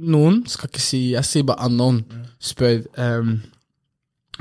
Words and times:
noen, 0.00 0.42
skal 0.48 0.68
ikke 0.70 0.82
si 0.82 1.12
Jeg 1.12 1.24
sier 1.28 1.46
bare 1.46 1.66
unknown, 1.68 2.04
spør 2.40 2.82
um, 2.96 3.40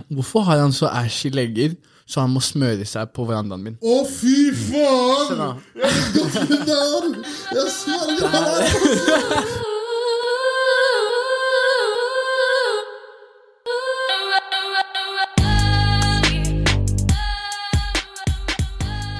hvorfor 0.10 0.48
har 0.48 0.62
han 0.64 0.74
så 0.76 0.88
ashy 0.88 1.30
legger 1.34 1.76
så 2.10 2.24
han 2.24 2.32
må 2.34 2.42
smøre 2.42 2.86
seg 2.90 3.12
på 3.14 3.22
verandaen 3.30 3.62
min. 3.62 3.76
Å, 3.86 4.02
fy 4.10 4.50
faen! 4.58 5.62
Jeg 5.78 5.92
vet 5.94 6.08
godt 6.16 6.34
hvem 6.40 6.64
det 6.66 6.74
er! 6.74 7.04
Jeg 7.54 7.68
sverger! 7.76 8.34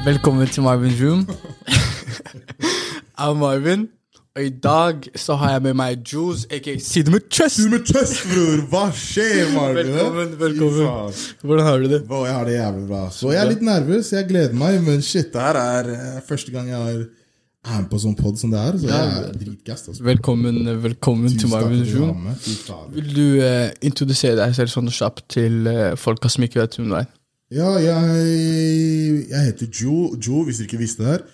Velkommen 0.10 0.48
til 0.50 0.66
Marvin's 0.66 0.98
Room. 1.04 1.28
Jeg 3.20 3.30
er 3.30 3.34
Marvin, 3.34 3.90
og 4.40 4.46
i 4.46 4.52
dag 4.64 5.08
så 5.20 5.36
har 5.40 5.58
jeg 5.58 5.64
med 5.68 5.76
meg 5.80 6.04
Jules, 6.08 6.46
aka 6.56 6.76
Si 6.80 7.02
det 7.04 7.12
med 7.12 7.28
chest. 7.34 7.60
Du 7.60 7.74
med 7.74 7.86
tøst, 7.88 8.22
bror! 8.30 8.62
Hva 8.72 8.84
skjer, 8.96 9.50
Marvin? 9.52 9.92
Velkommen, 9.92 10.34
velkommen. 10.40 11.16
Hvordan 11.44 11.66
har 11.68 11.80
du 11.84 11.88
det? 11.92 12.00
Bro, 12.08 12.24
jeg 12.26 12.36
har 12.38 12.46
det 12.48 12.54
jævlig 12.56 12.86
bra. 12.88 13.02
Så 13.12 13.34
jeg 13.34 13.42
er 13.44 13.50
litt 13.50 13.66
nervøs. 13.68 14.12
Jeg 14.16 14.28
gleder 14.30 14.56
meg, 14.56 14.78
men 14.86 15.04
shit, 15.04 15.34
det 15.34 15.44
her 15.44 15.60
er 15.60 15.90
eh, 15.96 16.22
første 16.28 16.54
gang 16.56 16.70
jeg 16.72 16.80
har 16.80 17.02
er 17.70 17.82
med 17.82 17.90
på 17.92 18.00
sånn 18.00 18.16
pod 18.16 18.40
som 18.40 18.54
det 18.54 18.62
her. 18.64 18.78
Så 18.80 18.88
jeg 18.88 19.10
er 19.18 19.34
dritgass. 19.42 19.84
Altså. 19.92 20.04
Velkommen, 20.08 20.62
velkommen 20.86 21.36
til 21.36 21.52
faen. 21.52 22.94
Vil 22.96 23.10
du 23.12 23.26
uh, 23.44 23.68
introdusere 23.84 24.38
deg 24.40 24.56
selv 24.56 24.72
sånn 24.72 24.88
kjapt 24.88 25.26
til 25.36 25.68
uh, 25.68 25.98
folka 26.00 26.32
som 26.32 26.48
ikke 26.48 26.62
vet 26.62 26.80
hvem 26.80 26.94
du 26.94 26.96
er? 27.02 27.10
Ja, 27.52 27.74
jeg, 27.82 29.26
jeg 29.32 29.46
heter 29.50 29.70
Jo, 29.74 30.14
Jo, 30.22 30.46
hvis 30.46 30.62
dere 30.62 30.70
ikke 30.70 30.82
visste 30.86 31.04
det 31.04 31.12
her. 31.18 31.28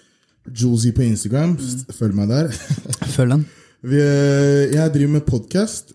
Jozy 0.53 0.91
på 0.95 1.01
Instagram. 1.05 1.57
Følg 1.95 2.15
meg 2.15 2.29
der. 2.29 2.51
Følg 3.15 3.31
den. 3.33 3.45
Vi, 3.85 3.97
eh, 4.01 4.73
jeg 4.73 4.93
driver 4.93 5.11
med 5.17 5.25
podkast. 5.25 5.93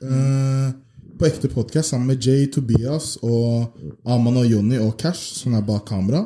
på 1.20 1.26
ekte 1.26 1.48
podkast 1.52 1.90
sammen 1.90 2.08
med 2.08 2.26
Jay, 2.26 2.46
Tobias 2.52 3.18
og 3.22 3.76
Aman 4.06 4.36
og 4.40 4.46
Jonny 4.46 4.78
og 4.80 4.96
Cash, 4.98 5.42
som 5.42 5.54
er 5.54 5.60
bak 5.60 5.84
kamera. 5.86 6.24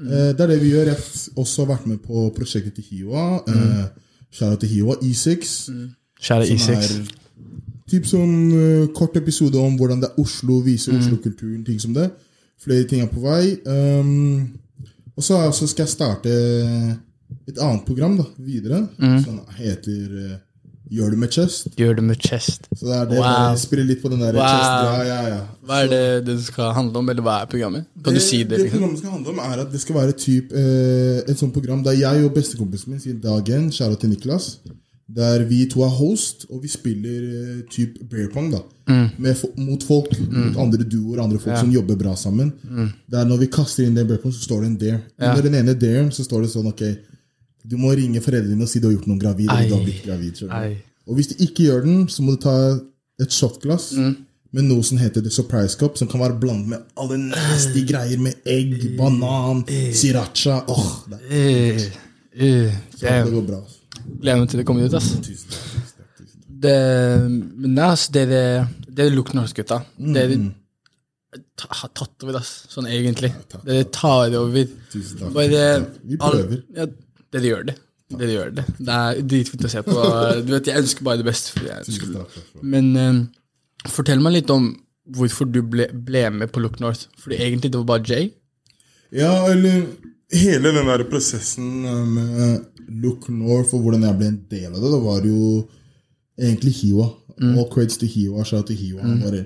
Eh, 0.00 0.30
det 0.36 0.40
er 0.40 0.46
det 0.46 0.60
vi 0.62 0.70
gjør. 0.70 0.90
Jeg 0.92 0.96
har 0.96 1.40
også 1.42 1.66
vært 1.68 1.86
med 1.86 1.98
på 2.04 2.28
prosjektet 2.36 2.74
til 2.74 2.84
Hiwa. 2.90 3.42
Uh, 3.48 3.84
Shout 4.30 4.52
out 4.52 4.60
til 4.60 4.68
Hiwa. 4.68 4.94
E6. 5.02 5.70
Kjære 6.20 6.46
Som 6.46 6.56
E6. 6.56 6.70
er 6.70 7.12
typ 7.90 8.06
sånn 8.06 8.34
uh, 8.54 8.88
kort 8.94 9.16
episode 9.18 9.58
om 9.58 9.76
hvordan 9.76 10.02
det 10.02 10.10
er 10.12 10.22
Oslo, 10.22 10.60
vise 10.64 10.94
Oslo-kulturen, 10.94 11.64
ting 11.66 11.80
som 11.82 11.94
det. 11.96 12.10
Flere 12.62 12.86
ting 12.86 13.02
er 13.02 13.10
på 13.10 13.22
vei. 13.24 13.56
Um, 13.66 14.52
og 15.16 15.24
så 15.24 15.42
så 15.52 15.66
skal 15.66 15.88
jeg 15.88 15.96
starte 15.96 16.34
et 17.48 17.58
annet 17.58 17.84
program 17.86 18.16
da, 18.20 18.24
videre, 18.38 18.84
som 19.24 19.40
heter 19.58 20.06
eh, 20.26 20.38
Gjør 20.90 21.12
det 21.12 21.18
med 21.22 21.30
chest. 21.30 21.68
Gjør 21.78 21.92
det 22.00 22.02
med 22.02 22.16
chest. 22.18 22.64
Så 22.74 22.88
det 22.88 22.94
er 22.96 23.04
det 23.06 23.18
Wow. 23.20 23.52
spiller 23.62 23.84
litt 23.86 24.00
på 24.02 24.08
den 24.10 24.18
der 24.24 24.34
Wow. 24.34 24.42
chest. 24.42 24.72
Ja, 24.82 25.02
ja, 25.06 25.18
ja. 25.28 25.36
Hva 25.62 25.76
er 25.84 25.88
det 25.92 26.24
det 26.26 26.34
skal 26.42 26.72
handle 26.74 26.98
om, 26.98 27.08
eller 27.12 27.22
hva 27.22 27.34
er 27.44 27.46
programmet? 27.52 27.84
Kan 28.02 28.16
du 28.16 28.18
si 28.18 28.40
det? 28.42 28.48
Det 28.56 28.58
liksom? 28.64 28.80
programmet 28.80 28.98
skal 28.98 29.10
handle 29.14 29.30
om, 29.30 29.38
er 29.38 29.62
at 29.62 29.70
det 29.70 29.80
skal 29.84 29.94
være 30.00 30.12
typ, 30.18 30.50
eh, 30.50 31.20
et 31.30 31.38
sånt 31.38 31.54
program 31.54 31.84
der 31.86 31.94
jeg 31.94 32.24
og 32.26 32.34
bestekompisen 32.34 32.90
min 32.90 32.98
siden 33.04 33.20
dagen, 33.22 33.68
kjære 33.70 34.00
til 34.00 34.10
Niklas, 34.10 34.48
der 35.14 35.44
vi 35.46 35.60
to 35.70 35.82
er 35.86 35.94
host, 35.94 36.46
og 36.50 36.62
vi 36.64 36.68
spiller 36.68 37.22
eh, 37.22 37.62
typ 37.70 37.94
bear 38.10 38.26
pong 38.34 38.50
da, 38.50 38.58
med, 39.18 39.36
mot 39.62 39.82
folk, 39.86 40.10
mot 40.26 40.56
andre 40.58 40.82
duoer, 40.82 41.22
andre 41.22 41.38
folk 41.38 41.56
som 41.56 41.70
jobber 41.70 41.94
bra 42.02 42.16
sammen. 42.16 42.50
Der 43.06 43.24
når 43.30 43.38
vi 43.44 43.46
kaster 43.46 43.86
inn 43.86 43.94
den 43.94 44.08
bear 44.10 44.18
pong, 44.18 44.32
så 44.34 44.42
står 44.42 44.62
det 44.66 44.72
en 44.72 44.76
dare. 44.82 45.00
Under 45.22 45.42
den 45.46 45.54
ene 45.54 45.74
daren 45.78 46.10
så 46.10 46.26
står 46.26 46.42
det 46.42 46.50
sånn, 46.50 46.66
ok, 46.74 46.82
du 47.70 47.76
må 47.78 47.92
ringe 47.96 48.20
foreldrene 48.24 48.56
dine 48.56 48.66
og 48.66 48.70
si 48.72 48.80
du 48.82 48.88
har 48.88 48.96
gjort 48.96 49.06
noen 49.10 49.20
gravid, 49.22 49.46
eller 49.52 49.68
du 49.70 49.76
har 49.76 49.84
blitt 49.86 50.02
gravid. 50.06 50.42
Og 51.08 51.14
hvis 51.16 51.30
du 51.32 51.34
ikke 51.46 51.68
gjør 51.68 51.84
den, 51.86 52.00
så 52.12 52.22
må 52.26 52.34
du 52.36 52.42
ta 52.42 52.54
et 53.22 53.32
shotglass 53.36 53.92
med 54.50 54.64
noe 54.66 54.82
som 54.82 54.98
heter 54.98 55.22
The 55.22 55.30
Surprise 55.30 55.76
Cup, 55.78 55.96
som 55.98 56.08
kan 56.10 56.20
være 56.24 56.38
blandet 56.42 56.68
med 56.72 56.86
alle 56.98 57.18
nasty 57.22 57.84
greier 57.86 58.18
med 58.18 58.40
egg, 58.50 58.72
banan, 58.98 59.64
sriracha. 59.94 60.64
Åh, 60.68 60.88
det, 61.12 61.20
Eh, 61.30 62.46
eh, 62.46 62.74
det 63.00 63.32
går 63.32 63.42
bra. 63.46 63.58
gleder 64.20 64.38
meg 64.40 64.48
til 64.50 64.58
det 64.60 64.66
kommer 64.66 64.86
ut. 64.86 64.94
ass. 64.94 65.08
Tusen 65.22 65.50
takk. 65.50 65.70
takk, 65.74 66.08
takk. 66.18 66.28
Det, 66.62 66.74
men 67.30 67.74
nei, 67.74 67.88
ass, 67.90 68.08
dere, 68.08 68.68
det 68.88 69.12
Look 69.12 69.32
North-gutta. 69.34 69.80
Mm, 69.98 70.12
Det, 70.14 70.28
det 71.32 71.42
har 71.80 71.90
tatt 71.94 72.24
over, 72.24 72.38
ass. 72.40 72.52
Sånn 72.70 72.86
egentlig. 72.90 73.32
takk, 73.50 73.64
det 73.66 73.90
tar 73.92 74.34
over. 74.38 74.66
Tusen 74.92 75.18
takk, 75.20 75.32
Bare 75.34 75.62
takk. 75.80 75.98
Vi 76.04 76.16
all- 76.20 76.32
prøver. 76.38 76.62
Ja, 77.30 77.40
de 77.40 77.52
gjør 77.52 77.66
det. 77.70 77.76
de 78.18 78.30
gjør 78.32 78.54
det. 78.58 78.64
Det 78.78 78.96
er 78.96 79.20
dritfint 79.32 79.66
å 79.66 79.72
se 79.72 79.82
på. 79.86 79.96
Du 80.46 80.54
vet, 80.54 80.70
Jeg 80.70 80.84
ønsker 80.84 81.06
bare 81.06 81.22
det 81.22 81.28
beste. 81.30 81.54
For 81.56 81.68
jeg. 81.70 82.24
Men 82.62 82.92
uh, 82.96 83.90
fortell 83.90 84.22
meg 84.22 84.40
litt 84.40 84.50
om 84.54 84.72
hvorfor 85.16 85.48
du 85.50 85.62
ble, 85.66 85.88
ble 85.92 86.26
med 86.34 86.52
på 86.54 86.62
Look 86.62 86.80
North. 86.82 87.08
Fordi 87.18 87.40
egentlig 87.40 87.72
det 87.72 87.80
var 87.82 87.88
bare 87.94 88.06
Jay. 88.06 88.30
Ja, 89.14 89.32
eller 89.50 89.86
hele 90.30 90.70
den 90.70 90.86
der 90.86 91.02
prosessen 91.10 91.84
eh, 91.84 92.02
med 92.06 92.60
Look 93.02 93.28
North 93.28 93.74
og 93.74 93.82
hvordan 93.82 94.04
jeg 94.06 94.18
ble 94.18 94.28
en 94.30 94.42
del 94.50 94.68
av 94.70 94.78
det, 94.78 94.90
det 94.92 95.00
var 95.02 95.26
jo 95.26 95.40
egentlig 96.38 96.76
Hiwa. 96.80 97.08
All 97.40 97.66
creds 97.72 97.96
til 98.00 98.10
Hiwa. 98.12 98.44
Shout 98.44 98.68
til 98.68 98.76
Hiwa. 98.76 99.02
Mm. 99.06 99.20
Bare, 99.24 99.44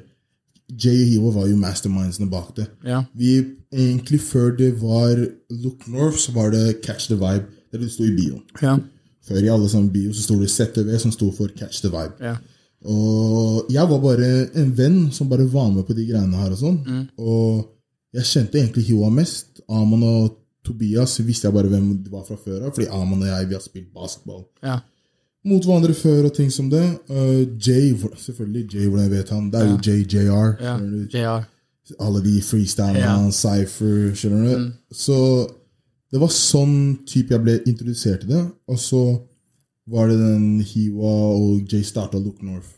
Jay 0.72 1.04
og 1.04 1.10
Hiwa 1.12 1.32
var 1.38 1.48
jo 1.50 1.58
mastermindsene 1.60 2.30
bak 2.30 2.54
det. 2.56 2.66
Ja. 2.84 3.04
Vi, 3.14 3.36
egentlig 3.72 4.20
Før 4.24 4.50
det 4.56 4.72
var 4.82 5.14
Look 5.50 5.86
North, 5.88 6.18
så 6.18 6.32
var 6.32 6.50
det 6.50 6.80
Catch 6.82 7.06
the 7.08 7.18
Vibe. 7.20 7.46
Det 7.74 7.80
er 7.80 7.88
det 7.88 7.90
sto 7.90 8.04
i 8.06 8.14
bioen. 8.14 8.42
Ja. 8.62 8.76
Før 9.26 9.40
i 9.42 9.48
alle 9.50 9.66
sånne 9.66 9.90
bio 9.90 10.12
så 10.14 10.22
sto 10.22 10.36
det 10.38 10.52
ZTV, 10.52 10.92
som 11.02 11.10
sto 11.10 11.32
for 11.34 11.50
Catch 11.58 11.82
the 11.82 11.90
Vibe. 11.90 12.14
ja. 12.22 12.36
Og 12.84 13.70
jeg 13.72 13.88
var 13.88 14.00
bare 14.02 14.26
en 14.60 14.72
venn 14.76 14.96
som 15.12 15.28
bare 15.30 15.46
var 15.48 15.70
med 15.72 15.86
på 15.88 15.94
de 15.96 16.04
greiene 16.04 16.36
her 16.36 16.52
og 16.52 16.58
sånn. 16.60 17.06
Og 17.16 17.62
jeg 18.12 18.28
kjente 18.28 18.60
egentlig 18.60 18.84
Hiwa 18.90 19.08
mest. 19.08 19.62
Amon 19.72 20.04
og 20.04 20.34
Tobias 20.64 21.16
visste 21.24 21.48
jeg 21.48 21.56
bare 21.56 21.70
hvem 21.72 21.86
de 22.04 22.12
var 22.12 22.26
fra 22.28 22.36
før 22.36 22.66
av, 22.66 22.74
fordi 22.76 22.90
Amon 22.92 23.24
og 23.24 23.30
jeg 23.30 23.48
vi 23.48 23.56
har 23.56 23.64
spilt 23.64 23.88
basketball 23.96 24.44
ja. 24.64 24.78
mot 25.48 25.64
hverandre 25.64 25.96
før 25.96 26.28
og 26.28 26.36
ting 26.36 26.52
som 26.52 26.68
det. 26.72 26.84
Uh, 27.08 27.48
Jay, 27.56 27.96
selvfølgelig. 27.96 28.68
Jay, 28.74 28.86
hvordan 28.86 29.08
jeg 29.08 29.16
vet 29.16 29.34
han. 29.34 29.50
Det 29.52 29.60
er 29.60 29.72
jo 29.72 29.80
JJR. 29.80 30.22
JR. 30.28 30.54
ja. 30.60 30.78
JR. 31.16 31.50
Alle 32.00 32.22
de 32.24 32.38
freestylene, 32.40 33.00
ja. 33.00 33.16
Cypher, 33.32 34.12
skjønner 34.16 34.44
du? 34.44 34.68
Så 34.92 35.18
det 36.14 36.20
var 36.22 36.30
sånn 36.30 36.74
type 37.10 37.34
jeg 37.34 37.42
ble 37.42 37.56
introdusert 37.66 38.20
til 38.22 38.30
det. 38.30 38.42
Og 38.70 38.78
så 38.78 39.00
var 39.90 40.06
det 40.08 40.16
den 40.20 40.60
Hiwa 40.62 41.10
og 41.34 41.66
Jay 41.72 41.82
starta 41.84 42.20
Look 42.22 42.38
North. 42.46 42.70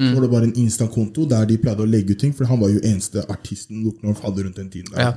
Så 0.00 0.14
var 0.16 0.22
det 0.24 0.30
bare 0.32 0.46
en 0.48 0.56
Insta-konto 0.58 1.26
der 1.28 1.44
de 1.46 1.58
pleide 1.60 1.84
å 1.84 1.88
legge 1.88 2.14
ut 2.16 2.20
ting, 2.22 2.32
for 2.34 2.48
han 2.48 2.58
var 2.60 2.70
jo 2.72 2.80
eneste 2.82 3.22
artisten 3.30 3.82
Look 3.84 4.02
North 4.02 4.22
hadde 4.24 4.42
rundt 4.46 4.56
den 4.58 4.70
tiden. 4.72 4.90
der. 4.94 5.00
Ja. 5.00 5.12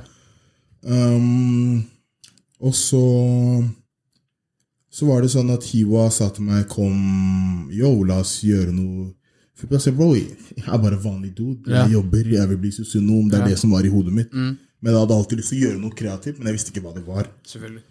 Um, 0.84 1.82
og 2.60 2.74
så 2.76 3.00
Så 4.92 5.06
var 5.08 5.22
det 5.24 5.30
sånn 5.32 5.48
at 5.50 5.64
Hiwa 5.72 6.10
sa 6.12 6.28
til 6.30 6.44
meg 6.44 6.68
Kom, 6.70 7.70
yo, 7.72 8.04
la 8.06 8.20
oss 8.22 8.36
gjøre 8.44 8.70
noe 8.76 9.08
For 9.56 9.66
jeg 9.72 9.80
sa, 9.80 9.90
bro, 9.96 10.10
jeg 10.14 10.36
er 10.68 10.78
bare 10.82 10.98
vanlig 11.00 11.32
dude. 11.38 11.64
Ja. 11.70 11.86
Jeg 11.86 11.94
jobber, 11.96 12.28
jeg 12.36 12.48
vil 12.50 12.58
bli 12.58 12.70
sosionom. 12.74 13.28
Det 13.30 13.38
er 13.40 13.44
Ja. 13.44 13.48
det 13.54 13.58
som 13.58 13.70
var 13.70 13.82
i 13.86 13.88
hodet 13.88 14.12
mitt. 14.12 14.30
Men 14.84 14.92
jeg 14.92 15.00
hadde 15.00 15.16
alltid 15.16 15.40
lyst 15.40 15.52
til 15.54 15.58
å 15.58 15.64
gjøre 15.64 15.80
noe 15.80 15.96
kreativt, 15.96 16.38
men 16.38 16.50
jeg 16.50 16.58
visste 16.58 16.72
ikke 16.74 16.84
hva 16.84 16.92
det 16.92 17.04
var. 17.06 17.28
Selvfølgelig. 17.48 17.84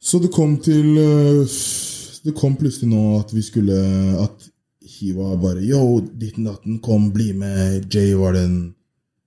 Så 0.00 0.20
det 0.22 0.30
kom 0.32 0.54
til 0.64 0.96
øh, 0.96 1.42
Det 2.24 2.32
kom 2.36 2.54
plutselig 2.56 2.88
nå 2.88 3.18
at 3.18 3.34
vi 3.36 3.42
skulle 3.44 3.74
At 4.22 4.46
Hiva 4.80 5.34
bare 5.36 5.60
Yo, 5.60 6.00
ditten 6.00 6.46
datten, 6.48 6.78
kom, 6.80 7.10
bli 7.12 7.34
med. 7.36 7.84
Jay 7.92 8.14
var 8.16 8.32
den 8.38 8.54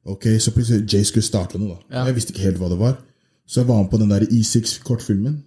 Ok, 0.09 0.25
Så 0.41 0.51
plutselig 0.55 0.87
Jay 0.89 1.05
skulle 1.05 1.23
starte 1.25 1.61
noe. 1.61 1.77
da 1.77 1.99
Ja. 1.99 2.07
Jeg 2.09 2.17
visste 2.17 2.33
ikke 2.33 2.47
helt 2.47 2.57
hva 2.57 2.71
det 2.73 2.79
var. 2.81 2.97
Så 3.45 3.61
jeg 3.61 3.69
var 3.69 3.83
med 3.83 3.91
på 3.91 4.01
den 4.01 4.09
der 4.09 4.25
E6-kortfilmen 4.25 5.37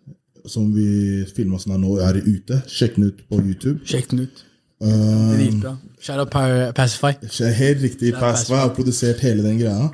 som 0.46 0.70
vi 0.74 1.24
filma 1.34 1.58
sånn 1.58 1.74
her 1.74 1.82
nå, 1.82 1.96
er 2.06 2.20
ute. 2.22 2.60
Sjekk 2.70 3.00
den 3.00 3.10
ut 3.10 3.24
på 3.28 3.40
YouTube. 3.42 3.80
Sjekk 3.84 4.12
den 4.12 4.22
ut. 4.28 4.44
Dritbra. 4.78 5.72
Um, 5.74 5.94
Shout 5.98 6.22
out 6.22 6.30
Pacify. 6.76 7.16
Helt 7.58 7.82
riktig. 7.82 8.14
Pacify 8.14 8.60
har 8.60 8.70
produsert 8.76 9.22
hele 9.26 9.42
den 9.42 9.58
greia. 9.58 9.90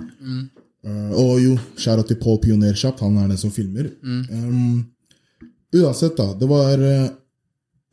Uh, 0.82 1.12
og 1.14 1.36
jo, 1.38 1.52
shout-out 1.78 2.08
til 2.10 2.16
Paul 2.18 2.40
Pionerkjapp, 2.42 2.98
Han 3.00 3.16
er 3.22 3.28
den 3.30 3.38
som 3.38 3.52
filmer. 3.54 3.86
Um, 4.02 4.80
uansett, 5.78 6.16
da. 6.18 6.32
Det 6.34 6.48
var 6.50 6.80
uh, 6.82 7.08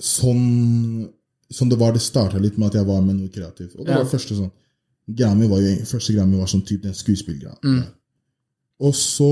sånn 0.01 1.09
Som 1.51 1.69
det 1.69 1.77
var. 1.81 1.93
Det 1.93 2.01
starta 2.01 2.37
litt 2.41 2.57
med 2.57 2.69
at 2.69 2.79
jeg 2.79 2.85
var 2.87 3.01
med 3.01 3.15
noe 3.19 3.29
kreativt. 3.33 3.75
Og 3.77 3.85
det 3.85 3.93
Ja. 3.93 4.03
var 4.03 4.09
første 4.09 4.35
sånn 4.37 4.51
Grammy 5.09 5.47
var 5.49 5.61
jo 5.61 5.75
Første 5.85 6.13
Grammy 6.13 6.37
var 6.37 6.45
sånn 6.47 6.65
type 6.65 6.83
den 6.83 6.93
Mm. 7.63 7.83
Og 8.79 8.93
så 8.93 9.29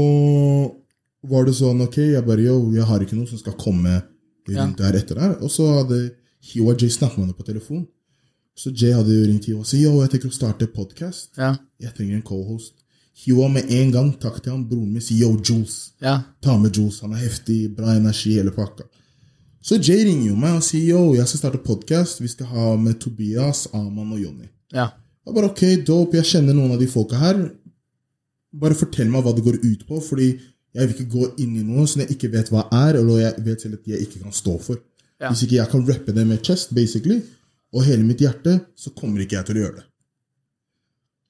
var 1.23 1.45
det 1.45 1.53
sånn 1.53 1.81
Ok, 1.81 1.97
jeg 1.97 2.25
bare 2.25 2.41
yo, 2.41 2.71
jeg 2.73 2.83
har 2.83 2.99
ikke 2.99 3.15
noe 3.15 3.27
som 3.27 3.37
skal 3.37 3.53
komme 3.53 4.03
rundt 4.47 4.77
der 4.77 4.93
etter 4.97 5.15
der. 5.15 5.37
Og 5.41 5.49
så 5.51 5.67
hadde 5.83 6.11
Hiwa 6.41 6.73
Jay 6.79 6.89
snakket 6.89 7.17
med 7.17 7.27
henne 7.27 7.37
på 7.37 7.45
telefon. 7.45 7.87
Så 8.55 8.71
Jay 8.73 8.91
hadde 8.93 9.27
ringt 9.27 9.45
Hiwa 9.45 9.59
og 9.59 9.65
sagt 9.67 9.81
yo, 9.81 10.01
jeg 10.01 10.09
tenker 10.09 10.29
å 10.29 10.33
starte 10.33 10.67
podkast. 10.67 11.29
Ja. 11.37 11.55
Jeg 11.79 11.93
trenger 11.93 12.15
en 12.15 12.21
cohost. 12.25 12.73
Hiwa 13.17 13.47
med 13.49 13.71
en 13.73 13.91
gang 13.91 14.11
takk 14.21 14.37
til 14.43 14.53
han, 14.53 14.65
broren 14.69 14.91
min 14.93 15.01
sier 15.01 15.25
yo, 15.25 15.31
Jules. 15.41 15.93
Ja. 16.03 16.19
Ta 16.43 16.57
med 16.61 16.75
Jules. 16.77 16.99
Han 17.01 17.15
er 17.17 17.23
heftig, 17.23 17.63
bra 17.77 17.95
energi, 17.97 18.35
hele 18.37 18.53
pakka. 18.53 18.85
Så 19.67 19.79
Jay 19.81 20.05
ringer 20.05 20.29
jo 20.29 20.35
meg 20.39 20.59
og 20.59 20.63
sier 20.63 20.93
yo, 20.93 21.15
jeg 21.17 21.25
skal 21.27 21.41
starte 21.41 21.63
podkast. 21.65 22.21
Vi 22.21 22.29
skal 22.31 22.51
ha 22.53 22.75
med 22.79 22.99
Tobias, 23.01 23.65
Aman 23.75 24.13
og 24.13 24.21
Jonny. 24.21 24.51
Ja. 24.75 24.91
Jeg 25.25 25.35
bare 25.35 25.49
ok, 25.49 25.63
dope, 25.87 26.19
jeg 26.19 26.29
kjenner 26.29 26.55
noen 26.55 26.75
av 26.75 26.79
de 26.79 26.87
folka 26.91 27.17
her. 27.19 27.41
Bare 28.57 28.77
fortell 28.77 29.09
meg 29.11 29.25
hva 29.25 29.33
det 29.35 29.43
går 29.43 29.57
ut 29.65 29.87
på, 29.89 29.99
fordi 30.05 30.29
jeg 30.77 30.85
vil 30.85 30.93
ikke 30.93 31.09
gå 31.17 31.31
inn 31.43 31.57
i 31.57 31.65
noe 31.65 31.87
som 31.89 32.03
jeg 32.03 32.13
ikke 32.13 32.29
vet 32.37 32.53
hva 32.53 32.67
er, 32.69 33.01
eller 33.01 33.25
jeg 33.25 33.43
vet 33.49 33.65
selv 33.65 33.79
at 33.79 33.91
jeg 33.91 34.05
ikke 34.05 34.21
kan 34.27 34.35
stå 34.35 34.55
for. 34.61 34.79
Ja. 35.17 35.31
Hvis 35.31 35.41
ikke 35.47 35.57
jeg 35.57 35.73
kan 35.73 35.85
rappe 35.89 36.13
det 36.13 36.25
med 36.29 36.45
chest, 36.45 36.71
basically, 36.77 37.17
og 37.73 37.83
hele 37.89 38.05
mitt 38.05 38.21
hjerte, 38.21 38.59
så 38.77 38.93
kommer 38.95 39.25
ikke 39.25 39.39
jeg 39.39 39.49
til 39.49 39.57
å 39.57 39.63
gjøre 39.65 39.79
det. 39.81 39.86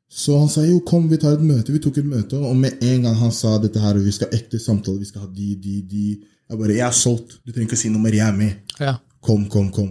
Så 0.09 0.37
han 0.39 0.47
sa 0.49 0.63
jo, 0.63 0.79
kom, 0.87 1.09
vi 1.11 1.19
tar 1.19 1.35
et 1.35 1.43
møte. 1.43 1.73
Vi 1.73 1.81
tok 1.83 1.97
et 1.99 2.07
møte, 2.07 2.39
og 2.39 2.55
med 2.55 2.79
en 2.83 3.03
gang 3.07 3.17
han 3.19 3.33
sa 3.35 3.57
dette 3.59 3.81
her, 3.83 3.99
vi 3.99 4.13
skal 4.15 4.31
ha 4.31 4.39
ekte 4.39 4.59
samtale, 4.61 5.01
vi 5.03 5.09
skal 5.09 5.25
ha 5.25 5.27
de, 5.27 5.49
de, 5.59 5.81
de 5.83 6.05
Jeg 6.47 6.59
bare, 6.61 6.77
jeg 6.77 6.87
er 6.87 6.95
solgt. 6.95 7.41
Du 7.43 7.51
trenger 7.51 7.67
ikke 7.67 7.75
å 7.75 7.81
si 7.81 7.91
noe 7.91 8.01
mer, 8.05 8.15
jeg 8.15 8.27
er 8.27 8.37
med. 8.37 8.73
ja. 8.79 8.95
Kom, 9.27 9.47
kom, 9.51 9.67
kom. 9.73 9.89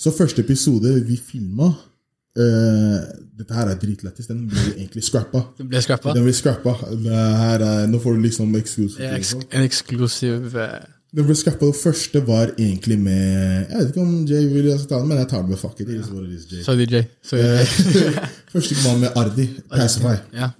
Så 0.00 0.10
første 0.16 0.40
episode 0.42 0.90
vi 1.06 1.14
filma 1.20 1.68
uh, 1.70 3.00
Dette 3.38 3.54
her 3.54 3.68
er 3.70 3.76
dritlættis. 3.78 4.26
Den 4.26 4.46
ble 4.50 4.64
egentlig 4.72 5.04
scrappa. 5.06 5.44
Den 5.58 5.68
ble 5.70 5.82
scrappa? 5.84 6.14
Den 6.16 6.24
ble 6.26 6.32
scrappa. 6.34 6.72
Det 7.04 7.20
her 7.42 7.62
er, 7.66 7.84
nå 7.92 8.00
får 8.02 8.16
du 8.16 8.24
liksom 8.24 8.56
eksklusivt. 8.58 9.04
Ja, 9.04 9.12
eks 9.20 9.34
en 9.38 9.66
eksklusiv 9.68 10.56
eh, 10.58 10.80
Den 11.16 11.26
ble 11.26 11.34
scrappa. 11.34 11.66
Det 11.66 11.76
første 11.80 12.20
var 12.26 12.52
egentlig 12.54 12.96
med 13.02 13.66
Jeg 13.70 13.78
vet 13.80 13.88
ikke 13.90 14.02
om 14.04 14.12
Jay 14.30 14.44
vil 14.52 14.68
jeg 14.70 14.82
ta 14.86 15.00
den, 15.00 15.08
men 15.10 15.18
jeg 15.18 15.28
tar 15.32 15.42
den 15.42 15.50
med 15.50 15.58
fuck 15.58 15.80
it. 15.82 15.88
Jay. 15.90 16.62
Sorry, 16.62 16.86
Jay. 16.86 17.04
Sorry, 17.26 17.42
Jay. 17.42 18.12
Første 18.52 18.76
var 18.84 18.98
med 19.02 19.16
Ardi. 19.18 19.46
Pacify. 19.72 20.14
Ja. 20.38 20.50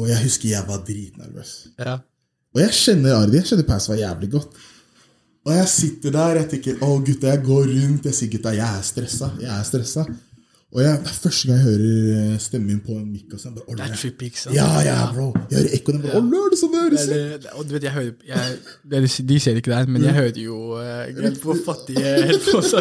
Og 0.00 0.08
jeg 0.08 0.22
husker 0.24 0.48
jeg 0.54 0.64
var 0.68 0.80
dritnervøs. 0.88 1.52
ja. 1.78 1.98
Og 2.54 2.60
jeg 2.62 2.70
kjenner 2.78 3.16
Ardi. 3.18 3.36
Jeg 3.40 3.48
kjenner 3.50 3.66
Pacify 3.66 3.96
jævlig 3.98 4.30
godt. 4.30 4.48
Og 5.44 5.52
jeg 5.52 5.68
sitter 5.68 6.12
der 6.14 6.38
jeg 6.38 6.48
tenker 6.54 6.84
å 6.86 6.92
gutta, 7.04 7.32
jeg 7.34 7.42
går 7.44 7.64
rundt. 7.68 8.06
Jeg 8.08 8.14
sier 8.16 8.30
gutta, 8.32 8.52
jeg 8.56 8.64
er 8.78 8.84
stressa. 8.86 9.28
Jeg 9.42 9.50
er 9.52 9.64
stressa. 9.68 10.04
Og 10.74 10.82
jeg, 10.82 10.94
første 11.06 11.46
gang 11.46 11.58
jeg 11.60 11.64
hører 11.68 12.38
stemmen 12.42 12.66
min 12.72 12.78
på 12.82 12.96
en 12.98 13.04
mic. 13.06 13.28
Og 13.30 13.38
sånn, 13.38 13.52
bare, 13.54 13.76
Det 13.78 13.84
er 13.84 13.92
trippy, 13.94 14.26
ikke 14.26 14.40
sant? 14.40 14.56
ja, 14.56 14.66
ja, 14.82 14.96
bro. 15.14 15.28
Jeg 15.52 15.60
hører 15.60 15.76
ekkoen. 15.76 16.00
Olle, 16.18 16.40
er 16.40 16.50
det 16.50 16.58
sånn 16.58 16.72
det 16.72 16.80
høres 16.80 17.04
ut? 17.12 17.46
Og 17.52 17.68
du 17.68 17.74
vet, 17.76 17.86
jeg 17.86 17.94
hører 17.94 18.08
jeg, 18.32 19.12
De 19.30 19.38
ser 19.44 19.60
ikke 19.60 19.70
det 19.70 19.92
men 19.94 20.06
jeg 20.08 20.16
hører 20.18 20.40
jo 20.42 20.56
uh, 20.74 21.04
greit 21.14 21.38
hvor 21.44 21.60
fattige 21.62 22.02
headphones 22.02 22.74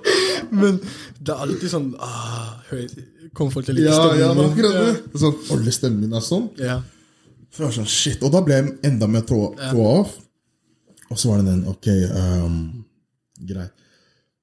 Men 0.60 0.78
det 1.18 1.34
er 1.34 1.42
alltid 1.48 1.72
sånn 1.72 1.90
ah, 1.98 2.54
hører, 2.70 3.02
folk 3.34 3.66
til 3.66 3.74
å 3.74 3.78
like 3.80 3.90
Ja, 3.90 3.98
ja, 4.14 4.14
det 4.14 4.28
er 4.30 4.38
min? 4.38 4.52
akkurat 4.52 4.78
det. 4.78 5.20
Sånn, 5.24 5.36
Alle 5.56 5.74
stemmen 5.74 6.06
min 6.06 6.14
er 6.14 6.24
sånn. 6.28 6.46
Ja. 6.62 6.78
Så 7.50 7.72
sånn, 7.80 7.90
shit. 7.90 8.22
Og 8.22 8.30
da 8.34 8.44
ble 8.46 8.60
jeg 8.60 8.76
enda 8.86 9.10
mer 9.10 9.26
trå, 9.26 9.48
trå 9.58 9.90
av. 9.90 10.14
Og 11.10 11.18
så 11.18 11.32
var 11.32 11.42
det 11.42 11.50
den, 11.50 11.66
ok, 11.70 11.90
um, 12.14 12.56
greit. 13.50 13.74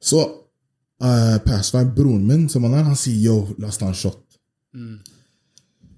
Så 0.04 0.26
uh, 1.02 1.38
Passvei, 1.46 1.84
broren 1.98 2.24
min, 2.28 2.48
som 2.50 2.64
han 2.68 2.78
er, 2.80 2.84
han 2.88 2.96
sier 3.00 3.20
yo, 3.26 3.38
la 3.60 3.68
oss 3.72 3.78
ta 3.82 3.90
en 3.92 3.98
shot. 3.98 4.22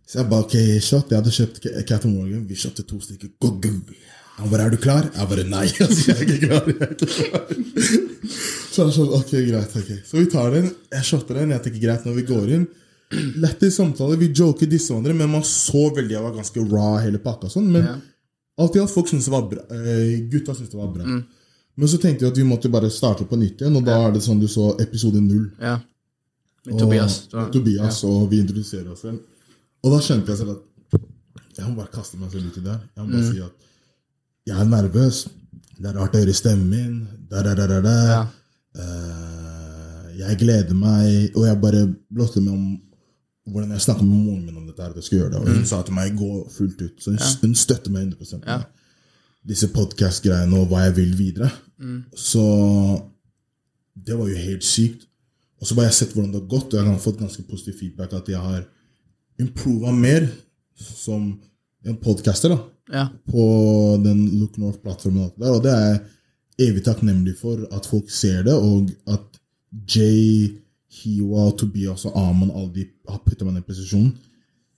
Så 0.08 0.20
jeg 0.20 0.30
bare, 0.30 0.44
ok, 0.46 0.56
shot. 0.84 1.12
Jeg 1.12 1.20
hadde 1.22 1.32
kjøpt 1.34 1.62
Cat 1.64 1.86
Captain 1.90 2.14
Morgan. 2.16 2.44
Vi 2.50 2.56
shotte 2.60 2.84
to 2.86 3.00
stykker. 3.02 3.32
Han 4.38 4.50
bare, 4.50 4.66
er 4.68 4.74
du 4.74 4.78
klar? 4.82 5.08
Jeg 5.14 5.30
bare, 5.30 5.44
nei. 5.50 5.66
Altså, 5.86 6.12
jeg 6.12 6.16
er 6.16 6.24
ikke 6.26 6.48
klar. 6.48 6.70
Jeg 6.70 6.78
er 6.82 6.94
ikke 6.94 7.10
klar. 7.30 7.44
Så 8.74 8.84
han 8.88 8.94
sånn, 8.96 9.12
ok, 9.14 9.32
greit. 9.48 9.76
ok. 9.78 9.92
Så 10.10 10.18
vi 10.20 10.26
tar 10.34 10.50
den. 10.56 10.72
Jeg 10.96 11.06
shotter 11.08 11.38
den. 11.40 11.54
Jeg 11.54 11.64
tenker 11.68 11.84
greit 11.84 12.06
når 12.08 12.16
vi 12.20 12.26
går 12.30 12.54
inn. 12.58 12.64
Lættis 13.44 13.76
samtale. 13.78 14.18
Vi 14.22 14.32
joker 14.34 14.70
disse 14.70 14.90
hverandre, 14.94 15.14
men 15.20 15.30
man 15.36 15.44
så 15.46 15.84
veldig 15.94 16.16
jeg 16.18 16.26
var 16.26 16.34
ganske 16.40 16.64
raw 16.72 16.96
hele 17.04 17.22
pakka. 17.22 17.52
Sånn, 17.54 17.68
men 17.74 17.86
Ja. 17.86 17.96
alt 18.64 18.76
i 18.78 18.82
alt 18.82 18.94
folk 18.94 19.10
syntes 19.12 19.30
det 19.30 19.34
var 19.36 19.46
bra. 19.52 19.64
Eh, 19.70 20.16
gutta 20.34 20.56
syntes 20.58 20.74
det 20.74 20.82
var 20.82 20.90
bra. 20.96 21.20
Men 21.76 21.88
så 21.88 21.98
tenkte 21.98 22.26
vi 22.26 22.32
at 22.32 22.38
vi 22.38 22.44
måtte 22.44 22.70
bare 22.72 22.90
starte 22.94 23.26
på 23.26 23.36
nytt 23.40 23.62
igjen, 23.62 23.76
og 23.80 23.86
da 23.86 23.96
er 24.08 24.12
det 24.14 24.22
sånn 24.22 24.40
du 24.40 24.48
så 24.48 24.76
episode 24.82 25.22
null. 25.22 25.52
ja. 25.62 25.80
Med 26.66 26.76
Og- 26.76 26.80
Tobias. 26.80 27.28
med 27.34 27.52
Tobias, 27.52 28.04
og 28.08 28.30
vi 28.32 28.38
introduserer 28.40 28.92
oss 28.92 29.02
selv. 29.02 29.20
Og 29.84 29.92
da 29.92 29.98
skjønte 30.00 30.28
jeg 30.32 30.38
selv 30.38 30.52
at 30.52 31.02
jeg 31.58 31.66
må 31.68 31.76
bare 31.76 31.92
kaste 31.92 32.16
meg 32.18 32.32
selv 32.32 32.46
ut 32.48 32.58
i 32.58 32.62
det. 32.62 32.80
Jeg 32.96 33.06
må 33.06 33.12
bare 33.12 33.32
si 33.34 33.40
at 33.40 33.52
jeg 34.48 34.60
er 34.62 34.64
nervøs. 34.70 35.28
Det 35.78 35.86
er 35.90 35.94
rart 36.00 36.14
å 36.16 36.20
høre 36.24 36.34
stemmen 36.34 36.70
min. 36.70 37.08
Ja. 37.32 38.28
Eh, 38.76 40.18
jeg 40.20 40.38
gleder 40.40 40.74
meg, 40.74 41.32
og 41.36 41.46
jeg 41.48 41.60
bare 41.62 41.96
blotter 42.14 42.42
meg 42.42 42.54
om 42.54 42.82
hvordan 43.50 43.72
jeg 43.76 43.82
snakket 43.82 44.04
med 44.08 44.26
moren 44.26 44.46
min 44.46 44.58
om 44.58 44.66
dette. 44.68 44.82
her, 44.82 44.90
at 44.90 44.96
jeg 44.96 45.04
skulle 45.04 45.22
gjøre 45.24 45.32
det, 45.32 45.42
Og 45.42 45.48
hun 45.56 45.66
sa 45.66 45.82
til 45.84 45.94
meg 45.94 46.16
gå 46.18 46.50
fullt 46.50 46.82
ut. 46.82 46.96
Så 47.00 47.12
hun, 47.12 47.20
hun 47.42 47.56
støtter 47.56 47.92
meg 47.92 48.08
100 48.14 48.42
Ja. 48.48 48.64
Disse 49.48 49.68
podcast-greiene 49.74 50.60
og 50.60 50.70
hva 50.72 50.86
jeg 50.86 50.96
vil 51.02 51.18
videre. 51.20 51.50
Så 52.16 52.44
det 53.94 54.16
var 54.18 54.30
jo 54.30 54.46
helt 54.46 54.64
sykt. 54.64 55.08
Og 55.60 55.68
så 55.68 55.76
bare 55.76 55.90
jeg 55.90 55.98
sett 56.00 56.16
hvordan 56.16 56.32
det 56.34 56.42
har 56.42 56.52
gått, 56.52 56.74
og 56.74 56.80
jeg 56.80 56.88
har 56.88 57.00
fått 57.00 57.22
ganske 57.22 57.44
positiv 57.48 57.78
feedback 57.80 58.16
at 58.18 58.30
jeg 58.32 58.40
har 58.40 58.64
improva 59.40 59.94
mer 59.96 60.28
som 60.76 61.30
en 61.84 62.00
podcaster 62.04 62.52
da, 62.52 62.58
ja. 62.92 63.06
på 63.30 63.46
den 64.04 64.26
Look 64.40 64.58
North-plattformen. 64.60 65.32
og 65.40 65.64
det 65.64 65.72
er 65.72 65.86
jeg 65.88 66.68
evig 66.68 66.84
takknemlig 66.86 67.38
for 67.40 67.64
at 67.72 67.88
folk 67.88 68.12
ser 68.12 68.44
det, 68.48 68.54
og 68.54 68.92
at 69.08 69.40
Jay, 69.90 70.52
Hiwa, 71.00 71.50
Tobias 71.58 72.06
og 72.06 72.18
Aman 72.20 72.52
alle 72.52 72.72
de 72.76 72.86
har 73.10 73.24
putta 73.26 73.46
meg 73.46 73.56
i 73.56 73.62
den 73.62 73.68
posisjonen. 73.68 74.14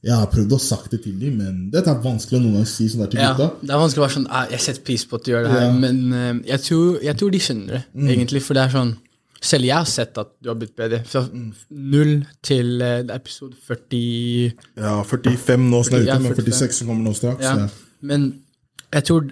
Jeg 0.06 0.14
har 0.14 0.28
prøvd 0.30 0.52
å 0.54 0.60
sagt 0.62 0.92
det 0.94 1.00
til 1.02 1.16
dem, 1.18 1.40
men 1.42 1.62
dette 1.74 1.90
er 1.90 2.02
vanskelig 2.04 2.38
å 2.38 2.44
noen 2.44 2.60
gang 2.60 2.68
si 2.70 2.86
sånn 2.92 3.02
der 3.02 3.10
til 3.10 3.20
Ja, 3.24 3.32
gutta. 3.34 3.48
det 3.66 3.74
er 3.74 3.80
vanskelig 3.82 4.02
å 4.04 4.06
være 4.06 4.14
sånn 4.20 4.28
ah, 4.30 4.44
Jeg 4.52 4.62
setter 4.62 4.84
pris 4.86 5.06
på 5.10 5.18
at 5.18 5.24
du 5.26 5.32
gjør 5.32 5.48
det 5.48 5.54
her, 5.56 5.64
Ja. 5.66 5.72
men 5.82 5.98
uh, 6.14 6.44
jeg, 6.46 6.60
tror, 6.68 7.00
jeg 7.08 7.18
tror 7.18 7.32
de 7.34 7.40
skjønner 7.42 7.72
det, 7.74 7.82
egentlig. 8.14 8.42
For 8.46 8.54
det 8.60 8.64
er 8.68 8.76
sånn 8.76 8.92
Selv 9.46 9.66
jeg 9.68 9.76
har 9.78 9.86
sett 9.90 10.18
at 10.18 10.30
du 10.42 10.50
har 10.50 10.56
blitt 10.58 10.76
bedre. 10.78 11.00
Fra 11.06 11.22
null 11.70 12.14
til 12.46 12.70
uh, 12.82 13.02
episode 13.16 13.58
40 13.68 14.54
Ja, 14.78 14.94
45 15.04 15.66
nå 15.74 15.82
snart, 15.90 16.06
Ja, 16.08 16.20
men 16.22 16.34
46 16.38 16.80
som 16.84 16.88
kommer 16.94 17.10
nå 17.10 17.14
straks. 17.18 17.44
ja. 17.44 17.68
Men 18.06 18.30
jeg 18.94 19.04
tror, 19.10 19.28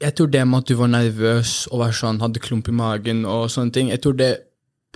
jeg 0.00 0.14
tror 0.16 0.26
det 0.32 0.42
med 0.48 0.58
at 0.64 0.68
du 0.72 0.74
var 0.80 0.88
nervøs 0.90 1.52
og 1.70 1.78
var 1.84 1.92
sånn, 1.96 2.18
hadde 2.24 2.40
klump 2.42 2.68
i 2.68 2.74
magen 2.74 3.24
og 3.28 3.46
sånne 3.52 3.72
ting, 3.76 3.92
jeg 3.92 4.00
tror 4.00 4.16
det 4.18 4.32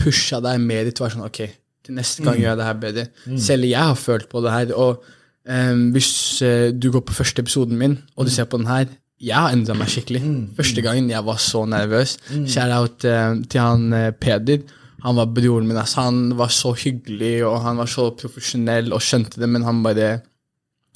pusha 0.01 0.41
deg 0.45 0.61
mer 0.65 0.89
til 0.91 1.03
å 1.03 1.07
være 1.07 1.17
sånn 1.19 1.27
Ok, 1.29 1.41
til 1.85 1.95
neste 1.99 2.25
gang 2.25 2.41
gjør 2.41 2.49
jeg 2.55 2.59
det 2.61 2.67
her 2.69 2.81
bedre. 2.83 3.05
Selv 3.45 3.69
jeg 3.69 3.85
har 3.93 3.97
følt 4.01 4.29
på 4.33 4.41
det 4.45 4.53
her. 4.57 4.73
Og 4.77 5.05
em, 5.49 5.89
hvis 5.95 6.11
uh, 6.45 6.71
du 6.73 6.91
går 6.95 7.05
på 7.09 7.17
første 7.17 7.45
episoden 7.45 7.79
min, 7.81 7.99
og 8.17 8.29
du 8.29 8.33
ser 8.33 8.49
på 8.49 8.61
den 8.61 8.71
her 8.71 8.89
jeg 9.19 9.35
har 9.35 9.51
endra 9.51 9.75
meg 9.75 9.91
skikkelig. 9.91 10.21
Første 10.55 10.83
gangen 10.85 11.09
jeg 11.11 11.25
var 11.27 11.41
så 11.43 11.65
nervøs. 11.67 12.13
Shout 12.47 12.71
out 12.71 13.07
uh, 13.09 13.35
til 13.51 13.61
han 13.61 13.89
uh, 13.91 14.11
Peder. 14.15 14.63
Han 15.03 15.19
var 15.19 15.31
broren 15.35 15.67
min. 15.67 15.79
Altså, 15.79 16.05
han 16.07 16.37
var 16.39 16.53
så 16.55 16.73
hyggelig 16.79 17.45
og 17.47 17.61
han 17.65 17.79
var 17.79 17.91
så 17.91 18.09
profesjonell 18.19 18.93
og 18.95 19.03
skjønte 19.03 19.43
det, 19.43 19.49
men 19.51 19.67
han 19.67 19.83
bare 19.83 20.21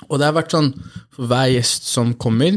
Og 0.08 0.18
det 0.18 0.26
har 0.26 0.34
vært 0.34 0.50
sånn 0.50 0.72
for 1.14 1.30
hver 1.30 1.46
gjest 1.52 1.84
som 1.86 2.08
kommer, 2.18 2.56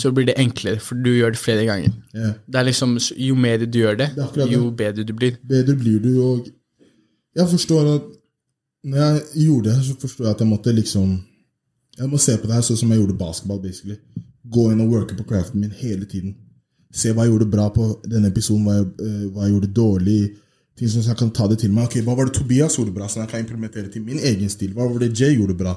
så 0.00 0.08
blir 0.16 0.30
det 0.30 0.38
enklere, 0.40 0.80
for 0.80 0.96
du 0.96 1.10
gjør 1.12 1.34
det 1.34 1.40
flere 1.40 1.66
ganger. 1.68 1.90
Yeah. 2.14 2.38
Det 2.48 2.60
er 2.60 2.64
liksom, 2.70 2.94
Jo 3.20 3.34
mer 3.36 3.58
du 3.66 3.78
gjør 3.78 3.98
det, 4.00 4.06
det. 4.16 4.46
jo 4.48 4.70
bedre 4.70 5.04
du 5.04 5.12
blir. 5.12 5.36
Bedre 5.44 5.74
blir 5.76 5.98
du, 6.00 6.12
og 6.24 6.46
jeg 7.36 7.48
forstår 7.50 7.90
at 7.96 8.06
når 8.86 9.02
jeg 9.02 9.44
gjorde 9.44 9.68
det, 9.68 9.84
så 9.84 9.96
forstår 10.00 10.24
jeg 10.24 10.34
at 10.34 10.40
jeg 10.40 10.48
måtte 10.48 10.72
liksom 10.72 11.10
Jeg 11.96 12.10
må 12.12 12.18
se 12.20 12.34
på 12.36 12.48
det 12.48 12.56
her 12.58 12.64
sånn 12.64 12.78
som 12.80 12.90
jeg 12.92 13.00
gjorde 13.00 13.16
basketball, 13.20 13.60
basically. 13.62 13.96
Gå 14.52 14.70
inn 14.72 14.82
og 14.84 14.92
worke 14.92 15.16
på 15.16 15.24
craften 15.28 15.62
min 15.62 15.72
hele 15.78 16.08
tiden. 16.08 16.34
Se 16.92 17.12
hva 17.12 17.24
jeg 17.24 17.32
gjorde 17.32 17.48
bra 17.52 17.68
på 17.72 17.88
denne 18.04 18.30
episoden, 18.30 18.66
hva 18.66 18.76
jeg, 18.78 18.88
uh, 19.00 19.24
hva 19.32 19.46
jeg 19.46 19.54
gjorde 19.54 19.72
dårlig. 19.76 20.20
Ting 20.76 20.92
som 20.92 21.04
jeg 21.04 21.18
kan 21.18 21.32
ta 21.32 21.48
det 21.48 21.58
til 21.62 21.72
meg. 21.72 21.88
Ok, 21.88 22.02
Hva 22.04 22.16
var 22.18 22.28
det 22.28 22.36
Tobias 22.36 22.76
gjorde 22.76 22.92
bra, 22.94 23.08
som 23.08 23.22
jeg 23.22 23.32
kan 23.32 23.40
implementere 23.40 23.88
til 23.92 24.04
min 24.04 24.20
egen 24.20 24.52
stil? 24.52 24.74
Hva 24.76 24.88
var 24.90 25.00
det 25.00 25.14
Jay 25.16 25.38
gjorde 25.38 25.56
bra? 25.56 25.72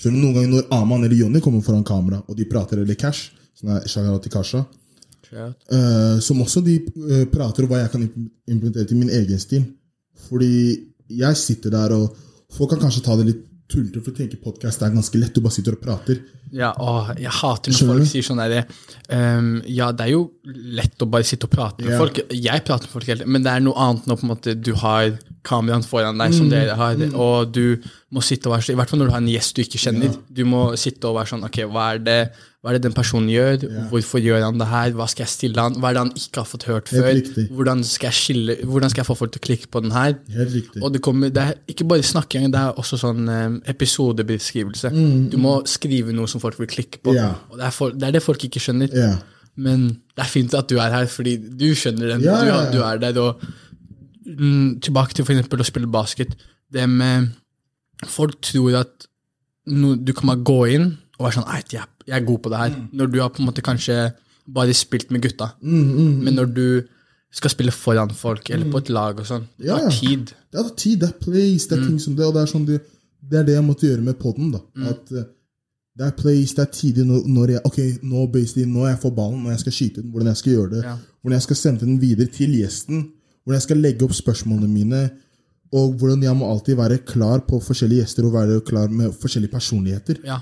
Selv 0.00 0.16
om 0.16 0.22
Noen 0.22 0.36
ganger 0.36 0.52
når 0.54 0.68
Aman 0.76 1.04
eller 1.04 1.18
Jonny 1.18 1.42
kommer 1.44 1.64
foran 1.64 1.84
kamera, 1.84 2.22
og 2.24 2.36
de 2.38 2.46
prater 2.48 2.80
eller 2.80 2.96
cash, 2.96 3.32
sånn 3.58 3.74
er 3.74 3.88
Shagara 3.90 4.22
til 4.22 4.32
Kasha, 4.32 4.62
uh, 5.34 6.16
som 6.24 6.40
også 6.40 6.62
de 6.64 6.78
uh, 6.80 7.26
prater 7.32 7.66
om 7.66 7.72
hva 7.72 7.82
jeg 7.82 7.92
kan 7.92 8.06
implementere 8.06 8.88
til 8.88 9.02
min 9.02 9.12
egen 9.12 9.42
stil. 9.42 9.66
Fordi 10.28 10.52
jeg 11.18 11.40
sitter 11.40 11.74
der, 11.74 11.92
og 11.98 12.16
folk 12.56 12.72
kan 12.72 12.86
kanskje 12.86 13.04
ta 13.04 13.18
det 13.18 13.28
litt 13.28 13.44
tullete, 13.68 14.00
å 14.00 14.16
tenke 14.16 14.40
podkast 14.42 14.82
er 14.82 14.94
ganske 14.94 15.20
lett. 15.20 15.34
Du 15.34 15.44
bare 15.44 15.56
sitter 15.56 15.76
og 15.76 15.82
prater. 15.84 16.22
Ja, 16.54 16.72
åh, 16.80 17.10
jeg 17.18 17.32
hater 17.40 17.74
når 17.74 17.90
folk 17.92 18.08
sier 18.10 18.24
sånn 18.26 18.40
derre 18.40 18.64
um, 19.12 19.50
Ja, 19.66 19.90
det 19.92 20.06
er 20.06 20.12
jo 20.14 20.22
lett 20.78 21.02
å 21.04 21.08
bare 21.10 21.26
sitte 21.28 21.48
og 21.48 21.52
prate 21.52 21.82
med 21.84 21.92
yeah. 21.92 22.00
folk. 22.00 22.20
Jeg 22.32 22.64
prater 22.64 22.88
med 22.88 22.94
folk 22.94 23.08
hele 23.10 23.22
tiden, 23.24 23.32
men 23.36 23.44
det 23.44 23.52
er 23.52 23.64
noe 23.66 23.76
annet 23.84 24.08
når 24.08 24.20
på 24.20 24.26
en 24.28 24.32
måte 24.34 24.54
du 24.56 24.72
har 24.80 25.10
kameraet 25.48 25.86
foran 25.88 26.18
deg, 26.18 26.32
Mm. 26.32 26.36
som 26.38 26.48
dere 26.52 26.74
har, 26.76 26.98
og 27.16 27.52
du 27.54 27.78
må 28.12 28.20
sitte 28.24 28.48
og 28.48 28.54
være 28.56 28.64
så 28.66 28.72
I 28.72 28.76
hvert 28.80 28.90
fall 28.90 29.00
når 29.00 29.08
du 29.10 29.12
har 29.14 29.22
en 29.22 29.32
gjest 29.32 29.56
du 29.56 29.62
ikke 29.62 29.80
kjenner. 29.80 30.14
Du 30.32 30.44
må 30.48 30.62
sitte 30.80 31.08
og 31.08 31.16
være 31.18 31.30
sånn 31.34 31.44
Ok, 31.44 31.58
hva 31.68 31.90
er 31.94 31.98
det, 32.04 32.18
hva 32.64 32.72
er 32.72 32.78
det 32.78 32.86
den 32.88 32.96
personen 32.96 33.28
gjør? 33.32 33.64
Hvorfor 33.90 34.20
gjør 34.20 34.44
han 34.46 34.58
det 34.60 34.68
her? 34.68 34.92
Hva 34.96 35.06
skal 35.08 35.24
jeg 35.26 35.32
stille 35.32 35.60
han? 35.62 35.76
Hva 35.78 35.90
er 35.90 35.96
det 35.98 36.02
han 36.06 36.12
ikke 36.16 36.42
har 36.42 36.48
fått 36.48 36.66
hørt 36.68 36.88
før? 36.88 37.20
Hvordan 37.54 37.84
skal, 37.86 38.12
skille, 38.16 38.56
hvordan 38.64 38.92
skal 38.92 39.04
jeg 39.04 39.08
få 39.08 39.16
folk 39.20 39.32
til 39.36 39.42
å 39.42 39.46
klikke 39.46 39.68
på 39.72 39.82
den 39.84 39.92
her? 39.94 40.16
Og 40.82 40.92
det, 40.92 41.02
kommer, 41.04 41.28
det 41.32 41.44
er 41.44 41.54
ikke 41.70 41.86
bare 41.88 42.04
snakking, 42.04 42.48
det 42.52 42.60
er 42.60 42.80
også 42.80 42.98
sånn 43.04 43.28
um, 43.28 43.60
episodebeskrivelse. 43.68 44.90
Du 45.32 45.36
må 45.40 45.58
skrive 45.68 46.12
noe 46.16 46.28
som 46.28 46.37
folk 46.42 46.58
vil 46.60 46.70
klikke 46.70 47.00
på. 47.04 47.14
Ja. 47.16 47.32
Og 47.50 47.58
det 47.60 47.66
er, 47.68 47.74
for, 47.74 47.94
det 47.94 48.08
er 48.08 48.16
det 48.16 48.24
folk 48.24 48.44
ikke 48.44 48.62
skjønner. 48.62 48.92
Ja. 48.94 49.16
Men 49.58 49.88
det 50.14 50.22
er 50.22 50.30
fint 50.30 50.54
at 50.54 50.70
du 50.70 50.76
er 50.78 50.92
her, 50.94 51.08
fordi 51.10 51.36
du 51.38 51.66
skjønner 51.74 52.14
den. 52.14 52.22
Ja, 52.26 52.38
du, 52.42 52.78
du 52.78 52.84
er 52.86 53.00
der, 53.02 53.18
og 53.22 53.42
mm, 54.26 54.78
Tilbake 54.86 55.16
til 55.16 55.26
eksempel 55.26 55.64
å 55.64 55.66
spille 55.66 55.90
basket. 55.90 56.36
Det 56.72 56.86
med 56.90 57.34
Folk 58.06 58.36
tror 58.46 58.76
at 58.78 59.08
no, 59.66 59.96
du 59.98 60.12
kan 60.14 60.30
bare 60.30 60.44
gå 60.46 60.58
inn 60.76 60.84
og 61.18 61.24
være 61.24 61.34
sånn 61.40 61.48
jeg, 61.74 61.86
jeg 62.06 62.14
er 62.14 62.26
god 62.28 62.38
på 62.44 62.52
det 62.52 62.60
her. 62.60 62.76
Mm. 62.76 62.84
Når 63.00 63.08
du 63.10 63.16
har 63.18 63.32
på 63.34 63.42
en 63.42 63.48
måte 63.48 63.64
kanskje 63.66 63.96
bare 64.54 64.76
spilt 64.76 65.10
med 65.10 65.24
gutta. 65.24 65.50
Men 65.60 66.38
når 66.38 66.52
du 66.54 66.68
skal 67.34 67.52
spille 67.52 67.74
foran 67.74 68.12
folk, 68.16 68.48
eller 68.54 68.70
på 68.72 68.80
et 68.80 68.92
lag 68.94 69.18
og 69.20 69.26
sånn, 69.28 69.48
det 69.58 69.68
Mm. 69.68 69.82
Tar 69.82 69.90
tid. 69.98 70.30
Det 70.52 70.60
er 70.60 70.68
tid, 70.76 71.00
det 71.00 71.08
er 71.08 71.18
place, 71.20 71.68
det 71.68 71.78
er 71.78 71.86
ting 71.86 71.98
som 72.00 72.14
det, 72.16 72.24
og 72.24 72.34
det 72.34 72.42
er, 72.42 72.46
sånn 72.46 72.64
det, 72.64 72.78
det 73.20 73.38
er 73.40 73.44
det 73.44 73.54
jeg 73.58 73.64
måtte 73.66 73.86
gjøre 73.86 74.06
med 74.06 74.16
podden. 74.16 74.54
Mm. 74.74 74.86
At 74.88 75.12
eh, 75.12 75.26
Det 75.98 76.06
er 76.06 76.14
place, 76.14 76.54
det 76.54 76.62
er 76.62 76.72
tidlig 76.72 77.04
når, 77.10 77.50
jeg 77.56 77.60
ok, 77.66 77.78
nå, 78.06 78.26
basically, 78.32 78.66
nå 78.70 78.84
jeg 78.86 78.98
får 79.02 79.14
ballen, 79.16 79.40
når 79.42 79.50
jeg 79.56 79.62
skal 79.64 79.74
skyte 79.74 80.02
den, 80.02 80.10
hvordan 80.12 80.28
jeg 80.30 80.36
skal 80.36 80.52
gjøre 80.52 80.70
det, 80.76 80.82
Ja. 80.84 80.92
hvordan 81.20 81.36
jeg 81.36 81.42
skal 81.42 81.56
sende 81.56 81.80
den 81.80 81.96
videre 82.00 82.26
til 82.30 82.52
gjesten, 82.54 83.00
hvordan 83.42 83.56
jeg 83.58 83.62
skal 83.66 83.82
legge 83.82 84.04
opp 84.06 84.14
spørsmålene 84.14 84.68
mine, 84.68 85.00
og 85.72 85.96
hvordan 85.98 86.22
jeg 86.22 86.36
må 86.36 86.46
alltid 86.52 86.76
være 86.78 86.98
klar 87.04 87.42
på 87.48 87.58
forskjellige 87.60 88.04
gjester 88.04 88.24
og 88.24 88.32
være 88.32 88.60
klar 88.60 88.88
med 88.88 89.12
forskjellige 89.12 89.50
personligheter. 89.52 90.22
Ja. 90.24 90.38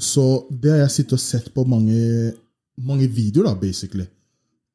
Så 0.00 0.46
det 0.50 0.70
har 0.72 0.78
jeg 0.86 0.90
sittet 0.96 1.12
og 1.12 1.20
sett 1.20 1.52
på 1.54 1.64
mange, 1.68 2.32
mange 2.80 3.06
videoer, 3.12 3.50
da, 3.52 3.54
basically. 3.54 4.06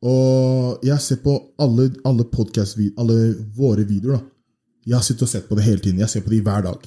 Og 0.06 0.80
jeg 0.86 1.02
sett 1.02 1.24
på 1.24 1.34
alle, 1.60 1.90
alle 2.06 2.24
podcast 2.30 2.78
alle 2.98 3.36
våre 3.58 3.84
videoer. 3.84 4.20
da. 4.20 4.24
Jeg 4.86 4.96
har 4.96 5.04
sittet 5.04 5.24
og 5.24 5.30
sett 5.30 5.50
på 5.50 5.56
det 5.56 5.64
hele 5.66 5.80
tiden. 5.80 6.00
Jeg 6.00 6.10
ser 6.10 6.22
på 6.22 6.30
det 6.30 6.44
hver 6.46 6.62
dag. 6.64 6.78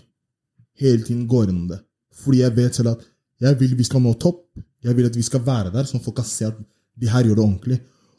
Hele 0.78 1.02
tiden 1.02 1.26
går 1.28 1.46
gjennom 1.46 1.68
det. 1.68 1.80
Fordi 2.20 2.42
jeg 2.42 2.56
vet 2.56 2.76
selv 2.76 2.94
at 2.94 3.06
jeg 3.40 3.56
vil 3.60 3.76
vi 3.78 3.86
skal 3.88 4.02
nå 4.04 4.12
topp. 4.20 4.44
Jeg 4.84 4.96
vil 4.96 5.08
at 5.08 5.16
vi 5.16 5.24
skal 5.24 5.42
være 5.44 5.72
der, 5.74 5.88
sånn 5.88 6.02
folk 6.04 6.18
kan 6.20 6.28
se 6.28 6.48
at 6.48 6.60
de 7.00 7.08
her 7.08 7.26
gjør 7.26 7.38
det 7.38 7.44
ordentlig. 7.44 7.78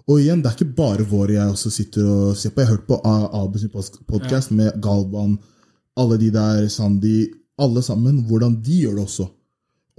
Og 0.09 0.19
igjen, 0.21 0.41
det 0.41 0.49
er 0.49 0.57
ikke 0.57 0.77
bare 0.77 1.05
våre 1.07 1.35
jeg 1.35 1.53
også 1.53 1.71
sitter 1.73 2.07
og 2.09 2.37
ser 2.37 2.53
på. 2.53 2.61
Jeg 2.61 2.69
har 2.69 2.75
hørt 2.75 2.87
på 2.89 2.97
Abus 3.05 3.65
podkast 4.09 4.53
med 4.57 4.73
Galvan, 4.81 5.37
alle 5.97 6.17
de 6.21 6.31
der, 6.33 6.65
Sandy, 6.73 7.29
alle 7.61 7.83
sammen, 7.85 8.23
hvordan 8.29 8.57
de 8.65 8.79
gjør 8.85 8.97
det 8.97 9.05
også. 9.05 9.27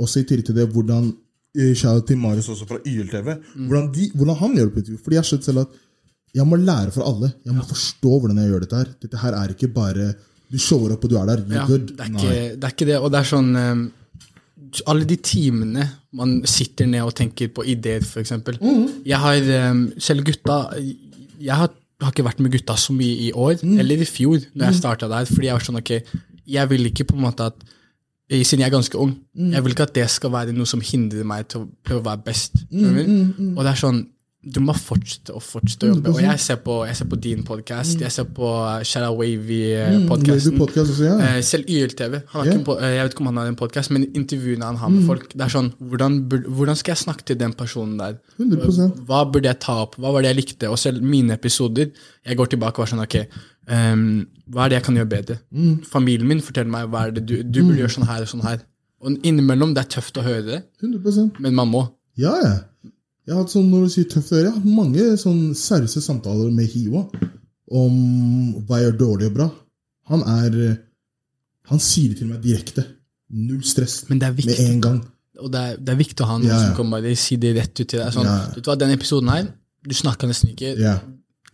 Også 0.02 0.22
i 0.22 0.26
tillegg 0.26 0.48
til 0.48 0.58
det, 0.58 0.66
hvordan 0.74 1.12
eh, 1.58 1.74
Shout 1.78 2.08
til 2.08 2.18
Marius 2.18 2.50
også 2.50 2.66
fra 2.66 2.80
YLTV. 2.82 3.28
Hvordan, 3.68 3.88
de, 3.94 4.10
hvordan 4.14 4.38
han 4.40 4.56
gjør 4.56 4.68
det 4.68 4.74
på 4.74 4.82
intervju. 4.82 5.00
Fordi 5.04 5.18
jeg 5.18 5.22
har 5.22 5.30
skjønt 5.30 5.48
selv 5.48 5.64
at 5.64 5.80
jeg 6.34 6.48
må 6.48 6.58
lære 6.58 6.94
fra 6.94 7.06
alle. 7.10 7.32
Jeg 7.44 7.54
må 7.54 7.64
forstå 7.68 8.18
hvordan 8.18 8.40
jeg 8.40 8.52
gjør 8.52 8.64
dette 8.64 8.82
her. 8.82 8.92
Dette 9.04 9.22
her 9.22 9.38
er 9.38 9.54
ikke 9.54 9.70
bare 9.76 10.12
du 10.52 10.58
shower 10.60 10.92
opp 10.94 11.04
og 11.06 11.10
du 11.10 11.16
er 11.16 11.26
der. 11.32 11.42
Ja, 11.48 11.64
det, 11.66 11.96
er 11.98 12.10
ikke, 12.12 12.38
det 12.60 12.64
er 12.68 12.74
ikke 12.74 12.88
det. 12.90 12.98
Og 13.00 13.10
det 13.14 13.20
er 13.22 13.28
sånn 13.32 13.50
um, 13.56 13.82
Alle 14.88 15.04
de 15.08 15.16
timene 15.20 15.84
man 16.16 16.38
sitter 16.48 16.86
ned 16.88 17.02
og 17.04 17.14
tenker 17.16 17.48
på 17.52 17.64
ideer, 17.68 18.04
f.eks. 18.04 18.32
Mm. 18.60 18.82
Jeg 19.08 19.18
har 19.20 19.48
um, 19.70 19.82
Selv 20.00 20.24
gutta 20.28 20.58
Jeg 20.78 21.56
har, 21.56 21.72
har 22.02 22.12
ikke 22.12 22.24
vært 22.28 22.40
med 22.44 22.52
gutta 22.52 22.76
så 22.80 22.92
mye 22.96 23.28
i 23.28 23.32
år, 23.32 23.58
Mm. 23.64 23.78
eller 23.80 24.02
i 24.04 24.08
fjor, 24.08 24.38
når 24.54 24.66
jeg 24.70 24.80
starta 24.80 25.08
der. 25.08 25.24
Fordi 25.28 25.48
jeg 25.48 25.56
var 25.56 25.64
sånn, 25.66 25.80
ok, 25.80 25.92
jeg 26.46 26.70
vil 26.70 26.86
ikke 26.90 27.04
på 27.08 27.16
en 27.16 27.24
måte 27.24 27.46
at 27.50 27.56
eh, 28.30 28.42
siden 28.44 28.62
jeg 28.64 28.68
er 28.70 28.76
ganske 28.76 28.98
ung, 28.98 29.16
Mm. 29.36 29.52
jeg 29.56 29.64
vil 29.64 29.72
ikke 29.76 29.86
at 29.88 29.94
det 29.94 30.08
skal 30.10 30.32
være 30.32 30.52
noe 30.56 30.66
som 30.68 30.80
hindrer 30.84 31.24
meg 31.24 31.48
til 31.48 31.62
å 31.64 31.68
prøve 31.84 32.00
å 32.04 32.08
være 32.10 32.24
best. 32.26 32.60
Mm, 32.70 32.84
mm, 32.92 33.32
du? 33.38 33.46
Og 33.56 33.64
det 33.64 33.70
er 33.72 33.80
sånn, 33.80 34.02
du 34.42 34.58
må 34.58 34.74
fortsette 34.74 35.30
og 35.36 35.42
fortsette 35.44 35.86
å 35.86 35.92
jobbe. 35.92 36.10
Og 36.10 36.20
jeg 36.24 36.40
ser 36.42 36.56
på, 36.64 36.80
jeg 36.88 36.96
ser 36.98 37.06
på 37.12 37.18
din 37.22 37.44
podkast, 37.46 38.00
jeg 38.02 38.10
ser 38.10 38.26
på 38.34 38.48
Shara 38.82 39.12
Mm, 39.12 39.18
Wavy 39.18 39.58
Wavy-podkasten. 40.08 41.04
ja. 41.04 41.36
Eh, 41.36 41.42
selv 41.46 41.68
YLTV. 41.70 42.16
Ikke 42.24 42.54
en 42.56 42.64
eh, 42.82 42.96
jeg 42.96 43.04
vet 43.04 43.14
ikke 43.14 43.22
om 43.22 43.30
han 43.30 43.36
har 43.36 43.52
en 43.52 43.58
podkast, 43.60 43.92
men 43.94 44.08
intervjuene 44.18 44.64
han 44.64 44.80
har 44.80 44.90
med 44.90 45.06
folk 45.06 45.28
Det 45.32 45.46
er 45.46 45.52
sånn, 45.52 45.70
hvordan, 45.78 46.18
hvordan 46.48 46.76
skal 46.76 46.92
jeg 46.96 47.02
snakke 47.04 47.24
til 47.24 47.38
den 47.38 47.52
personen 47.52 47.96
der? 47.98 48.18
100%. 48.40 49.04
Hva 49.06 49.22
burde 49.30 49.46
jeg 49.46 49.60
ta 49.60 49.78
opp? 49.84 49.94
Hva 49.96 50.12
var 50.12 50.22
det 50.22 50.32
jeg 50.34 50.40
likte? 50.40 50.70
Og 50.70 50.78
selv 50.78 51.02
mine 51.02 51.34
episoder 51.38 51.92
Jeg 52.26 52.36
går 52.36 52.46
tilbake 52.56 52.78
og 52.82 52.86
er 52.88 52.92
sånn, 52.96 53.04
ok, 53.06 53.16
um, 53.70 54.26
hva 54.50 54.64
er 54.66 54.68
det 54.72 54.80
jeg 54.80 54.86
kan 54.90 54.98
gjøre 54.98 55.12
bedre? 55.14 55.38
Familien 55.86 56.26
min 56.28 56.42
forteller 56.42 56.70
meg 56.70 56.90
hva 56.90 57.06
er 57.06 57.14
det 57.14 57.26
du, 57.26 57.42
du 57.42 57.62
burde 57.62 57.78
gjøre 57.78 57.94
sånn 57.94 58.10
her 58.10 58.26
og 58.26 58.30
sånn 58.34 58.42
her. 58.46 58.60
Og 59.02 59.18
innimellom, 59.26 59.74
det 59.74 59.86
er 59.86 59.90
tøft 59.98 60.18
å 60.18 60.22
høre 60.26 60.42
det, 60.46 60.60
100% 60.82 61.38
men 61.42 61.54
man 61.54 61.70
må. 61.70 61.86
Ja, 62.18 62.34
ja. 62.42 62.52
Jeg 63.26 63.34
har 63.36 63.42
hatt 63.44 63.52
sånn, 63.54 63.68
når 63.70 63.84
du 63.86 63.92
sier 63.94 64.08
tøft 64.10 64.32
å 64.32 64.36
gjøre, 64.36 64.48
jeg 64.48 64.52
har 64.52 64.60
hatt 64.60 64.76
mange 64.78 65.04
sånn 65.20 65.42
seriøse 65.54 66.00
samtaler 66.02 66.50
med 66.54 66.66
Hiwa 66.72 67.04
om 67.72 67.94
hva 68.66 68.80
jeg 68.80 68.88
gjør 68.88 68.96
dårlig 68.98 69.28
og 69.30 69.36
bra. 69.36 69.46
Han 70.10 70.24
er 70.26 70.56
Han 71.70 71.78
sier 71.78 72.10
det 72.10 72.18
til 72.18 72.26
meg 72.28 72.40
direkte. 72.42 72.82
Null 73.30 73.62
stress. 73.64 74.00
Men 74.10 74.18
det 74.18 74.32
Med 74.44 74.58
en 74.60 74.80
gang. 74.82 74.96
Og 75.40 75.50
det 75.54 75.60
er, 75.60 75.76
det 75.78 75.92
er 75.94 75.96
viktig 76.00 76.24
å 76.24 76.26
ha 76.28 76.34
noen 76.38 76.48
Ja, 76.50 76.56
ja. 76.58 76.66
som 76.66 76.76
kan 76.76 76.90
bare 76.90 77.14
si 77.16 77.36
det 77.40 77.54
rett 77.56 77.70
ut 77.80 77.86
til 77.88 78.00
deg. 78.02 78.10
Sånn, 78.12 78.26
Ja. 78.26 78.50
vet 78.54 78.64
du 78.64 78.68
hva, 78.70 78.76
Den 78.78 78.90
episoden 78.90 79.28
her, 79.30 79.46
du 79.86 79.94
snakka 79.94 80.26
nesten 80.28 80.50
ikke. 80.52 80.74
Ja. 80.78 80.98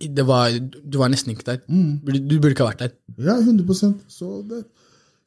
Det 0.00 0.25
var, 0.26 0.50
du 0.58 0.98
var 0.98 1.08
nesten 1.12 1.34
ikke 1.34 1.44
der. 1.44 1.60
Mm. 1.68 2.00
Du, 2.04 2.12
du 2.18 2.34
burde 2.40 2.54
ikke 2.56 2.64
ha 2.64 2.72
vært 2.72 2.82
der. 2.87 2.92
Ja, 3.18 3.37
100% 3.37 3.94
Så 4.08 4.42
det, 4.48 4.64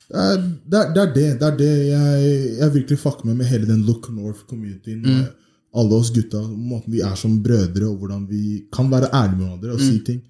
det, 0.09 0.17
er, 0.17 0.37
det, 0.65 0.79
er, 0.81 0.91
det 0.93 1.01
er 1.05 1.13
det. 1.13 1.27
Det 1.39 1.47
er 1.47 1.57
det 1.61 1.71
jeg, 1.91 2.57
jeg 2.57 2.73
virkelig 2.73 2.99
fucker 2.99 3.25
med 3.29 3.37
med 3.37 3.45
hele 3.53 3.67
den 3.69 3.85
Look 3.85 4.09
North-communityen. 4.09 5.01
med 5.05 5.29
Alle 5.73 5.93
oss 5.95 6.09
gutta. 6.11 6.41
Måten 6.51 6.91
vi 6.91 6.99
er 7.01 7.15
som 7.15 7.37
brødre, 7.43 7.85
og 7.87 7.97
hvordan 8.01 8.25
vi 8.29 8.65
kan 8.73 8.89
være 8.91 9.07
ærlige 9.13 9.37
med 9.37 9.45
hverandre 9.47 9.73
og 9.77 9.79
si 9.79 9.99
ting. 10.03 10.21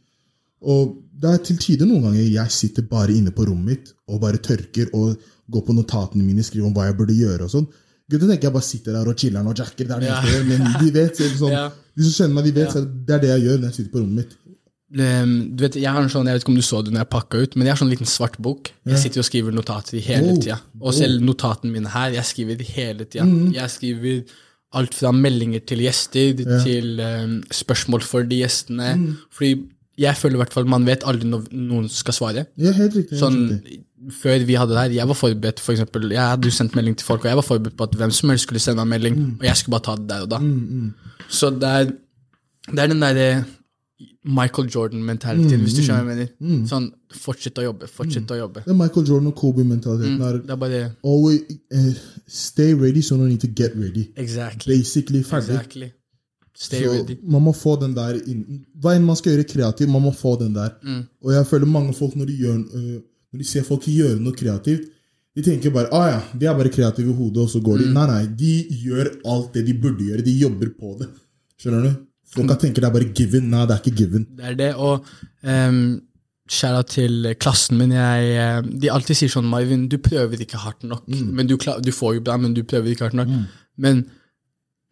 Og 0.62 0.98
det 1.22 1.30
er 1.34 1.38
til 1.46 1.58
tider 1.58 1.86
noen 1.90 2.04
ganger 2.10 2.22
jeg 2.30 2.52
sitter 2.54 2.84
bare 2.90 3.14
inne 3.18 3.32
på 3.34 3.46
rommet 3.50 3.66
mitt 3.72 3.94
og 4.08 4.20
bare 4.22 4.38
tørker 4.38 4.92
og 4.94 5.16
går 5.52 5.64
på 5.66 5.74
notatene 5.74 6.24
mine, 6.24 6.44
skriver 6.46 6.68
om 6.70 6.74
hva 6.76 6.86
jeg 6.90 6.98
burde 7.00 7.16
gjøre 7.18 7.48
og 7.48 7.50
sånn. 7.56 7.66
Gutta 8.12 8.28
tenker 8.28 8.50
jeg 8.50 8.54
bare 8.54 8.68
sitter 8.68 8.94
der 8.98 9.08
og 9.10 9.16
chiller'n 9.18 9.48
og 9.50 9.58
jacker. 9.58 9.88
Det 9.88 9.96
er 9.96 10.00
det 10.00 10.08
Ja. 10.12 10.22
jeg 10.22 10.32
gjør, 10.34 10.46
Men 10.52 10.86
de 10.86 10.92
vet, 10.92 11.18
sånn, 11.40 11.52
Ja. 11.58 11.72
de 11.98 12.04
som 12.04 12.14
kjenner 12.28 12.36
meg, 12.36 12.44
de 12.46 12.52
vet 12.60 12.72
så 12.76 12.82
det 12.86 13.16
er 13.16 13.20
det 13.20 13.30
jeg 13.30 13.42
gjør 13.48 13.58
når 13.58 13.66
jeg 13.72 13.74
sitter 13.80 13.92
på 13.92 14.00
rommet 14.04 14.16
mitt. 14.22 14.38
Um, 14.92 15.56
du 15.56 15.62
vet, 15.64 15.76
jeg 15.80 15.88
har 15.88 16.02
en 16.04 16.10
sånn, 16.12 16.26
jeg 16.28 16.36
vet 16.36 16.44
ikke 16.44 16.52
om 16.52 16.56
du 16.60 16.62
så 16.68 16.82
det 16.84 16.92
når 16.92 17.00
jeg 17.06 17.10
pakka 17.14 17.42
ut, 17.42 17.54
men 17.56 17.66
jeg 17.66 17.72
har 17.74 17.80
sånn 17.80 17.90
liten 17.94 18.06
svart 18.12 18.38
bok. 18.44 18.72
Jeg 18.86 18.98
sitter 19.00 19.22
og 19.24 19.26
skriver 19.30 19.52
notater 19.56 20.00
hele 20.04 20.34
Oh. 20.34 20.38
tida. 20.38 20.60
Og 20.82 20.94
selv 20.94 21.22
notatene 21.24 21.72
mine 21.72 21.88
her, 21.88 22.12
jeg 22.12 22.26
skriver 22.28 22.62
hele 22.76 23.06
tida. 23.06 23.24
Mm. 23.24 23.54
Jeg 23.56 23.70
skriver 23.72 24.24
alt 24.74 24.94
fra 24.96 25.12
meldinger 25.12 25.60
til 25.68 25.82
gjester 25.84 26.38
til 26.64 27.00
um, 27.04 27.38
spørsmål 27.52 28.02
for 28.08 28.24
de 28.24 28.38
gjestene. 28.44 28.94
Mm. 28.98 29.16
Fordi 29.36 29.54
jeg 30.00 30.16
føler 30.18 30.38
i 30.38 30.42
hvert 30.42 30.54
fall 30.56 30.70
man 30.72 30.86
vet 30.88 31.04
aldri 31.06 31.28
når 31.28 31.50
noen 31.52 31.90
skal 31.92 32.16
svare. 32.16 32.46
Ja, 32.58 32.72
helt 32.78 32.96
riktig. 32.96 33.20
Sånn, 33.20 33.42
før 34.22 34.46
vi 34.48 34.56
hadde 34.58 34.74
det 34.74 34.80
her, 34.82 34.96
jeg 35.02 35.08
var 35.12 35.18
forberedt 35.20 35.60
for 35.62 35.76
eksempel, 35.76 36.08
Jeg 36.16 36.24
hadde 36.24 36.48
jo 36.50 36.56
sendt 36.56 36.74
melding 36.80 36.96
til 36.98 37.06
folk, 37.06 37.22
og 37.26 37.30
jeg 37.30 37.38
var 37.42 37.46
forberedt 37.46 37.78
på 37.78 37.84
at 37.90 37.98
hvem 38.00 38.12
som 38.16 38.32
helst 38.34 38.48
skulle 38.48 38.64
sende 38.64 38.82
meg 38.86 38.96
melding, 38.96 39.18
Mm. 39.20 39.34
og 39.40 39.46
jeg 39.46 39.58
skulle 39.60 39.76
bare 39.80 39.88
ta 39.90 39.96
det 40.00 40.08
der 40.10 40.22
og 40.26 40.30
da. 40.32 40.40
Så 41.30 41.50
det 41.60 41.70
er, 41.70 41.92
det 42.72 42.80
er 42.80 42.88
den 42.88 43.04
derre 43.04 43.28
Michael 44.24 44.68
Jordan-mentaliteten, 44.70 45.60
Mm, 45.60 45.64
hvis 45.66 45.76
du 45.78 45.82
skjønner 45.82 46.04
hva 46.06 46.16
jeg 46.16 46.28
mener. 46.42 46.66
Sånn, 46.70 46.92
fortsett 47.14 47.58
å 47.62 47.64
jobbe, 47.66 47.88
fortsett 47.88 48.32
å 48.32 48.38
jobbe. 48.38 48.64
Det 48.66 48.72
er 48.74 48.78
Michael 48.78 49.08
Jordan 49.08 49.28
og 49.32 49.36
Kobe-mentaliteten. 49.36 50.22
er 50.22 50.38
Det 50.38 50.54
er 50.56 50.62
bare 50.62 50.82
always 51.04 51.42
uh, 51.74 51.94
stay 52.28 52.74
ready, 52.74 53.02
so 53.02 53.18
no 53.18 53.26
need 53.26 53.42
to 53.42 53.48
get 53.48 53.76
ready. 53.76 54.12
Exactly. 54.16 54.78
Basically 54.78 55.24
ferdig. 55.24 55.56
exactly. 55.56 55.92
Stay 56.54 56.84
so, 56.84 56.92
ready. 56.92 57.18
man 57.24 57.42
må 57.42 57.54
få 57.56 57.76
den 57.82 57.96
der 57.96 58.20
inn. 58.28 58.66
Hva 58.80 58.96
enn 58.96 59.06
man 59.06 59.16
skal 59.16 59.34
gjøre 59.34 59.48
kreativt, 59.50 59.90
man 59.90 60.04
må 60.04 60.12
få 60.14 60.36
den 60.40 60.54
der. 60.54 60.76
Mm. 60.84 61.04
Og 61.24 61.34
jeg 61.34 61.48
føler 61.48 61.66
mange 61.66 61.94
folk, 61.94 62.16
når 62.16 62.26
de, 62.26 62.38
gjør, 62.46 62.58
uh, 62.58 63.02
når 63.34 63.44
de 63.44 63.48
ser 63.50 63.64
folk 63.64 63.88
gjøre 63.88 64.20
noe 64.20 64.34
kreativt, 64.38 64.90
de 65.36 65.42
tenker 65.42 65.72
bare 65.72 65.88
ah 65.96 66.08
ja, 66.10 66.22
de 66.36 66.46
er 66.46 66.56
bare 66.58 66.70
kreative 66.70 67.10
i 67.14 67.16
hodet, 67.16 67.46
og 67.46 67.50
så 67.50 67.62
går 67.64 67.78
de. 67.78 67.90
Mm. 67.90 67.94
Nei, 67.96 68.08
nei, 68.08 68.24
de 68.36 68.80
gjør 68.84 69.12
alt 69.32 69.54
det 69.54 69.66
de 69.66 69.74
burde 69.74 70.04
gjøre. 70.04 70.26
De 70.28 70.38
jobber 70.38 70.74
på 70.78 70.98
det. 71.00 71.08
Skjønner 71.62 71.86
du? 71.88 71.92
Folk 72.32 72.48
kan 72.48 72.60
tenke 72.62 72.80
det 72.80 72.88
er 72.88 72.94
bare 72.96 73.10
given. 73.18 73.50
Nei, 73.52 73.66
det 73.68 73.76
er 73.76 73.82
ikke 73.84 73.98
given. 74.06 74.26
Det 74.38 74.46
er 74.52 74.56
det, 74.60 74.70
og 74.80 75.06
um, 75.44 75.82
Skjæra 76.52 76.82
til 76.84 77.30
klassen 77.40 77.78
min. 77.80 77.94
Jeg, 77.96 78.32
eh, 78.36 78.58
de 78.82 78.90
alltid 78.92 79.16
sier 79.16 79.32
sånn 79.32 79.46
Marvin, 79.48 79.86
du 79.88 79.96
prøver 80.04 80.42
ikke 80.44 80.60
hardt 80.60 80.84
nok. 80.84 81.06
Mm. 81.08 81.30
Men 81.38 81.48
du, 81.48 81.54
du 81.58 81.92
får 81.96 82.18
jo 82.18 82.24
bra, 82.28 82.36
men 82.42 82.56
du 82.58 82.64
prøver 82.68 82.92
ikke 82.92 83.06
hardt 83.08 83.16
nok. 83.16 83.30
Men 83.80 84.02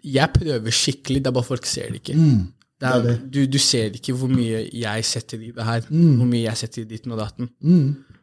jeg 0.05 0.31
prøver 0.37 0.71
skikkelig, 0.71 1.19
det 1.25 1.27
er 1.31 1.35
bare 1.35 1.47
folk 1.49 1.67
ser 1.67 1.89
det 1.91 1.99
ikke. 1.99 2.15
Det 2.79 2.87
er, 2.87 3.01
det 3.03 3.11
er 3.11 3.17
Du, 3.35 3.39
du 3.51 3.57
ser 3.59 3.91
ikke 3.97 4.15
hvor 4.15 4.31
mye 4.31 4.61
jeg 4.71 5.07
setter 5.09 5.41
i 5.43 5.51
det 5.55 5.65
her. 5.67 5.83
Mm. 5.89 6.13
Hvor 6.21 6.29
mye 6.31 6.45
jeg 6.45 6.61
setter 6.61 6.85
i 6.85 6.87
ditten 6.93 7.11
og 7.15 7.19
datten. 7.19 7.49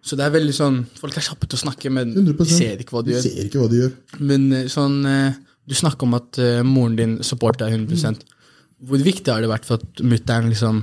Så 0.07 0.17
det 0.17 0.25
er 0.25 0.33
veldig 0.37 0.55
sånn 0.55 0.79
Folk 0.97 1.17
er 1.19 1.25
kjappe 1.27 1.49
til 1.51 1.59
å 1.59 1.63
snakke, 1.67 1.91
men 1.93 2.15
100%. 2.15 2.39
de 2.41 2.47
ser 2.57 2.81
ikke 2.85 2.95
hva 2.97 3.03
De 3.05 3.13
gjør. 3.17 3.25
ser 3.27 3.45
ikke 3.51 3.61
hva 3.61 3.69
de 3.73 3.83
gjør. 3.83 3.93
Men 4.33 4.47
eh, 4.55 4.69
sånn 4.73 4.97
eh, 5.11 5.37
Du 5.67 5.75
snakker 5.77 6.07
om 6.09 6.17
at 6.17 6.41
eh, 6.41 6.63
moren 6.65 6.97
din 6.97 7.17
supporter 7.27 7.67
deg 7.67 7.83
100 7.85 8.23
Hvor 8.85 8.99
viktig 9.01 9.33
har 9.33 9.41
det 9.41 9.49
vært 9.49 9.65
for 9.65 9.81
at 9.81 10.03
mutter'n 10.05 10.49
liksom 10.53 10.83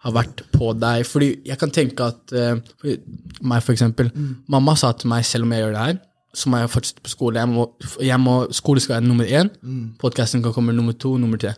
har 0.00 0.12
vært 0.16 0.44
på 0.54 0.70
deg? 0.80 1.02
Fordi 1.04 1.32
jeg 1.44 1.58
kan 1.60 1.70
tenke 1.70 2.06
at 2.06 2.32
eh, 2.32 2.54
for 2.80 3.42
meg, 3.44 3.62
for 3.62 3.72
eksempel. 3.74 4.08
Mamma 4.48 4.74
sa 4.76 4.92
til 4.92 5.10
meg 5.12 5.24
selv 5.28 5.44
om 5.44 5.52
jeg 5.52 5.60
gjør 5.66 5.74
det 5.76 5.82
her, 5.88 5.98
så 6.32 6.48
må 6.48 6.60
jeg 6.62 6.70
fortsette 6.70 7.02
på 7.04 7.10
skole. 7.12 7.42
Jeg 7.42 7.48
må, 7.50 7.66
jeg 8.00 8.20
må, 8.22 8.36
skole 8.54 8.80
skal 8.80 9.00
være 9.00 9.08
nummer 9.08 9.24
én. 9.28 9.50
Podkasten 9.98 10.42
kan 10.44 10.54
komme 10.54 10.72
nummer 10.72 10.92
to, 10.94 11.16
nummer 11.18 11.36
tre. 11.42 11.52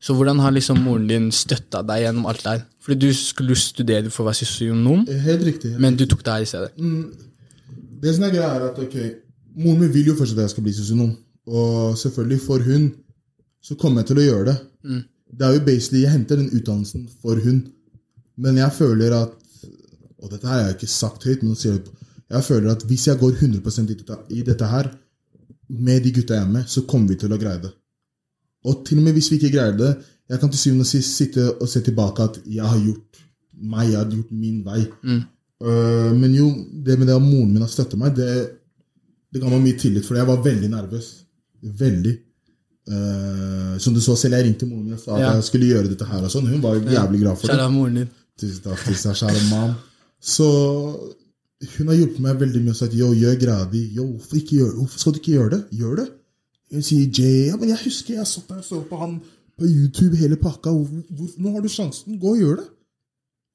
Så 0.00 0.14
hvordan 0.16 0.38
har 0.40 0.52
liksom 0.54 0.78
moren 0.80 1.06
din 1.10 1.26
støtta 1.32 1.82
deg 1.84 2.06
gjennom 2.06 2.28
alt 2.30 2.44
det 2.44 2.52
her? 2.54 2.62
Fordi 2.80 2.96
du 3.02 3.10
skulle 3.12 3.56
studere 3.60 4.08
for 4.12 4.22
å 4.24 4.30
være 4.30 4.38
sosionom, 4.44 5.02
Eh, 5.08 5.18
Helt 5.26 5.42
riktig. 5.44 5.74
men 5.78 5.96
du 5.96 6.06
tok 6.06 6.22
det 6.24 6.32
her 6.32 6.40
i 6.46 6.48
stedet. 6.48 6.70
Det 8.00 8.14
som 8.16 8.24
er 8.24 8.30
greia 8.32 8.54
er 8.54 8.68
at 8.70 8.78
ok, 8.80 8.94
Moren 9.60 9.80
min 9.82 9.92
vil 9.92 10.06
jo 10.06 10.14
først 10.14 10.32
at 10.38 10.44
jeg 10.46 10.50
skal 10.54 10.62
bli 10.64 10.72
sosionom. 10.72 11.10
Og 11.50 11.98
selvfølgelig, 11.98 12.40
for 12.46 12.58
hun 12.64 12.92
så 13.62 13.76
kommer 13.78 14.02
jeg 14.02 14.10
til 14.10 14.20
å 14.20 14.26
gjøre 14.26 14.46
det. 14.50 14.56
Mm. 14.84 15.02
Det 15.38 15.46
er 15.46 15.54
jo 15.54 15.64
basically, 15.66 16.02
Jeg 16.02 16.10
henter 16.10 16.36
den 16.36 16.50
utdannelsen 16.50 17.08
for 17.22 17.40
hun. 17.44 17.60
Men 18.36 18.56
jeg 18.56 18.72
føler 18.72 19.14
at 19.14 19.36
Og 20.20 20.30
dette 20.30 20.46
her 20.46 20.58
har 20.58 20.66
jeg 20.66 20.74
ikke 20.76 20.86
sagt 20.92 21.24
høyt, 21.24 21.42
men 21.42 21.56
jeg. 21.56 21.80
Jeg 22.30 22.44
føler 22.44 22.70
at 22.70 22.82
hvis 22.86 23.06
jeg 23.08 23.18
går 23.18 23.30
100 23.40 24.26
i 24.30 24.42
dette, 24.42 24.66
her, 24.66 24.90
med 25.68 26.04
de 26.04 26.12
gutta 26.12 26.34
jeg 26.34 26.44
er 26.44 26.50
med, 26.50 26.66
så 26.68 26.82
kommer 26.86 27.08
vi 27.08 27.16
til 27.18 27.32
å 27.32 27.38
greie 27.40 27.58
det. 27.62 27.70
Og 28.68 28.84
til 28.86 29.00
og 29.00 29.06
med 29.06 29.16
hvis 29.16 29.30
vi 29.32 29.38
ikke 29.40 29.50
greier 29.56 29.76
det, 29.78 29.90
jeg 30.30 30.38
kan 30.38 30.52
til 30.52 30.60
syvende 30.60 30.84
og 30.86 30.90
sist 30.90 31.16
sitte 31.16 31.46
og 31.56 31.68
se 31.68 31.80
tilbake 31.82 32.22
at 32.22 32.38
jeg 32.44 32.66
har 32.66 32.78
gjort 32.84 33.22
meg, 33.56 33.88
jeg 33.90 33.98
har 33.98 34.12
gjort 34.12 34.30
min 34.30 34.60
vei. 34.66 34.84
Øh, 35.64 36.12
men 36.20 36.36
jo, 36.36 36.46
det 36.86 36.98
med 36.98 37.10
det 37.10 37.16
at 37.16 37.24
moren 37.24 37.50
min 37.52 37.64
har 37.64 37.72
støttet 37.72 37.98
meg, 37.98 38.14
det, 38.16 38.28
det 39.32 39.42
ga 39.42 39.50
meg 39.50 39.64
mye 39.64 39.80
tillit, 39.80 40.06
for 40.06 40.20
jeg 40.20 40.28
var 40.28 40.44
veldig 40.44 40.70
nervøs. 40.70 41.10
Veldig. 41.80 42.14
Øh, 42.90 43.78
som 43.78 43.94
du 43.94 44.00
så 44.02 44.16
selv, 44.18 44.34
jeg 44.34 44.44
ringte 44.48 44.66
moren 44.66 44.84
min 44.84 44.94
og 44.96 45.00
sa 45.00 45.14
at 45.14 45.20
Ja. 45.20 45.30
jeg 45.36 45.44
skulle 45.44 45.66
gjøre 45.66 45.88
dette 45.88 46.04
her. 46.04 46.22
og 46.24 46.30
sånn. 46.30 46.48
Hun 46.48 46.62
var 46.62 46.74
jævlig 46.74 47.20
glad 47.20 47.36
for 47.38 47.46
det. 47.46 47.56
Så 50.20 50.46
hun 51.78 51.88
har 51.88 51.94
hjulpet 51.96 52.20
meg 52.24 52.40
veldig 52.40 52.62
mye 52.64 52.70
og 52.74 52.76
sagt 52.76 52.94
yo, 52.96 53.12
gjør 53.14 53.36
greia 53.40 53.64
di. 53.70 53.82
Hvorfor, 53.94 54.74
hvorfor 54.78 54.98
skal 54.98 55.12
du 55.12 55.18
ikke 55.20 55.36
gjøre 55.36 55.50
det? 55.50 55.62
Gjør 55.78 55.96
det. 56.02 56.08
Hun 56.72 56.82
sier 56.82 57.06
Jay, 57.18 57.46
ja, 57.50 57.56
men 57.56 57.68
jeg 57.68 57.78
husker 57.84 58.14
jeg 58.14 58.26
satt 58.26 58.48
der 58.48 58.60
og 58.62 58.64
så 58.64 58.80
på 58.88 58.98
han 58.98 59.20
på 59.58 59.66
YouTube 59.68 60.16
hele 60.16 60.36
pakka. 60.36 60.70
Hvor, 60.70 60.86
hvor, 61.10 61.32
nå 61.38 61.52
har 61.52 61.60
du 61.60 61.68
sjansen. 61.68 62.18
Gå 62.20 62.34
og 62.36 62.38
gjør 62.38 62.56
det. 62.62 62.68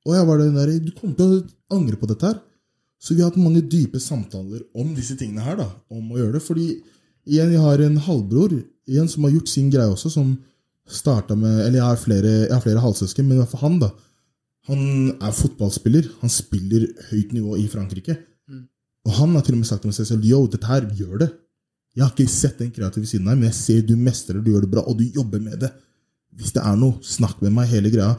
Og 0.06 0.14
jeg 0.16 0.28
var 0.28 0.38
den 0.38 0.56
der, 0.56 0.74
du 0.80 0.92
kommer 1.00 1.16
til 1.16 1.26
å 1.26 1.78
angre 1.80 1.98
på 1.98 2.08
dette 2.12 2.28
her. 2.30 2.42
Så 3.02 3.16
vi 3.16 3.22
har 3.22 3.32
hatt 3.32 3.42
mange 3.42 3.62
dype 3.62 4.00
samtaler 4.00 4.62
om 4.76 4.94
disse 4.96 5.16
tingene 5.18 5.42
her. 5.44 5.56
da, 5.58 5.70
om 5.92 6.12
å 6.12 6.20
gjøre 6.20 6.38
det. 6.38 6.44
Fordi 6.46 6.68
igjen, 7.26 7.54
jeg 7.56 7.62
har 7.62 7.84
en 7.86 7.98
halvbror 8.08 8.54
igjen 8.86 9.10
som 9.12 9.26
har 9.26 9.34
gjort 9.36 9.52
sin 9.52 9.72
greie 9.74 9.92
også, 9.92 10.12
som 10.14 10.36
starta 10.86 11.34
med 11.34 11.64
Eller 11.64 11.80
jeg 11.80 11.88
har 11.88 11.98
flere, 11.98 12.34
jeg 12.46 12.54
har 12.54 12.62
flere 12.62 12.84
halvsøsken, 12.84 13.26
men 13.26 13.48
for 13.50 13.64
han, 13.66 13.80
da. 13.82 13.90
Han 14.70 15.16
er 15.18 15.34
fotballspiller. 15.34 16.10
Han 16.22 16.30
spiller 16.30 16.86
høyt 17.12 17.34
nivå 17.34 17.58
i 17.62 17.66
Frankrike. 17.70 18.18
Og 19.06 19.18
han 19.20 19.36
har 19.38 19.46
til 19.46 19.54
og 19.54 19.62
med 19.62 19.70
sagt 19.70 19.84
til 19.86 19.94
seg 19.94 20.08
selv 20.10 20.26
yo, 20.26 20.44
dette 20.50 20.70
her, 20.70 20.86
gjør 20.98 21.20
det. 21.22 21.32
Jeg 21.96 22.04
har 22.04 22.14
ikke 22.14 22.32
sett 22.32 22.58
den 22.60 22.72
kreative 22.76 23.08
siden 23.08 23.30
her, 23.30 23.38
men 23.38 23.48
jeg 23.52 23.58
ser 23.60 23.84
du 23.88 23.94
mestrer, 23.96 24.42
du 24.44 24.50
gjør 24.52 24.66
det 24.66 24.72
bra, 24.74 24.84
og 24.84 24.98
du 25.00 25.06
jobber 25.16 25.44
med 25.44 25.62
det. 25.62 25.70
Hvis 26.36 26.56
det 26.56 26.64
er 26.66 26.76
noe, 26.80 26.98
snakk 27.06 27.40
med 27.46 27.54
meg, 27.56 27.70
hele 27.72 27.92
greia. 27.94 28.16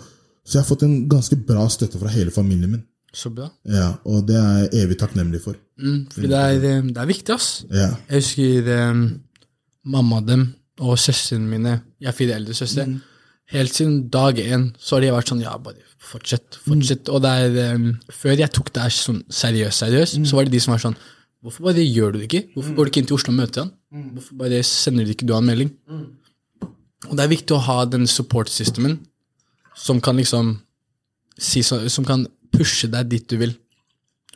Så 0.47 0.57
jeg 0.57 0.63
har 0.63 0.71
fått 0.71 0.87
en 0.87 1.01
ganske 1.11 1.37
bra 1.49 1.67
støtte 1.73 2.01
fra 2.01 2.13
hele 2.15 2.33
familien 2.33 2.77
min. 2.77 2.85
Så 3.13 3.33
bra. 3.35 3.51
Ja, 3.67 3.97
Og 4.07 4.25
det 4.29 4.39
er 4.39 4.63
jeg 4.65 4.85
evig 4.85 4.99
takknemlig 5.01 5.43
for. 5.45 5.59
Mm, 5.76 6.06
fordi 6.12 6.28
det 6.33 6.38
er, 6.40 6.62
eh, 6.64 6.87
det 6.88 7.00
er 7.02 7.09
viktig, 7.11 7.35
ass. 7.35 7.64
Ja. 7.71 7.90
Jeg 8.09 8.23
husker 8.23 8.71
um, 8.90 9.02
mamma 9.85 10.23
dem 10.25 10.47
og 10.80 10.99
søstrene 11.00 11.49
mine 11.49 11.75
Jeg 12.00 12.09
har 12.09 12.16
fire 12.16 12.37
eldre 12.37 12.54
søstre. 12.56 12.87
Helt 13.52 13.75
siden 13.75 14.09
dag 14.11 14.38
én 14.42 14.71
så 14.78 14.97
har 14.97 15.04
de 15.04 15.12
vært 15.14 15.30
sånn 15.30 15.42
Ja, 15.45 15.56
bare 15.62 15.85
fortsett, 16.02 16.59
fortsett. 16.64 17.09
Og 17.12 17.23
der, 17.23 17.50
er, 17.50 17.76
eh, 17.76 18.12
før 18.12 18.38
jeg 18.38 18.52
tok 18.52 18.73
det 18.75 18.83
her 18.83 18.95
sånn 18.95 19.23
seriøst, 19.28 19.85
seriøst, 19.85 20.18
så 20.26 20.38
var 20.38 20.49
det 20.49 20.56
de 20.56 20.62
som 20.64 20.75
var 20.75 20.83
sånn 20.83 20.99
Hvorfor 21.45 21.68
bare 21.68 21.85
gjør 21.85 22.14
du 22.14 22.18
det 22.18 22.26
ikke? 22.26 22.47
Hvorfor 22.56 22.75
går 22.75 22.87
du 22.87 22.90
ikke 22.90 23.00
inn 23.02 23.06
til 23.06 23.18
Oslo 23.18 23.30
og 23.30 23.37
møter 23.38 23.62
han? 23.62 23.75
Hvorfor 24.16 24.38
bare 24.40 24.62
sender 24.66 25.04
du 25.06 25.12
ikke 25.12 25.28
du 25.28 25.35
han 25.37 25.47
melding? 25.47 25.71
Og 27.06 27.12
det 27.12 27.23
er 27.23 27.30
viktig 27.30 27.54
å 27.54 27.62
ha 27.62 27.85
den 27.87 28.09
support-systemen 28.11 28.97
som 29.76 30.00
kan 30.02 30.16
liksom 30.16 30.56
si 31.38 31.61
så, 31.62 31.83
Som 31.92 32.06
kan 32.09 32.25
pushe 32.50 32.88
deg 32.88 33.11
dit 33.12 33.26
du 33.28 33.37
vil. 33.37 33.52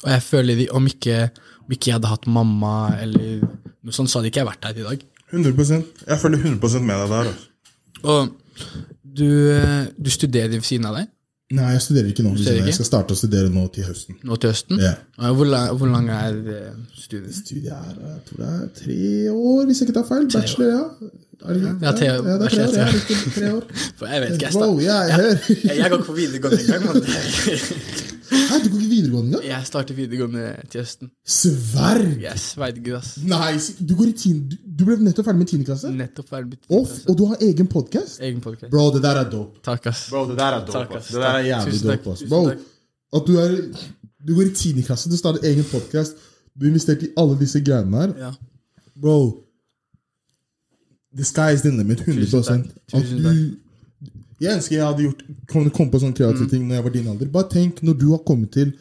Og 0.05 0.11
jeg 0.15 0.23
føler 0.25 0.57
de, 0.57 0.67
om 0.77 0.87
ikke, 0.89 1.31
om 1.67 1.75
ikke 1.77 1.91
jeg 1.91 1.99
hadde 1.99 2.11
hatt 2.13 2.27
mamma 2.27 2.75
eller 3.03 3.43
noe 3.85 3.93
sånt, 3.97 4.11
så 4.11 4.19
hadde 4.21 4.31
ikke 4.33 4.41
jeg 4.43 4.49
vært 4.51 4.65
her 4.71 4.81
i 4.81 4.87
dag. 4.89 5.07
100% 5.31 6.05
Jeg 6.09 6.19
følger 6.19 6.39
100% 6.57 6.87
med 6.89 7.01
deg 7.05 7.13
der. 7.15 7.31
Altså. 7.31 7.49
Og 8.03 8.29
du, 9.21 9.27
eh, 9.55 9.87
du 10.05 10.11
studerer 10.11 10.49
ved 10.55 10.65
siden 10.67 10.87
av 10.91 10.97
deg 11.01 11.09
Nei, 11.51 11.73
jeg 11.75 11.83
studerer 11.83 12.09
ikke 12.13 12.23
nå. 12.23 12.31
studerer 12.39 12.61
ikke? 12.61 12.71
Jeg 12.71 12.77
skal 12.77 12.87
starte 12.87 13.15
å 13.17 13.19
studere 13.19 13.49
nå 13.51 13.65
til 13.75 13.83
høsten. 13.89 14.15
nå 14.23 14.37
til 14.39 14.53
høsten. 14.53 14.79
Ja. 14.79 14.93
Ja, 15.19 15.33
Hvor, 15.35 15.49
lang, 15.51 15.73
hvor 15.81 15.89
lang 15.91 16.07
er 16.15 16.37
eh, 16.47 16.77
studiet? 16.95 17.35
Studiet 17.41 17.73
er 17.75 17.97
jeg 18.05 18.21
tror 18.29 18.43
det 18.45 18.51
er 18.53 18.69
tre 18.77 18.99
år, 19.33 19.65
hvis 19.67 19.81
jeg 19.83 19.89
ikke 19.89 19.97
tar 19.99 20.07
feil. 20.13 20.29
Bachelor, 20.31 20.69
ja. 20.71 21.11
Er 21.43 21.55
det, 21.55 21.63
Ja, 21.63 21.69
år. 21.69 21.79
ja, 21.83 21.93
det 21.93 21.93
er 21.93 21.97
tre 21.97 22.09
år. 22.19 22.39
Bachelor, 22.39 22.65
Ja, 22.79 22.87
tre 22.87 22.87
år. 22.87 23.35
tre 23.35 23.53
år. 23.57 23.65
For 23.97 24.07
jeg 24.07 24.21
vet 24.23 24.33
ikke, 24.35 24.47
jeg, 24.47 24.55
Wow, 24.55 24.79
jeg 24.81 25.09
jeg, 25.65 25.77
jeg 25.79 25.91
går 25.91 25.99
ikke 25.99 26.07
på 26.07 26.13
videregående 26.13 26.61
engang. 26.61 27.05
Hæ, 28.31 28.59
du 28.65 28.69
går 28.71 28.79
ikke 28.79 28.91
videregående 28.91 29.27
engang? 29.31 29.45
Jeg 29.49 29.67
starter 29.67 29.95
videregående 29.95 30.45
til 30.71 30.81
høsten. 30.81 31.11
Sverg! 31.27 32.13
Yes, 32.23 32.45
ass. 32.99 33.09
Nei, 33.27 33.59
du, 33.89 33.95
går 33.99 34.07
i 34.07 34.13
tiende, 34.13 34.51
du, 34.53 34.57
du 34.79 34.85
ble 34.87 34.97
nettopp 35.03 35.27
ferdig 35.31 35.39
med 35.43 35.51
10. 35.51 35.65
klasse? 35.67 35.91
Nettopp 35.91 36.29
ferdig 36.31 36.49
med 36.53 36.77
Og, 36.79 36.89
og 37.09 37.19
du 37.19 37.25
har 37.33 37.43
egen 37.49 37.67
podkast? 37.67 38.21
Egen 38.23 38.41
podcast. 38.45 38.71
Bro, 38.71 38.85
det 38.95 39.03
der 39.03 39.23
er 39.25 39.31
dope. 39.33 39.59
Takk, 39.67 39.87
ass. 39.91 40.05
Bro, 40.13 40.25
det 40.31 40.39
der 40.39 40.59
er 40.61 40.67
dope. 40.67 40.73
Takk, 40.79 40.95
ass. 41.01 41.09
Det 41.15 41.23
der 41.25 41.41
er 41.41 41.47
jævlig 41.49 41.73
Tusen 41.75 41.91
dope. 41.91 42.11
ass. 42.15 42.23
Bro, 42.29 42.43
at 43.19 43.27
du, 43.27 43.37
er, 43.43 43.57
du 44.29 44.35
går 44.37 44.47
i 44.47 44.55
10. 44.55 44.83
klasse, 44.87 45.11
du 45.11 45.17
starter 45.19 45.47
egen 45.51 45.67
podkast, 45.73 46.15
du 46.61 46.67
investerte 46.71 47.09
i 47.09 47.13
alle 47.19 47.39
disse 47.41 47.61
greiene 47.67 48.05
her. 48.05 48.15
Ja. 48.29 48.31
Bro, 49.01 49.17
the 51.17 51.25
sky 51.25 51.53
is 51.55 51.63
the 51.63 51.71
limit. 51.71 52.01
100 52.01 52.71
At 52.95 53.03
du, 53.03 53.57
Jeg 54.41 54.57
ønsker 54.57 54.77
jeg 54.77 54.87
hadde 54.87 55.03
gjort 55.05 55.23
kom, 55.49 55.71
kom 55.71 55.91
på 55.91 55.99
sånne 56.01 56.15
kreative 56.17 56.45
Mm. 56.47 56.51
ting 56.51 56.69
når 56.69 56.75
jeg 56.75 56.85
var 56.85 56.91
din 56.91 57.09
alder. 57.09 57.27
Bare 57.27 57.49
tenk 57.51 57.83
når 57.83 57.99
du 57.99 58.11
har 58.11 58.19
kommet 58.27 58.51
til 58.53 58.73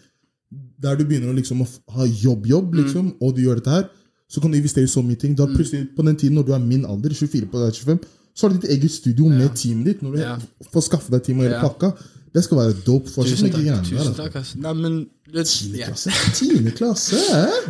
der 0.81 0.95
du 0.95 1.03
begynner 1.03 1.33
å 1.33 1.35
liksom 1.35 1.61
å 1.61 1.67
ha 1.91 2.05
jobb-jobb, 2.05 2.71
Mm. 2.73 2.77
liksom, 2.83 3.13
og 3.21 3.35
du 3.35 3.41
gjør 3.41 3.55
dette 3.55 3.69
her, 3.69 3.89
så 4.29 4.39
kan 4.41 4.51
du 4.51 4.57
investere 4.57 4.83
i 4.83 4.87
så 4.87 5.01
mye 5.03 5.15
ting. 5.19 5.35
Da 5.35 5.45
plutselig, 5.47 5.89
På 5.97 6.01
den 6.05 6.15
tiden 6.15 6.35
når 6.37 6.45
du 6.45 6.53
er 6.53 6.59
min 6.59 6.85
alder, 6.85 7.09
24 7.09 7.45
på 7.51 7.57
25, 7.73 7.99
så 8.35 8.47
har 8.47 8.53
du 8.55 8.59
ditt 8.61 8.69
eget 8.71 8.91
studio 8.91 9.27
med 9.27 9.49
teamet 9.55 9.85
ditt. 9.85 10.01
Når 10.01 10.11
du 10.15 10.19
Ja. 10.21 10.37
får 10.71 10.81
skaffe 10.87 11.09
deg 11.11 11.23
team 11.23 11.39
og 11.39 11.45
gjøre 11.45 11.61
Ja. 11.61 11.67
pakka. 11.67 11.91
Det 12.33 12.43
skal 12.43 12.57
være 12.57 12.73
dope. 12.85 13.09
For 13.09 13.23
Tusen 13.23 13.49
takk. 13.49 13.53
greiene. 13.61 13.83
Tusen 13.83 13.97
altså. 13.97 14.13
takk, 14.15 14.35
ass. 14.35 14.55
Nei, 14.55 14.73
men 14.73 15.07
du 15.25 15.31
vet, 15.33 15.45
Tiende 15.47 15.77
ja. 15.79 15.85
klasse? 15.87 16.09
Tiende 16.35 16.71
klasse? 16.71 17.15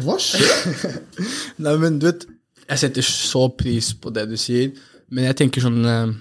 Hva 0.04 0.18
skjer? 0.20 1.02
Nei, 1.60 1.78
men 1.78 1.98
du 2.00 2.06
vet, 2.06 2.26
jeg 2.70 2.82
setter 2.84 3.06
så 3.06 3.48
pris 3.58 3.94
på 3.98 4.12
det 4.14 4.28
du 4.30 4.38
sier, 4.38 4.72
men 5.10 5.26
jeg 5.30 5.40
tenker 5.44 5.64
sånn 5.66 5.86
eh, 5.86 6.18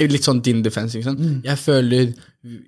Litt 0.00 0.24
sånn 0.24 0.38
din 0.40 0.62
defense, 0.64 0.96
ikke 0.96 1.10
sant? 1.10 1.20
Mm. 1.20 1.40
Jeg 1.44 1.58
føler 1.60 2.12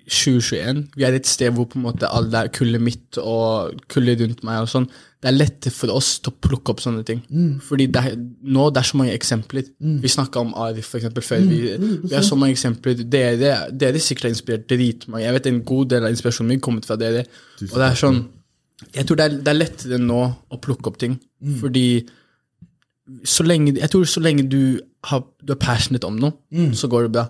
2021 0.05 0.81
Vi 0.93 1.05
er 1.07 1.15
et 1.17 1.25
sted 1.25 1.55
hvor 1.55 1.65
på 1.71 1.79
en 1.79 1.87
måte 1.87 2.05
alle 2.05 2.43
er 2.45 2.51
kullet 2.53 2.83
mitt 2.85 3.17
og 3.17 3.79
kullet 3.89 4.21
rundt 4.21 4.43
meg 4.45 4.61
og 4.61 4.69
sånn. 4.69 4.85
Det 5.19 5.31
er 5.31 5.35
lettere 5.39 5.73
for 5.73 5.89
oss 5.95 6.11
til 6.21 6.29
å 6.31 6.37
plukke 6.45 6.75
opp 6.75 6.83
sånne 6.83 7.01
ting. 7.07 7.23
Mm. 7.33 7.55
Fordi 7.65 7.87
det 7.91 8.03
er, 8.11 8.19
nå 8.45 8.67
det 8.69 8.83
er 8.83 8.87
så 8.91 8.99
mange 9.01 9.15
eksempler. 9.17 9.65
Vi 10.03 10.11
snakka 10.13 10.43
om 10.45 10.53
Arif 10.67 10.91
for 10.93 11.01
eksempel 11.01 11.25
før. 11.25 11.47
Vi, 11.49 11.59
Mm, 11.75 11.95
vi 12.05 12.13
har 12.13 12.23
så 12.23 12.37
mange 12.37 12.53
eksempler. 12.53 13.01
Dere, 13.09 13.55
dere 13.73 13.99
sikkert 13.99 14.29
har 14.29 14.35
inspirert 14.35 14.67
dritmange. 14.69 15.25
Jeg 15.25 15.33
vet 15.39 15.49
En 15.49 15.63
god 15.73 15.89
del 15.95 16.05
av 16.05 16.13
inspirasjonen 16.13 16.53
min 16.53 16.61
kommer 16.61 16.85
fra 16.85 16.95
dere. 16.95 17.25
Og 17.65 17.73
det 17.73 17.87
er 17.89 17.99
sånn 18.05 18.21
Jeg 18.93 19.07
tror 19.07 19.17
det 19.17 19.25
er, 19.25 19.35
det 19.41 19.49
er 19.49 19.59
lettere 19.63 19.97
nå 19.97 20.21
å 20.51 20.61
plukke 20.61 20.93
opp 20.93 21.01
ting. 21.01 21.17
Mm. 21.41 21.57
Fordi 21.63 22.05
lenge, 23.43 23.75
jeg 23.79 23.89
tror 23.91 24.03
så 24.09 24.19
lenge 24.19 24.47
du, 24.49 24.79
har, 25.03 25.23
du 25.47 25.53
er 25.53 25.59
passionate 25.61 26.03
om 26.07 26.15
noe, 26.17 26.31
Mm. 26.51 26.73
så 26.73 26.87
går 26.89 27.01
det 27.07 27.11
bra. 27.11 27.25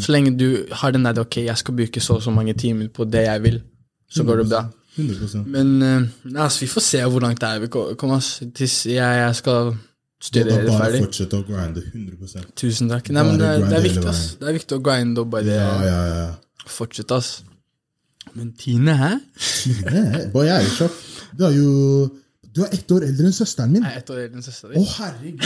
Så 0.00 0.12
lenge 0.12 0.36
du 0.38 0.66
har 0.72 0.90
den 0.94 1.04
der 1.04 1.18
ok, 1.20 1.36
jeg 1.44 1.58
skal 1.58 1.74
bruke 1.74 2.00
så 2.00 2.14
og 2.14 2.22
så 2.22 2.30
mange 2.30 2.54
timer 2.54 2.88
på 2.88 3.04
det 3.04 3.24
jeg 3.26 3.42
vil, 3.42 3.62
så 4.10 4.22
går 4.24 4.36
det 4.42 4.48
bra. 4.48 4.64
100 4.96 5.44
Men 5.46 5.82
uh, 5.82 6.42
altså, 6.44 6.60
vi 6.60 6.66
får 6.68 6.80
se 6.84 6.98
hvor 7.08 7.20
langt 7.20 7.40
det 7.40 7.48
er 7.48 7.58
vi 7.60 7.66
ko- 7.72 7.94
kommer. 7.94 8.16
ass. 8.16 8.42
Jeg, 8.42 8.82
jeg 8.86 9.34
skal 9.36 9.72
studere 10.22 10.66
bare 10.66 10.78
ferdig. 10.84 11.00
fortsette 11.06 11.38
å 11.38 11.46
grinde 11.48 11.80
100% 11.80 12.52
Tusen 12.56 12.88
takk. 12.92 13.08
Nei, 13.10 13.22
men 13.24 13.38
det, 13.40 13.48
det 13.70 13.78
er 13.78 13.82
viktig, 13.86 14.04
ass. 14.06 14.36
Det 14.38 14.48
er 14.48 14.52
viktig 14.52 14.76
å 14.76 14.82
grinde 14.84 15.18
og 15.24 15.30
bare 15.32 15.44
Ja, 15.48 15.70
ja, 15.82 16.02
ja. 16.20 16.26
fortsette, 16.68 17.16
ass. 17.16 17.42
Men 18.34 18.52
Tine, 18.52 18.94
hæ? 19.00 19.10
Tine, 19.40 20.30
boy, 20.32 20.44
jeg 20.46 20.60
er 20.60 20.68
i 20.68 20.74
sjokk. 20.76 21.00
Du 21.38 21.44
har 21.48 21.52
jo 21.56 21.72
Du 22.52 22.62
er 22.66 22.74
ett 22.76 22.90
år 22.92 23.06
eldre 23.08 23.30
enn 23.30 23.36
søsteren 23.36 23.72
min. 23.72 23.84
Jeg 23.86 23.96
er 23.96 24.02
ett 24.02 24.10
år 24.12 24.18
eldre 24.26 24.40
enn 24.40 24.44
søsteren 24.44 24.74
din. 24.74 24.82
Å, 24.82 24.90
herregud. 24.98 25.40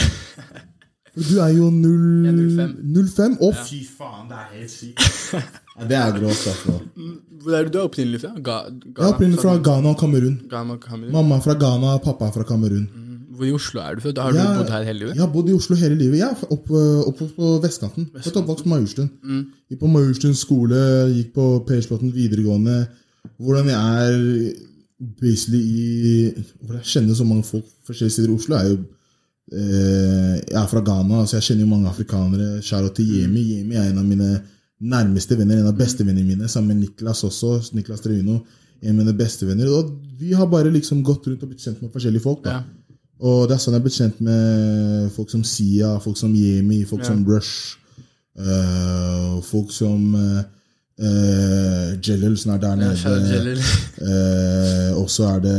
For 1.17 1.25
Du 1.31 1.39
er 1.41 1.53
jo 1.55 1.69
0, 1.73 1.93
Jeg 2.27 2.33
er 2.33 2.41
05. 2.67 2.73
05. 3.15 3.37
Å, 3.41 3.51
fy 3.65 3.79
faen, 3.89 4.27
det 4.29 4.37
er 4.37 4.51
helt 4.53 4.73
sykt. 4.73 5.07
Ja, 5.77 5.87
det 5.89 5.97
er 5.97 6.13
grovt, 6.19 6.67
nå. 6.67 6.75
Hvor 7.41 7.55
er 7.57 7.71
du 7.73 7.79
opprinnelig 7.81 8.21
fra? 8.21 8.33
Ga, 8.43 8.57
Jeg 8.69 8.93
er 9.01 9.11
opprinnelig 9.15 9.41
fra 9.41 9.55
Ghana 9.65 9.93
og 9.95 9.99
Kamerun. 10.01 10.35
Ghana, 10.51 10.77
og 10.77 10.83
Kamerun. 10.85 11.11
Mamma 11.15 11.39
fra 11.41 11.55
Ghana, 11.57 11.95
pappa 12.05 12.29
fra 12.35 12.45
Kamerun. 12.49 12.85
Hvor 13.37 13.45
i 13.45 13.51
Oslo 13.53 13.81
er 13.85 13.97
du 13.97 14.01
fra? 14.01 14.11
Da 14.17 14.23
har 14.25 14.33
du 14.33 14.39
bodd 14.41 14.71
her 14.73 14.85
hele 14.87 14.99
livet? 15.03 15.15
Jeg 15.15 15.21
har 15.21 15.33
bodd 15.33 15.49
i 15.49 15.53
Oslo 15.53 15.75
hele 15.77 15.97
livet. 15.97 16.17
Jeg 16.17 16.27
er 16.27 16.53
opp, 16.53 16.71
oppvokst 17.11 17.35
på 17.37 17.51
vestkanten. 17.65 18.07
Født 18.17 18.39
oppvokst 18.41 18.65
på 18.65 18.71
Majorstuen. 18.71 19.11
Gikk 19.69 19.81
på 19.83 19.91
Majorstuen 19.93 20.33
skole, 20.37 20.79
gikk 21.13 21.35
på 21.35 21.45
Persbotn 21.67 22.13
videregående. 22.15 22.79
Hvordan 23.37 23.69
jeg 23.69 23.77
er 23.77 24.17
basically 24.99 25.61
i 25.61 26.43
Hvor 26.61 26.77
jeg 26.79 26.91
kjenner 26.93 27.17
så 27.17 27.25
mange 27.27 27.43
folk 27.43 27.65
forskjellige 27.85 28.15
steder 28.15 28.29
i 28.31 28.35
Oslo, 28.35 28.55
er 28.55 28.69
jo 28.69 28.77
eh, 29.53 30.35
Jeg 30.41 30.59
er 30.61 30.69
fra 30.71 30.83
Ghana, 30.85 31.25
så 31.25 31.37
jeg 31.37 31.49
kjenner 31.49 31.65
jo 31.65 31.71
mange 31.73 31.89
afrikanere. 31.89 32.61
Shara 32.61 32.89
til 32.93 33.09
Yemi. 33.19 33.43
Yemi 33.57 33.77
er 33.77 33.91
en 33.91 34.01
av 34.01 34.07
mine 34.07 34.31
nærmeste 34.77 35.37
venner, 35.37 35.61
en 35.61 35.69
av 35.71 35.77
bestevennene 35.77 36.25
mine, 36.25 36.49
sammen 36.49 36.75
med 36.75 36.87
Niklas 36.87 37.23
også. 37.23 37.59
Niklas 37.77 38.03
Treuno. 38.05 38.41
En 38.81 38.93
av 38.93 38.99
mine 38.99 39.15
bestevenner. 39.17 39.69
Og 39.73 39.95
vi 40.19 40.33
har 40.37 40.49
bare 40.49 40.73
liksom 40.73 41.03
gått 41.05 41.25
rundt 41.27 41.45
og 41.45 41.53
blitt 41.53 41.63
kjent 41.65 41.81
med 41.81 41.93
forskjellige 41.93 42.25
folk. 42.25 42.43
da. 42.45 42.59
Ja. 42.59 42.93
Og 43.17 43.47
det 43.49 43.55
er 43.55 43.61
sånn 43.61 43.73
jeg 43.73 43.81
er 43.81 43.85
blitt 43.87 43.97
kjent 43.97 44.19
med 44.21 45.07
folk 45.15 45.31
som 45.33 45.43
Sia, 45.47 45.95
folk 46.03 46.19
som 46.19 46.35
Yemi, 46.37 46.83
folk 46.85 47.05
som 47.05 47.23
Rush. 47.25 47.77
Uh, 48.37 49.39
folk 49.41 49.71
som 49.73 50.13
uh, 50.13 50.43
Jalil, 50.97 52.33
som 52.41 52.55
er 52.55 52.61
der 52.63 52.79
nede. 52.79 53.53
Uh, 54.01 54.97
og 54.97 55.11
så 55.13 55.27
er 55.35 55.43
det 55.43 55.57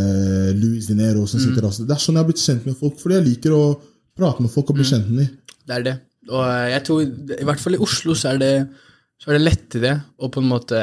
Louis 0.58 0.88
Dinero 0.90 1.26
som 1.30 1.38
sitter 1.38 1.62
mm. 1.62 1.68
også. 1.70 1.86
Det 1.86 1.94
er 1.94 2.02
sånn 2.02 2.18
jeg 2.18 2.24
har 2.24 2.32
blitt 2.32 2.42
kjent 2.42 2.66
med 2.66 2.76
folk, 2.80 2.98
fordi 2.98 3.20
jeg 3.20 3.26
liker 3.28 3.54
å 3.54 3.62
prate 4.18 4.42
med 4.42 4.52
folk 4.52 4.72
og 4.72 4.80
bli 4.80 4.86
mm. 4.86 4.90
kjent 4.90 5.08
med 5.12 5.22
dem. 5.22 5.56
Det 5.68 5.78
er 5.78 5.86
det. 5.86 5.96
Og 6.28 6.44
jeg 6.72 6.84
tror, 6.84 7.06
i 7.38 7.48
hvert 7.48 7.62
fall 7.62 7.78
i 7.78 7.80
Oslo, 7.86 8.16
så 8.18 8.32
er 8.32 8.42
det, 8.42 8.52
så 9.22 9.30
er 9.30 9.38
det 9.38 9.44
lettere 9.46 9.94
å 10.20 10.28
på 10.32 10.42
en 10.42 10.50
måte 10.50 10.80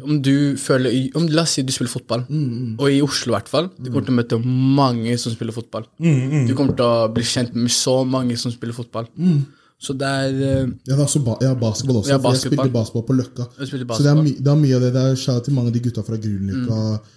Om 0.00 0.22
du 0.24 0.56
føler 0.58 1.10
om, 1.18 1.26
La 1.28 1.44
oss 1.44 1.56
si 1.58 1.64
du 1.66 1.74
spiller 1.74 1.92
fotball, 1.92 2.24
mm, 2.28 2.46
mm. 2.46 2.72
og 2.78 2.94
i 2.94 3.02
Oslo 3.04 3.34
i 3.34 3.36
hvert 3.36 3.52
fall. 3.52 3.70
Du 3.76 3.90
kommer 3.90 4.06
til 4.06 4.14
å 4.14 4.20
møte 4.22 4.40
mange 4.80 5.18
som 5.20 5.34
spiller 5.34 5.56
fotball. 5.56 5.90
Mm, 5.98 6.46
du 6.48 6.54
kommer 6.56 6.78
til 6.78 6.86
å 6.86 7.10
bli 7.12 7.26
kjent 7.26 7.58
med 7.58 7.74
så 7.74 8.00
mange 8.08 8.38
som 8.40 8.54
spiller 8.54 8.76
fotball. 8.76 9.10
Så 9.80 9.92
det 9.92 10.08
er 10.08 10.30
ja, 10.88 10.94
altså 10.96 11.20
ja, 11.42 11.52
basketball 11.54 11.98
også. 12.00 12.10
Ja, 12.10 12.16
basketball. 12.16 12.32
Jeg 12.32 12.40
spilte 12.40 12.72
basketball 12.72 13.04
på 13.06 13.12
Løkka. 13.12 13.44
Basketball. 13.58 13.96
Så 13.96 14.02
det 14.02 14.12
er, 14.12 14.22
det 14.44 14.52
er, 14.52 14.58
mye 14.62 14.78
av 14.78 14.86
det 14.86 14.92
der. 14.94 15.14
Shout 15.20 15.44
til 15.44 15.56
mange 15.56 15.72
av 15.72 15.76
de 15.76 15.84
gutta 15.84 16.04
fra 16.06 16.16
Grünerløkka. 16.16 16.80
Mm. 16.96 17.12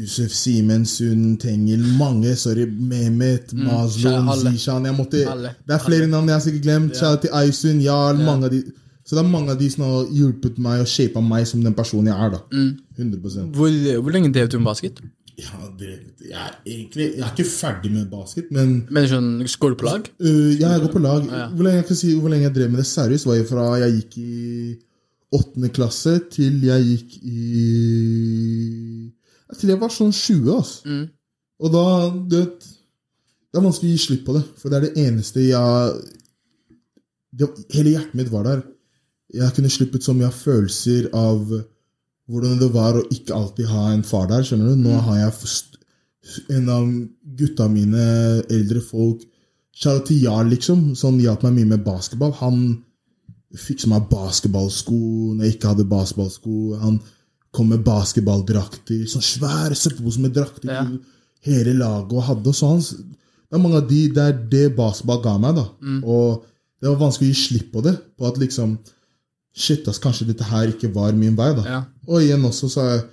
Yusuf 0.00 0.30
Simensun, 0.30 1.36
Tengel, 1.42 1.82
mange. 1.98 2.36
Sorry. 2.36 2.64
Mehmet, 2.64 3.52
mm. 3.52 3.64
Mazlon, 3.66 4.30
Zishan 4.46 4.86
Det 4.86 5.26
er 5.26 5.82
flere 5.84 6.06
navn 6.06 6.28
jeg 6.28 6.34
har 6.34 6.44
sikkert 6.46 6.62
glemt. 6.62 6.94
Ja. 6.94 6.98
Shout 7.00 7.26
til 7.26 7.30
Aisun, 7.32 7.82
Jarl. 7.84 8.24
mange 8.24 8.46
av 8.46 8.54
de 8.54 8.62
så 9.10 9.16
det 9.16 9.24
er 9.24 9.30
mange 9.30 9.50
av 9.50 9.58
de 9.58 9.66
som 9.66 9.82
har 9.82 10.10
hjulpet 10.14 10.58
meg 10.62 10.84
og 10.84 10.86
shapa 10.86 11.18
meg 11.24 11.46
som 11.50 11.64
den 11.64 11.74
personen 11.74 12.12
jeg 12.12 12.26
er. 12.26 12.36
da. 12.36 12.38
Mm. 12.54 12.68
100%. 13.18 13.48
Hvor, 13.56 13.72
hvor 14.04 14.14
lenge 14.14 14.30
drev 14.30 14.46
du 14.52 14.58
med 14.60 14.68
basket? 14.68 15.00
Ja, 15.40 15.58
det, 15.78 15.90
jeg, 16.20 16.36
er 16.36 16.56
egentlig, 16.66 17.06
jeg 17.16 17.24
er 17.24 17.32
ikke 17.32 17.48
ferdig 17.48 17.90
med 17.94 18.08
basket, 18.12 18.50
men 18.52 18.74
Men 18.92 19.06
sånn, 19.08 19.30
Går 19.62 19.74
du 19.74 19.78
på 19.80 19.88
lag? 19.88 20.08
Uh, 20.20 20.52
ja, 20.58 20.74
jeg 20.74 20.84
går 20.84 20.92
på 20.92 21.02
lag. 21.04 21.24
Ah, 21.28 21.38
ja. 21.44 21.46
hvor, 21.54 21.66
lenge 21.66 21.96
si, 21.96 22.12
hvor 22.18 22.32
lenge 22.32 22.48
jeg 22.48 22.56
drev 22.58 22.72
med 22.72 22.82
det 22.82 22.88
seriøst, 22.90 23.28
var 23.28 23.38
jeg 23.38 23.48
fra 23.48 23.66
jeg 23.80 23.96
gikk 23.98 24.18
i 24.20 24.34
åttende 25.38 25.70
klasse 25.70 26.16
til 26.34 26.58
jeg 26.66 26.86
gikk 26.88 27.16
i 27.22 27.46
Til 29.60 29.72
jeg 29.72 29.80
var 29.80 29.92
sånn 29.94 30.12
20. 30.14 30.50
Altså. 30.54 30.82
Mm. 30.86 31.06
Og 31.60 31.74
da 31.74 31.86
det, 32.32 32.44
det 33.50 33.58
er 33.58 33.66
vanskelig 33.66 33.90
å 33.90 33.94
gi 33.96 34.04
slipp 34.06 34.26
på 34.26 34.36
det, 34.38 34.44
for 34.60 34.70
det 34.70 34.78
er 34.78 34.86
det 34.88 35.06
eneste 35.08 35.44
jeg 35.44 35.98
det, 37.30 37.48
Hele 37.74 37.94
hjertet 37.94 38.16
mitt 38.18 38.30
var 38.32 38.46
der. 38.48 38.62
Jeg 39.30 39.54
kunne 39.54 39.70
sluppet 39.70 40.02
så 40.04 40.14
mye 40.16 40.30
av 40.30 40.34
følelser 40.34 41.10
av 41.14 41.52
hvordan 42.30 42.60
det 42.60 42.70
var 42.74 42.98
å 42.98 43.06
ikke 43.10 43.34
alltid 43.34 43.68
ha 43.70 43.88
en 43.90 44.06
far 44.06 44.28
der. 44.30 44.44
skjønner 44.46 44.72
du? 44.72 44.84
Nå 44.84 44.94
mm. 44.94 45.02
har 45.08 45.18
jeg 45.24 45.34
en 46.54 46.70
av 46.70 46.86
gutta 47.40 47.66
mine, 47.72 48.06
eldre 48.52 48.82
folk 48.84 49.26
Shout 49.80 50.10
til 50.10 50.24
Jarl, 50.26 50.50
liksom, 50.50 50.90
som 50.98 51.16
hjalp 51.22 51.44
meg 51.46 51.54
mye 51.56 51.68
med 51.70 51.84
basketball. 51.86 52.34
Han 52.42 52.58
fiksa 53.56 53.88
meg 53.88 54.10
basketballsko 54.10 54.98
når 55.38 55.46
jeg 55.46 55.56
ikke 55.56 55.70
hadde 55.70 55.86
basketballsko. 55.88 56.56
Han 56.82 56.98
kom 57.54 57.70
med 57.72 57.84
basketballdrakter, 57.86 59.06
sånn 59.08 59.24
svære 59.24 59.78
søppelposer 59.78 60.26
med 60.26 60.34
drakter 60.36 60.74
ja. 60.74 60.84
hele 61.46 61.74
laget 61.78 62.12
og 62.12 62.26
hadde. 62.28 62.52
og 62.52 62.58
sånn. 62.58 62.82
Det 62.82 63.56
er 63.56 63.62
mange 63.62 63.80
av 63.80 63.88
de 63.88 64.02
det 64.14 64.26
er 64.26 64.42
det 64.52 64.66
basketball 64.76 65.22
ga 65.24 65.36
meg. 65.40 65.56
da. 65.62 65.66
Mm. 65.80 66.02
Og 66.04 66.44
det 66.80 66.90
var 66.90 67.00
vanskelig 67.06 67.30
å 67.30 67.32
gi 67.32 67.40
slipp 67.46 67.72
på 67.72 67.84
det. 67.86 67.96
På 68.18 68.28
at 68.28 68.42
liksom 68.42 68.76
Shit, 69.56 69.88
ass, 69.90 69.98
kanskje 70.02 70.28
dette 70.28 70.46
her 70.46 70.70
ikke 70.70 70.92
var 70.94 71.16
min 71.16 71.36
vei. 71.38 71.50
da. 71.56 71.64
Ja. 71.66 71.80
Og 72.06 72.22
igjen 72.22 72.44
også, 72.46 72.70
så 72.70 72.86
jeg, 72.86 73.04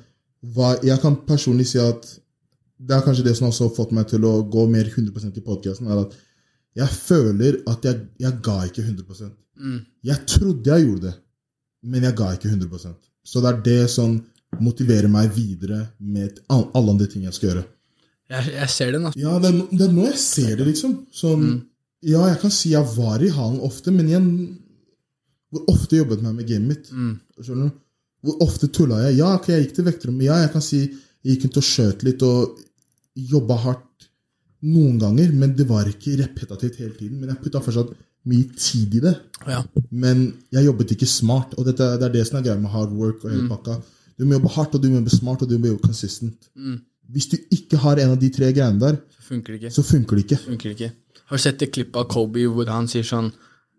var, 0.55 0.77
jeg 0.85 1.01
kan 1.01 1.17
personlig 1.27 1.67
si 1.71 1.81
at 1.81 2.05
det 2.77 2.93
er 2.93 3.05
kanskje 3.05 3.25
det 3.25 3.33
som 3.37 3.47
også 3.47 3.67
har 3.67 3.75
fått 3.77 3.93
meg 3.97 4.05
til 4.09 4.25
å 4.27 4.35
gå 4.45 4.67
mer 4.69 4.85
100% 4.85 5.37
i 5.39 5.45
podkasten. 5.45 5.89
er 5.89 6.03
at 6.05 6.17
Jeg 6.77 6.93
føler 6.93 7.61
at 7.65 7.85
jeg, 7.85 8.05
jeg 8.21 8.39
ga 8.45 8.57
ikke 8.67 8.83
100 8.85 9.31
mm. 9.57 9.79
Jeg 10.05 10.25
trodde 10.29 10.69
jeg 10.69 10.85
gjorde 10.85 11.07
det, 11.07 11.13
men 11.83 12.03
jeg 12.05 12.15
ga 12.19 12.33
ikke 12.35 12.51
100% 12.53 12.93
Så 13.25 13.41
det 13.41 13.49
er 13.49 13.63
det 13.65 13.89
som 13.89 14.19
motiverer 14.61 15.09
meg 15.09 15.33
videre 15.33 15.87
med 15.97 16.37
alle 16.49 16.91
andre 16.93 17.07
ting 17.09 17.25
jeg 17.25 17.33
skal 17.33 17.49
gjøre. 17.49 17.63
Jeg, 18.29 18.53
jeg 18.53 18.69
ser 18.69 18.93
det 18.93 19.01
nå. 19.01 19.11
Ja, 19.17 19.39
det 19.41 19.49
er, 19.49 19.57
det 19.71 19.87
er, 19.87 19.91
nå 19.95 20.05
jeg 20.05 20.21
ser 20.21 20.53
det, 20.59 20.67
liksom. 20.69 20.93
Sånn, 21.15 21.43
mm. 21.43 21.57
Ja, 22.07 22.27
jeg 22.29 22.39
kan 22.43 22.53
si 22.53 22.71
jeg 22.75 22.85
var 22.93 23.23
i 23.25 23.33
hallen 23.33 23.59
ofte, 23.65 23.91
men 23.91 24.09
igjen 24.11 24.29
hvor 25.53 25.67
ofte 25.71 25.99
jobbet 25.99 26.23
man 26.23 26.35
med 26.35 26.47
gamet 26.49 26.73
mitt? 26.73 26.89
Mm. 26.91 27.13
Skjønner 27.39 27.69
du? 27.69 27.83
Hvor 28.27 28.41
ofte 28.47 28.69
tulla 28.73 29.03
jeg? 29.05 29.19
Ja, 29.21 29.33
okay, 29.37 29.55
jeg 29.55 29.67
gikk 29.67 29.75
til 29.77 29.87
vekterrommet. 29.87 30.25
Ja, 30.27 30.39
jeg 30.43 30.53
kan 30.55 30.63
si 30.65 30.81
jeg 30.81 31.35
gikk 31.35 31.47
rundt 31.47 31.59
og 31.61 31.67
skjøt 31.67 32.03
litt 32.07 32.25
og 32.25 32.57
jobba 33.17 33.57
hardt 33.63 34.07
noen 34.67 34.97
ganger, 35.01 35.31
men 35.37 35.53
det 35.57 35.67
var 35.69 35.87
ikke 35.89 36.17
repetativt 36.21 36.79
hele 36.81 36.95
tiden. 36.97 37.21
Men 37.21 37.31
jeg 37.31 37.41
putta 37.43 37.61
fortsatt 37.63 37.93
mye 38.27 38.49
tid 38.57 38.97
i 38.99 39.03
det. 39.03 39.13
Ja. 39.47 39.61
Men 39.91 40.25
jeg 40.53 40.67
jobbet 40.67 40.93
ikke 40.95 41.09
smart. 41.09 41.55
Og 41.57 41.67
dette, 41.67 41.87
det 41.99 42.09
er 42.09 42.15
det 42.15 42.25
som 42.27 42.39
er 42.39 42.47
greia 42.47 42.59
med 42.59 42.73
hard 42.73 42.93
work. 42.97 43.23
og 43.23 43.31
hele 43.31 43.45
mm. 43.45 43.51
pakka. 43.53 43.77
Du 44.17 44.25
må 44.25 44.37
jobbe 44.37 44.53
hardt, 44.55 44.75
og 44.75 44.83
du 44.83 44.89
må 44.89 44.99
jobbe 44.99 45.13
smart, 45.13 45.43
og 45.45 45.51
du 45.51 45.57
må 45.57 45.71
jobbe 45.71 45.85
consistent. 45.85 46.49
Mm. 46.55 46.79
Hvis 47.13 47.29
du 47.31 47.37
ikke 47.53 47.79
har 47.85 48.01
en 48.03 48.15
av 48.15 48.19
de 48.19 48.29
tre 48.33 48.49
greiene 48.51 48.81
der, 48.81 48.97
så 49.15 49.27
funker 49.29 49.53
det 49.53 49.61
ikke. 49.61 49.75
Så 49.77 49.83
funker 49.87 50.17
det 50.17 50.25
ikke. 50.25 50.39
Funker 50.43 50.71
det 50.71 50.75
ikke. 50.75 51.21
Har 51.27 51.39
du 51.39 51.43
sett 51.43 51.63
et 51.63 51.73
klipp 51.75 51.95
av 51.99 52.07
Kobe 52.11 52.43
hvor 52.51 52.71
han 52.71 52.87
sier 52.91 53.05
sånn 53.07 53.29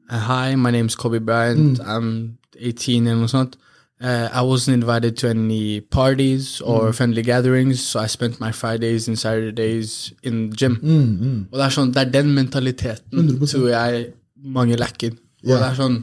hi, 0.09 0.55
my 0.55 0.71
name 0.71 0.87
is 0.87 0.97
Kobe 0.97 1.18
Bryant. 1.18 1.79
Mm. 1.79 1.87
I'm 1.87 2.38
18 2.59 3.07
and 3.07 3.21
whatnot. 3.23 3.57
Uh, 4.01 4.29
I 4.33 4.42
wasn't 4.42 4.75
invited 4.75 5.16
to 5.18 5.29
any 5.29 5.81
parties 5.81 6.61
or 6.61 6.90
mm. 6.90 6.94
friendly 6.94 7.23
gatherings, 7.23 7.85
so 7.85 7.99
I 7.99 8.07
spent 8.07 8.38
my 8.38 8.53
Fridays 8.53 9.09
and 9.09 9.18
Saturdays 9.18 10.12
in 10.23 10.51
the 10.51 10.57
gym. 10.57 10.77
Mm, 10.77 11.18
mm. 11.18 11.40
og 11.51 11.59
det 11.59 11.64
er, 11.64 11.75
sånn, 11.75 11.90
det 11.97 12.05
er 12.05 12.12
den 12.14 12.31
mentaliteten 12.37 13.25
100%. 13.25 13.51
tror 13.51 13.66
jeg 13.73 14.05
mange 14.38 14.79
lacker. 14.79 15.16
Og 15.42 15.51
yeah. 15.51 15.59
det 15.59 15.66
er 15.73 15.81
sånn 15.83 15.99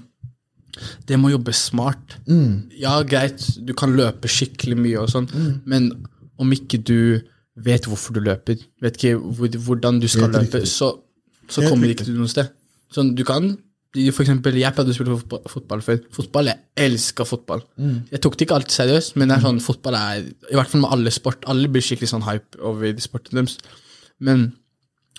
Det 1.07 1.15
må 1.15 1.29
jobbe 1.31 1.53
smart. 1.55 2.17
Mm. 2.27 2.67
Ja, 2.75 2.97
greit, 3.07 3.45
du 3.63 3.71
kan 3.79 3.95
løpe 3.95 4.27
skikkelig 4.27 4.75
mye, 4.75 5.05
og 5.05 5.13
sånn, 5.13 5.29
mm. 5.31 5.53
men 5.71 5.87
om 6.35 6.51
ikke 6.51 6.81
du 6.83 7.21
vet 7.55 7.87
hvorfor 7.87 8.17
du 8.17 8.19
løper, 8.25 8.59
vet 8.83 8.99
ikke 8.99 9.15
hvordan 9.15 10.01
du 10.03 10.09
skal 10.11 10.35
løpe, 10.35 10.65
så, 10.67 10.91
så 11.47 11.63
kommer 11.63 11.93
ikke 11.93 12.03
du 12.09 12.11
noe 12.17 12.27
sted. 12.27 12.51
Sånn, 12.91 13.13
du 13.15 13.23
kan 13.23 13.53
for 14.11 14.25
eksempel, 14.25 14.57
jeg 14.59 14.75
pleide 14.75 14.91
å 14.91 14.97
spille 14.97 15.17
fotball, 15.51 15.81
før. 15.85 16.01
Fotball, 16.13 16.51
Jeg 16.51 16.87
elsker 16.87 17.27
fotball. 17.27 17.63
Mm. 17.77 17.97
Jeg 18.11 18.21
tok 18.21 18.35
det 18.35 18.47
ikke 18.47 18.57
alltid 18.59 18.75
seriøst, 18.75 19.15
men 19.15 19.29
det 19.29 19.37
er 19.37 19.45
sånn, 19.45 19.61
fotball 19.63 19.95
er 19.99 20.25
I 20.25 20.57
hvert 20.57 20.71
fall 20.71 20.83
med 20.83 20.91
alle 20.95 21.13
sport. 21.15 21.45
Alle 21.51 21.71
blir 21.71 21.85
skikkelig 21.85 22.11
sånn 22.11 22.25
hype 22.27 22.59
over 22.59 22.91
de 22.91 23.03
sportene 23.03 23.41
deres. 23.41 23.57
Men 24.19 24.49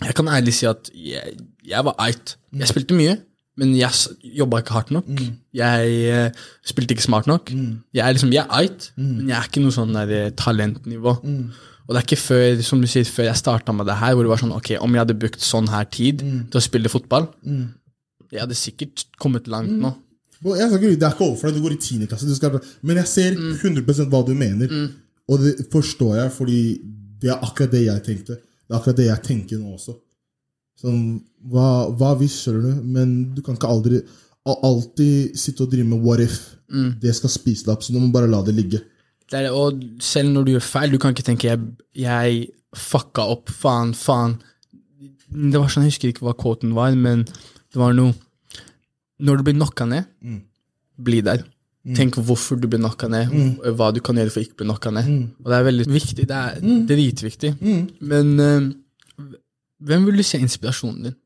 jeg 0.05 0.17
kan 0.19 0.29
ærlig 0.29 0.55
si 0.59 0.69
at 0.69 0.91
jeg, 0.93 1.39
jeg 1.65 1.87
var 1.89 1.97
eit. 2.05 2.37
Jeg 2.57 2.69
spilte 2.69 2.97
mye, 2.97 3.17
men 3.57 3.73
jeg 3.77 4.37
jobba 4.37 4.61
ikke 4.61 4.77
hardt 4.77 4.93
nok. 4.93 5.09
Mm. 5.09 5.39
Jeg 5.57 5.95
uh, 6.13 6.45
spilte 6.67 6.97
ikke 6.97 7.07
smart 7.07 7.31
nok. 7.31 7.53
Mm. 7.55 7.79
Jeg 7.97 8.05
er 8.05 8.19
liksom, 8.19 8.35
jeg 8.37 8.45
er 8.45 8.61
eit, 8.61 8.91
mm. 8.97 9.15
men 9.15 9.33
jeg 9.33 9.39
er 9.39 9.49
ikke 9.49 9.65
noe 9.65 9.77
sånn 9.77 9.97
der, 9.97 10.13
eh, 10.13 10.35
talentnivå. 10.37 11.17
Mm. 11.25 11.41
Og 11.87 11.95
det 11.95 12.01
er 12.01 12.07
ikke 12.09 12.21
før 12.21 12.63
som 12.67 12.83
du 12.83 12.89
sier, 12.91 13.09
før 13.09 13.31
jeg 13.31 13.41
starta 13.41 13.73
med 13.73 13.89
det 13.89 13.97
her, 14.01 14.13
hvor 14.13 14.27
det 14.27 14.33
var 14.35 14.43
sånn 14.43 14.55
ok, 14.57 14.75
om 14.83 14.93
jeg 14.93 15.05
hadde 15.05 15.19
brukt 15.23 15.45
sånn 15.45 15.71
her 15.71 15.87
tid 15.89 16.25
mm. 16.27 16.39
til 16.53 16.61
å 16.61 16.65
spille 16.67 16.93
fotball, 16.93 17.31
jeg 18.37 18.45
hadde 18.45 18.59
sikkert 18.59 19.07
kommet 19.23 19.49
langt 19.51 19.73
nå. 19.73 19.93
Mm. 19.93 20.03
Jeg 20.45 20.69
skal 20.69 20.83
ikke, 20.83 20.99
det 21.01 21.07
er 21.07 21.15
ikke 21.15 21.27
overfor 21.27 21.49
deg, 21.49 21.57
du 21.57 21.65
går 21.65 21.75
i 21.75 21.81
10. 21.81 22.09
klasse. 22.11 22.35
Skal, 22.37 22.59
men 22.87 23.01
jeg 23.01 23.11
ser 23.11 23.39
mm. 23.39 23.55
100% 23.57 24.11
hva 24.13 24.21
du 24.27 24.35
mener. 24.37 24.73
Mm. 24.73 24.89
Og 25.33 25.43
det 25.43 25.55
forstår 25.73 26.19
jeg, 26.21 26.33
fordi 26.37 26.59
det 27.23 27.33
er 27.33 27.41
akkurat 27.43 27.73
det 27.73 27.87
jeg 27.87 28.05
tenkte. 28.07 28.37
Det 28.37 28.75
er 28.75 28.79
akkurat 28.79 29.01
det 29.01 29.09
jeg 29.09 29.25
tenker 29.25 29.63
nå 29.63 29.73
også. 29.79 29.97
Sånn, 30.77 31.01
hva, 31.49 31.89
hva 31.97 32.13
hvis, 32.21 32.37
skjønner 32.43 32.69
du? 32.69 32.85
Men 32.97 33.17
du 33.35 33.41
kan 33.45 33.57
ikke 33.57 33.71
aldri 33.73 34.03
alltid 34.47 35.35
sitte 35.39 35.65
og 35.65 35.73
drive 35.73 35.89
med 35.89 36.05
what 36.05 36.21
if. 36.23 36.37
Mm. 36.71 36.99
Det 37.03 37.15
skal 37.17 37.33
spise 37.33 37.67
deg 37.67 37.75
opp, 37.75 37.87
så 37.87 37.95
du 37.95 37.99
må 38.03 38.13
bare 38.15 38.31
la 38.31 38.43
det 38.45 38.55
ligge. 38.55 38.83
Det 39.27 39.43
det, 39.43 39.51
og 39.51 39.81
selv 40.03 40.31
når 40.35 40.45
du 40.45 40.53
gjør 40.55 40.69
feil, 40.69 40.93
du 40.93 41.01
kan 41.03 41.15
ikke 41.15 41.27
tenke 41.27 41.49
jeg, 41.49 41.63
jeg 41.99 42.45
fucka 42.77 43.25
opp, 43.33 43.51
faen, 43.51 43.95
faen. 43.97 44.37
Det 45.27 45.59
var 45.59 45.73
sånn, 45.73 45.89
Jeg 45.89 45.97
husker 45.97 46.13
ikke 46.13 46.29
hva 46.29 46.37
quoten 46.39 46.77
var, 46.77 46.95
men 46.95 47.25
det 47.27 47.81
var 47.81 47.97
noe 47.97 48.15
Når 49.23 49.39
du 49.39 49.47
blir 49.47 49.57
knocka 49.57 49.87
ned, 49.89 50.09
mm. 50.21 50.41
bli 51.07 51.21
der. 51.25 51.45
Mm. 51.87 51.95
Tenk 51.97 52.19
hvorfor 52.27 52.59
du 52.61 52.67
blir 52.69 52.83
knocka 52.83 53.09
ned, 53.09 53.31
mm. 53.31 53.77
hva 53.79 53.93
du 53.95 54.01
kan 54.05 54.19
gjøre 54.19 54.33
for 54.35 54.43
å 54.43 54.47
ikke 54.47 54.61
bli 54.61 54.69
knocka 54.69 54.93
ned. 54.93 55.11
Mm. 55.11 55.27
Og 55.45 55.53
det 55.53 55.59
er 55.59 55.69
veldig 55.69 55.87
viktig. 55.91 56.27
Det 56.29 56.41
er 56.41 56.57
dritviktig. 56.91 57.53
Men 58.13 58.33
uh, 58.43 59.27
hvem 59.87 60.09
vil 60.09 60.21
du 60.21 60.27
se 60.27 60.41
inspirasjonen 60.43 61.11
din 61.11 61.19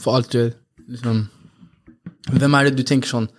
for 0.00 0.16
alt 0.16 0.32
du 0.32 0.40
gjør? 0.40 0.50
Liksom, 0.90 1.20
hvem 2.34 2.56
er 2.56 2.68
det 2.68 2.80
du 2.80 2.86
tenker 2.88 3.10
sånn 3.10 3.30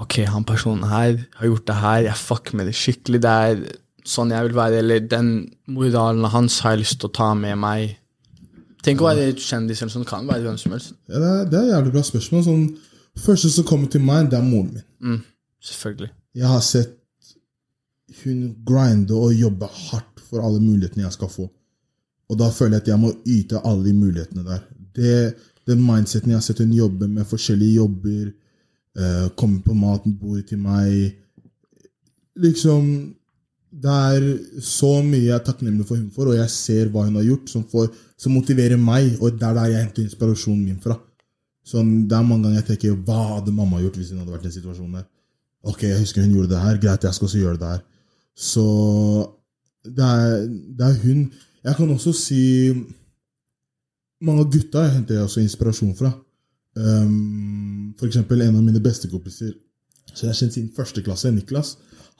Ok, 0.00 0.22
han 0.26 0.44
personen 0.48 0.88
her 0.88 1.18
har 1.36 1.46
gjort 1.46 1.66
det 1.68 1.74
her, 1.78 1.98
jeg 2.06 2.18
fucker 2.18 2.56
med 2.58 2.66
det 2.66 2.72
skikkelig. 2.74 3.18
Det 3.22 3.32
er 3.46 3.58
sånn 4.08 4.32
jeg 4.32 4.48
vil 4.48 4.56
være, 4.56 4.78
eller 4.80 5.04
den 5.04 5.28
moralen 5.70 6.24
hans 6.32 6.56
har 6.64 6.74
jeg 6.74 6.82
lyst 6.82 6.98
til 7.02 7.10
å 7.10 7.16
ta 7.18 7.28
med 7.38 7.60
meg 7.60 7.92
Tenk 8.82 9.02
å 9.02 9.08
være 9.08 9.28
kjendis 9.38 9.82
eller 9.82 9.94
sånn. 9.94 10.08
Kan 10.08 10.26
være 10.30 10.46
hvem 10.46 10.58
som 10.58 10.74
helst. 10.74 10.96
Ja, 11.06 11.20
det, 11.20 11.28
er, 11.28 11.44
det 11.50 11.58
er 11.58 11.68
et 11.68 11.74
jævlig 11.76 11.94
bra 11.94 12.02
spørsmål. 12.06 12.44
Sånn, 12.46 12.66
første 13.22 13.52
som 13.54 13.68
kommer 13.68 13.92
til 13.92 14.02
meg, 14.04 14.30
det 14.32 14.38
er 14.40 14.46
moren 14.46 14.72
min. 14.74 14.86
Mm, 15.02 15.20
selvfølgelig. 15.70 16.10
Jeg 16.42 16.50
har 16.50 16.64
sett 16.66 16.98
hun 18.22 18.42
grinde 18.66 19.16
og 19.16 19.34
jobbe 19.36 19.68
hardt 19.70 20.22
for 20.28 20.44
alle 20.44 20.60
mulighetene 20.62 21.06
jeg 21.06 21.16
skal 21.16 21.30
få. 21.32 21.48
Og 22.32 22.38
da 22.40 22.48
føler 22.52 22.78
jeg 22.78 22.84
at 22.84 22.92
jeg 22.92 23.02
må 23.02 23.12
yte 23.28 23.60
alle 23.60 23.86
de 23.86 23.94
mulighetene 23.96 24.44
der. 24.46 24.62
Det, 24.96 25.16
den 25.68 25.82
mindseten 25.84 26.32
jeg 26.32 26.40
har 26.40 26.44
sett 26.44 26.62
hun 26.64 26.74
jobbe 26.74 27.08
med 27.08 27.28
forskjellige 27.28 27.78
jobber, 27.80 28.30
uh, 28.98 29.26
komme 29.38 29.60
på 29.64 29.76
matbordet 29.76 30.46
til 30.50 30.62
meg. 30.62 31.18
Liksom 32.40 32.86
Det 33.72 33.92
er 33.92 34.24
så 34.60 34.90
mye 35.04 35.22
jeg 35.22 35.36
er 35.36 35.44
takknemlig 35.46 35.86
for 35.88 35.96
hun 35.96 36.10
for, 36.12 36.28
og 36.28 36.36
jeg 36.36 36.52
ser 36.52 36.90
hva 36.92 37.06
hun 37.06 37.16
har 37.16 37.24
gjort, 37.24 37.48
som, 37.48 37.64
får, 37.64 37.88
som 38.20 38.34
motiverer 38.36 38.76
meg, 38.76 39.14
og 39.20 39.38
det 39.38 39.48
er 39.48 39.56
der 39.56 39.70
jeg 39.72 39.86
henter 39.86 40.04
inspirasjonen 40.04 40.66
min 40.66 40.82
fra. 40.82 40.98
Sånn, 41.64 41.92
det 42.10 42.16
er 42.18 42.26
mange 42.26 42.48
ganger 42.48 42.60
jeg 42.60 42.68
tenker 42.72 42.98
hva 43.06 43.20
hadde 43.36 43.54
mamma 43.54 43.80
gjort 43.80 43.96
hvis 43.96 44.10
hun 44.12 44.20
hadde 44.20 44.34
vært 44.34 44.44
i 44.44 44.50
den 44.50 44.56
situasjonen 44.58 44.98
der? 44.98 45.06
Ok, 45.62 45.84
jeg 45.86 46.00
husker 46.02 46.24
hun 46.24 46.34
gjorde 46.34 46.50
det 46.50 46.60
her. 46.64 46.80
Greit, 46.82 47.06
jeg 47.06 47.16
skal 47.16 47.28
også 47.28 47.40
gjøre 47.40 47.60
det 47.60 47.70
her. 47.70 47.84
Så 48.34 48.66
det 49.86 50.08
er, 50.08 50.48
det 50.78 50.88
er 50.88 50.98
hun. 51.04 51.22
Jeg 51.62 51.78
kan 51.78 51.94
også 51.94 52.12
si 52.16 52.42
Mange 54.22 54.44
av 54.44 54.52
gutta 54.54 54.84
henter 54.86 55.16
jeg 55.16 55.26
også 55.26 55.40
inspirasjon 55.42 55.96
fra. 55.98 56.12
Um, 56.78 57.90
for 57.98 58.06
eksempel 58.06 58.44
en 58.44 58.54
av 58.54 58.62
mine 58.62 58.78
bestekompiser 58.78 59.50
som 60.12 60.28
jeg 60.28 60.30
har 60.30 60.38
kjent 60.38 60.54
siden 60.54 60.68
første 60.76 61.02
klasse, 61.02 61.32
Niklas. 61.34 61.72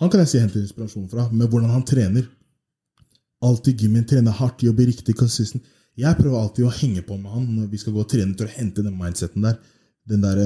Han 0.02 0.10
kan 0.10 0.24
jeg 0.24 0.32
si 0.32 0.40
hente 0.40 0.56
henter 0.58 0.66
inspirasjon 0.66 1.06
fra, 1.10 1.28
med 1.30 1.46
hvordan 1.46 1.70
han 1.70 1.84
trener. 1.86 2.26
Alltid 3.46 3.84
gymmen, 3.84 4.06
trener 4.08 4.34
hardt, 4.34 4.64
jobber 4.66 4.88
riktig, 4.90 5.14
consistent. 5.18 5.62
Jeg 5.98 6.16
prøver 6.18 6.40
alltid 6.40 6.66
å 6.66 6.72
henge 6.74 7.04
på 7.06 7.18
med 7.20 7.30
han 7.30 7.44
når 7.52 7.68
vi 7.70 7.78
skal 7.78 7.94
gå 7.94 8.00
og 8.02 8.08
trene 8.10 8.34
til 8.34 8.48
å 8.48 8.54
hente 8.54 8.82
den 8.82 8.96
mindseten 8.98 9.44
der. 9.44 9.58
Den 10.08 10.24
der, 10.24 10.40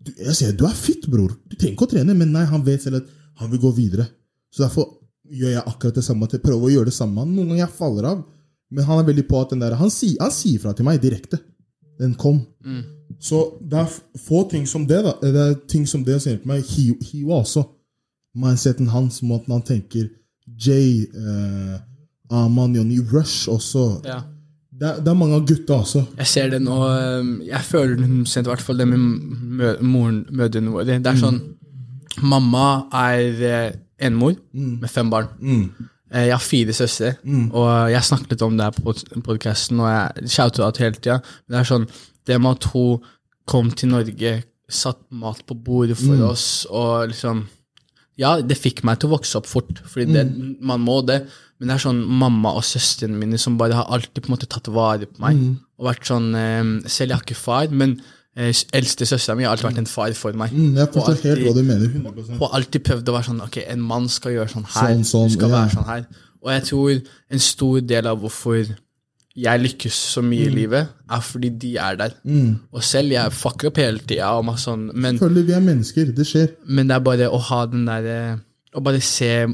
du, 0.00 0.12
jeg 0.14 0.36
sier 0.38 0.54
du 0.56 0.64
er 0.68 0.76
fit, 0.78 1.04
bror. 1.10 1.34
Du 1.44 1.56
trenger 1.58 1.74
ikke 1.74 1.88
å 1.88 1.92
trene, 1.92 2.16
men 2.16 2.32
nei, 2.32 2.46
han 2.48 2.64
vet 2.64 2.86
selv 2.86 3.02
at 3.02 3.10
han 3.42 3.50
vil 3.52 3.60
gå 3.66 3.72
videre. 3.76 4.06
Så 4.48 4.62
derfor 4.64 4.86
gjør 5.28 5.56
jeg 5.56 5.64
akkurat 5.66 5.98
det 5.98 6.04
samme. 6.06 6.28
til 6.30 6.42
Prøver 6.44 6.70
å 6.70 6.72
gjøre 6.72 6.88
det 6.88 6.96
samme. 6.96 7.26
Noen 7.26 7.50
ganger 7.52 7.64
jeg 7.66 7.76
faller 7.76 8.08
av, 8.12 8.22
men 8.70 8.86
han 8.86 9.02
er 9.02 9.10
veldig 9.10 9.26
på 9.28 9.42
at 9.42 9.52
den 9.52 9.64
der, 9.64 9.76
han, 9.76 9.92
sier, 9.92 10.16
han 10.22 10.32
sier 10.32 10.62
fra 10.62 10.72
til 10.76 10.88
meg 10.88 11.02
direkte. 11.02 11.42
Den 12.00 12.14
kom. 12.16 12.40
Så 13.20 13.42
det 13.60 13.82
er 13.82 13.98
få 14.24 14.46
ting 14.48 14.64
som 14.70 14.86
det. 14.88 15.02
da. 15.04 15.18
Det 15.20 15.44
er 15.44 15.60
ting 15.68 15.84
som 15.90 16.06
det 16.06 16.16
som 16.22 16.32
hjelper 16.32 16.54
meg. 16.54 16.64
Hiwa 17.10 17.42
også. 17.42 17.66
Mindseten 18.34 18.90
hans, 18.92 19.22
måten 19.26 19.56
han 19.56 19.64
tenker. 19.66 20.10
Jay, 20.60 21.06
eh, 21.06 21.78
Aman, 22.30 22.74
Johnny, 22.74 23.00
Rush 23.12 23.48
også. 23.50 24.00
Ja. 24.04 24.20
Det, 24.80 24.88
er, 24.88 25.00
det 25.04 25.10
er 25.12 25.18
mange 25.18 25.36
av 25.36 25.46
gutta 25.48 25.80
også. 25.82 26.04
Jeg 26.16 26.30
ser 26.30 26.50
det 26.54 26.60
nå. 26.64 26.76
Jeg 27.44 27.62
føler 27.68 28.00
sent, 28.24 28.46
i 28.46 28.52
hvert 28.52 28.64
fall 28.64 28.80
det 28.80 28.86
med 28.88 29.00
mø 29.00 29.72
moren, 29.84 30.22
mødrene 30.32 30.72
våre. 30.72 30.96
Det 30.96 31.10
er 31.10 31.18
sånn 31.20 31.40
Mamma 32.26 32.88
er 32.96 33.74
enemor 34.00 34.34
mm. 34.52 34.78
med 34.80 34.90
fem 34.90 35.10
barn. 35.12 35.28
Mm. 35.40 35.90
Jeg 36.10 36.32
har 36.32 36.42
fire 36.42 36.74
søstre, 36.74 37.12
og 37.54 37.68
jeg 37.92 38.02
snakket 38.02 38.32
litt 38.34 38.42
om 38.42 38.56
det 38.58 38.66
her 38.66 38.74
på 38.74 38.94
podkasten, 39.22 39.78
og 39.78 39.92
jeg 39.92 40.32
shouter 40.34 40.64
out 40.66 40.80
hele 40.82 40.98
tida. 40.98 41.20
Det 41.46 41.60
er 41.60 41.68
sånn 41.68 41.86
Det 42.26 42.36
med 42.40 42.58
at 42.58 42.66
hun 42.72 43.04
kom 43.48 43.70
til 43.70 43.92
Norge, 43.92 44.32
satt 44.70 44.98
mat 45.10 45.40
på 45.46 45.54
bordet 45.54 45.96
for 45.98 46.20
oss, 46.26 46.66
og 46.70 47.12
liksom 47.12 47.44
Ja, 48.20 48.34
det 48.44 48.58
fikk 48.60 48.82
meg 48.84 49.00
til 49.00 49.08
å 49.08 49.16
vokse 49.16 49.40
opp 49.40 49.48
fort, 49.48 49.80
fordi 49.88 50.12
det, 50.12 50.26
man 50.60 50.82
må 50.84 51.00
det. 51.08 51.22
Men 51.60 51.70
det 51.70 51.76
er 51.76 51.82
sånn 51.86 52.00
mamma 52.20 52.54
og 52.56 52.64
søstrene 52.64 53.18
mine 53.20 53.40
som 53.40 53.58
bare 53.60 53.76
har 53.76 53.88
alltid 53.92 54.22
på 54.24 54.30
en 54.30 54.34
måte 54.36 54.48
tatt 54.48 54.68
vare 54.72 55.08
på 55.08 55.22
meg. 55.24 55.40
Og 55.80 55.88
vært 55.88 56.08
sånn, 56.08 56.32
eh, 56.36 56.62
Selv 56.88 57.12
jeg 57.12 57.16
har 57.16 57.24
ikke 57.24 57.36
far, 57.36 57.72
men 57.72 57.98
eh, 58.36 58.52
eldste 58.76 59.08
søstera 59.08 59.36
mi 59.36 59.44
har 59.44 59.56
alltid 59.56 59.70
vært 59.70 59.82
en 59.82 59.90
far 59.90 60.12
for 60.16 60.36
meg. 60.36 60.52
Mm, 60.52 60.76
jeg 60.78 60.92
forstår 60.94 61.16
alltid, 61.16 61.30
helt 61.30 61.48
hva 61.48 61.54
du 61.56 61.62
mener. 61.62 61.94
100%. 62.00 62.38
og 62.40 62.56
alltid 62.60 62.86
prøvd 62.88 63.12
å 63.12 63.16
være 63.16 63.28
sånn 63.30 63.44
Ok, 63.46 63.60
en 63.64 63.88
mann 63.92 64.08
skal 64.12 64.36
gjøre 64.36 64.54
sånn 64.54 64.68
her. 64.68 64.92
Sånn, 64.94 65.08
sånn, 65.12 65.32
du 65.32 65.36
skal 65.36 65.48
ja. 65.48 65.56
være 65.56 65.74
sånn 65.76 65.90
her. 65.90 66.06
Og 66.40 66.54
jeg 66.54 66.66
tror 66.70 66.92
en 67.36 67.44
stor 67.44 67.80
del 67.92 68.08
av 68.08 68.20
hvorfor 68.20 68.76
jeg 69.42 69.60
lykkes 69.62 69.92
så 70.14 70.22
mye 70.22 70.46
Mm. 70.46 70.52
i 70.52 70.54
livet, 70.54 70.88
er 71.10 71.20
fordi 71.20 71.48
de 71.58 71.76
er 71.76 71.96
der. 71.96 72.10
Og 72.72 72.82
selv 72.82 73.10
jeg 73.12 73.32
fucker 73.32 73.68
opp 73.70 73.76
hele 73.76 73.98
tida, 73.98 74.30
sånn, 74.56 74.90
Selvfølgelig, 74.92 75.46
vi 75.46 75.52
er 75.52 75.60
mennesker. 75.60 76.14
Det 76.16 76.26
skjer. 76.26 76.48
men 76.66 76.88
det 76.88 76.96
er 76.96 77.00
bare 77.00 77.30
å 77.30 77.38
ha 77.40 77.66
den 77.66 77.86
derre 77.86 78.40
Å 78.74 78.80
bare 78.84 79.00
se 79.00 79.46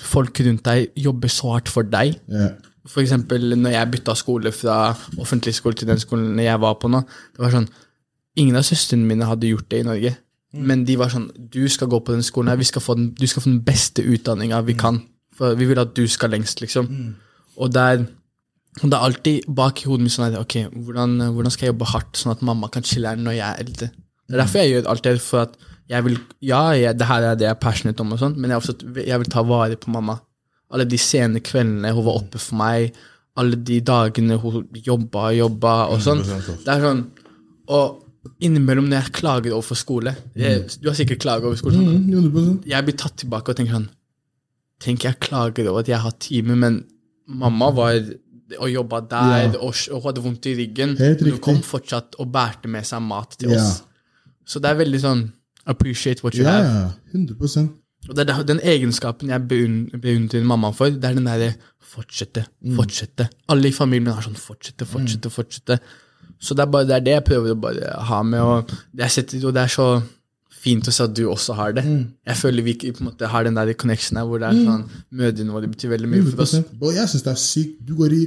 folk 0.00 0.38
rundt 0.40 0.62
deg 0.64 0.92
jobbe 0.96 1.28
så 1.28 1.52
hardt 1.56 1.68
for 1.68 1.82
deg. 1.82 2.16
Yeah. 2.30 2.52
For 2.86 3.00
eksempel 3.02 3.56
når 3.58 3.72
jeg 3.72 3.90
bytta 3.90 4.14
skole 4.18 4.52
fra 4.52 4.96
offentlig 5.18 5.54
skole 5.54 5.74
til 5.74 5.88
den 5.88 5.98
skolen 5.98 6.38
jeg 6.38 6.60
var 6.60 6.74
på 6.74 6.88
nå. 6.90 7.00
Det 7.36 7.38
var 7.42 7.50
sånn, 7.50 7.68
Ingen 8.36 8.56
av 8.56 8.62
søstrene 8.64 9.04
mine 9.04 9.26
hadde 9.28 9.48
gjort 9.50 9.68
det 9.68 9.80
i 9.80 9.82
Norge. 9.84 10.16
Men 10.54 10.84
de 10.84 10.94
var 10.96 11.08
sånn 11.12 11.30
Du 11.50 11.66
skal 11.68 11.88
gå 11.88 11.98
på 12.04 12.12
den 12.14 12.22
skolen 12.22 12.48
her, 12.48 12.56
vi 12.56 12.64
skal 12.64 12.80
få 12.82 12.94
den, 12.96 13.10
du 13.18 13.26
skal 13.26 13.42
få 13.42 13.50
den 13.50 13.60
beste 13.64 14.02
utdanninga 14.02 14.64
vi 14.64 14.72
kan. 14.74 15.02
For 15.36 15.54
vi 15.54 15.64
vil 15.66 15.78
at 15.78 15.94
du 15.96 16.06
skal 16.08 16.30
lengst, 16.30 16.60
liksom. 16.60 17.14
Og 17.58 17.72
der 17.74 18.06
det 18.80 18.92
er 18.96 19.04
alltid 19.04 19.44
bak 19.52 19.82
i 19.82 19.88
hodet 19.90 20.02
mitt 20.06 20.12
sånn 20.14 20.30
at 20.32 20.38
ok, 20.40 20.54
hvordan, 20.72 21.18
hvordan 21.34 21.52
skal 21.52 21.66
jeg 21.66 21.74
jobbe 21.74 21.90
hardt 21.92 22.16
sånn 22.16 22.32
at 22.32 22.40
mamma 22.48 22.70
kan 22.72 22.82
chille 22.88 23.10
her 23.10 23.16
når 23.20 23.34
jeg 23.36 23.46
er 23.48 23.60
eldre? 23.66 23.88
Det 24.28 24.34
er 24.38 24.40
derfor 24.40 24.62
jeg 24.62 24.70
gjør 24.72 24.86
alt 24.88 25.02
det. 25.04 25.14
For 25.20 25.42
at 25.44 25.56
jeg 25.92 26.04
vil, 26.06 26.18
ja, 26.40 26.60
jeg, 26.78 26.96
det 26.96 27.06
her 27.10 27.22
er 27.28 27.34
det 27.36 27.44
jeg 27.48 27.52
er 27.52 27.60
passionate 27.60 28.00
om, 28.00 28.12
og 28.16 28.18
sånt, 28.22 28.38
men 28.40 28.50
jeg, 28.54 28.62
også, 28.62 28.76
jeg 29.04 29.18
vil 29.20 29.28
ta 29.34 29.42
vare 29.44 29.76
på 29.76 29.92
mamma. 29.92 30.16
Alle 30.72 30.86
de 30.88 30.96
sene 30.96 31.42
kveldene 31.44 31.90
hun 31.92 32.06
var 32.06 32.16
oppe 32.22 32.40
for 32.40 32.56
meg, 32.62 32.94
alle 33.36 33.56
de 33.60 33.80
dagene 33.84 34.38
hun 34.40 34.64
jobba 34.86 35.26
og 35.32 35.36
jobba 35.36 35.74
og 35.92 36.00
sånn. 36.04 36.22
100% 36.24 36.38
altså. 36.38 36.56
Det 36.64 36.72
er 36.78 36.86
sånn, 36.86 37.04
Og 37.72 38.32
innimellom 38.44 38.88
når 38.88 39.02
jeg 39.02 39.12
klager 39.18 39.52
overfor 39.56 39.76
skole 39.78 40.12
jeg, 40.38 40.64
Du 40.80 40.88
har 40.88 40.94
sikkert 40.96 41.20
klaget 41.24 41.44
over 41.48 41.56
skole. 41.60 41.74
sånn, 41.74 42.06
Mm, 42.06 42.32
100%. 42.32 42.66
jeg 42.70 42.84
blir 42.88 42.96
tatt 42.96 43.16
tilbake 43.18 43.50
og 43.50 43.56
tenker 43.56 43.72
sånn 43.76 43.88
Tenk, 44.82 45.04
jeg 45.04 45.18
klager 45.20 45.68
over 45.70 45.80
at 45.80 45.88
jeg 45.88 45.98
har 46.02 46.12
time, 46.18 46.56
men 46.56 46.84
mamma 47.28 47.70
var 47.70 47.92
og 48.58 48.70
jobba 48.72 49.00
der, 49.00 49.36
Ja. 49.42 49.58
og, 49.58 49.74
og 49.92 50.02
hadde 50.06 50.22
vondt 50.22 50.46
i 50.46 50.54
ryggen. 50.56 50.96
Hun 50.98 51.38
kom 51.38 51.62
fortsatt 51.62 52.14
og 52.18 52.32
bærte 52.32 52.68
med 52.68 52.84
seg 52.84 53.02
mat 53.02 53.36
til 53.38 53.50
Ja. 53.50 53.56
oss. 53.60 53.82
Så 54.46 54.58
det 54.60 54.70
er 54.70 54.74
veldig 54.84 55.00
sånn 55.00 55.32
Appreciate 55.66 56.24
what 56.24 56.34
you 56.34 56.42
Ja, 56.44 56.50
have. 56.50 56.66
ja. 56.66 56.90
100 57.14 57.68
Og 58.08 58.16
det 58.16 58.28
er 58.28 58.42
den 58.42 58.58
egenskapen 58.60 59.28
jeg 59.28 59.46
beundrer 59.48 60.42
mamma 60.44 60.72
for, 60.72 60.90
det 60.90 61.04
er 61.04 61.14
den 61.14 61.24
derre 61.24 61.54
fortsette, 61.80 62.46
Mm. 62.64 62.74
fortsette. 62.76 63.28
Alle 63.48 63.68
i 63.68 63.72
familien 63.72 64.12
har 64.12 64.22
sånn 64.22 64.34
fortsette, 64.36 64.84
fortsette, 64.84 65.30
fortsette. 65.30 65.78
Så 66.40 66.54
det 66.56 66.62
er 66.66 66.66
bare 66.70 66.84
det, 66.86 66.96
er 66.96 67.00
det 67.00 67.12
jeg 67.14 67.24
prøver 67.24 67.54
å 67.54 67.60
bare 67.60 68.02
ha 68.02 68.22
med, 68.22 68.40
og 68.40 68.70
jeg 68.96 69.10
setter, 69.10 69.46
og 69.46 69.54
det 69.54 69.62
er 69.62 69.68
så 69.68 70.02
fint 70.62 70.88
å 70.88 70.94
se 70.94 71.04
at 71.08 71.14
du 71.16 71.24
også 71.30 71.56
har 71.58 71.74
det. 71.76 71.84
Mm. 71.86 72.00
Jeg 72.28 72.38
føler 72.38 72.66
vi 72.66 72.74
ikke 72.76 72.94
på 72.96 73.04
en 73.04 73.10
måte 73.10 73.30
har 73.32 73.46
den 73.46 73.58
der 73.58 73.72
connection 73.78 74.20
her, 74.20 74.26
hvor 74.28 74.42
det 74.42 74.50
er 74.50 74.58
sånn 74.62 74.82
mødrene 75.22 75.54
våre 75.56 75.70
betyr 75.72 75.94
veldig 75.96 76.10
mye 76.12 76.24
for 76.28 76.44
oss. 76.44 76.56
Og 76.78 76.90
jeg 76.94 77.12
syns 77.12 77.24
det 77.26 77.32
er 77.32 77.40
sykt. 77.42 77.78
Du 77.88 77.94
går, 77.98 78.14
i, 78.16 78.26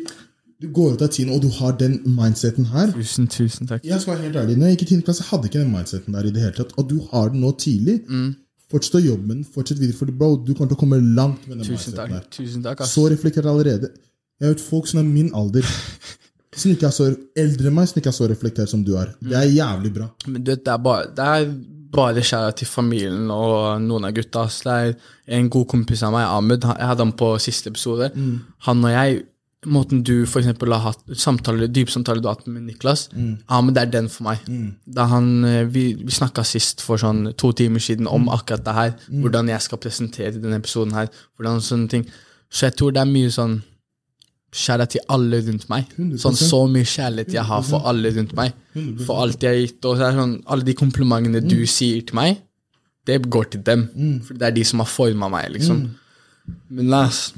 du 0.62 0.70
går 0.76 0.96
ut 0.96 1.06
av 1.06 1.12
tiden, 1.16 1.34
og 1.36 1.44
du 1.46 1.50
har 1.60 1.78
den 1.80 2.00
mindseten 2.06 2.68
her. 2.74 2.92
Tusen, 2.96 3.30
tusen 3.32 3.70
takk. 3.70 3.86
Jeg 3.88 4.04
skal 4.04 4.16
være 4.16 4.28
helt 4.28 4.42
ærlig, 4.44 4.58
når 4.60 4.74
jeg 4.74 4.80
gikk 4.80 4.88
i 4.88 4.90
10. 4.98 5.06
klasse, 5.10 5.28
hadde 5.30 5.52
ikke 5.52 5.62
den 5.62 5.72
mindseten 5.76 6.18
der 6.18 6.28
i 6.28 6.34
det 6.36 6.44
hele 6.44 6.58
tatt. 6.60 6.76
Og 6.82 6.90
du 6.92 6.98
har 7.12 7.32
den 7.32 7.46
nå 7.46 7.54
tidlig. 7.62 8.02
Mm. 8.10 8.34
Fortsett 8.74 9.00
å 9.00 9.04
jobbe 9.06 9.30
med 9.30 9.40
den. 9.40 9.48
Fortsett 9.56 9.80
videre, 9.80 9.96
for 9.96 10.12
bro, 10.12 10.34
du 10.42 10.52
kommer 10.54 10.74
til 10.74 10.80
å 10.80 10.82
komme 10.82 11.00
langt 11.00 11.46
med 11.48 11.60
den 11.60 11.68
Tusen 11.70 11.78
mindseten 11.78 12.18
takk. 12.18 12.30
Tusen 12.36 12.66
takk, 12.66 12.84
ass. 12.84 12.96
Så 12.98 13.06
reflektert 13.14 13.48
allerede. 13.48 13.94
Jeg 14.42 14.52
vet 14.52 14.64
folk 14.66 14.90
som 14.92 15.00
er 15.00 15.08
min 15.08 15.30
alder, 15.38 15.64
som 16.60 16.74
ikke 16.74 16.90
er 16.90 16.96
så 16.96 17.08
eldre 17.40 17.70
enn 17.70 17.78
meg, 17.78 17.88
som 17.88 18.02
ikke 18.02 18.12
er 18.12 18.18
så 18.18 18.28
reflektert 18.28 18.72
som 18.74 18.84
du 18.84 18.98
er. 19.00 19.14
Det 19.24 19.38
er 19.40 19.48
jævlig 19.54 19.94
bra. 19.96 20.10
Men 20.28 20.44
du 20.44 20.52
vet, 20.52 20.66
det 20.66 20.74
er 20.74 20.84
bare, 20.84 21.08
det 21.16 21.30
er 21.30 21.48
bare 21.96 22.24
kjære 22.26 22.56
til 22.60 22.68
familien 22.70 23.30
og 23.34 23.82
noen 23.84 24.08
av 24.08 24.16
gutta. 24.16 24.48
er 24.70 24.96
en 25.38 25.50
god 25.50 25.68
kompis 25.72 26.04
av 26.04 26.14
meg, 26.16 26.26
Ahmed, 26.28 26.66
jeg 26.66 26.90
hadde 26.92 27.06
han 27.06 27.16
på 27.18 27.38
siste 27.40 27.72
episode. 27.72 28.12
Han 28.68 28.84
og 28.84 28.92
jeg, 28.92 29.24
måten 29.66 30.04
du 30.06 30.28
for 30.30 30.44
eksempel 30.44 30.74
har 30.76 30.84
hatt 30.92 31.16
samtale, 31.18 31.68
dypsamtale 31.68 32.22
du 32.22 32.28
har 32.28 32.36
hatt 32.36 32.48
med 32.48 32.68
Niklas, 32.68 33.08
Ahmed 33.48 33.78
er 33.78 33.86
den 33.90 34.10
for 34.10 34.28
meg. 34.28 34.44
Da 34.86 35.08
han, 35.10 35.44
eh, 35.46 35.64
vi 35.66 35.94
vi 35.96 36.12
snakka 36.12 36.44
sist 36.46 36.82
for 36.82 36.98
sånn 36.98 37.34
to 37.38 37.52
timer 37.52 37.80
siden 37.80 38.08
om 38.08 38.30
akkurat 38.30 38.66
det 38.66 38.74
her, 38.74 38.92
hvordan 39.10 39.50
jeg 39.50 39.62
skal 39.62 39.78
presentere 39.82 40.36
denne 40.38 40.60
episoden 40.62 40.94
her, 40.94 41.10
hvordan 41.38 41.62
sånne 41.62 41.90
ting. 41.90 42.06
Så 42.52 42.68
jeg 42.68 42.76
tror 42.78 42.92
det 42.92 43.02
er 43.02 43.10
mye 43.10 43.32
sånn 43.32 43.64
Kjærlighet 44.56 44.94
til 44.96 45.02
alle 45.12 45.40
rundt 45.44 45.66
meg. 45.72 45.90
Sånn 46.22 46.38
Så 46.40 46.60
mye 46.72 46.88
kjærlighet 46.88 47.34
jeg 47.36 47.44
har 47.50 47.64
for 47.68 47.84
alle 47.90 48.12
rundt 48.16 48.32
meg. 48.38 48.54
For 49.06 49.24
alt 49.26 49.44
jeg 49.44 49.52
har 49.52 49.62
gitt. 49.66 49.86
Og 49.90 49.98
så 50.00 50.06
er 50.08 50.14
det 50.14 50.20
sånn, 50.22 50.36
alle 50.48 50.64
de 50.70 50.76
komplimentene 50.80 51.42
Mm. 51.44 51.50
du 51.52 51.66
sier 51.68 52.02
til 52.08 52.16
meg, 52.16 52.38
det 53.06 53.18
går 53.30 53.50
til 53.52 53.62
dem. 53.68 53.88
For 54.26 54.34
det 54.40 54.48
er 54.48 54.52
de 54.56 54.64
som 54.64 54.80
har 54.80 54.88
forma 54.88 55.28
meg, 55.30 55.50
liksom. 55.58 55.90
Men 56.70 56.94
ass, 56.94 57.34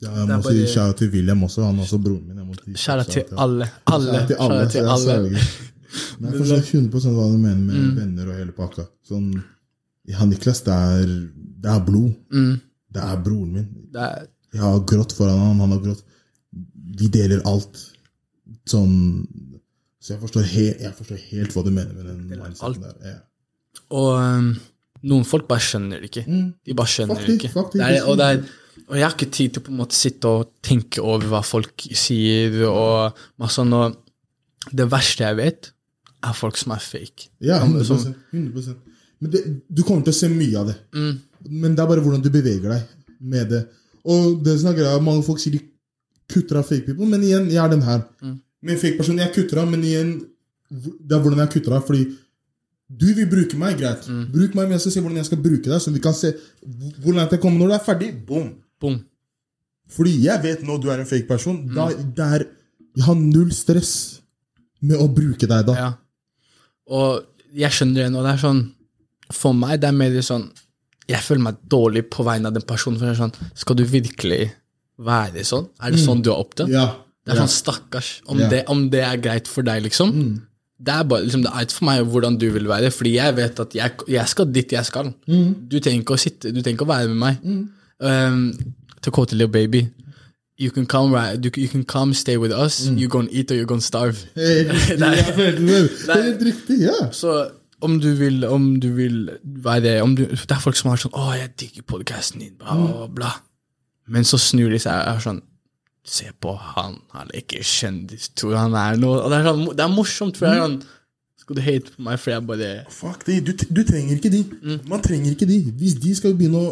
Ja, 0.00 0.12
jeg 0.14 0.28
må 0.28 0.42
bare... 0.44 0.52
si 0.54 0.74
kjære 0.78 0.94
til 0.96 1.08
William 1.10 1.40
også. 1.42 1.64
Han 1.66 1.78
er 1.80 1.82
også 1.82 1.98
broren 1.98 2.28
min. 2.28 2.74
kjære 2.78 3.04
si 3.04 3.10
til 3.16 3.24
alle. 3.36 3.66
Alle. 3.90 4.12
Kjære 4.12 4.26
til 4.28 4.36
alle. 4.38 4.58
Kjære 4.58 4.70
til 4.70 4.86
alle. 4.94 5.02
sverger. 5.02 5.48
Men 6.20 6.30
jeg 6.30 6.38
forstår 6.38 6.62
100 6.78 7.14
hva 7.16 7.24
du 7.32 7.38
mener 7.38 7.64
med 7.66 7.96
venner 7.98 8.28
og 8.30 8.36
hele 8.38 8.52
pakka. 8.54 8.84
Sånn, 9.08 9.42
ja, 10.06 10.24
Niklas, 10.24 10.60
det 10.62 10.72
er, 10.76 11.06
det 11.64 11.70
er 11.72 11.80
blod. 11.84 12.12
Det 12.94 13.02
er 13.02 13.16
broren 13.24 13.52
min. 13.56 13.66
Det 13.92 14.00
er, 14.06 14.28
Jeg 14.54 14.60
har 14.62 14.78
grått 14.86 15.12
foran 15.16 15.38
han, 15.42 15.58
han 15.64 15.72
har 15.74 15.80
grått. 15.82 16.04
Vi 16.98 17.08
deler 17.14 17.42
alt. 17.48 17.78
Sånn 18.68 18.94
Så 20.00 20.14
jeg 20.14 20.20
forstår, 20.22 20.46
he 20.48 20.64
jeg 20.80 20.94
forstår 20.96 21.18
helt 21.32 21.52
hva 21.56 21.62
du 21.66 21.70
mener 21.74 21.92
med 21.96 22.06
den 22.08 22.20
mindseten 22.30 22.82
der. 22.84 22.94
Ja. 23.04 23.16
og 23.90 24.10
um, 24.20 24.46
noen 25.08 25.24
folk 25.28 25.46
bare 25.50 25.62
skjønner 25.62 26.00
det 26.02 26.08
ikke. 26.10 26.24
De 26.64 26.74
bare 26.78 26.90
skjønner 26.90 27.14
det 27.18 27.24
Faktisk, 27.26 27.44
ikke. 27.44 27.54
faktisk, 27.54 27.78
Det 27.82 27.98
er, 27.98 28.06
og, 28.08 28.16
det 28.18 28.26
er, 28.26 28.38
og 28.88 28.96
jeg 28.98 29.04
har 29.06 29.14
ikke 29.16 29.30
tid 29.36 29.52
til 29.54 29.62
å 29.62 29.66
på 29.66 29.72
en 29.74 29.80
måte 29.82 29.98
sitte 29.98 30.30
og 30.32 30.52
tenke 30.64 31.02
over 31.04 31.28
hva 31.30 31.42
folk 31.46 31.84
sier, 31.98 32.56
og 32.70 33.18
masse 33.38 33.58
sånn. 33.60 33.74
Og 33.78 34.72
det 34.74 34.88
verste 34.90 35.26
jeg 35.26 35.38
vet, 35.38 35.70
er 36.24 36.34
folk 36.34 36.56
som 36.58 36.72
er 36.74 36.82
fake. 36.82 37.28
Ja, 37.44 37.60
100, 37.62 37.84
som- 37.86 38.14
100%. 38.32 38.76
Men 39.20 39.30
det, 39.34 39.44
du 39.68 39.82
kommer 39.82 40.02
til 40.06 40.14
å 40.14 40.18
se 40.18 40.28
mye 40.30 40.56
av 40.58 40.66
det. 40.72 40.76
Men 41.48 41.74
det 41.74 41.82
er 41.84 41.90
bare 41.90 42.02
hvordan 42.02 42.22
du 42.22 42.30
beveger 42.30 42.70
deg 42.70 42.82
med 43.20 43.48
det. 43.50 43.64
Og 44.08 44.42
det 44.46 44.56
som 44.60 44.70
er 44.72 44.78
greia, 44.78 45.00
Mange 45.02 45.22
folk 45.26 45.38
sier 45.42 45.52
de 45.58 45.62
kutter 46.28 46.60
av 46.60 46.68
fake 46.68 46.86
people, 46.86 47.08
men 47.08 47.24
igjen, 47.24 47.50
jeg 47.52 47.60
er 47.62 47.72
den 47.72 47.84
her. 47.86 48.04
Mm. 48.22 48.38
Min 48.68 48.80
fake 48.80 48.98
person, 48.98 49.20
jeg 49.20 49.34
kutter 49.34 49.62
av, 49.62 49.68
men 49.70 49.84
igjen, 49.86 50.16
det 50.68 51.16
er 51.16 51.22
hvordan 51.22 51.44
jeg 51.44 51.52
kutter 51.56 51.76
av. 51.78 51.84
Fordi 51.88 52.04
du 52.88 53.06
vil 53.16 53.28
bruke 53.28 53.58
meg, 53.60 53.78
greit. 53.80 54.08
Bruk 54.32 54.56
meg, 54.56 54.64
men 54.64 54.76
jeg 54.76 54.86
skal 54.86 54.94
se 54.96 55.04
hvordan 55.04 55.20
jeg 55.20 55.28
skal 55.28 55.42
bruke 55.44 55.68
deg. 55.68 55.80
Så 55.84 55.92
vi 55.94 56.02
kan 56.04 56.16
se 56.16 56.32
hvor 57.02 57.16
langt 57.16 57.34
jeg 57.34 57.42
kommer 57.42 57.62
når 57.62 57.72
du 57.72 57.76
er 57.76 57.84
ferdig. 57.84 58.10
Boom. 58.28 58.50
Boom. 58.80 59.00
Fordi 59.92 60.14
jeg 60.24 60.44
vet 60.44 60.64
nå 60.66 60.76
du 60.80 60.88
er 60.92 61.02
en 61.02 61.08
fake 61.08 61.28
person. 61.28 61.60
Da, 61.72 61.88
det 61.92 62.30
er, 62.38 62.46
jeg 62.96 63.06
har 63.06 63.18
null 63.20 63.52
stress 63.56 63.92
med 64.84 65.00
å 65.00 65.08
bruke 65.12 65.48
deg 65.48 65.68
da. 65.68 65.76
Ja. 65.76 65.90
Og 66.88 67.56
jeg 67.56 67.72
skjønner 67.76 68.06
det 68.06 68.12
nå. 68.12 68.24
Det 68.24 68.34
er 68.34 68.42
sånn 68.42 68.64
For 69.32 69.56
meg 69.56 69.80
det 69.82 69.90
er 69.90 69.96
mer 69.96 70.14
sånn 70.24 70.46
Jeg 71.08 71.20
føler 71.24 71.42
meg 71.44 71.58
dårlig 71.68 72.06
på 72.12 72.24
vegne 72.24 72.48
av 72.48 72.56
den 72.56 72.64
personen. 72.68 72.96
For 73.00 73.08
det 73.08 73.16
er 73.16 73.20
sånn 73.20 73.52
Skal 73.58 73.76
du 73.76 73.84
virkelig 73.88 74.46
være 74.98 75.44
sånn? 75.46 75.68
Er 75.82 75.90
det 75.94 76.00
sånn 76.02 76.22
du 76.22 76.30
har 76.30 76.40
opptatt? 76.42 76.68
Ja. 76.72 76.86
Det 77.26 77.34
er 77.34 77.40
sånn 77.42 77.52
stakkars. 77.52 78.20
Om, 78.26 78.38
Ja. 78.40 78.48
det, 78.48 78.64
om 78.68 78.88
det 78.90 79.02
er 79.04 79.16
greit 79.16 79.46
for 79.48 79.62
deg, 79.62 79.82
liksom. 79.84 80.42
Det 80.80 80.94
er 80.94 81.02
bare 81.04 81.24
liksom, 81.26 81.42
det 81.42 81.50
er 81.52 81.60
ikke 81.66 81.72
for 81.80 81.84
meg 81.84 82.04
hvordan 82.06 82.38
du 82.38 82.50
vil 82.54 82.68
være, 82.70 82.90
fordi 82.94 83.14
jeg 83.16 83.34
vet 83.36 83.60
at 83.60 83.74
jeg, 83.74 83.92
jeg 84.08 84.28
skal 84.28 84.46
dit 84.52 84.72
jeg 84.72 84.84
skal. 84.86 85.12
Du 85.26 85.78
trenger 85.80 86.00
ikke 86.02 86.14
å 86.14 86.18
sitte, 86.18 86.52
du 86.54 86.62
trenger 86.62 86.78
ikke 86.78 86.86
å 86.86 86.92
være 86.94 87.08
med 87.08 87.18
meg. 87.18 87.68
Um, 88.00 88.52
to 89.02 89.10
quote 89.10 89.32
little 89.32 89.48
Baby 89.48 89.88
You 90.56 90.70
can 90.70 90.86
come 90.86 91.12
right, 91.12 91.38
you, 91.44 91.50
you 91.56 91.68
can 91.68 91.84
come 91.84 92.14
stay 92.14 92.36
with 92.36 92.52
us, 92.52 92.86
you're 92.88 93.08
gonna 93.08 93.28
eat 93.30 93.50
or 93.50 93.54
you're 93.54 93.64
gonna 93.66 93.80
starve. 93.80 94.18
Hey, 94.34 94.64
Nei. 94.98 95.14
jeg 95.16 95.34
følte 95.34 95.66
det. 95.66 95.90
Det 96.06 96.16
er 96.16 96.22
helt 96.22 96.42
riktig, 96.48 96.78
ja. 96.82 96.96
Så 97.12 97.50
om 97.80 98.00
du 98.00 98.08
vil, 98.18 98.44
om 98.44 98.80
du 98.80 98.88
vil 98.96 99.30
være 99.44 100.00
om 100.02 100.16
du, 100.16 100.24
Det 100.26 100.50
er 100.50 100.58
folk 100.58 100.74
som 100.76 100.90
har 100.90 100.96
sånn 100.98 101.12
'Å, 101.14 101.28
jeg 101.38 101.50
digger 101.60 101.82
podkasten 101.86 102.40
din', 102.40 102.56
bla, 102.58 103.06
bla. 103.06 103.30
Men 104.08 104.24
så 104.28 104.38
snur 104.40 104.72
de 104.72 104.80
seg 104.82 104.94
og 104.94 105.14
er 105.16 105.24
sånn 105.28 105.44
Se 106.08 106.30
på 106.40 106.54
han, 106.56 106.94
han 107.12 107.28
er 107.28 107.42
ikke 107.42 107.60
kjendis, 107.66 108.30
tror 108.38 108.54
han 108.56 108.72
er 108.80 108.96
noe 108.96 109.26
det 109.28 109.42
er, 109.42 109.48
sånn, 109.50 109.64
det 109.76 109.82
er 109.84 109.90
morsomt, 109.92 110.38
for 110.40 110.48
det 110.48 110.54
er 110.54 110.62
sånn 110.62 110.76
Skal 111.42 111.58
du 111.58 111.62
hate 111.66 111.92
på 111.92 112.04
meg, 112.06 112.20
for 112.22 112.32
jeg 112.32 112.46
bare 112.48 112.70
Fuck 112.94 113.26
de, 113.26 113.40
du, 113.44 113.52
du 113.52 113.82
trenger 113.84 114.14
ikke 114.16 114.30
de. 114.32 114.40
Man 114.88 115.02
trenger 115.04 115.34
ikke 115.34 115.48
de. 115.50 115.58
Hvis 115.80 115.98
de 116.00 116.14
skal 116.16 116.36
begynne 116.38 116.62
å 116.64 116.70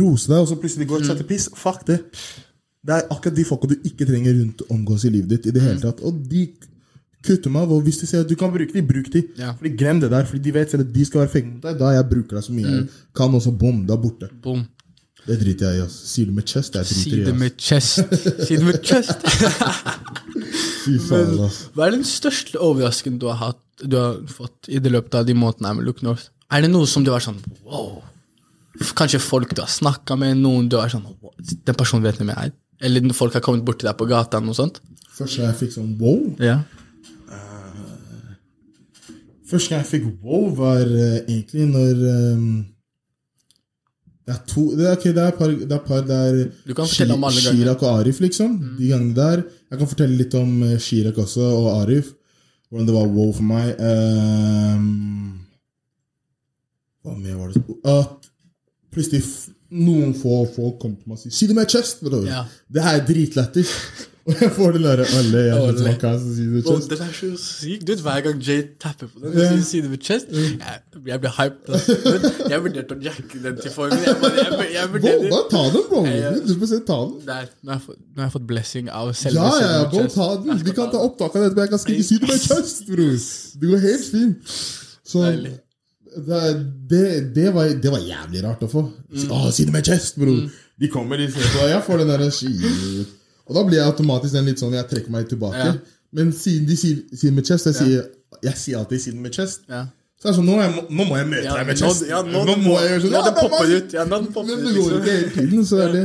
rose 0.00 0.28
deg, 0.28 0.40
og 0.40 0.48
så 0.50 0.58
plutselig 0.60 0.88
går 0.90 1.00
og 1.04 1.08
setter 1.08 1.28
piss, 1.28 1.46
fuck 1.56 1.86
det. 1.88 2.00
Det 2.82 2.96
er 2.96 3.06
akkurat 3.14 3.38
de 3.38 3.46
folka 3.46 3.70
du 3.70 3.76
ikke 3.88 4.06
trenger 4.08 4.34
rundt 4.40 4.62
omgås 4.74 5.06
i 5.06 5.12
livet 5.14 5.30
ditt. 5.36 5.48
i 5.48 5.54
det 5.54 5.62
hele 5.62 5.80
tatt. 5.80 6.02
Og 6.02 6.18
de 6.28 6.42
kutter 7.22 7.54
meg 7.54 7.64
av, 7.64 7.72
og 7.76 7.86
hvis 7.86 8.02
de 8.02 8.08
sier 8.10 8.24
at 8.26 8.30
du 8.30 8.34
kan 8.38 8.50
bruke 8.52 8.74
de, 8.74 8.82
bruk 8.84 9.08
de. 9.14 9.22
Ja. 9.38 9.54
Fordi 9.58 9.72
Glem 9.78 10.02
det 10.02 10.10
der, 10.12 10.26
fordi 10.28 10.42
de 10.48 10.54
vet 10.58 10.74
selv 10.74 10.88
at 10.88 10.92
de 10.94 11.06
skal 11.06 11.22
være 11.22 11.32
fake 11.36 11.48
mot 11.52 11.66
deg. 11.68 11.78
Da 11.80 11.92
jeg 11.94 12.08
bruker 12.10 12.38
deg 12.38 12.46
så 12.48 12.54
mye 12.56 12.72
jeg 12.74 12.86
kan, 13.16 13.38
og 13.38 13.44
så 13.46 13.54
bom, 13.54 13.84
da 13.88 13.98
borte. 14.02 14.28
Boom. 14.42 14.64
Det 15.26 15.36
driter 15.38 15.70
jeg 15.70 15.78
i. 15.78 15.82
ass. 15.86 15.96
Sier 16.12 16.26
du 16.26 16.32
med 16.34 16.46
chest, 16.50 16.74
jeg 16.74 16.86
Si 16.90 17.10
driter 17.10 17.18
i. 17.18 17.24
det 17.24 17.32
ass. 17.32 17.40
med 17.42 17.52
chest. 17.62 17.98
Si 18.46 18.56
det 18.56 18.64
med 18.66 18.78
chest. 18.82 19.26
Fy 20.84 20.96
faen, 21.08 21.36
ass. 21.46 21.58
Hva 21.76 21.86
er 21.86 21.94
den 21.94 22.06
største 22.08 22.58
overraskelsen 22.58 23.20
du 23.22 23.28
har, 23.30 23.38
hatt, 23.52 23.60
du 23.86 23.94
har 24.00 24.16
fått 24.30 24.66
i 24.72 24.80
det 24.82 24.90
løpet 24.90 25.14
av 25.20 25.28
de 25.28 25.36
månedene 25.38 25.70
her 25.70 25.78
med 25.78 25.86
Look 25.86 26.02
North? 26.02 26.28
Er 26.52 26.64
det 26.66 26.72
noe 26.72 26.88
som 26.90 27.04
du 27.06 27.12
har 27.12 27.20
vært 27.20 27.28
sånn 27.30 27.38
wow? 27.68 28.00
Kanskje 28.98 29.20
folk 29.22 29.54
du 29.54 29.62
har 29.62 29.70
snakka 29.70 30.16
med, 30.18 30.40
noen 30.42 30.66
du 30.72 30.76
har 30.80 30.90
sånn 30.90 31.04
wow, 31.06 31.30
Den 31.38 31.76
personen 31.78 32.02
vet 32.04 32.18
hvem 32.18 32.32
jeg 32.34 32.48
er? 32.50 32.52
Eller 32.82 33.04
når 33.06 33.14
folk 33.14 33.36
har 33.38 33.44
kommet 33.46 33.62
bort 33.68 33.78
til 33.78 33.86
deg 33.92 33.96
på 34.00 34.08
gata, 34.10 34.40
noe 34.42 34.56
sånt? 34.58 34.80
Først 35.14 35.38
jeg 35.38 35.54
fikk 35.60 35.76
sånn 35.76 35.92
wow. 36.02 36.18
Ja. 36.42 36.58
Første 39.52 39.68
gang 39.74 39.82
jeg 39.82 39.90
fikk 39.90 40.06
wow, 40.24 40.46
var 40.56 40.80
eh, 40.88 41.18
egentlig 41.28 41.66
når 41.68 41.98
ehm, 42.10 42.46
Det 44.22 44.34
er 44.34 44.42
to 44.46 44.64
Det 44.78 44.86
er, 44.86 44.96
okay, 44.96 45.10
det 45.14 45.22
er 45.22 45.30
par, 45.34 45.50
det 45.50 45.72
er, 45.72 45.78
par 45.86 46.04
der. 46.06 46.36
Shirak 46.86 47.32
Chirag 47.42 47.82
og 47.82 48.00
Arif, 48.00 48.20
liksom. 48.22 48.58
De 48.78 48.88
gangene 48.88 49.16
der. 49.16 49.42
Jeg 49.70 49.78
kan 49.80 49.88
fortelle 49.90 50.16
litt 50.16 50.34
om 50.38 50.60
Shirak 50.62 50.82
Chirag 50.86 51.18
også, 51.24 51.40
og 51.40 51.80
Arif. 51.80 52.12
Hvordan 52.70 52.86
det 52.88 52.94
var 52.94 53.08
wow 53.12 53.32
for 53.36 53.44
meg. 53.44 53.74
Um, 53.82 55.42
hva 57.02 57.16
mer 57.18 57.34
var 57.40 57.50
det 57.52 57.62
At 57.84 58.30
plutselig 58.94 59.24
noen 59.72 60.14
få 60.16 60.44
folk 60.54 60.78
kom 60.80 60.94
til 60.96 61.10
meg 61.10 61.18
og 61.18 61.20
sier 61.20 61.34
'Si 61.34 61.46
det 61.48 61.56
med 61.56 61.68
chest', 61.68 62.00
bror. 62.04 62.24
Ja. 62.28 62.44
Det 62.72 62.82
her 62.82 63.00
er 63.00 63.06
dritlættis. 63.06 63.74
Og 64.22 64.34
jeg 64.38 64.50
får 64.54 64.76
den 64.76 64.84
derre 64.86 65.04
alle 65.18 65.40
hjemme 65.48 65.70
vet 65.82 66.04
som 66.04 66.26
sier 66.36 66.50
det 66.54 66.62
chest. 66.66 66.90
den 66.92 67.00
er 67.02 67.14
så 67.16 67.30
syk. 67.42 67.80
Du 67.82 67.90
vet, 67.92 68.02
Hver 68.06 68.20
gang 68.26 68.42
Jay 68.46 68.60
tapper 68.80 69.08
på 69.10 69.22
den, 69.22 69.32
yeah. 69.34 69.56
sier 69.66 69.82
det 69.82 69.90
med 69.90 70.04
chest 70.06 70.28
Jeg, 70.30 70.76
jeg 71.10 71.20
blir 71.24 71.32
hyped. 71.38 71.72
Altså. 71.74 71.96
Jeg 72.52 72.62
vurderte 72.66 72.98
å 72.98 73.00
jacke 73.02 73.40
den 73.46 73.56
til 73.58 73.74
formen. 73.74 74.04
Jeg, 74.06 74.14
bare, 74.22 74.36
jeg, 74.38 74.68
jeg 74.76 74.92
vurderer 74.92 75.48
ta 75.50 75.62
den, 75.74 75.88
bro. 75.88 76.02
Du 76.46 76.54
får 76.60 76.70
se, 76.70 76.78
ta 76.86 76.98
den. 77.00 77.16
Der, 77.26 77.48
nå 77.62 77.74
har 77.74 77.80
jeg 77.80 77.86
fått, 77.88 77.98
nå 78.04 78.22
har 78.22 78.28
jeg 78.28 78.34
fått 78.36 78.46
blessing 78.52 78.92
av 79.00 79.10
selve 79.18 79.48
Ja, 79.48 79.56
ja, 79.64 79.80
bro, 79.90 80.04
ta 80.14 80.28
den. 80.44 80.62
Vi 80.68 80.76
kan 80.76 80.92
ta 80.92 81.02
opptak 81.08 81.34
av 81.34 81.48
dette, 81.48 81.58
men 81.58 81.66
jeg 81.66 81.72
kan 81.74 81.82
skrive 81.82 82.06
si 82.06 82.20
det 82.22 82.30
med 82.30 82.46
kjøst, 82.46 82.84
bros. 82.92 83.28
Det 83.58 83.72
går 83.72 83.82
helt 83.88 84.06
fint. 84.12 84.52
Så 85.12 85.24
Deilig. 85.26 85.56
det, 86.28 86.44
det, 86.92 87.02
det, 87.40 87.48
var, 87.56 87.74
det 87.82 87.96
var 87.96 88.06
jævlig 88.06 88.44
rart 88.46 88.62
å 88.62 88.70
få. 88.70 88.84
Mm. 89.10 89.26
Å, 89.34 89.42
si 89.50 89.66
det 89.66 89.74
med 89.74 89.90
chest, 89.90 90.20
bror. 90.22 90.46
De 90.78 90.88
kommer, 90.90 91.18
de 91.18 91.26
jeg 91.26 91.82
får 91.86 92.04
den 92.04 92.14
der 92.14 92.30
shit. 92.34 93.18
Og 93.48 93.54
da 93.56 93.64
blir 93.66 93.78
jeg 93.80 93.86
automatisk 93.90 94.32
den 94.36 94.44
litt 94.46 94.58
sånn, 94.62 94.72
jeg 94.76 94.88
trekker 94.90 95.10
meg 95.10 95.28
tilbake. 95.28 95.64
Ja. 95.66 95.72
Men 96.12 96.30
siden 96.32 96.66
de 96.68 96.76
sier, 96.76 97.02
siden 97.16 97.34
med 97.34 97.46
chest, 97.48 97.66
jeg 97.66 97.74
sier, 97.74 98.06
jeg 98.42 98.56
sier 98.60 98.78
alltid 98.78 99.00
siden 99.00 99.20
med 99.24 99.32
chest. 99.34 99.60
Ja. 99.68 99.86
Så 100.22 100.28
er 100.28 100.30
det 100.30 100.36
sånn, 100.38 100.46
nå, 100.46 100.54
er 100.62 100.68
jeg, 100.68 100.84
nå 100.94 101.04
må 101.08 101.16
jeg 101.18 101.26
møte 101.32 101.42
Ja, 101.48 101.54
deg 101.58 101.66
med 101.66 101.78
chest. 101.80 102.04
ja, 102.06 102.20
nå- 102.22 102.56
må 102.62 102.76
jeg 102.78 102.90
gjøre 102.92 103.00
sånn. 103.02 103.14
nå 103.16 103.22
det 103.26 103.32
popper 103.40 103.70
ut. 103.72 103.92
Ja, 103.96 104.04
nå 104.06 104.18
det 104.22 104.32
popper 104.36 104.56
Men 104.56 104.64
det 104.68 104.74
går 104.76 104.90
liksom. 104.92 105.00
ikke 105.02 105.14
hele 105.16 105.30
tiden, 105.50 105.64
så 105.66 105.80
er 105.82 105.92
det 105.92 106.02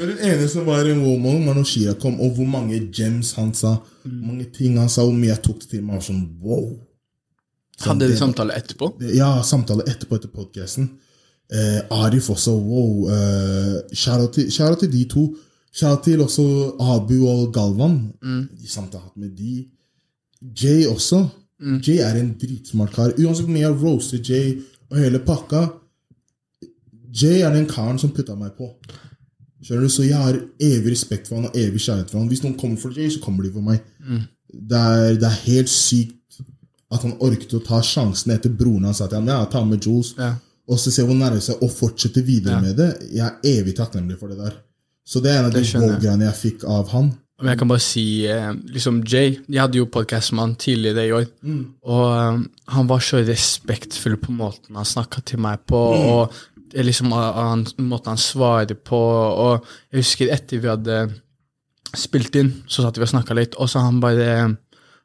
Men 0.00 0.08
den 0.08 0.18
ene 0.30 0.48
som 0.48 0.64
var 0.66 0.84
en 0.90 1.02
woman, 1.04 1.46
var 1.46 1.54
når 1.54 1.68
Shira 1.70 1.94
kom, 1.94 2.16
og 2.20 2.34
hvor 2.34 2.46
mange 2.50 2.80
gems 2.92 3.32
han 3.38 3.52
sa. 3.54 3.76
Hvor 4.02 4.26
mange 4.26 4.48
ting 4.52 4.76
han 4.76 4.88
sa, 4.88 5.02
hvor 5.06 5.14
mye 5.14 5.30
jeg 5.30 5.42
tok 5.42 5.60
det 5.60 5.68
til 5.70 5.82
meg. 5.82 5.94
var 6.00 6.02
sånn, 6.08 6.24
wow. 6.42 6.66
Sånn, 7.78 7.86
Hadde 7.92 8.08
det- 8.08 8.10
de 8.10 8.16
samtale 8.18 8.52
etterpå? 8.58 8.90
Ja, 9.14 9.40
samtale 9.42 9.84
etterpå 9.86 10.16
etter 10.18 10.28
podcasten. 10.34 10.90
Eh, 11.52 11.80
Arif 11.90 12.28
også, 12.30 12.52
wow. 12.58 13.08
Eh, 13.08 13.82
Shout-out 13.94 14.32
til, 14.34 14.50
til 14.50 14.90
de 14.90 15.04
to. 15.04 15.36
Shout 15.72 16.02
til 16.04 16.20
også 16.24 16.44
Abu 16.82 17.20
og 17.30 17.52
Galvan. 17.54 17.98
De 18.22 18.68
Samtidig 18.68 19.02
hatt 19.04 19.16
med 19.16 19.30
de. 19.38 19.66
Jay 20.62 20.86
også. 20.90 21.28
Jay 21.86 21.98
er 22.02 22.16
en 22.18 22.32
dritsmart 22.40 22.92
kar. 22.96 23.12
Uansett 23.18 23.44
hvor 23.46 23.52
mye 23.54 23.66
jeg 23.66 23.76
roaster 23.82 24.18
Jay 24.24 24.56
og 24.90 24.98
hele 24.98 25.20
pakka, 25.22 25.66
Jay 27.22 27.40
er 27.42 27.52
den 27.54 27.66
karen 27.70 27.98
som 27.98 28.12
putta 28.14 28.34
meg 28.38 28.52
på. 28.58 28.68
Skjønner 29.62 29.86
du? 29.86 29.92
Så 29.92 30.06
jeg 30.06 30.16
har 30.16 30.38
evig 30.62 30.92
respekt 30.94 31.28
for 31.28 31.36
han 31.40 31.50
og 31.50 31.56
evig 31.58 31.82
kjærlighet 31.84 32.10
for 32.12 32.18
han. 32.22 32.28
Hvis 32.30 32.42
noen 32.44 32.56
kommer 32.58 32.78
for 32.80 32.94
Jay, 32.96 33.10
så 33.12 33.20
kommer 33.22 33.44
de 33.44 33.50
for 33.52 33.66
meg. 33.66 33.82
Det, 34.50 34.78
er, 34.78 35.16
det 35.20 35.26
er 35.28 35.40
helt 35.44 35.70
sykt 35.70 36.16
at 36.90 37.04
han 37.06 37.16
orket 37.22 37.52
å 37.54 37.60
ta 37.62 37.78
sjansen 37.86 38.32
etter 38.34 38.50
broren 38.50 38.88
hans 38.88 38.98
sa 38.98 39.06
til 39.06 39.20
ham 39.20 39.28
ja, 39.30 39.42
ta 39.52 39.60
med 39.66 39.84
Jules. 39.86 40.14
Ja. 40.18 40.32
Og 40.70 40.78
så 40.80 40.90
se 40.94 41.04
hvor 41.06 41.18
nærme 41.18 41.42
seg 41.42 41.60
og 41.62 41.70
fortsette 41.74 42.22
videre 42.26 42.56
Ja. 42.56 42.62
med 42.64 42.78
det. 42.78 42.88
Jeg 43.14 43.26
er 43.26 43.60
evig 43.60 43.76
takknemlig 43.78 44.16
for 44.18 44.30
det 44.32 44.38
der. 44.40 44.56
Så 45.10 45.22
det 45.22 45.32
er 45.32 45.40
en 45.40 45.48
av 45.48 45.54
de 45.56 45.64
Det 45.64 46.06
jeg. 46.06 46.36
fikk 46.38 46.64
av 46.70 46.92
han. 46.94 47.10
Men 47.40 47.54
jeg 47.54 47.58
kan 47.62 47.70
bare 47.70 47.82
si 47.82 48.04
eh, 48.28 48.50
liksom 48.68 48.98
Jay 49.08 49.38
Jeg 49.48 49.60
hadde 49.62 49.78
jo 49.78 49.86
podcast 49.88 50.32
med 50.32 50.42
han 50.44 50.54
tidligere 50.60 51.06
i 51.06 51.12
år. 51.16 51.26
Og 51.88 52.04
eh, 52.12 52.42
han 52.76 52.88
var 52.90 53.00
så 53.00 53.22
respektfull 53.24 54.18
på 54.20 54.34
måten 54.36 54.76
han 54.76 54.86
snakka 54.86 55.24
til 55.26 55.40
meg 55.40 55.64
på. 55.66 55.80
Og 55.80 56.36
det 56.70 56.78
er 56.78 56.86
liksom 56.86 57.12
av 57.16 57.34
han, 57.34 57.66
måten 57.78 58.12
han 58.12 58.20
svarer 58.20 58.76
på. 58.76 59.00
Og 59.00 59.66
jeg 59.90 60.04
husker 60.04 60.32
etter 60.34 60.60
vi 60.62 60.70
hadde 60.70 61.00
spilt 61.96 62.36
inn, 62.38 62.52
så 62.70 62.84
satt 62.84 63.00
vi 63.00 63.02
og 63.02 63.10
snakka 63.10 63.34
litt, 63.34 63.56
og 63.58 63.66
så 63.66 63.80
han 63.82 63.96
bare 63.98 64.56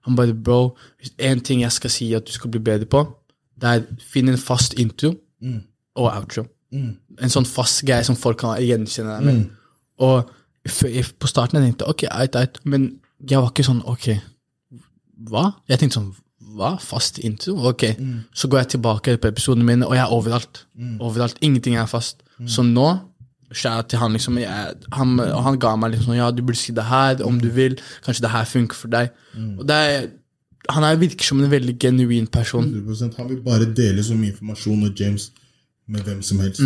han 0.06 0.16
bare, 0.16 0.36
bro, 0.38 0.76
én 1.18 1.40
ting 1.42 1.64
jeg 1.64 1.74
skal 1.74 1.90
si 1.90 2.12
at 2.14 2.28
du 2.28 2.32
skal 2.36 2.52
bli 2.54 2.60
bedre 2.62 2.86
på, 2.86 3.00
det 3.58 3.72
er 3.72 3.88
finn 4.06 4.30
en 4.30 4.38
fast 4.38 4.76
intro 4.78 5.16
og 5.98 6.12
outro. 6.12 6.44
En 7.18 7.32
sånn 7.34 7.48
fast 7.50 7.82
greie 7.88 8.06
som 8.06 8.16
folk 8.20 8.38
kan 8.44 8.60
gjenkjenne 8.62 9.16
deg 9.18 9.26
med. 9.26 9.48
Og 10.04 10.32
på 11.20 11.30
starten 11.30 11.60
jeg 11.60 11.70
tenkte 11.70 11.90
ok, 11.90 12.08
eit, 12.10 12.36
eit, 12.36 12.60
men 12.66 12.96
jeg 13.30 13.40
var 13.40 13.52
ikke 13.52 13.66
sånn 13.68 13.84
ok, 13.86 14.16
hva? 15.30 15.50
Jeg 15.70 15.80
tenkte 15.80 16.00
sånn 16.00 16.14
hva? 16.56 16.76
Fast 16.80 17.20
intro? 17.20 17.56
Ok. 17.70 17.84
Så 18.36 18.48
går 18.52 18.64
jeg 18.64 18.70
tilbake 18.76 19.18
på 19.20 19.28
episodene 19.32 19.66
mine, 19.68 19.88
og 19.88 19.96
jeg 19.98 20.04
er 20.06 20.14
overalt. 20.14 20.66
Overalt. 21.04 21.38
Ingenting 21.44 21.76
er 21.80 21.90
fast. 21.90 22.24
Så 22.48 22.64
nå 22.64 22.88
skjær 23.56 23.86
til 23.88 24.02
han 24.02 24.16
liksom 24.16 24.40
jeg, 24.42 24.72
han, 24.98 25.12
han 25.22 25.58
ga 25.62 25.76
meg 25.80 25.94
liksom 25.94 26.16
ja, 26.18 26.32
du 26.34 26.42
burde 26.44 26.60
si 26.60 26.74
det 26.76 26.84
her 26.90 27.22
om 27.24 27.38
du 27.40 27.50
vil. 27.54 27.78
Kanskje 28.06 28.26
det 28.26 28.34
her 28.34 28.48
funker 28.50 28.80
for 28.80 28.92
deg. 28.92 29.12
Og 29.60 29.66
det 29.68 29.76
er, 29.76 30.08
han 30.74 30.84
er 30.88 31.00
virker 31.00 31.28
som 31.28 31.44
en 31.44 31.52
veldig 31.52 31.78
genuin 31.80 32.28
person. 32.28 32.66
100%. 32.66 33.16
Han 33.20 33.30
vil 33.30 33.42
bare 33.46 33.68
dele 33.78 34.04
så 34.04 34.18
mye 34.18 34.34
informasjon 34.34 34.88
og 34.90 35.00
James 35.00 35.30
med 35.88 36.08
hvem 36.08 36.24
som 36.26 36.40
helst. 36.42 36.64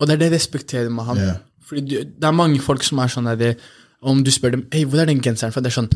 Og 0.00 0.06
det 0.06 0.14
er 0.14 0.22
det 0.22 0.30
jeg 0.30 0.36
respekterer 0.38 0.92
med 0.92 1.08
han. 1.08 1.18
Ja. 1.18 1.34
Fordi 1.68 1.80
du, 1.88 1.96
det 2.04 2.24
er 2.28 2.34
mange 2.36 2.60
folk 2.60 2.82
som 2.86 2.98
er 3.02 3.08
sånn 3.12 3.28
der 3.38 3.54
Om 4.02 4.24
du 4.26 4.30
spør 4.34 4.50
dem 4.56 4.64
hey, 4.72 4.84
hvor 4.84 4.98
er 5.02 5.06
den 5.06 5.20
genseren 5.22 5.52
fra, 5.54 5.60
det 5.62 5.70
er 5.72 5.76
sånn 5.80 5.90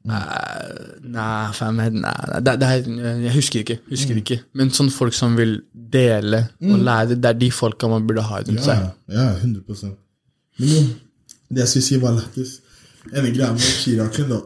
«Eh, 0.00 0.68
Nei, 1.12 1.52
fam, 1.52 1.76
nei, 1.76 1.90
nei 1.92 2.12
det, 2.40 2.54
det 2.62 2.68
er, 2.68 2.86
Jeg 3.26 3.34
husker 3.34 3.60
ikke. 3.64 3.76
husker 3.90 4.16
ikke 4.20 4.38
Men 4.56 4.70
sånn 4.72 4.88
folk 4.92 5.12
som 5.16 5.34
vil 5.36 5.58
dele 5.92 6.46
og 6.62 6.78
lære, 6.86 7.18
det 7.20 7.28
er 7.34 7.36
de 7.40 7.50
folka 7.52 7.88
man 7.90 8.06
burde 8.08 8.24
ha 8.24 8.38
rundt 8.40 8.60
Ja, 8.62 8.64
seg. 8.64 8.88
ja, 9.12 9.26
100 9.42 9.90
Men 10.60 10.68
jo, 10.72 10.80
det 11.50 11.64
jeg 11.64 11.68
skulle 11.74 11.84
si, 11.88 11.96
var 12.00 12.16
lættis. 12.16 12.54
En 13.12 13.24
greie 13.32 13.52
med 13.52 13.60
Chirac-en, 13.80 14.28
da. 14.30 14.40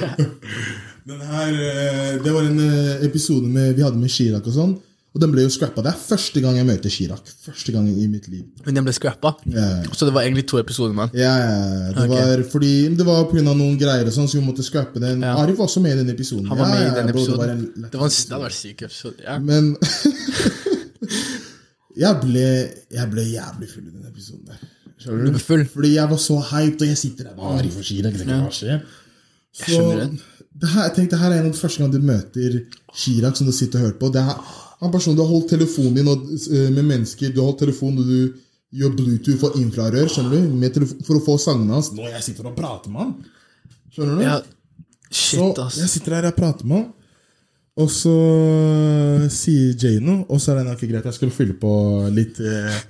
Den 1.10 1.20
her, 1.20 1.48
eh, 1.48 2.24
Det 2.24 2.32
var 2.34 2.42
en 2.48 2.60
eh, 2.60 3.04
episode 3.06 3.46
med, 3.48 3.74
vi 3.76 3.82
hadde 3.82 3.98
med 4.00 4.10
Chirac 4.12 4.46
og 4.46 4.54
sånn. 4.56 4.74
Og 5.10 5.18
den 5.18 5.32
ble 5.32 5.42
jo 5.42 5.50
scrappa. 5.50 5.82
Det 5.82 5.90
er 5.90 5.96
første 5.98 6.38
gang 6.40 6.54
jeg 6.54 6.66
møter 6.68 6.86
Chirag. 6.94 7.18
Første 7.42 7.72
gang 7.74 7.88
i 7.90 8.04
mitt 8.06 8.28
liv. 8.30 8.44
Men 8.64 8.74
den 8.78 8.84
ble 8.86 8.92
scrappa. 8.94 9.32
Ja, 9.50 9.64
Så 9.90 10.06
det 10.06 10.12
var 10.14 10.22
egentlig 10.22 10.44
to 10.46 10.56
episoder, 10.60 10.94
med 10.94 11.10
ja, 11.18 11.32
ja. 11.34 11.90
Det 11.96 12.04
Ok. 12.04 12.10
var 12.14 12.44
fordi 12.52 12.70
Det 12.96 13.02
var 13.06 13.24
pga. 13.26 13.42
noen 13.42 13.74
greier 13.80 14.06
og 14.06 14.12
sånn, 14.14 14.28
så 14.30 14.38
vi 14.38 14.44
måtte 14.46 14.62
scrappe 14.62 15.00
den. 15.02 15.22
Ja. 15.26 15.34
Arif 15.42 15.58
var 15.58 15.66
også 15.66 15.80
med 15.82 15.92
i 15.98 16.04
den 16.04 16.14
episoden. 16.14 16.46
Han 16.46 16.58
var 16.58 16.66
med 16.70 16.78
Ja, 16.78 16.84
i 16.84 16.86
ja, 16.86 16.94
den 17.02 17.08
episoden. 17.10 17.32
Det 17.32 17.38
var 17.38 17.48
en 17.50 17.60
Det 17.90 17.98
var 17.98 18.06
en, 18.06 18.10
det 18.10 18.30
hadde 18.30 18.44
vært 18.44 18.54
syk 18.60 18.82
episode. 18.82 19.14
Ja. 19.26 19.38
Men 19.38 19.76
jeg 22.04 22.14
ble, 22.22 22.46
jeg 22.94 23.06
ble 23.10 23.24
jævlig 23.32 23.68
full 23.72 23.86
i 23.88 23.90
den 23.90 24.06
episoden 24.10 24.46
der. 24.46 24.58
Skjønner 25.00 25.18
Du 25.18 25.24
du 25.26 25.30
ble 25.36 25.42
full? 25.42 25.64
Fordi 25.74 25.90
jeg 25.96 26.06
var 26.12 26.20
så 26.22 26.36
hyped, 26.52 26.82
og 26.84 26.88
jeg 26.92 26.98
sitter 27.02 27.24
der 27.30 27.34
bare 27.38 27.52
Arif 27.58 27.74
for 27.78 27.82
Chirag. 27.86 28.14
Jeg 28.18 28.26
kan 28.28 28.50
skjer? 28.54 28.78
Så, 29.50 29.64
skjønner 29.66 29.96
det. 30.04 30.10
det 30.60 30.68
her, 30.74 30.82
jeg 30.86 30.94
tenkte, 30.96 31.12
det 31.16 31.22
her 31.24 31.30
er 31.34 31.38
en 31.40 31.46
av 31.50 31.54
de 31.54 31.58
første 31.58 31.78
gang 31.82 31.90
du 31.94 31.98
møter 31.98 32.50
Chirag, 32.94 33.34
som 33.36 33.46
du 33.48 33.52
sitter 33.56 33.78
og 33.80 33.84
hører 33.88 33.98
på. 33.98 34.06
Det 34.14 34.22
er 34.22 34.34
han 34.80 34.92
personen 34.92 35.16
Du 35.18 35.22
har 35.24 35.28
holdt 35.30 35.50
telefonen 35.52 35.94
din 35.98 36.08
og, 36.08 36.22
eh, 36.30 36.70
med 36.72 36.84
mennesker. 36.88 37.32
Du 37.34 37.40
har 37.42 37.50
holdt 37.50 37.60
telefonen 37.66 38.00
og 38.00 38.06
du 38.06 38.38
gjør 38.80 38.94
Bluetooth 38.96 39.44
og 39.50 39.58
infrarør 39.60 40.08
skjønner 40.08 40.30
du, 40.36 40.54
med 40.62 40.78
for 41.04 41.18
å 41.18 41.24
få 41.24 41.34
sangene 41.42 41.74
hans. 41.74 41.90
Nå 41.92 42.06
jeg 42.08 42.22
sitter 42.28 42.48
og 42.48 42.56
prater 42.56 42.92
med 42.94 43.00
han. 43.04 43.12
Skjønner 43.90 44.16
du? 44.16 44.24
ja. 44.24 44.40
Shit, 45.10 45.40
Så 45.40 45.46
Shit, 45.50 45.80
jeg 45.82 45.90
sitter 45.90 46.14
her 46.14 46.28
og 46.28 46.36
prater 46.36 46.66
med 46.70 46.76
han, 46.76 46.90
og 47.82 47.88
så 47.90 48.12
sier 49.34 49.74
Jay 49.74 49.98
noe, 49.98 50.22
og 50.30 50.38
så 50.42 50.52
er 50.54 50.60
det 50.62 50.76
ikke 50.76 50.90
greit. 50.92 51.08
Jeg 51.10 51.16
skulle 51.16 51.34
fylle 51.34 51.56
på 51.58 51.72
litt 52.14 52.38
eh, 52.40 52.84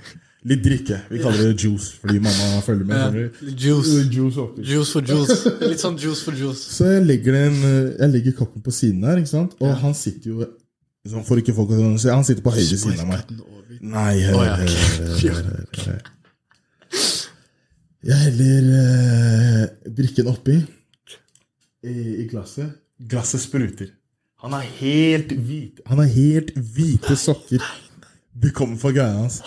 Litt 0.48 0.62
drikke. 0.64 0.96
Vi 1.12 1.18
kaller 1.20 1.50
det 1.50 1.60
juice, 1.60 1.98
fordi 2.00 2.16
mamma 2.24 2.62
følger 2.64 2.86
med. 2.88 2.96
Ja, 2.96 3.50
Juice. 3.60 4.06
Juice. 4.08 4.46
Juice 4.64 4.94
for 4.94 5.04
juice. 5.04 5.50
Litt 5.68 5.82
sånn 5.82 5.98
juice 6.00 6.24
for 6.24 6.32
juice. 6.32 6.62
Så 6.78 6.86
jeg 6.88 7.02
legger, 7.04 7.36
den, 7.36 7.58
eh, 7.68 7.90
jeg 7.98 8.14
legger 8.14 8.36
koppen 8.38 8.64
på 8.64 8.72
siden 8.72 9.04
her, 9.04 9.20
ikke 9.20 9.28
sant? 9.34 9.52
og 9.60 9.74
han 9.82 9.92
sitter 9.92 10.30
jo 10.32 10.48
sånn 11.08 11.24
For 11.24 11.40
ikke 11.40 11.54
folk 11.56 11.70
å 11.72 11.96
se, 11.98 12.10
Han 12.12 12.24
sitter 12.28 12.42
på 12.44 12.52
høyre 12.52 12.76
siden 12.76 13.00
av 13.00 13.08
meg. 13.08 13.30
Nei, 13.80 14.20
hør, 14.26 14.36
hør, 14.60 15.48
hør. 15.86 16.02
Jeg 18.10 18.16
heller 18.26 18.68
eh, 18.80 19.64
drikken 19.96 20.28
oppi 20.32 20.56
i, 21.84 21.94
i 22.22 22.26
glasset. 22.30 22.72
Glasset 23.08 23.40
spruter. 23.44 23.90
Han 24.40 24.54
er 24.56 24.64
helt 24.80 25.32
hvit. 25.36 25.80
Han 25.88 26.00
har 26.00 26.08
helt 26.12 26.54
hvite 26.56 27.16
sokker. 27.20 27.64
Det 28.40 28.54
kommer 28.56 28.80
fra 28.80 28.92
greia 28.96 29.18
hans. 29.18 29.40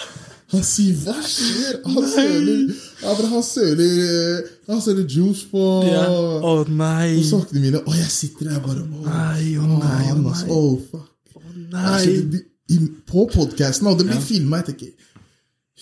Han 0.54 0.62
sier 0.62 0.94
'hva 1.02 1.16
skjer?' 1.26 1.80
Han 1.86 2.04
søler 2.06 2.60
ja, 3.02 3.14
han 3.32 3.42
søler 3.42 3.94
eh, 4.06 4.50
Han 4.68 4.82
søler 4.86 5.08
juice 5.10 5.48
på, 5.50 5.64
Ja. 5.90 6.04
Å 6.10 6.68
nei. 6.70 7.16
på 7.18 7.24
sokkene 7.26 7.62
mine, 7.64 7.82
og 7.82 7.96
jeg 7.98 8.12
sitter 8.14 8.52
der 8.52 8.60
bare 8.62 8.84
å, 8.86 9.02
Nei, 9.08 9.56
å 9.58 9.66
nei, 9.66 10.12
å 10.14 10.20
nei. 10.22 10.44
oh, 10.54 10.78
fuck. 10.92 11.10
Nei. 11.54 11.88
Altså, 11.94 12.12
på 13.10 13.26
podkasten, 13.34 13.88
og 13.92 13.98
det 14.00 14.06
blir 14.10 14.22
filma. 14.24 14.62
Jeg 14.62 14.66
tenker 14.74 14.92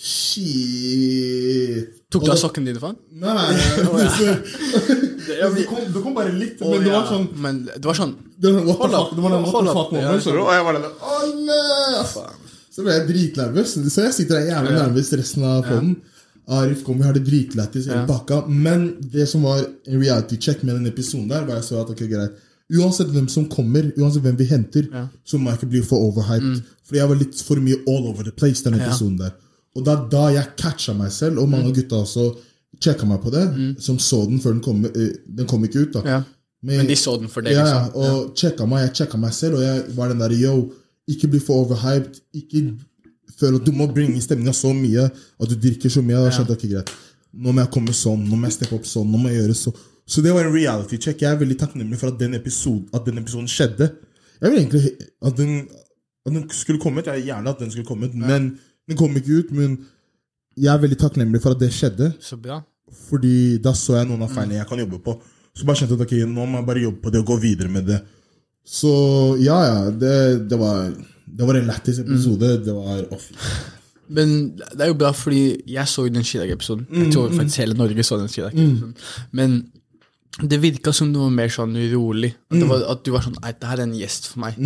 Shit. 0.02 1.90
Tok 2.12 2.24
du 2.24 2.30
av 2.32 2.38
sokken 2.40 2.64
din, 2.66 2.78
faen? 2.80 2.96
Nei, 3.12 3.32
nei. 3.36 3.44
nei. 3.92 4.06
det, 5.56 5.66
kom, 5.68 5.82
det 5.92 6.00
kom 6.00 6.14
bare 6.16 6.32
litt, 6.34 6.60
men 6.64 6.82
det 6.82 6.92
var 6.92 7.06
sånn 7.08 7.26
Men 7.44 7.54
det 7.68 7.84
var 7.84 7.96
sånn 7.98 8.14
det 8.42 8.50
var, 8.56 8.62
what 8.66 8.78
the 8.80 8.86
Hold 8.88 8.96
opp. 8.96 9.08
fuck, 9.08 9.16
det 9.16 9.22
var 9.22 9.30
den 9.36 9.44
Hold 9.52 9.66
Ja, 10.00 10.16
du? 10.18 10.30
Og 10.42 10.50
jeg 10.56 10.64
var 10.66 10.72
der 10.78 10.86
Å 10.88 11.20
nei! 11.46 12.02
Så 12.72 12.80
ble 12.80 12.94
jeg 12.96 13.04
dritnervøs. 13.10 13.74
Så 13.92 14.00
jeg 14.06 14.14
sitter 14.16 14.38
der 14.38 14.46
jævlig 14.48 14.72
nervøs 14.78 15.10
resten 15.20 15.42
av 15.44 15.58
poden. 15.66 15.90
Arif 16.56 16.80
kom, 16.86 16.96
vi 16.98 17.04
har 17.04 17.12
det 17.12 17.26
dritlættis 17.26 17.84
Ja. 17.90 18.06
bakka. 18.08 18.46
Men 18.48 18.96
det 19.12 19.26
som 19.28 19.44
var 19.44 19.60
en 19.60 20.00
reality 20.00 20.38
check 20.40 20.62
med 20.64 20.74
den 20.78 20.88
episoden 20.88 21.28
der, 21.28 21.44
var 21.44 21.60
jeg 21.60 21.66
så 21.68 21.82
at 21.82 21.92
ok, 21.92 22.00
greit 22.08 22.40
Uansett 22.72 23.08
hvem 23.12 23.28
som 23.28 23.48
kommer, 23.48 23.92
uansett 23.98 24.22
hvem 24.22 24.36
vi 24.38 24.44
henter, 24.48 24.86
Ja. 24.92 25.08
så 25.24 25.38
må 25.38 25.50
jeg 25.50 25.58
ikke 25.60 25.70
bli 25.70 25.82
for 25.82 25.98
overhyped. 26.10 26.62
Fordi 26.86 26.98
jeg 26.98 27.08
var 27.08 27.16
litt 27.16 27.34
for 27.42 27.56
mye 27.56 27.76
all 27.88 28.06
over 28.08 28.22
the 28.24 28.30
place 28.32 28.62
den 28.62 28.74
episoden 28.80 29.18
der. 29.18 29.32
Og 29.76 29.84
det 29.84 29.92
er 29.92 30.08
da 30.10 30.26
jeg 30.32 30.46
catcha 30.56 30.92
meg 30.94 31.10
selv, 31.12 31.38
og 31.38 31.48
mange 31.48 31.66
av 31.68 31.74
gutta 31.74 31.96
også 32.02 32.36
sjekka 32.80 33.06
meg 33.06 33.20
på 33.22 33.30
det, 33.30 33.76
som 33.82 33.96
så 33.98 34.26
den 34.28 34.38
før 34.40 34.52
den 34.52 34.60
kom. 34.60 34.84
eh, 34.84 35.12
Den 35.34 35.46
kom 35.46 35.62
ikke 35.64 35.82
ut, 35.86 35.92
da. 35.92 36.02
Ja. 36.04 36.22
Men- 36.62 36.76
Men 36.78 36.86
de 36.86 36.94
så 36.94 37.18
den 37.18 37.28
for 37.28 37.40
deg, 37.42 37.52
ja, 37.54 37.66
ja, 37.66 37.84
liksom. 37.88 38.02
og 38.02 38.34
sjekka 38.36 38.66
meg, 38.68 38.86
jeg 38.88 38.94
sjekka 39.08 39.18
meg 39.18 39.32
selv, 39.32 39.54
og 39.56 39.60
jeg 39.62 39.96
var 39.96 40.08
den 40.08 40.18
der 40.18 40.30
yo, 40.30 40.70
ikke 41.08 41.28
bli 41.28 41.38
for 41.40 41.64
overhyped. 41.66 42.20
Ikke 42.34 42.74
føle 43.38 43.56
at 43.56 43.64
du 43.64 43.72
må 43.72 43.86
bringe 43.92 44.20
stemninga 44.22 44.52
så 44.52 44.72
mye 44.72 45.04
at 45.40 45.48
du 45.48 45.54
drikker 45.56 45.90
så 45.90 46.02
mye. 46.02 46.14
Da 46.24 46.30
skjønte 46.30 46.48
jeg 46.48 46.58
ikke 46.58 46.74
greit. 46.76 46.90
Nå 47.34 47.52
må 47.52 47.60
jeg 47.64 47.70
komme 47.72 47.88
sånn, 47.92 48.28
nå 48.28 48.36
må 48.36 48.44
jeg 48.44 48.52
steppe 48.52 48.74
opp 48.74 48.84
sånn, 48.84 49.10
nå 49.10 49.18
må 49.18 49.28
jeg 49.30 49.40
gjøre 49.48 49.56
så. 49.56 49.72
Så 50.06 50.22
det 50.24 50.32
var 50.34 50.44
en 50.44 50.54
reality 50.54 50.98
check. 51.00 51.22
Jeg 51.22 51.30
er 51.32 51.38
veldig 51.40 51.58
takknemlig 51.60 51.98
for 52.00 52.12
at 52.12 52.18
den, 52.20 52.34
episode, 52.34 52.84
at 52.94 53.06
den 53.06 53.18
episoden 53.18 53.48
skjedde. 53.48 53.90
Jeg 54.42 54.50
vil 54.50 54.58
egentlig 54.58 54.92
at 55.22 55.36
den, 55.38 55.68
at 56.26 56.32
den 56.32 56.46
skulle 56.50 56.80
kommet. 56.82 57.06
Jeg 57.06 57.24
gjerne 57.28 57.50
at 57.50 57.60
den 57.62 57.70
skulle 57.70 57.86
kommet, 57.86 58.14
men 58.14 58.58
den 58.88 58.98
kom 58.98 59.16
ikke 59.16 59.38
ut. 59.42 59.52
Men 59.54 59.78
jeg 60.56 60.74
er 60.74 60.80
veldig 60.82 60.98
takknemlig 60.98 61.42
for 61.42 61.54
at 61.54 61.60
det 61.62 61.70
skjedde. 61.72 62.12
Så 62.20 62.36
bra. 62.36 62.60
Fordi 63.08 63.58
da 63.62 63.72
så 63.78 63.96
jeg 64.00 64.10
noen 64.10 64.24
av 64.26 64.32
feilene 64.34 64.58
jeg 64.58 64.68
kan 64.68 64.82
jobbe 64.82 64.98
på. 65.04 65.14
Så 65.56 65.64
bare 65.68 65.78
kjente 65.80 65.94
jeg 65.94 66.00
at 66.00 66.06
ok, 66.06 66.32
nå 66.32 66.46
må 66.48 66.60
jeg 66.60 66.66
bare 66.66 66.82
jobbe 66.82 67.00
på 67.04 67.12
det 67.12 67.20
og 67.22 67.30
gå 67.30 67.36
videre 67.40 67.70
med 67.72 67.86
det. 67.88 68.00
Så 68.66 68.90
ja, 69.42 69.58
ja. 69.68 69.90
Det, 69.90 70.48
det 70.50 70.58
var 70.58 70.92
Det 71.38 71.46
var 71.48 71.56
en 71.56 71.66
lættis 71.66 71.98
episode. 72.02 72.48
Det 72.64 72.74
var 72.74 73.06
off. 73.14 73.30
Men 74.12 74.50
det 74.58 74.80
er 74.84 74.90
jo 74.90 74.96
bra, 75.00 75.12
fordi 75.16 75.62
jeg 75.72 75.88
så 75.88 76.04
jo 76.04 76.12
den 76.12 76.24
Chirag-episoden. 76.26 76.86
Jeg 76.92 77.12
tror 77.14 77.30
faktisk 77.32 77.58
hele 77.62 77.74
Norge 77.78 78.02
så 78.04 78.18
den 78.20 78.28
Chirag-episoden. 78.28 78.94
Men 79.32 79.54
det 80.40 80.56
virka 80.62 80.92
som 80.96 81.10
du 81.12 81.18
var 81.20 81.32
mer 81.34 81.50
sånn 81.52 81.74
urolig. 81.76 82.30
At, 82.48 82.56
det 82.56 82.68
var, 82.70 82.84
at 82.94 83.02
du 83.04 83.10
var 83.12 83.24
sånn 83.26 83.34
Nei, 83.42 83.50
det 83.52 83.68
her 83.68 83.82
er 83.82 83.84
en 83.84 83.98
gjest 83.98 84.30
for 84.30 84.40
meg. 84.46 84.56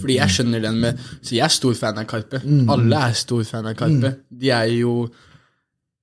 Fordi 0.00 0.14
jeg 0.16 0.34
skjønner 0.36 0.62
den 0.64 0.78
med 0.80 1.02
Så 1.20 1.34
jeg 1.36 1.44
er 1.44 1.52
stor 1.52 1.74
fan 1.76 2.00
av 2.00 2.06
Karpe. 2.08 2.40
Alle 2.72 3.02
er 3.10 3.18
stor 3.20 3.42
fan 3.44 3.68
av 3.68 3.76
Karpe. 3.76 4.14
De 4.32 4.52
er 4.56 4.70
jo 4.78 4.94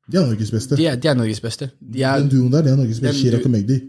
De 0.05 0.19
er 0.21 0.27
Norges 0.29 0.53
beste. 0.53 0.77
De 0.77 0.85
er, 0.91 0.99
de 1.01 1.09
er 1.09 1.17
Norges 1.17 1.41
beste. 1.41 1.71
De 1.81 2.05
er, 2.05 2.21
Den 2.21 2.29
duoen 2.35 2.53
der, 2.53 2.67
det 2.67 2.73
er 2.75 2.77
Norges 2.83 3.01
beste. 3.01 3.17
Chirag 3.23 3.49
og 3.49 3.55
Magdi. 3.55 3.79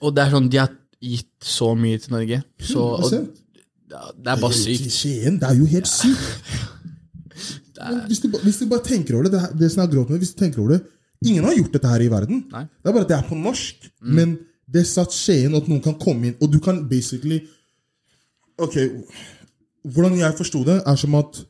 og 0.00 0.16
det 0.16 0.24
er 0.24 0.34
sånn 0.34 0.50
De 0.50 0.60
har 0.64 0.74
gitt 1.14 1.46
så 1.46 1.70
mye 1.78 2.02
til 2.02 2.16
Norge. 2.16 2.42
Så 2.58 2.88
og, 2.96 3.14
Det 3.86 4.32
er 4.34 4.42
bare 4.42 4.58
sykt. 4.58 4.90
Skien, 4.90 5.38
det 5.38 5.46
er 5.52 5.60
jo 5.60 5.70
helt 5.76 5.90
sykt. 5.90 6.26
Hvis, 8.08 8.22
du, 8.22 8.30
hvis 8.40 8.56
du 8.56 8.64
bare 8.70 8.80
tenker 8.80 9.18
over 9.18 9.26
det, 9.28 9.36
det, 9.36 9.58
det 9.60 9.68
som 9.68 9.82
er 9.82 9.84
har 9.84 9.90
grått 9.92 10.08
med, 10.08 10.22
hvis 10.22 10.30
du 10.32 10.38
tenker 10.40 10.62
over 10.62 10.70
det 10.72 10.78
Ingen 11.28 11.44
har 11.44 11.54
gjort 11.56 11.74
dette 11.76 11.90
her 11.90 12.02
i 12.04 12.08
verden. 12.12 12.42
Nei. 12.52 12.62
Det 12.68 12.90
er 12.90 12.94
bare 12.94 13.04
at 13.04 13.10
det 13.10 13.16
er 13.16 13.26
på 13.28 13.36
norsk. 13.40 13.86
Men 14.16 14.34
det 14.72 14.86
satt 14.88 15.14
Skien 15.14 15.54
at 15.54 15.68
noen 15.70 15.82
kan 15.84 15.94
komme 15.98 16.30
inn, 16.30 16.36
og 16.42 16.50
du 16.52 16.58
kan 16.62 16.82
basically 16.90 17.42
Ok, 18.58 18.72
hvordan 19.84 20.14
jeg 20.16 20.32
forsto 20.38 20.62
det, 20.64 20.78
er 20.88 20.96
som 20.96 21.14
at 21.18 21.42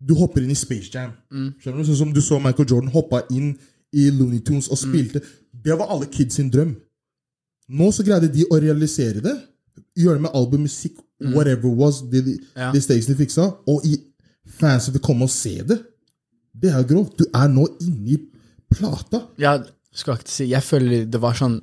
du 0.00 0.14
hopper 0.16 0.40
inn 0.40 0.52
i 0.54 0.56
Space 0.56 0.88
Jam. 0.94 1.10
Skjønner 1.60 1.82
du? 1.82 1.88
Sånn 1.90 1.98
som 1.98 2.12
du 2.14 2.20
så 2.24 2.38
Michael 2.40 2.70
Jordan 2.70 2.92
hoppa 2.94 3.20
inn 3.34 3.50
i 3.92 4.06
Looney 4.14 4.40
Tunes 4.46 4.70
og 4.72 4.78
spilte. 4.80 5.20
Det 5.52 5.76
var 5.76 5.90
alle 5.92 6.08
kids 6.08 6.38
sin 6.38 6.48
drøm. 6.52 6.72
Nå 7.68 7.90
så 7.92 8.04
greide 8.06 8.30
de 8.32 8.46
å 8.48 8.60
realisere 8.62 9.20
det. 9.20 9.34
Gjøre 9.98 10.16
det 10.16 10.24
med 10.24 10.36
album, 10.40 10.64
musikk, 10.64 10.96
whatever 11.34 11.68
it 11.68 11.76
was, 11.76 12.00
de, 12.08 12.22
de, 12.22 12.38
Ja. 12.56 12.72
de 12.72 13.14
fiksa. 13.18 13.50
Og 13.68 13.84
i 13.84 13.98
fansen 14.48 14.94
vil 14.94 15.02
komme 15.02 15.24
og 15.28 15.30
se 15.30 15.58
det. 15.68 15.82
Det 16.54 16.72
er 16.72 16.82
grovt. 16.88 17.18
Du 17.18 17.24
er 17.34 17.48
nå 17.48 17.66
inne 17.80 18.14
i 18.16 18.18
plata. 18.72 19.26
Ja, 19.38 19.58
skal 19.92 20.16
ikke 20.16 20.30
si 20.30 20.48
Jeg 20.48 20.62
føler 20.62 21.04
det 21.04 21.20
var 21.20 21.34
sånn 21.34 21.60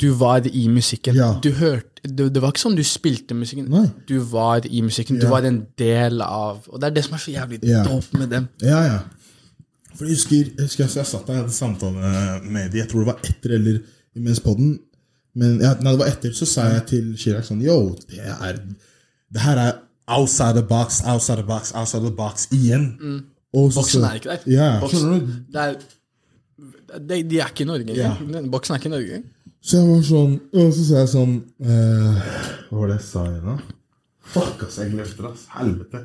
Du 0.00 0.10
var 0.20 0.44
i 0.46 0.66
musikken. 0.68 1.14
Ja. 1.16 1.38
Du 1.42 1.50
hørte 1.56 1.86
det, 2.04 2.26
det 2.34 2.40
var 2.42 2.52
ikke 2.52 2.62
sånn 2.62 2.76
du 2.76 2.82
spilte 2.84 3.34
musikken. 3.36 3.68
Nei. 3.72 3.86
Du 4.08 4.18
var 4.20 4.64
i 4.68 4.80
musikken. 4.84 5.18
Du 5.20 5.26
var 5.28 5.44
en 5.48 5.66
del 5.78 6.20
av 6.24 6.66
Og 6.68 6.80
det 6.80 6.86
er 6.90 6.94
det 6.96 7.04
som 7.04 7.14
er 7.16 7.18
så 7.18 7.32
jævlig 7.32 7.58
Ja. 7.68 7.82
dope 7.84 8.18
med 8.18 8.28
dem. 8.30 8.48
Ja, 8.62 8.82
ja. 8.84 8.98
For 9.94 10.04
jeg 10.06 10.14
husker, 10.16 10.36
jeg 10.36 10.64
husker 10.64 10.84
jeg, 10.86 11.06
satt 11.06 11.26
der 11.26 11.34
jeg 11.34 11.42
hadde 11.42 11.52
samtale 11.52 12.40
med 12.44 12.70
de, 12.72 12.78
jeg 12.78 12.88
tror 12.88 13.00
det 13.04 13.06
var 13.06 13.20
etter 13.24 13.50
eller 13.58 13.80
imens 14.16 14.40
podden. 14.40 14.78
Men 15.34 15.60
ja, 15.60 15.74
når 15.80 15.90
det 15.90 15.98
var 15.98 16.06
etter, 16.12 16.32
så 16.32 16.46
sa 16.46 16.62
jeg 16.72 16.86
til 16.86 17.10
Chirag 17.20 17.44
sånn 17.44 17.60
Yo, 17.62 17.96
det 18.08 18.18
er 18.20 18.60
Det 19.32 19.40
her 19.44 19.56
er 19.58 19.72
outside 20.08 20.54
the 20.56 20.62
box, 20.66 21.02
outside 21.04 21.36
the 21.38 21.46
box, 21.46 21.72
outside 21.74 22.02
the 22.02 22.10
box 22.16 22.48
igjen. 22.52 23.24
Og 23.54 23.72
så- 23.72 23.80
Boksen 23.80 24.04
er 24.04 24.14
ikke 24.14 24.28
der. 24.28 24.38
Ja, 24.46 24.80
Boksen, 24.80 25.44
er, 25.54 25.74
de, 26.98 27.22
de 27.22 27.38
er 27.40 27.46
ikke 27.46 27.62
i 27.62 27.64
Norge. 27.66 27.94
Ja. 27.96 28.14
Boksen 28.50 28.74
er 28.74 28.78
ikke 28.78 28.86
i 28.88 28.96
Norge. 28.96 29.22
Så 29.60 29.76
jeg 29.76 29.88
var 29.90 30.04
sånn 30.08 30.34
Og 30.56 30.70
så 30.72 30.84
sa 30.88 31.00
jeg 31.02 31.10
sånn 31.12 31.32
eh, 31.60 32.20
Hva 32.70 32.78
var 32.80 32.88
det 32.92 32.96
jeg 32.96 33.06
sa 33.10 33.24
igjen, 33.28 33.44
da? 33.44 33.56
Fuck, 34.30 34.62
ass, 34.64 34.78
jeg 34.80 34.92
glemte 34.94 35.18
det, 35.24 35.30
ass. 35.34 35.42
Helvete. 35.56 36.00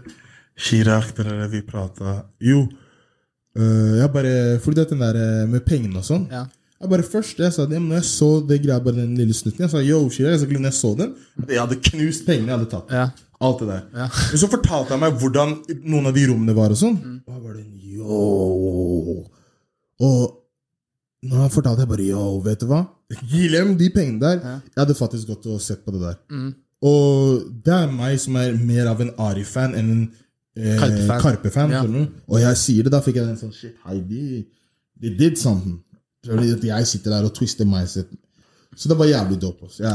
Chirag, 0.57 1.11
det 1.15 1.25
er 1.27 1.39
det 1.43 1.49
vi 1.53 1.61
prata 1.67 2.15
Jo. 2.43 2.65
eh, 3.55 3.95
jeg 4.01 4.11
bare 4.15 4.33
Fordi 4.63 4.79
det 4.81 4.85
er 4.87 4.91
den 4.95 5.03
der 5.05 5.19
eh, 5.21 5.41
med 5.51 5.63
pengene 5.67 6.01
og 6.01 6.07
sånn. 6.07 6.27
Ja. 6.33 6.45
Jeg 6.81 6.91
bare 6.91 7.05
først, 7.07 7.39
jeg 7.39 7.53
sa 7.55 7.63
det, 7.65 7.77
men 7.79 7.93
når 7.93 8.01
jeg 8.01 8.07
så 8.11 8.29
det 8.45 8.57
greia, 8.65 8.81
bare 8.83 8.99
den 8.99 9.13
lille 9.17 9.33
snutten 9.33 9.63
Jeg 9.63 9.71
sa 9.71 9.79
yo, 9.83 10.01
Chirag. 10.11 10.33
jeg 10.35 10.41
sa 10.41 10.49
ikke 10.49 10.59
når 10.59 10.73
jeg 10.73 10.79
så 10.81 10.91
den 10.99 11.13
at 11.39 11.53
Jeg 11.55 11.61
hadde 11.63 11.77
knust 11.89 12.25
pengene 12.27 12.51
jeg 12.51 12.57
hadde 12.59 12.71
tatt. 12.75 12.91
Ja. 12.91 13.05
Alt 13.45 13.61
det 13.63 13.67
der. 13.67 13.85
Men 13.95 14.39
så 14.41 14.47
fortalte 14.51 14.93
han 14.95 15.01
meg 15.03 15.15
hvordan 15.21 15.55
noen 15.87 16.07
av 16.11 16.15
de 16.15 16.25
rommene 16.29 16.53
var 16.55 16.71
og 16.75 16.79
sånn. 16.79 16.97
Og 17.27 17.33
jeg 17.35 17.43
bare 17.43 17.63
yo. 17.95 19.23
Og 20.03 20.41
han 21.31 21.49
fortalte, 21.53 21.85
jeg 21.85 21.89
bare 21.89 22.05
yo, 22.09 22.25
vet 22.45 22.61
du 22.61 22.67
hva? 22.69 22.83
Gi 23.31 23.47
dem 23.53 23.73
de 23.79 23.89
pengene 23.93 24.21
der. 24.21 24.43
Jeg 24.43 24.81
hadde 24.81 24.97
faktisk 24.97 25.31
gått 25.33 25.47
og 25.49 25.61
sett 25.63 25.85
på 25.85 25.93
det 25.95 26.03
der. 26.03 26.19
Og 26.85 27.45
det 27.65 27.73
er 27.73 27.93
meg 27.93 28.19
som 28.21 28.35
er 28.41 28.53
mer 28.59 28.91
av 28.91 29.01
en 29.01 29.13
Ari-fan 29.27 29.73
enn 29.79 29.89
en 29.95 30.03
eh, 30.57 30.75
Karpe-fan. 30.79 31.21
Karpe-fan. 31.23 31.73
Ja. 31.73 31.85
Og 32.29 32.43
jeg 32.43 32.59
sier 32.61 32.85
det, 32.85 32.93
da 32.93 33.01
fikk 33.05 33.17
jeg 33.21 33.29
den 33.29 33.39
sånn 33.39 33.55
Shit, 33.55 33.77
hei, 33.87 33.97
de, 34.05 34.43
de 35.01 35.15
did 35.17 35.39
something. 35.41 35.79
Jeg 36.25 36.87
sitter 36.89 37.13
der 37.13 37.27
og 37.27 37.33
twister 37.37 37.67
mindset. 37.69 38.11
Så 38.75 38.89
det 38.91 38.97
var 38.99 39.07
jævlig 39.07 39.37
dope. 39.39 39.69
Altså. 39.69 39.83
Jeg, 39.83 39.93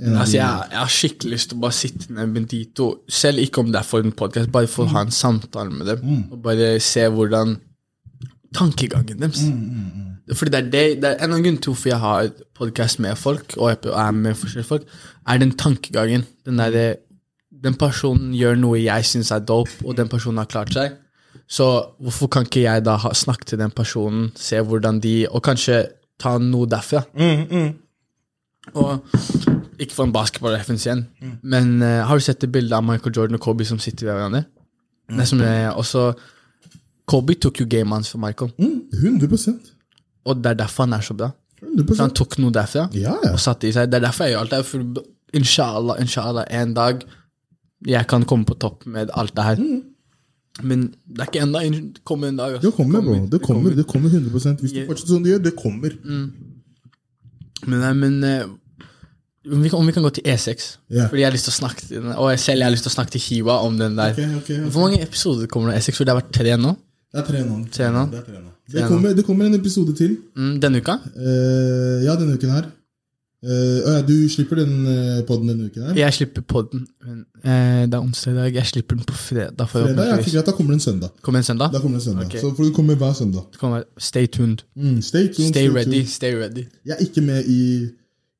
en 0.00 0.14
av 0.14 0.20
Altså, 0.22 0.36
jeg, 0.38 0.68
jeg 0.70 0.78
har 0.78 0.92
skikkelig 0.94 1.32
lyst 1.34 1.50
til 1.50 1.58
å 1.58 1.62
bare 1.66 1.76
sitte 1.76 2.14
ned 2.16 2.30
med 2.32 2.46
Dito, 2.48 2.86
selv 3.12 3.42
ikke 3.44 3.60
om 3.60 3.72
det 3.74 3.80
er 3.82 3.88
for 3.88 4.06
en 4.06 4.14
podkast, 4.16 4.52
bare 4.54 4.70
for 4.72 4.86
å 4.86 4.94
ha 4.94 5.02
en 5.04 5.12
samtale 5.12 5.74
med 5.74 5.90
dem. 5.92 6.22
Og 6.32 6.40
bare 6.46 6.70
se 6.80 7.04
hvordan 7.12 7.58
tankegangen 8.54 9.20
deres. 9.20 9.44
Fordi 10.34 10.50
det 10.50 10.60
er, 10.60 10.70
det, 10.70 10.84
det 11.02 11.10
er 11.10 11.24
en 11.24 11.34
av 11.36 11.42
grunnene 11.42 11.60
til 11.60 11.74
hvorfor 11.74 11.90
jeg 11.90 12.00
har 12.00 12.30
podkast 12.56 13.00
med 13.04 13.18
folk, 13.20 13.56
og 13.58 13.72
jeg 13.72 13.92
er 13.92 14.14
med 14.16 14.38
forskjellige 14.40 14.68
folk, 14.68 14.86
er 15.28 15.40
den 15.42 15.56
tankegangen. 15.58 16.26
Den 16.46 16.62
derre 16.62 16.94
Den 17.64 17.78
personen 17.80 18.34
gjør 18.36 18.58
noe 18.60 18.76
jeg 18.76 19.06
syns 19.08 19.30
er 19.32 19.40
dope, 19.40 19.72
og 19.84 19.96
den 19.96 20.08
personen 20.08 20.42
har 20.42 20.48
klart 20.50 20.72
seg. 20.74 20.98
Så 21.48 21.64
hvorfor 22.00 22.28
kan 22.28 22.44
ikke 22.44 22.60
jeg 22.60 22.84
da 22.84 22.96
ha, 23.00 23.12
snakke 23.14 23.46
til 23.48 23.58
den 23.58 23.70
personen, 23.70 24.32
se 24.36 24.60
hvordan 24.60 25.00
de 25.00 25.26
Og 25.30 25.42
kanskje 25.42 25.86
ta 26.20 26.36
noe 26.38 26.68
derfra? 26.68 27.04
Og 28.74 29.00
ikke 29.78 29.94
for 29.94 30.04
en 30.04 30.12
basketballreferanse 30.12 30.88
igjen, 30.88 31.06
men 31.42 31.82
uh, 31.82 32.04
har 32.08 32.16
du 32.16 32.24
sett 32.24 32.40
det 32.40 32.52
bildet 32.52 32.76
av 32.76 32.84
Michael 32.86 33.12
Jordan 33.16 33.36
og 33.36 33.42
Kobe 33.44 33.64
som 33.64 33.80
sitter 33.82 34.06
ved 34.06 34.14
hverandre? 34.14 34.44
Det 35.10 35.20
er 35.20 35.28
som 35.28 35.40
er 35.44 35.70
også, 35.70 36.04
Kobe 37.06 37.34
tok 37.36 37.60
jo 37.60 37.66
gamet 37.68 37.92
hans 37.98 38.08
for 38.14 38.18
Michael, 38.22 38.52
Mm, 38.58 38.88
100 38.92 39.72
og 40.24 40.38
det 40.42 40.46
er 40.54 40.54
derfor 40.62 40.84
han 40.86 40.94
er 40.96 41.00
så 41.04 41.14
bra. 41.16 41.30
100 41.62 41.96
Så 41.96 42.00
han 42.02 42.10
tok 42.16 42.38
noe 42.38 42.50
derfra 42.52 42.86
Ja, 42.96 43.12
ja. 43.24 43.32
og 43.34 43.40
satte 43.40 43.68
i 43.68 43.72
seg. 43.72 43.90
Det 43.92 43.98
er 43.98 44.06
derfor 44.06 44.24
jeg 44.24 44.32
gjør 44.34 44.40
alt 44.40 44.50
det 44.50 44.58
her. 44.62 44.64
For 44.64 45.04
inshallah, 45.34 46.00
inshallah, 46.00 46.44
en 46.50 46.72
dag 46.74 47.02
jeg 47.86 48.06
kan 48.08 48.24
komme 48.24 48.44
på 48.48 48.54
topp 48.58 48.86
med 48.86 49.10
alt 49.12 49.34
det 49.36 49.44
her. 49.44 49.56
Men 50.62 50.94
det 51.04 51.20
er 51.20 51.28
ikke. 51.28 51.46
Det 51.92 52.04
kommer 52.04 52.28
en 52.28 52.36
dag. 52.38 52.54
altså. 52.54 52.70
Det 52.70 52.74
kommer, 52.76 53.00
bro. 53.02 53.14
Det 53.26 53.42
kommer, 53.42 53.70
det 53.74 53.86
kommer 53.86 54.08
100 54.08 54.60
Hvis 54.62 54.72
du 54.72 54.86
fortsetter 54.86 55.12
som 55.14 55.22
du 55.24 55.28
gjør, 55.30 55.42
det 55.44 55.54
kommer. 55.56 55.90
Men, 57.66 57.80
nei, 57.80 57.92
men 57.92 58.24
eh, 58.24 58.44
om, 59.52 59.60
vi 59.62 59.68
kan, 59.68 59.78
om 59.80 59.86
vi 59.86 59.92
kan 59.92 60.02
gå 60.04 60.10
til 60.10 60.24
E6 60.24 60.78
Yeah. 60.92 61.08
Fordi 61.10 61.20
jeg 61.20 61.26
har 61.26 61.32
lyst 61.34 61.48
til 61.48 61.52
å 61.54 61.56
snakke 61.58 61.86
til 61.88 62.04
Og 62.12 62.28
jeg 62.30 62.40
selv 62.40 62.58
jeg 62.60 62.66
har 62.68 62.72
lyst 62.74 62.84
til 62.86 62.92
å 62.92 62.94
snakke 62.94 63.10
til 63.16 63.20
Hiwa 63.24 63.54
om 63.66 63.78
den 63.78 63.96
der. 63.96 64.12
Okay, 64.12 64.24
okay, 64.36 64.58
okay. 64.60 64.70
Hvor 64.70 64.84
mange 64.86 65.00
episoder 65.02 65.46
kommer 65.50 65.72
det 65.72 65.76
av 65.80 65.82
E6? 65.82 65.96
For 65.96 66.04
det 66.04 66.14
har 66.14 66.20
vært 66.22 66.32
tre 66.36 66.56
nå. 66.60 66.74
Det 67.14 67.20
er 67.22 67.26
tre 67.28 67.42
nå. 67.46 67.58
Tre 67.70 67.90
nå? 67.94 68.06
Det, 68.10 68.22
tre 68.26 68.40
nå. 68.40 68.48
Det, 68.72 68.86
kommer, 68.90 69.12
det 69.14 69.24
kommer 69.24 69.46
en 69.46 69.54
episode 69.54 69.94
til. 69.94 70.16
Mm, 70.34 70.56
denne 70.62 70.80
uka. 70.82 70.96
Uh, 71.14 72.02
ja, 72.02 72.16
denne 72.18 72.34
uken 72.34 72.50
her. 72.50 72.72
Eh, 73.44 73.80
ja, 73.84 74.00
du 74.02 74.28
slipper 74.32 74.56
den 74.56 74.86
uh, 74.88 75.20
podden 75.28 75.50
denne 75.50 75.66
uken 75.68 75.82
her? 75.84 75.98
Jeg 75.98 76.16
slipper 76.16 76.42
podden. 76.48 76.86
Men, 77.04 77.18
eh, 77.44 77.82
det 77.84 77.94
er 77.94 78.00
onsdag 78.00 78.32
i 78.32 78.36
dag. 78.38 78.54
Jeg 78.56 78.66
slipper 78.66 78.96
den 78.96 79.04
på 79.04 79.16
fredag. 79.20 79.68
Fredag? 79.68 80.00
Ja, 80.00 80.16
ikke 80.16 80.32
greit, 80.32 80.46
da 80.46 80.54
kommer 80.56 80.72
den 80.72 80.80
søndag. 80.80 81.10
Kommer 81.22 81.42
en 81.42 81.44
søndag? 81.44 81.72
Da 81.72 81.82
kommer 81.82 81.98
en 81.98 82.04
søndag. 82.04 82.26
okay. 82.26 82.40
Så 82.40 82.54
for 82.56 82.64
det 82.64 82.72
kommer 82.74 82.94
hver 82.94 83.12
søndag. 83.12 83.42
Kommer, 83.60 83.82
stay 83.98 84.26
tuned. 84.26 84.64
Mm, 84.76 85.02
stay 85.02 85.28
tuned. 85.28 85.52
Stay 85.52 85.68
stay 85.68 85.68
ready. 85.68 86.04
Stay 86.06 86.32
ready. 86.34 86.64
Jeg 86.86 86.96
er 86.98 87.04
ikke 87.04 87.20
med 87.20 87.44
i, 87.44 87.84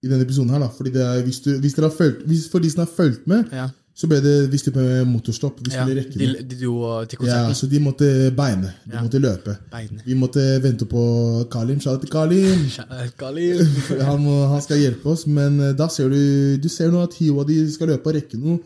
i 0.03 0.09
denne 0.09 0.25
episoden 0.25 0.51
her, 0.51 0.59
da. 0.59 0.66
Fordi 0.77 0.91
det 0.91 1.03
er, 1.05 1.22
hvis, 1.22 1.41
du, 1.41 1.51
hvis 1.61 1.75
dere 1.75 1.89
har 1.89 1.97
følt, 1.99 2.27
hvis, 2.27 2.49
for 2.51 2.59
de 2.59 2.70
som 2.70 2.81
har 2.81 2.91
fulgt 2.97 3.27
med, 3.27 3.45
Ja. 3.53 3.68
Så 3.95 4.09
ble 4.11 4.19
det 4.19 4.35
visst 4.51 4.67
med 4.75 5.07
motorstopp. 5.07 5.61
Vi 5.63 5.71
skulle 5.71 5.95
de, 5.95 6.01
rekke 6.01 6.19
det. 6.19 6.49
de 6.51 6.57
de, 6.59 6.71
til 7.13 7.29
Ja, 7.29 7.53
så 7.55 7.69
de 7.71 7.79
måtte 7.79 8.09
beine. 8.35 8.73
De 8.85 8.97
Ja. 8.97 9.03
måtte 9.03 9.21
løpe. 9.23 9.55
Beine. 9.71 10.01
Vi 10.05 10.15
måtte 10.15 10.43
vente 10.63 10.85
på 10.85 11.47
Kalim. 11.51 11.81
Shout 11.81 11.95
out 11.95 12.01
til 12.01 12.11
Kalim. 12.11 12.65
Han, 14.11 14.27
han 14.51 14.63
skal 14.63 14.83
hjelpe 14.83 15.07
oss, 15.15 15.27
men 15.27 15.61
eh, 15.61 15.77
da 15.79 15.89
ser 15.89 16.09
du 16.11 16.57
Du 16.59 16.69
ser 16.69 16.91
nå 16.91 17.03
at 17.03 17.15
Hiwa 17.15 17.45
de 17.47 17.73
skal 17.73 17.89
løpe 17.89 18.11
og 18.11 18.17
rekke 18.19 18.41
noe. 18.41 18.59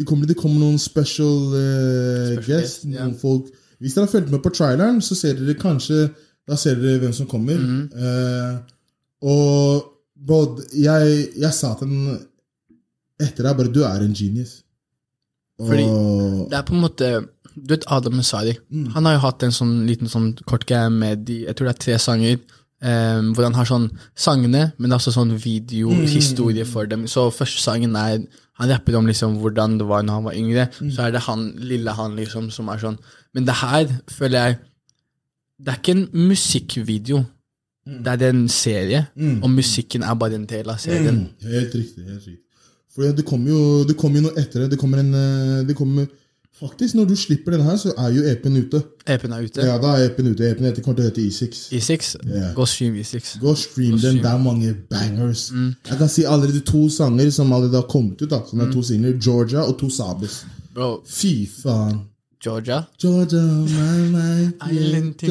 Det 0.00 0.06
kommer, 0.08 0.26
det 0.26 0.36
kommer 0.36 0.62
noen 0.62 0.78
special, 0.78 1.52
uh, 1.52 2.32
Special 2.32 2.46
guest. 2.46 2.84
Noen 2.88 3.12
ja. 3.12 3.18
Folk 3.20 3.52
Hvis 3.80 3.94
dere 3.94 4.06
har 4.06 4.12
fulgt 4.12 4.32
med 4.32 4.40
på 4.40 4.48
traileren, 4.48 5.02
så 5.04 5.14
ser 5.14 5.36
dere 5.36 5.58
kanskje 5.60 6.08
Da 6.48 6.56
ser 6.56 6.80
dere 6.80 6.98
hvem 7.04 7.12
som 7.12 7.26
kommer. 7.26 7.58
Mm 7.58 7.88
-hmm. 7.92 8.54
uh, 8.54 8.58
og 9.20 9.84
Bod, 10.26 10.64
jeg, 10.76 11.28
jeg 11.36 11.52
sa 11.52 11.74
til 11.78 11.88
den 11.88 12.18
etter 13.20 13.44
deg 13.44 13.56
bare 13.56 13.72
Du 13.72 13.82
er 13.84 14.00
en 14.00 14.14
genius. 14.14 14.62
Og, 15.60 15.66
Fordi- 15.68 16.48
Det 16.50 16.56
er 16.58 16.62
på 16.66 16.74
en 16.74 16.80
måte 16.86 17.10
Du 17.60 17.74
vet 17.74 17.84
Adam 17.92 18.14
Messari? 18.16 18.54
Han 18.94 19.04
har 19.04 19.12
jo 19.18 19.18
hatt 19.26 19.42
en 19.42 19.50
sånn 19.52 19.84
liten 19.86 20.08
sånn 20.08 20.32
kort 20.46 20.64
greie 20.66 20.88
med 20.90 21.26
de, 21.26 21.44
Jeg 21.46 21.56
tror 21.56 21.66
det 21.68 21.74
er 21.76 21.84
tre 21.84 21.98
sanger. 21.98 22.38
Um, 22.82 23.34
hvor 23.34 23.44
han 23.44 23.52
har 23.52 23.66
sånn 23.68 23.90
sangene, 24.16 24.72
men 24.78 24.90
også 24.96 25.12
sånn 25.12 25.34
videohistorie 25.36 26.64
for 26.64 26.86
dem. 26.88 27.06
Så 27.06 27.26
første 27.30 27.60
sangen 27.60 27.94
er 27.96 28.22
Han 28.60 28.68
rapper 28.68 28.94
om 28.96 29.06
liksom 29.06 29.38
hvordan 29.40 29.78
det 29.78 29.86
var 29.88 30.02
når 30.02 30.12
han 30.14 30.24
var 30.24 30.34
yngre. 30.36 30.68
Så 30.92 31.00
er 31.06 31.10
det 31.12 31.20
han, 31.24 31.54
lille 31.56 31.90
han 31.96 32.16
liksom 32.16 32.50
som 32.52 32.68
er 32.68 32.76
sånn. 32.78 32.98
Men 33.34 33.44
det 33.46 33.54
her 33.54 33.86
føler 34.08 34.38
jeg 34.46 34.58
Det 35.60 35.68
er 35.68 35.76
ikke 35.80 35.92
en 35.96 36.08
musikkvideo. 36.28 37.24
Det 37.86 38.06
er 38.22 38.28
en 38.28 38.48
serie, 38.48 39.06
og 39.42 39.50
musikken 39.50 40.02
er 40.02 40.14
bare 40.14 40.34
en 40.34 40.46
del 40.46 40.68
av 40.70 40.76
serien. 40.78 41.16
Mm, 41.42 41.50
helt 41.50 41.74
riktig. 41.74 42.04
helt 42.04 42.26
riktig. 42.26 42.44
For 42.94 43.02
det 43.14 43.24
kommer 43.24 43.50
jo, 43.50 43.84
det 43.86 43.96
kommer 43.96 44.18
jo 44.20 44.28
noe 44.28 44.38
etter 44.40 44.64
det. 44.64 44.70
Det 44.72 44.78
kommer 44.80 44.98
en 44.98 45.14
eh, 45.14 45.66
det 45.68 45.76
kommer, 45.78 46.08
Faktisk, 46.60 46.94
når 46.94 47.06
du 47.08 47.14
slipper 47.16 47.54
den 47.54 47.62
her, 47.64 47.76
så 47.80 47.92
er 47.96 48.10
jo 48.12 48.20
EP-en 48.28 48.56
ute. 48.60 48.82
EP-en 49.08 49.32
er 49.32 49.46
ute. 49.46 49.62
Ja, 49.64 49.78
da 49.80 49.94
er 49.96 50.10
EP-en 50.10 50.26
ute. 50.34 50.44
EP-en 50.44 50.66
heter, 50.68 50.82
kommer 50.84 50.98
til 50.98 51.06
å 51.06 51.08
hete 51.08 51.22
E6. 51.24 51.60
E6. 51.72 52.10
Yeah. 52.26 52.50
Gå 52.58 52.66
stream 52.68 52.98
E6. 53.00 53.30
Gå 53.40 53.54
stream 53.56 53.96
den. 54.02 54.18
Det 54.20 54.28
er 54.28 54.42
mange 54.42 54.74
bangers. 54.90 55.46
Mm. 55.56 55.70
Jeg 55.88 55.98
kan 56.02 56.08
si 56.12 56.26
allerede 56.28 56.60
to 56.68 56.82
sanger 56.92 57.30
som 57.32 57.52
allerede 57.56 57.80
har 57.80 57.88
kommet 57.88 58.20
ut. 58.20 58.28
da 58.28 58.42
Som 58.50 58.58
Mm. 58.60 58.66
er 58.68 58.72
to 58.74 58.82
singler. 58.82 59.16
Georgia 59.18 59.62
og 59.64 59.78
to 59.78 59.88
Sabes. 59.88 60.44
Bro, 60.74 61.00
Fy 61.08 61.48
faen. 61.62 62.02
Georgia 62.44 62.82
Georgia, 63.00 63.40
my, 63.40 63.96
my 64.12 64.50
Island 64.72 65.14
ting. 65.14 65.30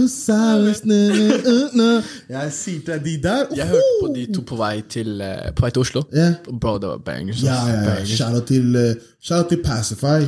Uh. 0.00 2.02
Jeg 2.28 2.52
sier 2.52 2.80
til 2.80 2.92
deg, 2.92 3.04
de 3.04 3.22
der 3.22 3.44
Jeg 3.56 3.66
hørte 3.68 3.98
på 4.02 4.12
de 4.14 4.26
to 4.34 4.42
på 4.46 4.56
vei 4.56 4.82
til, 4.88 5.20
eh, 5.20 5.50
på 5.56 5.64
vei 5.66 5.70
til 5.70 5.80
Oslo. 5.80 6.02
Yeah. 6.14 6.34
Bro, 6.60 6.78
det 6.78 6.88
var 6.88 6.98
bangers. 7.04 7.42
Ja, 7.42 7.54
ja, 7.66 7.74
ja. 7.74 7.84
Bangers. 7.88 8.08
Shout 8.08 8.34
out 8.34 8.46
til, 8.46 8.76
uh, 8.76 9.48
til 9.48 9.62
Pacify. 9.64 10.20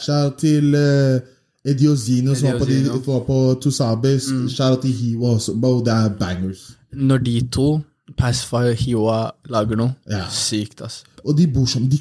Shout 0.00 0.24
out 0.24 0.38
til 0.38 0.74
uh, 0.74 1.20
Ediozino, 1.64 2.34
som 2.34 2.52
var 2.52 2.58
på, 2.58 2.64
de, 2.64 2.88
var 3.06 3.20
på 3.26 3.60
Tusabes. 3.62 4.24
Mm. 4.32 4.48
Shout 4.48 4.70
out 4.70 4.82
til 4.82 4.92
Hiwa 4.92 5.28
også. 5.28 5.54
Bro, 5.60 5.78
det 5.84 5.92
er 5.92 6.08
bangers. 6.18 6.70
Når 6.92 7.18
de 7.18 7.48
to, 7.52 7.80
Pacify 8.18 8.54
og 8.72 8.74
Hiwa, 8.74 9.30
lager 9.50 9.76
noe, 9.76 9.94
Ja. 10.10 10.24
sykt, 10.30 10.80
ass. 10.80 11.04
Og 11.24 11.38
de 11.38 11.46
bor 11.54 11.64
sammen. 11.66 11.90
De, 11.90 11.98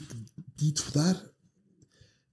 de 0.60 0.72
to 0.72 0.84
der 0.94 1.14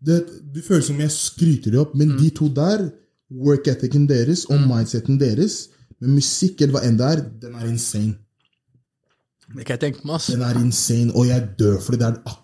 det, 0.06 0.24
Du 0.54 0.60
føler 0.68 0.82
som 0.82 1.00
jeg 1.00 1.10
skryter 1.10 1.70
dem 1.70 1.80
opp, 1.80 1.94
men 1.94 2.08
de 2.18 2.30
to 2.30 2.48
der, 2.48 2.88
work 3.30 3.68
ethicen 3.70 4.08
deres 4.10 4.44
og 4.50 4.60
mindseten 4.66 5.20
deres 5.20 5.68
med 6.00 6.16
musikk 6.16 6.60
eller 6.60 6.76
hva 6.76 6.82
enn 6.86 6.98
det 6.98 7.06
er, 7.06 7.22
den 7.42 7.56
er 7.56 7.68
insane. 7.68 8.16
Det 9.50 9.66
kan 9.66 9.74
jeg 9.74 9.82
tenke 9.82 10.06
meg, 10.06 10.16
ass. 10.16 10.30
Den 10.30 10.44
er 10.46 10.58
insane, 10.60 11.14
og 11.14 11.26
jeg 11.28 11.48
dør 11.58 11.80
fordi 11.82 12.00
det 12.02 12.10
er 12.10 12.38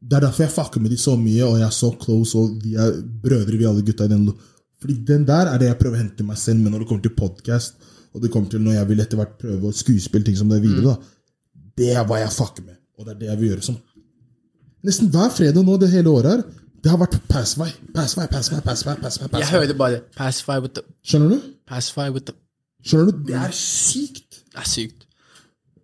Det 0.00 0.16
er 0.16 0.24
derfor 0.24 0.42
jeg 0.42 0.52
fucker 0.52 0.80
med 0.80 0.90
de 0.90 0.96
så 0.96 1.12
mye, 1.16 1.44
og 1.44 1.58
jeg 1.58 1.66
er 1.66 1.74
så 1.76 1.90
close, 2.00 2.38
og 2.38 2.56
vi 2.64 2.74
er 2.74 3.02
brødre, 3.22 3.58
vi 3.58 3.66
alle 3.68 3.84
gutta 3.84 4.04
i 4.04 4.08
den. 4.08 4.30
Fordi 4.80 4.94
den 5.04 5.26
der 5.28 5.46
er 5.46 5.58
det 5.58 5.66
jeg 5.68 5.78
prøver 5.78 5.98
å 5.98 6.00
hente 6.00 6.24
meg 6.24 6.38
selv 6.40 6.62
med 6.62 6.72
når 6.72 6.80
det 6.80 6.88
kommer 6.88 7.02
til 7.04 7.14
podcast, 7.18 7.74
og 8.14 8.22
det 8.22 8.30
kommer 8.32 8.48
til 8.48 8.62
når 8.64 8.78
jeg 8.78 8.88
vil 8.88 9.00
etter 9.04 9.20
hvert 9.20 9.36
prøve 9.38 9.68
å 9.68 9.76
skuespille 9.76 10.24
ting 10.24 10.38
som 10.38 10.48
det 10.48 10.56
er 10.56 10.64
videre. 10.64 10.94
da. 10.94 10.96
Det 11.76 11.90
er 11.92 12.06
hva 12.08 12.18
jeg 12.22 12.32
fucker 12.32 12.64
med, 12.64 12.78
og 12.96 13.04
det 13.04 13.12
er 13.12 13.18
det 13.20 13.28
jeg 13.28 13.40
vil 13.42 13.52
gjøre. 13.52 13.66
som 13.68 13.76
Nesten 14.88 15.12
hver 15.12 15.28
fredag 15.36 15.64
nå 15.64 15.76
det 15.76 15.90
hele 15.92 16.08
året 16.08 16.32
her, 16.32 16.42
det 16.82 16.90
har 16.92 17.00
vært 17.00 17.18
Passvei, 17.28 17.68
Passvei, 17.94 18.26
Passvei, 18.32 18.60
Passvei. 18.64 18.96
Passvei, 19.02 19.28
Jeg 19.40 19.48
hører 19.52 19.76
bare 19.76 20.00
Pacify 20.16 20.58
with 20.62 20.74
the 20.78 20.82
Skjønner 21.04 21.34
du? 21.36 21.52
Pacify 21.68 22.08
with 22.08 22.24
the 22.30 22.36
Skjønner 22.84 23.10
du? 23.12 23.24
Det 23.28 23.36
er 23.36 23.52
sykt. 23.52 24.40
Det 24.50 24.62
er 24.62 24.68
sykt. 24.68 25.06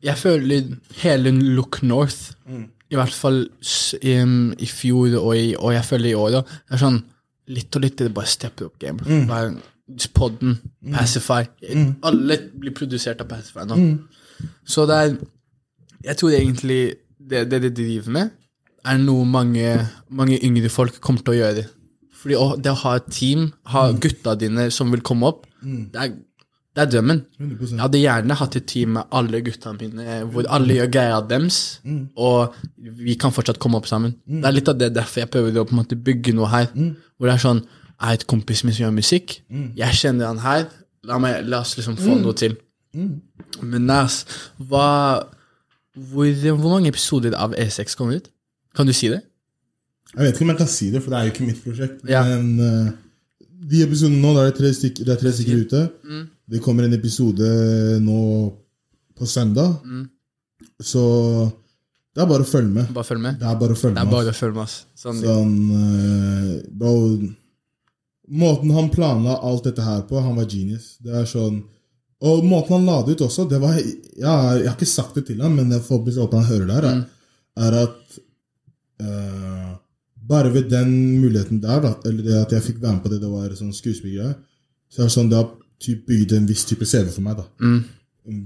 Jeg 0.02 0.18
føler 0.18 0.70
hele 1.02 1.30
Look 1.56 1.82
North, 1.82 2.32
i 2.90 2.94
hvert 2.94 3.12
fall 3.12 3.42
i, 4.00 4.16
i 4.58 4.66
fjor 4.70 5.16
og, 5.18 5.32
i, 5.36 5.54
og 5.58 5.72
jeg 5.74 5.84
føler 5.84 6.10
i 6.10 6.14
år 6.14 6.38
òg, 6.40 6.52
er 6.70 6.80
sånn 6.80 7.00
litt 7.52 7.76
og 7.76 7.82
litt 7.84 7.98
det 7.98 8.12
bare 8.14 8.30
stepper 8.30 8.68
opp 8.68 8.78
game. 8.82 9.24
Bare 9.28 9.56
Podden, 10.14 10.56
Pacify 10.92 11.44
Alle 12.02 12.38
blir 12.58 12.74
produsert 12.74 13.20
av 13.22 13.28
Pacify 13.30 13.62
nå. 13.68 13.76
Så 14.66 14.82
det 14.90 14.96
er 14.96 15.12
Jeg 16.04 16.16
tror 16.18 16.34
egentlig 16.34 16.80
det, 17.18 17.44
det 17.50 17.62
de 17.62 17.70
driver 17.74 18.10
med, 18.14 18.30
er 18.86 19.00
noe 19.02 19.24
mange, 19.28 19.72
mange 20.10 20.38
yngre 20.46 20.70
folk 20.72 21.00
kommer 21.04 21.24
til 21.26 21.34
å 21.34 21.40
gjøre. 21.40 21.66
Fordi 22.16 22.38
å, 22.38 22.46
det 22.58 22.72
å 22.72 22.78
ha 22.84 22.94
et 22.98 23.10
team, 23.12 23.50
ha 23.72 23.88
gutta 23.92 24.34
dine 24.38 24.68
som 24.74 24.90
vil 24.94 25.02
komme 25.06 25.28
opp, 25.32 25.44
det 25.62 26.00
er 26.06 26.16
Det 26.76 26.82
er 26.82 26.90
drømmen. 26.92 27.20
100%. 27.40 27.70
Jeg 27.72 27.80
hadde 27.80 27.98
gjerne 28.02 28.34
hatt 28.36 28.56
et 28.58 28.66
team 28.68 28.90
med 28.98 29.04
alle 29.16 29.38
gutta 29.40 29.70
mine, 29.72 30.18
hvor 30.28 30.44
alle 30.52 30.74
gjør 30.76 30.90
greia 30.92 31.20
deres, 31.24 31.80
og 32.20 32.52
vi 32.76 33.14
kan 33.16 33.32
fortsatt 33.32 33.56
komme 33.58 33.78
opp 33.80 33.86
sammen. 33.88 34.12
Det 34.28 34.44
er 34.44 34.52
litt 34.58 34.68
av 34.68 34.76
det 34.76 34.90
derfor 34.92 35.22
jeg 35.22 35.30
prøver 35.32 35.56
å 35.56 35.64
på 35.64 35.72
en 35.72 35.80
måte 35.80 35.96
bygge 35.96 36.34
noe 36.36 36.50
her. 36.52 36.66
Hvor 37.16 37.30
det 37.30 37.34
er 37.38 37.44
sånn 37.46 37.62
Jeg 37.96 38.10
er 38.10 38.18
et 38.18 38.26
kompis 38.28 38.60
min 38.64 38.74
som 38.76 38.84
gjør 38.84 38.92
musikk. 38.98 39.38
Jeg 39.80 39.96
kjenner 39.96 40.26
han 40.28 40.42
her. 40.44 40.66
La, 41.08 41.16
meg, 41.18 41.46
la 41.48 41.62
oss 41.64 41.72
liksom 41.78 41.96
få 41.96 42.18
noe 42.20 42.36
til. 42.36 42.58
Men 43.62 43.86
Nas, 43.88 44.26
hva 44.58 45.24
hvor, 45.96 46.28
hvor 46.28 46.70
mange 46.74 46.90
episoder 46.92 47.32
av 47.40 47.54
E6 47.56 47.96
kommer 47.96 48.20
ut? 48.20 48.28
Kan 48.76 48.88
du 48.88 48.94
si 48.96 49.10
det? 49.12 49.22
Jeg 50.12 50.22
vet 50.22 50.36
ikke 50.36 50.46
om 50.46 50.52
jeg 50.52 50.60
kan 50.60 50.70
si 50.70 50.90
det, 50.92 51.02
for 51.02 51.12
det 51.12 51.18
er 51.18 51.26
jo 51.26 51.34
ikke 51.34 51.48
mitt 51.48 51.62
prosjekt. 51.64 52.04
Ja. 52.08 52.22
Men 52.28 52.60
uh, 52.60 52.90
de 53.66 53.82
episodene 53.84 54.20
nå, 54.22 54.32
da 54.36 54.46
er 54.46 54.56
tre 54.56 54.70
stykker, 54.76 55.10
er 55.10 55.20
tre 55.20 55.32
stykker 55.34 55.62
ute. 55.64 55.82
Mm. 56.06 56.24
Det 56.54 56.62
kommer 56.64 56.86
en 56.86 56.96
episode 56.96 57.48
nå 58.04 58.20
på 59.16 59.28
søndag. 59.28 59.80
Mm. 59.84 60.04
Så 60.80 61.02
det 62.16 62.22
er 62.24 62.28
bare 62.30 62.46
å 62.46 62.48
følge 62.48 62.72
med. 62.72 62.92
Bare 62.96 63.08
følg 63.08 63.24
med. 63.24 63.40
Det 63.40 63.48
er 63.48 63.58
bare 63.60 63.74
å 63.74 63.80
følge 63.80 63.96
Det 63.96 64.00
er 64.00 64.08
med. 64.08 64.14
bare 64.14 64.32
å 64.32 64.36
følge 64.36 64.56
med. 64.60 64.76
Sånn, 65.02 65.18
Sånn, 65.20 65.56
uh, 65.72 66.52
bro, 66.80 66.94
måten 68.40 68.72
han 68.76 68.92
planla 68.92 69.40
alt 69.44 69.66
dette 69.68 69.84
her 69.84 70.06
på, 70.08 70.20
han 70.22 70.38
var 70.38 70.48
genius. 70.48 70.94
Det 71.04 71.12
er 71.22 71.26
sånn 71.28 71.64
Og 72.24 72.46
måten 72.48 72.78
han 72.78 72.86
la 72.88 73.02
det 73.04 73.18
ut 73.18 73.26
også, 73.26 73.44
det 73.44 73.58
var 73.60 73.74
ja, 73.76 74.56
Jeg 74.56 74.70
har 74.70 74.72
ikke 74.72 74.88
sagt 74.88 75.18
det 75.18 75.26
til 75.28 75.42
ham, 75.44 75.52
men 75.58 75.74
jeg 75.74 75.84
får 75.84 76.00
håpe 76.16 76.40
han 76.40 76.48
hører 76.48 76.70
det 76.70 76.78
her, 76.78 76.86
mm. 76.96 77.02
er 77.66 77.76
at 77.82 78.05
eh, 79.00 79.74
Bare 80.26 80.50
ved 80.50 80.70
den 80.70 80.90
muligheten 81.20 81.60
der, 81.62 81.80
da, 81.84 81.92
eller 82.04 82.22
det 82.26 82.34
at 82.40 82.52
jeg 82.56 82.62
fikk 82.62 82.80
være 82.82 82.96
med 82.96 83.02
på 83.04 83.10
det, 83.12 83.20
det 83.22 83.28
var 83.30 83.52
sånn 83.54 83.70
skuespillergreie, 83.76 84.32
så 84.90 85.02
er 85.04 85.06
det 85.06 85.12
sånn 85.14 85.28
det 85.30 85.36
har 85.38 85.52
typ 85.78 86.00
bygd 86.08 86.32
en 86.34 86.48
viss 86.48 86.64
type 86.66 86.82
CV 86.88 87.12
for 87.14 87.22
meg, 87.22 87.36
da. 87.38 87.44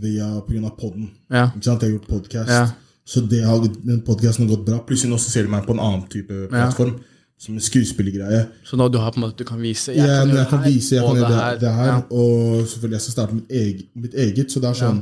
Via, 0.03 0.26
på 0.44 0.53
grunn 0.53 0.66
av 0.68 0.74
podden. 0.76 1.07
Ja. 1.32 1.46
Ikke 1.55 1.64
sant? 1.70 1.80
Jeg 1.86 1.88
har 1.88 1.94
gjort 1.96 2.11
podcast. 2.11 2.53
Ja. 2.53 2.66
Så 3.09 3.22
det 3.30 3.40
har, 3.46 3.62
den 3.64 4.03
podcasten 4.05 4.44
har 4.44 4.51
gått 4.59 4.66
bra. 4.66 4.82
Plutselig 4.84 5.09
nå 5.14 5.16
så 5.22 5.32
ser 5.32 5.48
du 5.48 5.55
meg 5.55 5.64
på 5.64 5.72
en 5.72 5.80
annen 5.80 6.05
type 6.12 6.42
plattform. 6.53 6.98
Som 7.40 7.57
en 7.57 7.64
skuespillergreie. 7.64 8.42
Så 8.68 8.76
nå 8.76 8.90
du 8.92 8.98
har 9.01 9.14
på 9.14 9.22
en 9.22 9.24
måte 9.24 9.40
du 9.40 9.46
kan 9.48 9.57
vise 9.64 9.94
Jeg, 9.96 10.05
kan 10.05 10.28
jeg, 10.36 10.46
kan 10.51 10.61
vise, 10.66 10.98
jeg 10.98 11.07
kan 11.07 11.16
gjøre 11.16 11.32
det, 11.32 11.61
det 11.64 11.72
her. 11.78 11.88
Ja. 11.94 11.98
Og 12.12 12.66
selvfølgelig 12.68 12.98
jeg 12.98 13.05
skal 13.07 13.16
starte 13.16 13.38
mitt 13.40 13.51
eget, 13.62 13.86
mitt 13.96 14.14
eget. 14.28 14.53
Så 14.53 14.61
det 14.61 14.68
er 14.68 14.76
sånn 14.84 15.01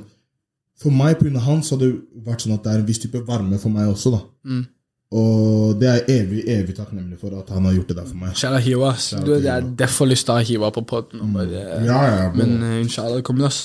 For 0.78 0.94
meg, 0.94 1.18
pga. 1.18 1.40
han, 1.42 1.64
så 1.66 1.74
har 1.74 1.82
det 1.82 1.94
vært 2.22 2.46
sånn 2.46 2.54
at 2.54 2.62
det 2.62 2.70
er 2.76 2.84
en 2.84 2.86
viss 2.86 3.02
type 3.02 3.24
varme 3.26 3.58
for 3.58 3.74
meg 3.74 3.90
også. 3.90 4.14
da 4.14 4.22
Mm. 4.46 4.62
Og 5.08 5.78
det 5.80 5.88
er 5.88 5.94
jeg 6.02 6.20
evig, 6.20 6.42
evig 6.52 6.74
takknemlig 6.76 7.16
for 7.20 7.32
at 7.38 7.48
han 7.54 7.64
har 7.64 7.72
gjort 7.78 7.88
det 7.88 7.96
der 7.96 8.08
for 8.10 8.20
meg. 8.20 8.34
Kjære 8.36 8.60
Hiwa. 8.66 8.92
Du, 9.24 9.32
jeg 9.38 9.52
er 9.54 9.68
derfor 9.80 10.10
lyst 10.10 10.28
til 10.28 10.34
å 10.34 10.36
ha 10.36 10.44
Hiwa 10.44 10.68
på 10.74 10.84
poden. 10.90 11.22
Ja, 11.48 12.00
ja, 12.04 12.28
bro. 12.28 12.42
Men 12.42 12.58
uh, 12.60 12.74
inshallah, 12.82 13.16
det 13.16 13.24
kommer, 13.24 13.48
oss. 13.48 13.64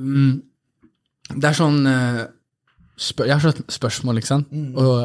Mm, 0.00 0.38
det 1.34 1.50
er 1.50 1.56
sånn 1.58 1.82
uh, 1.84 2.22
Jeg 3.20 3.34
har 3.34 3.44
sånn 3.44 3.68
spørsmål, 3.68 4.22
ikke 4.22 4.30
sant? 4.30 4.54
Og 4.80 5.04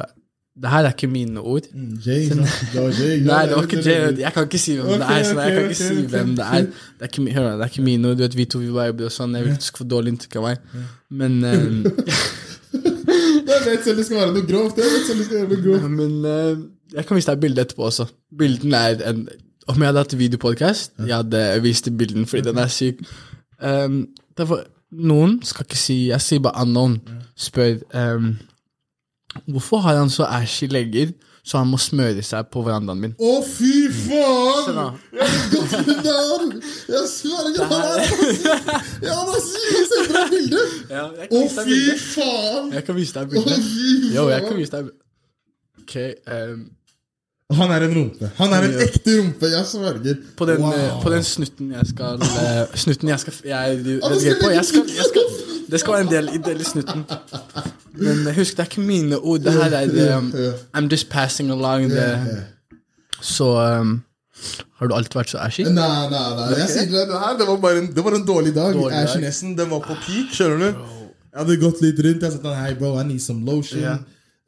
det 0.61 0.69
her 0.69 0.85
er 0.85 0.93
ikke 0.93 1.07
mine 1.09 1.41
ord. 1.41 1.67
Mm, 1.73 1.99
Jay, 2.05 2.29
det 2.29 2.37
Jay. 2.39 3.19
Ja, 3.25 3.27
Nei, 3.27 3.45
det 3.49 3.55
var 3.55 3.63
ikke 3.67 3.83
Jay. 3.83 4.19
Jeg 4.21 4.33
kan 4.33 4.43
ikke 4.47 4.61
si 4.61 4.75
hvem 4.77 4.87
det 4.87 5.01
Ok, 5.01 5.11
er. 5.11 5.23
Så 5.23 5.39
jeg 5.39 5.53
kan 5.53 5.63
ikke 5.63 5.65
okay, 5.65 5.79
si 5.81 6.07
hvem 6.15 6.35
det 6.37 6.45
er. 6.45 6.67
Det 6.99 7.07
er 7.07 7.11
ikke, 7.11 7.33
hør, 7.33 7.51
det 7.51 7.67
er 7.67 7.71
ikke 7.73 7.85
mine 7.89 8.09
ord. 8.09 8.17
Du 8.17 8.23
vet, 8.23 8.37
vi 8.37 8.45
to 8.45 8.61
vi 8.61 8.69
viber 8.71 9.09
og 9.09 9.15
sånn. 9.15 9.35
Jeg 9.35 9.47
vil 9.47 9.55
ikke 9.57 9.81
få 9.81 9.87
dårlig 9.97 10.13
inntrykk 10.13 10.37
av 10.39 10.45
meg. 10.47 10.67
Men 11.09 11.39
eh, 11.49 12.13
Jeg 13.63 13.77
vet 13.77 13.85
selv 13.87 13.99
det 14.01 14.05
skal 14.05 14.19
være 14.19 14.35
noe 14.35 14.47
grovt. 14.47 14.79
Jeg 14.79 14.91
vet 14.91 15.07
selv 15.07 15.21
det 15.21 15.25
skal 15.27 15.41
være 15.41 15.49
noe 15.53 15.63
grovt. 15.63 15.89
Men 15.97 16.13
eh, 16.27 16.63
jeg 16.97 17.07
kan 17.07 17.19
vise 17.19 17.31
deg 17.31 17.41
bildet 17.43 17.65
etterpå 17.65 17.87
også. 17.87 18.07
Bilden 18.37 18.77
er 18.77 19.03
en 19.09 19.25
Om 19.63 19.79
jeg 19.79 19.87
hadde 19.87 20.01
hatt 20.03 20.13
videopodkast, 20.19 20.91
jeg 21.07 21.15
hadde 21.15 21.41
vist 21.63 21.85
deg 21.87 21.93
bilden 21.97 22.25
fordi 22.27 22.49
den 22.49 22.57
er 22.59 22.67
syk. 22.67 22.97
Um, 23.63 24.09
derfor, 24.35 24.65
noen 24.91 25.37
skal 25.47 25.63
ikke 25.63 25.79
si 25.79 25.95
Jeg 26.09 26.21
sier 26.21 26.41
bare 26.43 26.65
unknown. 26.65 26.97
Spør 27.39 27.77
um, 27.95 28.33
hvorfor 29.47 29.85
har 29.85 30.01
han 30.01 30.11
så 30.11 30.27
ashy 30.27 30.67
legger 30.67 31.13
så 31.43 31.59
han 31.59 31.67
må 31.67 31.75
smøre 31.81 32.21
seg 32.23 32.45
på 32.53 32.61
verandaen 32.63 33.01
min. 33.03 33.13
Å, 33.19 33.31
fy 33.43 33.89
faen! 33.91 34.77
Jeg 35.11 35.25
vet 35.27 35.49
godt 35.51 35.73
det 36.05 36.13
er! 36.13 36.45
Jeg 36.93 37.09
sverger, 37.11 37.65
han 37.71 37.83
er 37.89 37.97
Ja, 39.03 39.17
han 39.17 39.33
er 39.33 39.41
syk! 39.43 39.81
Se 39.89 39.97
på 40.05 40.13
det 40.13 40.23
bildet! 40.31 40.77
Ja, 40.93 41.03
Å, 41.11 41.41
fy 41.57 41.81
faen! 41.99 42.71
Jeg 42.77 42.87
kan 42.87 42.95
vise 43.01 43.17
deg 43.19 43.33
bildet. 43.35 43.67
Jo, 44.15 44.29
jeg 44.31 44.47
kan 44.47 44.55
vise 44.61 44.77
deg 44.77 44.93
Ok, 45.83 45.97
um, 46.31 46.63
Han 47.59 47.73
er 47.75 47.83
en 47.89 47.95
rumpe. 47.99 48.29
Han 48.39 48.55
er 48.55 48.69
en 48.69 48.77
ekte 48.87 49.17
rumpe, 49.19 49.49
jeg 49.51 49.67
sverger. 49.67 50.21
på, 50.39 50.47
den, 50.47 50.63
Wow. 50.63 50.77
eh, 50.79 50.95
på 51.03 51.11
den 51.11 51.27
snutten 51.27 51.73
jeg 51.75 51.91
skal 51.91 52.23
eh, 52.23 52.63
Snutten 52.85 53.11
jeg 53.11 53.19
skal 53.25 53.35
Jeg, 53.51 53.83
jeg, 53.83 53.99
jeg, 53.99 53.99
skal 53.99 54.31
jeg, 54.31 54.39
jeg, 54.39 54.55
jeg, 54.55 54.63
jeg, 54.63 54.95
jeg 55.01 55.11
skal 55.11 55.52
Det 55.73 55.81
skal 55.81 55.97
være 55.97 56.05
en 56.05 56.11
del, 56.11 56.31
en 56.37 56.45
del 56.45 56.61
i 56.61 56.67
snutten. 56.67 57.03
Men 57.97 58.27
eh, 58.27 58.35
husk, 58.37 58.57
det 58.57 58.65
er 58.65 58.69
ikke 58.69 58.85
mine 58.85 59.17
ord. 59.19 59.43
Det 59.43 59.53
her 59.53 59.77
er 59.79 60.17
um. 60.17 60.33
I'm 60.77 60.89
just 60.91 61.09
passing 61.09 61.49
along 61.51 61.89
the. 61.89 62.07
Så 63.21 63.47
um, 63.79 64.03
Har 64.77 64.87
du 64.87 64.93
alltid 64.93 65.17
vært 65.17 65.31
så 65.31 65.41
ashy? 65.41 65.63
Nei, 65.63 65.89
nei, 66.11 66.23
nei. 66.37 66.47
Jeg 66.59 66.69
sier 66.69 66.89
det, 66.91 67.19
her 67.25 67.37
det 67.39 67.47
var 67.47 67.61
bare 67.63 67.83
en, 67.83 67.91
det 67.95 68.05
var 68.05 68.17
en 68.17 68.25
dårlig 68.27 68.55
dag. 68.55 68.73
Dårlig 68.73 69.05
dag. 69.13 69.57
Den 69.57 69.69
var 69.71 69.85
på 69.85 69.95
peak, 70.05 70.33
skjønner 70.35 70.65
du? 70.65 70.83
Jeg 71.33 71.41
hadde 71.41 71.61
gått 71.61 71.79
litt 71.81 72.01
rundt. 72.05 72.25
Jeg 72.25 72.35
sa 72.35 72.41
sånn, 72.41 72.57
hei, 72.59 72.73
bro, 72.77 72.93
I 72.99 73.07
need 73.07 73.23
some 73.23 73.41
lotion. 73.47 73.81
Yeah. 73.81 74.03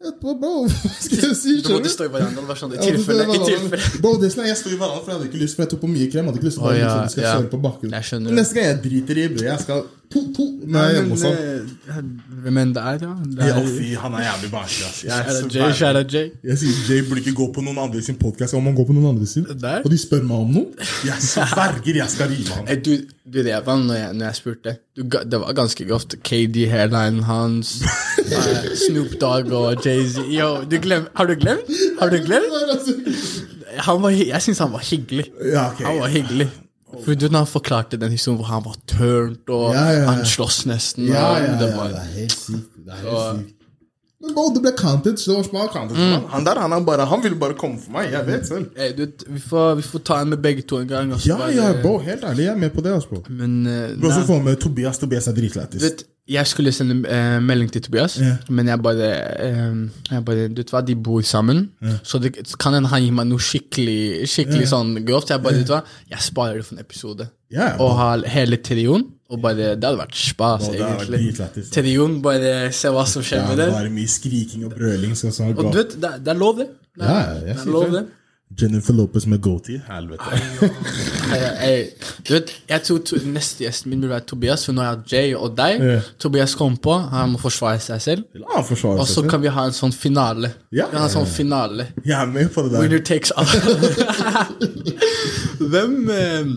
Etterpå, 0.06 0.36
bro, 0.38 0.66
hva 0.70 0.92
skal 1.02 1.22
jeg 1.24 1.38
si? 1.40 1.54
Du 1.66 1.72
måtte 1.74 1.90
stå 1.90 2.06
i 2.06 2.12
hverandre. 2.14 2.44
Det 2.44 2.50
var 2.52 2.60
sånn 2.60 2.76
i 2.76 2.82
tilfelle. 2.84 3.26
I 3.26 3.40
tilfelle. 3.42 4.02
Bro, 4.04 4.12
det 4.22 4.30
sånn, 4.36 4.46
jeg 4.50 4.60
sto 4.60 4.70
i 4.70 4.78
hverandre, 4.78 5.02
for 5.02 5.14
jeg 5.14 5.18
hadde 5.18 5.30
ikke 5.32 5.42
lyst, 5.42 5.58
for 5.58 5.66
jeg 5.66 5.72
tok 5.72 5.82
på 5.82 5.90
mye 5.90 6.10
krem. 6.12 6.20
Jeg 6.20 6.30
hadde 6.30 6.42
ikke 6.42 6.50
lyst 6.50 6.60
til 6.60 6.68
Å, 6.68 6.74
ja, 6.76 6.90
liksom, 7.00 7.14
skal 7.16 7.26
ja. 7.26 7.52
på 7.54 7.62
bakken. 7.64 7.96
Neste 8.36 8.58
gang 8.58 8.68
jeg 8.68 8.82
driter 8.84 9.22
i, 9.22 9.28
bro. 9.34 9.46
Jeg 9.48 9.64
skal. 9.64 9.82
Nei, 10.16 10.86
hjemme 10.96 11.14
hos 11.16 11.24
han. 11.26 11.36
eh, 11.36 12.52
men 12.56 12.72
det 12.76 12.82
er, 12.82 13.00
ja. 13.06 13.14
Det 13.38 13.48
er, 13.50 13.58
fy, 13.68 13.90
han 14.00 14.16
er 14.18 14.24
jævlig 14.26 14.50
barnslig. 14.54 15.10
Jeg, 15.10 16.08
Jay. 16.14 16.30
jeg 16.50 16.58
sier 16.62 16.80
Jay 16.90 17.04
burde 17.10 17.22
ikke 17.24 17.36
gå 17.38 17.48
på 17.56 17.64
noen 17.66 17.80
andre 17.86 18.02
sin 18.06 18.18
podcast 18.20 18.56
om 18.58 18.66
han 18.70 18.76
går 18.78 18.88
på 18.90 18.96
noen 18.96 19.12
andre 19.14 19.28
sin. 19.30 19.46
Og 19.50 19.90
de 19.92 20.00
spør 20.00 20.24
meg 20.28 20.38
om 20.38 20.56
noe. 20.60 20.88
Jeg 21.08 21.20
sverger 21.26 22.00
jeg 22.02 22.10
skal 22.16 22.32
rive 22.32 22.60
han. 22.60 22.72
Du, 22.86 22.94
du 23.36 23.40
rev 23.46 23.72
han 23.74 23.88
når 23.90 24.00
jeg, 24.02 24.18
når 24.20 24.28
jeg 24.30 24.40
spurte. 24.42 24.76
Du, 24.96 25.04
det 25.06 25.42
var 25.46 25.58
ganske 25.58 25.88
grovt. 25.90 26.18
KD, 26.26 26.62
hairline 26.72 27.26
hans, 27.28 27.76
eh, 28.26 28.70
Snoop 28.88 29.18
Dogg 29.22 29.52
og 29.56 29.86
Jay-Z. 29.86 30.26
Yo, 30.32 30.52
du 30.70 30.78
glem, 30.84 31.10
har 31.16 31.30
du 31.30 31.36
glemt? 31.40 31.74
Har 32.00 32.14
du 32.14 32.22
glemt? 32.24 32.56
Han 33.86 34.00
var, 34.00 34.14
jeg 34.16 34.40
syns 34.40 34.62
han 34.64 34.72
var 34.72 34.84
hyggelig. 34.88 35.26
Ja, 35.52 35.66
okay. 35.74 35.84
Han 35.84 35.98
var 36.00 36.08
hyggelig. 36.14 36.46
For 37.04 37.14
du, 37.16 37.28
han 37.34 37.48
forklarte 37.48 37.98
den 38.00 38.12
historien 38.12 38.38
hvor 38.40 38.48
han 38.52 38.64
var 38.66 38.76
turned, 38.88 39.50
og 39.50 39.74
Ja, 39.74 39.84
ja, 39.92 40.00
ja. 40.00 40.06
han 40.12 40.26
slåss 40.26 40.66
nesten 40.66 41.08
Ja, 41.08 41.14
ja, 41.14 41.44
ja, 41.44 41.52
ja, 41.52 41.60
det 41.60 41.74
det 41.92 42.00
er 42.00 42.10
helt 42.20 42.32
sykt. 42.32 42.72
Det 42.86 42.94
er 42.94 43.02
Så- 43.04 43.34
helt 43.34 43.46
sykt. 43.46 43.52
Men 44.26 44.34
bro, 44.34 44.44
det 44.56 44.62
ble 44.64 44.72
counted, 44.78 45.18
så 45.20 45.32
Det 45.32 45.38
var 45.38 45.44
smart 45.44 45.70
counted. 45.74 45.98
Mm. 45.98 46.24
Han 46.30 46.46
der, 46.46 46.60
han, 46.60 46.72
er 46.74 46.80
bare, 46.86 47.06
han 47.06 47.22
ville 47.24 47.38
bare 47.38 47.54
komme 47.54 47.78
for 47.84 47.92
meg. 47.92 48.12
Jeg 48.12 48.26
vet 48.26 48.48
selv. 48.48 48.66
Hey, 48.78 48.94
du, 48.98 49.06
vi, 49.28 49.40
får, 49.40 49.76
vi 49.76 49.82
får 49.82 50.00
ta 50.08 50.22
en 50.22 50.30
med 50.30 50.38
begge 50.42 50.62
to 50.62 50.80
en 50.80 50.88
gang. 50.88 51.14
og 51.14 51.20
Ja, 51.28 51.38
bare- 51.38 51.54
ja, 51.54 51.82
bro, 51.82 51.98
helt 52.00 52.24
ærlig, 52.24 52.46
jeg 52.46 52.54
er 52.54 52.58
med 52.58 52.70
på 52.74 52.82
det. 52.82 52.94
Altså, 52.94 53.10
bro. 53.10 53.24
Men 53.30 53.68
uh, 53.68 54.02
bro, 54.02 54.10
så 54.12 54.24
får 54.26 54.38
vi 54.40 54.44
med 54.44 54.56
Tobias. 54.56 54.98
Tobias 54.98 55.28
er 55.28 55.34
dritlættis. 55.34 55.84
Vet, 56.26 56.34
jeg 56.34 56.48
skulle 56.48 56.72
sende 56.74 56.96
uh, 57.06 57.40
melding 57.44 57.72
til 57.72 57.82
Tobias, 57.86 58.18
yeah. 58.18 58.38
men 58.50 58.68
jeg 58.68 58.82
bare, 58.82 59.10
uh, 59.46 59.82
jeg 60.12 60.26
bare 60.26 60.48
Du 60.50 60.62
vet 60.62 60.72
hva, 60.74 60.82
de 60.86 60.96
bor 60.96 61.22
sammen, 61.22 61.70
så 62.04 62.18
det 62.22 62.34
kan 62.58 62.74
hende 62.74 62.90
han 62.90 63.04
gir 63.04 63.14
meg 63.14 63.28
noe 63.30 63.42
skikkelig 63.42 64.26
Skikkelig 64.30 64.70
sånn 64.72 64.96
grovt. 65.06 65.30
Jeg 65.30 65.44
bare, 65.44 65.60
vet 65.60 65.70
du 65.70 65.76
hva, 65.76 65.84
jeg 66.10 66.26
sparer 66.26 66.62
det 66.62 66.66
for 66.66 66.78
en 66.78 66.86
episode. 66.86 67.30
Og 67.80 67.94
har 68.00 68.26
hele 68.36 68.58
trioen. 68.58 69.06
Og 69.34 69.40
bare, 69.42 69.72
Det 69.74 69.82
hadde 69.88 69.98
vært 69.98 70.18
spas, 70.18 70.68
vært 70.70 71.10
egentlig. 71.10 71.64
Trioen, 71.74 72.20
bare 72.22 72.72
se 72.78 72.92
hva 72.94 73.06
som 73.10 73.24
skjer 73.26 73.42
Ja, 73.42 73.48
med 73.50 73.58
det 73.58 73.66
det. 73.72 73.80
er 73.80 73.90
mye 73.96 74.12
skriking 74.12 74.68
og 74.68 74.76
brøling. 74.78 75.16
Sånn, 75.18 75.56
Og 75.56 75.72
du 75.72 75.80
vet, 75.80 75.96
det, 75.98 76.12
det 76.26 76.34
er 76.34 76.38
lov, 76.38 76.60
det. 76.62 76.68
Det 76.96 77.10
er, 77.10 77.40
det 77.48 77.56
er 77.56 77.72
lov, 77.74 77.90
det. 77.96 78.04
Jennifer 78.54 78.94
Lopez 78.94 79.26
med 79.26 79.42
goatee. 79.42 79.82
Helvete. 79.88 80.24
Du 82.28 82.34
vet, 82.34 82.52
jeg 82.70 82.84
tror 82.86 83.24
neste 83.26 83.66
gjesten 83.66 83.90
min 83.90 84.04
burde 84.04 84.14
være 84.14 84.28
Tobias, 84.30 84.66
for 84.66 84.78
nå 84.78 84.84
har 84.86 85.00
jeg 85.10 85.12
Jay 85.12 85.34
og 85.36 85.58
deg. 85.58 85.82
Yeah. 85.82 86.06
Tobias 86.22 86.54
kom 86.56 86.78
på, 86.78 86.94
han 87.12 87.34
må 87.34 87.42
forsvare 87.42 87.82
seg 87.84 88.04
selv. 88.06 88.24
Og 88.46 89.08
så 89.10 89.26
kan 89.28 89.42
vi 89.44 89.52
ha 89.52 89.66
en 89.68 89.76
sånn 89.76 89.96
finale. 89.96 90.54
Ja, 90.76 90.88
en 90.94 91.10
sånn 91.12 91.28
finale. 91.28 91.90
Jeg 92.06 92.16
er 92.20 92.30
med 92.32 92.54
på 92.54 92.64
det 92.64 92.76
der. 92.76 92.86
Winner 92.86 93.04
takes 93.04 93.34
all. 93.36 93.50
hvem 95.74 95.98
eh, 96.14 96.54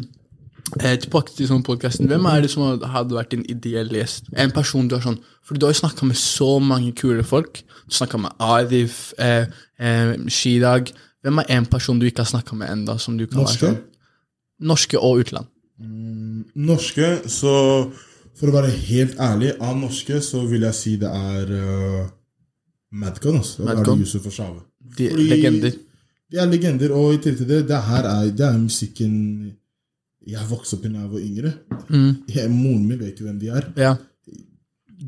eh, 0.84 0.95
Tilbake 1.03 1.34
til 1.34 1.51
sånn 1.51 1.64
podkasten. 1.66 2.07
Hvem 2.12 2.30
er 2.30 2.45
det 2.45 2.53
som 2.53 2.68
hadde 2.68 3.16
vært 3.16 3.32
din 3.34 3.49
ideelle 3.49 4.05
gjest? 4.05 4.28
En 4.36 4.55
person 4.55 4.86
du 4.86 4.99
har 4.99 5.05
sånn 5.09 5.18
For 5.43 5.57
du 5.57 5.66
har 5.66 5.72
jo 5.72 5.80
snakka 5.80 6.07
med 6.07 6.20
så 6.20 6.59
mange 6.61 6.93
kule 6.93 7.24
folk. 7.26 7.62
Du 7.89 7.97
snakka 7.97 8.20
med 8.20 8.45
Arif, 8.45 9.14
eh, 9.18 9.49
eh, 9.80 10.16
Chirag. 10.28 10.93
Hvem 11.22 11.40
er 11.42 11.48
en 11.56 11.66
person 11.66 11.98
du 11.98 12.06
ikke 12.06 12.22
har 12.22 12.30
snakka 12.30 12.56
med 12.56 12.70
enda 12.70 12.98
som 13.02 13.16
du 13.18 13.26
kan 13.26 13.42
Norske? 13.42 13.72
Norske 14.60 14.98
og 14.98 15.24
utland. 15.24 15.46
Norske, 16.58 17.08
så 17.30 17.52
For 18.38 18.50
å 18.50 18.54
være 18.54 18.70
helt 18.70 19.16
ærlig, 19.18 19.48
av 19.58 19.74
norske 19.74 20.20
så 20.22 20.44
vil 20.46 20.62
jeg 20.68 20.76
si 20.78 20.92
det 21.00 21.08
er 21.10 21.48
uh, 21.50 22.04
Madcon. 22.94 23.40
Altså. 23.40 23.64
Madcon. 23.66 23.98
Yusuf 24.04 24.28
og 24.30 24.34
Shave. 24.36 24.60
De 24.94 25.08
Fordi- 25.10 25.26
legender. 25.32 25.72
De 26.30 26.36
er 26.38 26.46
legender, 26.46 26.92
og 26.94 27.14
i 27.14 27.18
tillegg 27.24 27.38
til 27.40 27.48
det, 27.48 27.58
det 27.66 27.80
her 27.88 28.04
er, 28.06 28.30
det 28.30 28.44
er 28.46 28.58
musikken 28.60 29.14
Jeg 30.28 30.44
vokste 30.50 30.76
opp 30.76 30.82
da 30.84 30.90
jeg 31.00 31.10
var 31.10 31.20
yngre. 31.24 31.52
Mm. 31.88 32.10
Jeg, 32.28 32.50
moren 32.52 32.86
min 32.86 32.98
vet 33.00 33.18
jo 33.18 33.24
hvem 33.26 33.38
de 33.40 33.48
er. 33.48 33.66
Ja. 33.80 33.94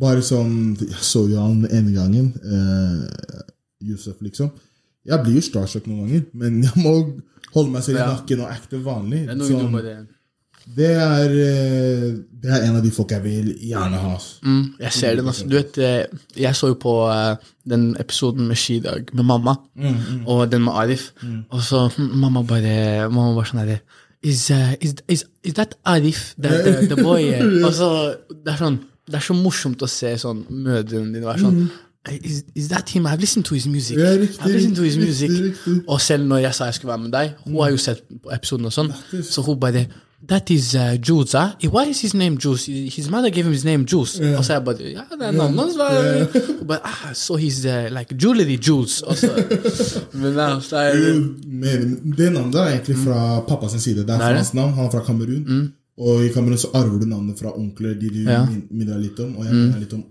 Bare 0.00 0.22
sånn 0.24 0.78
Jeg 0.80 1.02
så 1.04 1.26
jo 1.28 1.36
han 1.42 1.66
ene 1.70 1.92
gangen. 1.92 2.32
Eh, 2.40 3.42
Yusuf, 3.92 4.16
liksom. 4.24 4.50
Jeg 5.08 5.22
blir 5.24 5.38
jo 5.38 5.42
starstruck 5.46 5.86
noen 5.88 6.06
ganger, 6.06 6.24
men 6.36 6.62
jeg 6.66 6.76
må 6.82 6.94
holde 7.54 7.70
meg 7.72 7.84
selv 7.86 8.00
i 8.02 8.08
nakken 8.08 8.42
og 8.44 8.50
acte 8.52 8.80
vanlig. 8.84 9.22
Det 9.26 9.32
er 9.34 9.38
noe 9.40 9.48
Sånn, 9.48 9.78
det. 9.86 9.94
det, 10.76 10.90
er, 10.92 11.32
eh, 11.46 12.04
det 12.42 12.50
er 12.52 12.66
en 12.68 12.76
av 12.78 12.84
de 12.84 12.90
folk 12.94 13.14
jeg 13.16 13.24
vil 13.24 13.48
gjerne 13.70 14.02
ha. 14.04 14.12
mm, 14.44 14.60
Jeg 14.84 14.92
ser 14.98 15.16
den, 15.18 15.30
altså. 15.32 15.48
Du 15.48 15.56
vet, 15.56 15.78
eh, 15.78 16.20
jeg 16.36 16.58
så 16.58 16.70
jo 16.74 16.76
på 16.84 16.94
eh, 17.10 17.48
den 17.72 17.88
episoden 18.02 18.46
med 18.50 18.60
skidag 18.60 19.10
med 19.16 19.24
mamma, 19.24 19.56
og 20.26 20.44
den 20.52 20.62
med 20.68 20.76
Arif, 20.84 21.10
og 21.50 21.64
så 21.64 21.86
mamma 21.98 22.44
bare 22.46 23.08
Mamma 23.10 23.34
bare 23.40 23.50
sånn 23.50 23.64
herre 23.64 23.80
is, 24.22 24.50
uh, 24.52 24.74
is, 24.84 24.94
is, 25.08 25.24
is 25.42 25.54
that 25.56 25.74
Arif, 25.88 26.34
the, 26.36 26.48
the, 26.62 26.72
the 26.94 27.02
boy? 27.02 27.24
Og 27.64 27.72
så, 27.72 27.86
det, 28.28 28.52
er 28.52 28.58
sånn, 28.60 28.74
det 29.08 29.16
er 29.16 29.24
så 29.24 29.32
morsomt 29.38 29.80
å 29.80 29.88
se 29.88 30.10
sånn 30.20 30.42
mødrene 30.50 31.14
dine 31.14 31.24
være 31.24 31.40
sånn 31.40 31.62
Is, 32.08 32.44
is 32.54 32.68
that 32.68 32.88
him? 32.88 33.06
I've 33.06 33.20
listened 33.20 33.44
to 33.46 33.54
his 33.54 33.66
music. 33.66 33.98
Ja, 33.98 34.12
riktig, 34.16 34.40
I've 34.40 34.54
listened 34.54 34.76
to 34.76 34.82
his 34.82 34.96
riktig, 34.96 35.30
music. 35.30 35.30
riktig. 35.30 35.82
Og 35.88 36.00
selv 36.00 36.24
når 36.26 36.36
jeg 36.38 36.54
sa 36.54 36.64
jeg 36.64 36.74
skulle 36.74 36.88
være 36.88 36.98
med 37.02 37.12
deg, 37.12 37.34
hun 37.44 37.58
har 37.60 37.70
jo 37.70 37.76
sett 37.76 38.00
episoden 38.32 38.64
og 38.70 38.72
sånn, 38.72 38.92
så 39.22 39.42
hun 39.44 39.60
bare 39.60 39.86
That 40.28 40.50
is 40.50 40.74
uh, 40.76 40.98
Jules, 41.00 41.32
huh? 41.32 41.54
Why 41.72 41.88
is 41.90 42.00
his 42.02 42.12
name 42.14 42.36
Jules? 42.36 42.66
His 42.66 43.08
mother 43.10 43.30
gave 43.30 43.46
him 43.46 43.52
his 43.52 43.64
name 43.64 43.86
Jules. 43.86 44.18
Og 44.20 44.44
så 44.44 44.52
jeg 44.52 44.64
bare 44.64 44.76
Ja, 44.92 45.04
det 45.16 45.26
er 45.26 45.32
navnet 45.32 45.60
hans. 45.60 45.76
hva?» 45.76 45.88
Hun 46.58 46.66
bare 46.68 46.80
ah, 46.84 47.12
So 47.14 47.36
he's 47.36 47.64
uh, 47.64 47.88
like 47.88 48.14
Julie 48.22 48.58
Jules. 48.68 49.00
Også. 49.00 49.30
Men 50.20 50.36
ja, 50.36 50.60
så 50.60 50.76
er 50.76 50.96
det 50.96 51.14
Men 51.46 52.12
det 52.16 52.32
navnet 52.32 52.54
er 52.60 52.68
egentlig 52.74 52.96
fra 53.00 53.40
pappas 53.48 53.72
side. 53.82 54.04
Det 54.04 54.10
er 54.10 54.18
fransk 54.18 54.54
navn. 54.54 54.72
Han 54.76 54.84
er 54.84 54.90
fra 54.90 55.04
Kamerun. 55.04 55.72
Og 55.98 56.24
i 56.24 56.28
Kamerun 56.28 56.58
så 56.58 56.68
arver 56.74 57.00
du 57.00 57.06
navnet 57.06 57.38
fra 57.40 57.56
onkler 57.56 57.94
de 58.00 58.08
du 58.12 58.20
Ja. 58.30 58.44
minner 58.70 58.98
litt 58.98 59.18
om. 59.20 59.36
Og 59.36 59.44
jeg 59.44 59.54
minner 59.54 59.78
litt 59.80 59.92
om 59.96 60.04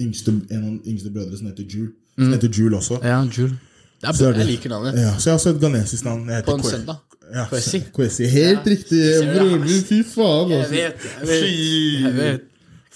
yngste, 0.00 0.30
en 0.50 0.64
av 0.64 0.70
de 0.70 0.90
yngste 0.90 1.10
brødre 1.10 1.36
som 1.38 1.46
heter 1.46 1.64
Jule. 1.64 1.92
Som 2.18 2.32
heter 2.32 2.48
Jule 2.58 2.76
også. 2.76 2.98
Ja, 3.04 3.20
Jule. 3.24 3.58
Det 4.00 4.08
er 4.08 4.12
Så 4.12 4.26
er 4.28 4.32
det- 4.32 4.38
Jeg 4.38 4.46
liker 4.46 4.68
navnet. 4.70 4.94
Ja, 4.98 5.14
så 5.18 5.24
jeg 5.24 5.32
har 5.32 5.38
også 5.38 5.50
et 5.54 5.60
ghanesisk 5.60 6.04
navn. 6.04 6.26
Jeg 6.28 6.36
heter 6.36 6.46
På 6.46 6.54
en 6.54 6.60
Kwe- 6.60 6.70
søndag. 6.70 6.96
Ja, 7.34 7.44
Kwesi. 7.48 7.78
Kwesi. 7.94 8.24
Helt 8.28 8.66
riktig. 8.66 9.00
Broren 9.34 9.60
min, 9.60 9.82
fy 9.88 10.02
faen. 10.04 10.50
Jeg 10.50 10.58
Altså. 10.58 10.70
vet, 10.70 10.94
jeg 11.20 11.28
vet. 11.28 12.02
Jeg 12.04 12.14
vet. 12.16 12.40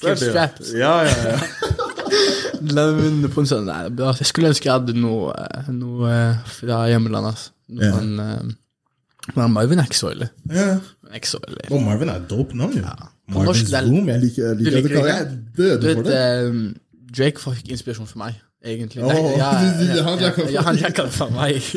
Keep 0.02 0.16
strapped. 0.18 0.66
Ja, 0.78 1.00
ja, 1.00 1.30
ja. 1.32 1.38
På 3.34 3.40
en 3.42 3.46
sånn 3.48 3.64
Nei, 3.66 3.82
det 3.84 3.92
er 3.92 3.96
bra. 3.98 4.12
Jeg 4.18 4.26
skulle 4.30 4.48
ønske 4.52 4.68
jeg 4.68 4.72
hadde 4.74 4.94
noe, 4.98 5.32
eh, 5.34 5.70
noe 5.74 6.10
eh, 6.12 6.36
fra 6.58 6.86
hjemlandet. 6.90 7.30
Altså. 7.34 7.50
Noe 7.68 7.84
Ja. 7.84 7.92
sånn, 7.92 8.20
eh, 8.20 8.52
men 9.36 9.50
Marvin 9.52 9.78
er 9.78 9.84
ikke 9.84 9.98
så 10.02 10.10
ille. 10.12 10.30
ja. 10.50 10.78
Han 10.78 11.12
er 11.12 11.18
ikke 11.20 11.28
så 11.34 11.40
ille. 11.48 11.60
Og 11.70 11.82
Marvin 11.82 12.08
er 12.08 12.16
et 12.16 12.28
dope 12.28 12.54
navn, 12.56 12.74
jo. 12.76 12.82
På 13.32 13.44
norsk, 13.44 13.64
Marvin's 13.64 13.70
det 13.70 13.74
er-. 13.74 14.06
Jeg 14.06 14.20
liker, 14.22 14.42
jeg 14.48 14.58
Du 14.58 14.64
liker, 14.64 14.82
liker 14.82 14.88
det. 14.88 15.04
Jeg 15.04 15.20
er 15.20 15.28
døde 15.56 15.80
Du 15.80 15.94
for 15.94 16.02
vet, 16.02 16.06
det. 16.06 16.14
eh, 16.16 16.74
Drake 17.16 17.40
fikk 17.40 17.70
inspirasjon 17.72 18.08
for 18.10 18.18
meg, 18.20 18.34
egentlig. 18.64 19.02
Nei, 19.06 19.20
ja, 19.38 19.52
han 19.54 20.18
ja, 20.20 20.28
jacka 20.28 20.42
for 20.44 20.52
ja, 20.52 20.62
han 20.66 20.76
jacka 20.80 21.06
det 21.06 21.14
for 21.14 21.32
meg. 21.32 21.70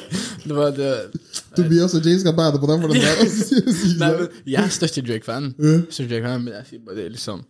Det 0.43 0.57
var 0.57 0.73
det 0.75 0.91
Tobias 1.55 1.93
og 1.95 2.05
James 2.07 2.21
skal 2.25 2.33
bade 2.35 2.59
på 2.59 2.67
den 2.71 2.81
for 2.83 2.91
den 2.91 3.01
der. 3.03 3.21
Nei, 4.01 4.11
men 4.17 4.27
Jeg 4.49 4.63
er 4.63 4.73
største 4.73 5.03
Drake-fan, 5.05 5.51
Drake-fan, 5.59 6.43
men 6.47 6.53
jeg 6.57 6.67
sier 6.71 6.83
bare 6.87 7.07
liksom 7.13 7.43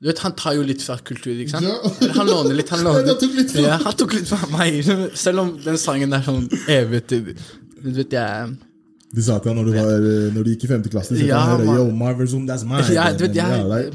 Du 0.00 0.08
vet, 0.08 0.18
Han 0.24 0.32
tar 0.38 0.54
jo 0.56 0.62
litt 0.64 0.82
fra 0.82 0.96
kultur, 1.04 1.34
ikke 1.36 1.52
sant? 1.52 1.68
Ja. 1.68 2.12
Han 2.16 2.26
låner 2.30 2.56
litt. 2.56 2.70
Han 2.72 2.84
låner 2.86 3.14
tok 3.20 3.34
litt 3.36 3.52
fra- 3.52 3.66
Ja, 3.66 3.76
han 3.84 3.98
tok 4.00 4.14
litt 4.16 4.30
fra 4.30 4.40
meg. 4.54 4.80
Selv 5.26 5.42
om 5.44 5.54
den 5.60 5.76
sangen 5.78 6.12
er 6.16 6.24
sånn 6.24 6.48
evig 6.72 7.04
Du 7.10 7.90
vet, 7.92 8.12
jeg 8.16 8.56
Du 9.10 9.18
sa 9.26 9.40
til 9.42 9.50
han 9.50 9.58
når 9.58 9.74
eh, 9.74 10.26
når 10.34 10.44
du 10.46 10.50
gikk 10.52 10.64
i 10.68 10.70
5. 10.70 10.84
klasse. 10.92 11.16
Så 11.16 11.24
Ja, 11.26 11.40
ja, 11.40 11.56
høre. 11.58 11.78
Yo, 11.80 11.86
Marvin's 11.90 12.34
Room, 12.34 12.44
that's 12.46 12.62
mine. 12.66 12.84
Ja, 12.94 13.08
du 13.12 13.24
vet, 13.24 13.34
jeg 13.34 13.64
like-. 13.66 13.90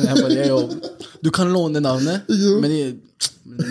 Er 0.00 0.08
jeg 0.08 0.22
bare 0.22 0.46
yo, 0.48 0.60
Du 1.24 1.30
kan 1.30 1.52
låne 1.52 1.80
navnet, 1.84 2.24
Ja. 2.28 2.54
men 2.60 2.70
jeg, 2.70 2.94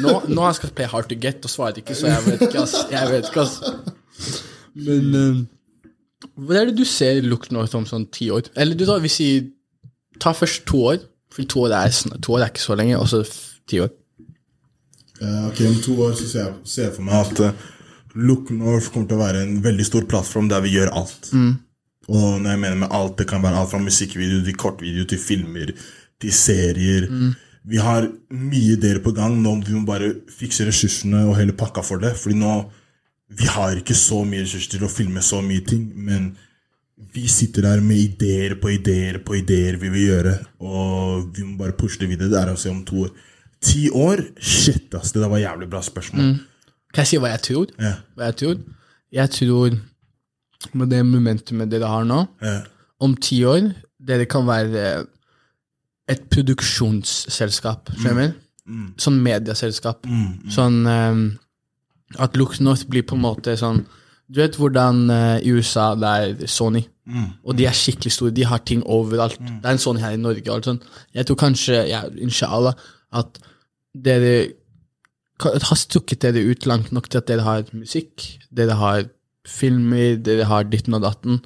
nå, 0.04 0.14
nå 0.30 0.46
han 0.46 0.54
skal 0.54 0.70
play 0.70 0.86
hard 0.86 1.10
to 1.10 1.16
get, 1.16 1.42
og 1.44 1.50
svarer 1.50 1.82
ikke, 1.82 1.96
så 1.98 2.08
jeg 2.12 2.22
vet 2.28 2.46
ikke, 2.46 2.62
ass. 2.62 2.76
Jeg 2.92 3.10
vet 3.10 3.32
ikke, 3.32 3.42
ass. 3.42 3.60
Men 4.76 5.16
eh, 5.18 5.42
Hva 6.38 6.62
er 6.62 6.70
det 6.70 6.78
du 6.78 6.86
ser 6.86 7.22
Look 7.26 7.50
North 7.52 7.76
om 7.76 7.86
sånn 7.90 8.06
ti 8.14 8.30
år? 8.34 8.52
Eller 8.56 8.78
du 8.78 8.86
da, 8.86 9.00
vi 9.02 9.10
tar 10.22 10.38
først 10.38 10.66
to 10.70 10.86
år, 10.94 11.02
for 11.34 11.50
to 11.50 11.66
år 11.66 11.74
er, 11.74 11.90
to 12.22 12.38
år 12.38 12.46
er 12.46 12.54
ikke 12.54 12.62
så 12.62 12.78
lenge, 12.78 13.00
og 13.02 13.10
så 13.10 13.24
ti 13.70 13.82
år. 13.82 13.90
Uh, 15.22 15.48
ok, 15.50 15.60
Om 15.70 15.76
to 15.86 15.94
år 16.06 16.14
så 16.20 16.28
ser 16.28 16.40
jeg, 16.44 16.54
ser 16.66 16.84
jeg 16.90 16.94
for 16.98 17.06
meg 17.08 17.16
at 17.22 17.40
uh, 17.40 17.68
Look 18.16 18.50
North 18.54 18.92
kommer 18.94 19.08
til 19.10 19.18
å 19.18 19.24
være 19.24 19.44
en 19.44 19.62
veldig 19.64 19.86
stor 19.88 20.06
plattform 20.10 20.50
der 20.52 20.62
vi 20.62 20.76
gjør 20.76 20.92
alt. 20.94 21.32
Og 22.10 22.42
når 22.42 22.50
jeg 22.52 22.60
mener 22.60 22.76
med 22.84 22.92
alt, 22.92 23.18
det 23.18 23.28
kan 23.30 23.42
være 23.42 23.58
alt 23.62 23.72
fra 23.72 23.80
musikkvideo 23.80 24.44
til 24.44 24.58
kortvideo 24.60 25.06
til 25.08 25.18
filmer 25.20 25.72
til 26.22 26.34
serier. 26.36 27.08
Vi 27.64 27.78
har 27.80 28.10
mye 28.30 28.74
ideer 28.76 29.00
på 29.00 29.14
gang. 29.16 29.38
Nå 29.42 29.56
vi 29.64 29.74
må 29.74 29.86
bare 29.88 30.12
fikse 30.30 30.66
ressursene 30.68 31.26
og 31.30 31.38
hele 31.40 31.56
pakka 31.56 31.82
for 31.82 31.98
det. 32.04 32.16
Fordi 32.20 32.36
nå 32.40 32.64
Vi 33.34 33.48
har 33.50 33.80
ikke 33.80 33.96
så 33.98 34.20
mye 34.28 34.44
ressurser 34.44 34.76
til 34.76 34.84
å 34.86 34.92
filme 34.92 35.22
så 35.26 35.40
mye 35.42 35.64
ting, 35.66 35.88
men 35.96 36.36
vi 37.16 37.24
sitter 37.28 37.64
der 37.66 37.82
med 37.82 37.98
ideer 37.98 38.54
på 38.62 38.70
ideer 38.70 39.18
på 39.26 39.40
ideer 39.40 39.80
vi 39.82 39.90
vil 39.90 40.04
gjøre, 40.12 40.34
og 40.62 41.32
vi 41.34 41.42
må 41.42 41.58
bare 41.58 41.74
pushe 41.74 41.98
det 42.00 42.12
videre. 42.12 42.30
Det 42.30 42.38
er 42.44 42.52
å 42.54 42.60
se 42.60 42.70
om 42.70 42.84
to 42.86 43.08
år. 43.08 43.10
Ti 43.64 43.90
år? 43.90 44.22
Shit, 44.38 44.94
ass. 44.94 45.16
Det 45.16 45.24
der 45.24 45.32
var 45.32 45.42
jævlig 45.42 45.70
bra 45.72 45.82
spørsmål. 45.82 46.36
Kan 46.94 47.02
jeg 47.04 47.08
si 47.14 47.18
hva 47.22 47.32
jeg 47.34 47.42
tror? 47.48 47.72
Ja. 47.82 47.94
Hva 48.16 48.30
jeg 48.30 48.36
tror? 48.42 48.60
Jeg 49.14 49.30
tror 49.34 49.78
med 50.74 50.90
det 50.94 51.02
momentumet 51.06 51.70
dere 51.72 51.90
har 51.92 52.06
nå, 52.08 52.22
Ja. 52.42 52.62
om 53.04 53.16
ti 53.18 53.42
år 53.46 53.74
dere 54.00 54.26
kan 54.26 54.46
være 54.48 55.06
et 56.08 56.22
produksjonsselskap. 56.32 57.92
Skjønner 58.00 58.32
du? 58.32 58.40
Sånn 59.02 59.18
medieselskap. 59.24 60.06
Sånn 60.54 60.86
um, 60.88 61.24
at 62.22 62.38
Look 62.40 62.60
North 62.62 62.86
blir 62.88 63.04
på 63.04 63.16
en 63.18 63.24
måte 63.26 63.58
sånn 63.60 63.82
Du 64.32 64.40
vet 64.40 64.56
hvordan 64.56 65.10
uh, 65.12 65.38
i 65.44 65.52
USA 65.52 65.90
det 66.00 66.12
er 66.24 66.48
Sony, 66.48 66.86
og 67.44 67.58
de 67.60 67.66
er 67.68 67.76
skikkelig 67.76 68.12
store. 68.16 68.32
De 68.34 68.46
har 68.48 68.62
ting 68.66 68.82
overalt. 68.88 69.36
Det 69.40 69.66
er 69.68 69.76
en 69.76 69.82
Sony 69.84 70.00
her 70.00 70.16
i 70.16 70.22
Norge. 70.22 70.48
og 70.50 70.56
alt 70.56 70.66
sånt. 70.70 70.84
Jeg 71.14 71.26
tror 71.28 71.36
kanskje, 71.42 71.82
ja, 71.90 72.04
inshallah, 72.18 72.74
at 73.12 73.38
dere 73.94 74.54
har 75.42 75.76
strukket 75.80 76.20
dere 76.22 76.44
ut 76.46 76.66
langt 76.70 76.92
nok 76.92 77.10
til 77.10 77.18
at 77.18 77.28
dere 77.28 77.42
har 77.42 77.64
musikk, 77.74 78.40
dere 78.54 78.76
har 78.80 79.04
filmer, 79.48 80.16
dere 80.24 80.46
har 80.46 80.64
ditten 80.64 80.94
og 80.94 81.02
datten. 81.04 81.42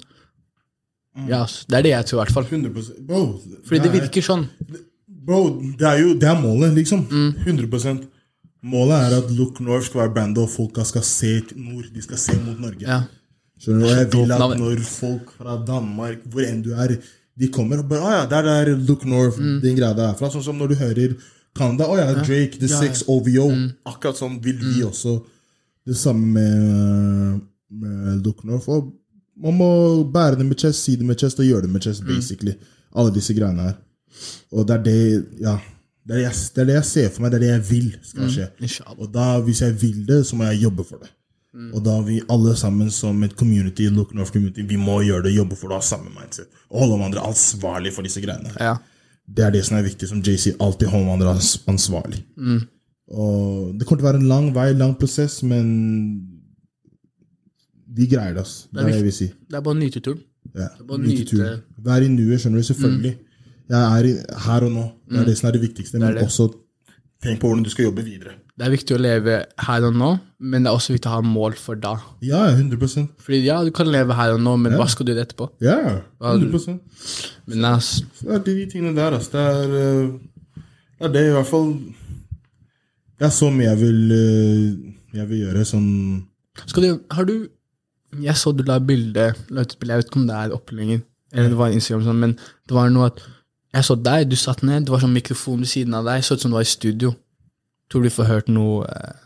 Ja, 1.28 1.44
det 1.68 1.78
er 1.78 1.82
det 1.82 1.90
jeg 1.90 2.06
tror, 2.06 2.18
i 2.18 2.20
hvert 2.22 2.34
fall. 2.36 2.44
100% 2.46 3.06
Bro, 3.08 3.40
Fordi 3.66 3.80
det 3.82 3.88
er- 3.90 4.00
virker 4.00 4.22
sånn. 4.22 4.44
Bro, 5.08 5.60
det 5.78 5.82
er 5.88 5.98
jo 5.98 6.14
det 6.14 6.28
er 6.28 6.40
målet, 6.40 6.74
liksom. 6.74 7.06
Mm. 7.10 7.34
100% 7.44 8.06
Målet 8.64 8.98
er 9.12 9.16
at 9.18 9.30
Look 9.30 9.60
North 9.60 9.84
skal 9.86 10.00
være 10.00 10.14
bandet, 10.14 10.38
og 10.42 10.50
folka 10.50 10.84
skal 10.84 11.02
se 11.02 11.40
til 11.46 11.58
nord. 11.62 11.84
De 11.94 12.02
skal 12.02 12.16
se 12.18 12.32
mot 12.42 12.58
Norge. 12.58 12.80
Ja. 12.82 13.02
Skjønner 13.60 13.80
du? 13.80 13.86
Jeg 13.86 14.06
vil 14.12 14.32
at 14.32 14.58
når 14.58 14.80
folk 14.84 15.30
fra 15.38 15.64
Danmark, 15.64 16.24
hvor 16.26 16.42
enn 16.42 16.62
du 16.64 16.72
er, 16.74 16.96
de 17.38 17.48
kommer 17.48 17.78
og 17.78 17.88
bare 17.88 18.00
Å 18.02 18.10
ja, 18.10 18.26
der 18.26 18.48
er 18.50 18.74
Look 18.76 19.04
North, 19.04 19.38
Mm. 19.38 19.60
den 19.62 19.76
greia 19.76 19.94
der 19.94 20.08
er. 20.10 20.14
Sånn 20.30 20.42
som 20.42 20.58
når 20.58 20.68
du 20.70 20.74
hører 20.74 21.16
Canada. 21.58 21.88
Å 21.90 21.96
ja, 21.98 22.06
Drake, 22.22 22.58
The 22.60 22.66
Ja, 22.68 22.74
ja. 22.74 22.80
Six, 22.84 23.04
OVO. 23.10 23.48
Mm. 23.54 23.66
Akkurat 23.90 24.16
sånn 24.20 24.38
vil 24.44 24.58
vi 24.62 24.82
også. 24.86 25.18
Det 25.88 25.96
samme 25.96 26.26
med, 26.34 27.40
med 27.70 28.24
Look 28.26 28.44
North. 28.44 28.68
Og 28.68 28.92
man 29.38 29.54
må 29.58 29.70
bære 30.12 30.38
det 30.40 30.46
med 30.48 30.58
chest, 30.60 30.84
si 30.84 30.96
det 30.98 31.06
med 31.06 31.18
chest 31.20 31.38
og 31.40 31.46
gjøre 31.46 31.66
det 31.66 31.72
med 31.74 31.82
chest, 31.84 32.02
Mm. 32.02 32.14
basically. 32.14 32.54
Alle 32.96 33.12
disse 33.14 33.34
greiene 33.36 33.68
her. 33.68 33.76
Og 34.52 34.66
det 34.66 34.78
er 34.78 34.82
det 34.82 35.26
Ja. 35.40 35.58
Det 36.08 36.14
er 36.16 36.20
det, 36.22 36.24
jeg, 36.24 36.36
det 36.54 36.60
er 36.62 36.64
det 36.70 36.74
jeg 36.78 36.84
ser 36.88 37.08
for 37.12 37.20
meg, 37.22 37.30
det 37.32 37.36
er 37.36 37.42
det 37.44 37.48
jeg 37.52 37.64
vil 37.68 37.88
skal 38.02 38.28
skje. 38.32 38.44
Inshallah. 38.64 38.94
Og 39.04 39.10
da, 39.12 39.24
hvis 39.44 39.58
jeg 39.60 39.74
vil 39.82 40.06
det, 40.08 40.22
så 40.26 40.36
må 40.40 40.44
jeg 40.48 40.62
jobbe 40.62 40.84
for 40.88 40.96
det. 41.02 41.10
Og 41.74 41.82
da 41.84 41.98
vi 42.00 42.20
alle 42.32 42.54
sammen 42.56 42.88
som 42.90 43.22
et 43.26 43.34
community, 43.36 43.90
Look 43.92 44.14
North 44.14 44.32
community, 44.32 44.62
vi 44.64 44.76
må 44.80 45.02
gjøre 45.04 45.26
det, 45.26 45.34
jobbe 45.36 45.56
for 45.58 45.68
det, 45.68 45.76
ha 45.76 45.84
samme 45.84 46.08
mindset. 46.14 46.46
Og 46.70 46.80
holde 46.80 46.96
hverandre 46.96 47.26
ansvarlig 47.28 47.92
for 47.92 48.02
disse 48.08 48.22
greiene. 48.24 48.54
Ja. 48.56 48.76
Det 49.28 49.44
er 49.44 49.50
det 49.50 49.64
som 49.66 49.76
er 49.76 49.82
viktig, 49.84 50.08
som 50.08 50.22
JC 50.24 50.54
alltid 50.60 50.88
ans- 50.88 51.58
ansvarlig. 51.68 52.22
Og 53.08 53.74
det 53.78 53.86
kommer 53.86 54.00
til 54.00 54.06
å 54.06 54.10
være 54.12 54.20
en 54.22 54.28
lang 54.28 54.50
vei, 54.54 54.72
lang 54.72 54.94
prosess, 54.98 55.42
men 55.42 55.68
vi 57.94 58.06
greier 58.06 58.34
det, 58.34 58.40
ass. 58.44 58.68
Det 58.72 58.80
er 58.82 58.90
det 58.92 59.04
vil 59.04 59.12
si. 59.16 59.26
Det 59.48 59.56
er 59.56 59.60
bare 59.64 59.74
å 59.76 59.78
nyte 59.78 60.00
turen. 60.04 60.20
Ja. 60.54 60.68
Nyte 60.78 60.98
nyte- 61.06 61.28
turen. 61.30 61.62
Vær 61.84 62.02
i 62.04 62.08
nuet, 62.08 62.40
skjønner 62.40 62.58
du. 62.62 62.66
Selvfølgelig. 62.68 63.14
Jeg 63.68 63.98
er 63.98 64.04
i, 64.08 64.12
her 64.46 64.64
og 64.64 64.72
nå. 64.72 64.84
Det 65.08 65.20
er 65.20 65.24
det 65.24 65.38
som 65.38 65.48
er 65.48 65.52
det 65.52 65.60
viktigste. 65.62 65.98
Men 65.98 66.14
det. 66.14 66.22
også 66.24 66.48
tenk 67.22 67.40
på 67.40 67.48
hvordan 67.48 67.64
du 67.64 67.70
skal 67.70 67.84
jobbe 67.84 68.04
videre. 68.04 68.34
Det 68.58 68.66
er 68.66 68.72
viktig 68.72 68.96
å 68.96 68.98
leve 68.98 69.34
her 69.68 69.84
og 69.86 69.94
nå, 69.94 70.08
men 70.42 70.64
det 70.64 70.70
er 70.70 70.74
også 70.74 70.94
viktig 70.96 71.06
å 71.06 71.18
ha 71.20 71.22
mål 71.22 71.54
for 71.62 71.78
da. 71.78 71.92
Ja, 72.26 72.40
100 72.50 72.80
Fordi 73.22 73.38
ja, 73.44 73.60
du 73.62 73.70
kan 73.74 73.86
leve 73.86 74.16
her 74.18 74.32
og 74.34 74.40
nå, 74.42 74.56
men 74.58 74.74
hva 74.74 74.88
skal 74.90 75.06
du 75.06 75.12
gjøre 75.12 75.28
etterpå? 75.28 75.46
Ja, 75.62 75.76
100 76.18 76.80
Men 77.46 77.68
altså. 77.68 78.08
Det 78.18 78.34
er 78.34 78.42
de 78.48 78.56
tingene 78.72 78.96
der, 78.96 79.14
altså. 79.14 79.30
Det 79.36 79.44
er, 79.46 79.76
eh, 79.78 80.64
det 80.98 81.06
er 81.06 81.14
det 81.14 81.22
i 81.28 81.36
hvert 81.36 81.46
fall 81.46 81.70
Det 83.18 83.28
er 83.28 83.36
så 83.36 83.52
mye 83.54 83.68
jeg 83.68 83.80
vil, 83.84 84.00
eh, 84.16 85.20
jeg 85.20 85.30
vil 85.30 85.44
gjøre 85.46 85.68
sånn 85.70 85.92
skal 86.66 86.82
du, 86.82 86.90
har 87.14 87.28
du 87.28 87.36
Jeg 88.24 88.34
så 88.40 88.50
du 88.56 88.64
la 88.66 88.80
bilde 88.82 89.30
la 89.54 89.62
ut 89.62 89.70
et 89.70 89.78
bilde, 89.78 89.94
Jeg 89.94 90.02
vet 90.02 90.10
ikke 90.10 90.22
om 90.24 90.26
det 90.26 90.34
er 90.40 90.56
oppe 90.56 90.74
lenger, 90.74 91.04
eller 91.30 91.54
det 91.54 91.60
var 91.62 91.74
Instagram, 91.76 92.04
sånn, 92.08 92.22
men 92.24 92.34
det 92.34 92.74
var 92.74 92.90
noe 92.90 93.12
at 93.12 93.22
Jeg 93.76 93.86
så 93.86 93.94
deg, 93.94 94.26
du 94.32 94.36
satt 94.36 94.66
ned, 94.66 94.88
det 94.88 94.90
var 94.90 95.04
sånn 95.04 95.14
mikrofon 95.14 95.62
ved 95.62 95.70
siden 95.70 95.94
av 95.94 96.10
deg, 96.10 96.26
så 96.26 96.34
ut 96.34 96.42
som 96.42 96.50
du 96.50 96.56
var 96.56 96.66
i 96.66 96.74
studio. 96.74 97.14
Tror 97.90 98.04
du 98.04 98.08
vi 98.08 98.14
får 98.14 98.28
hørt 98.28 98.52
noe 98.52 98.84
uh, 98.84 99.16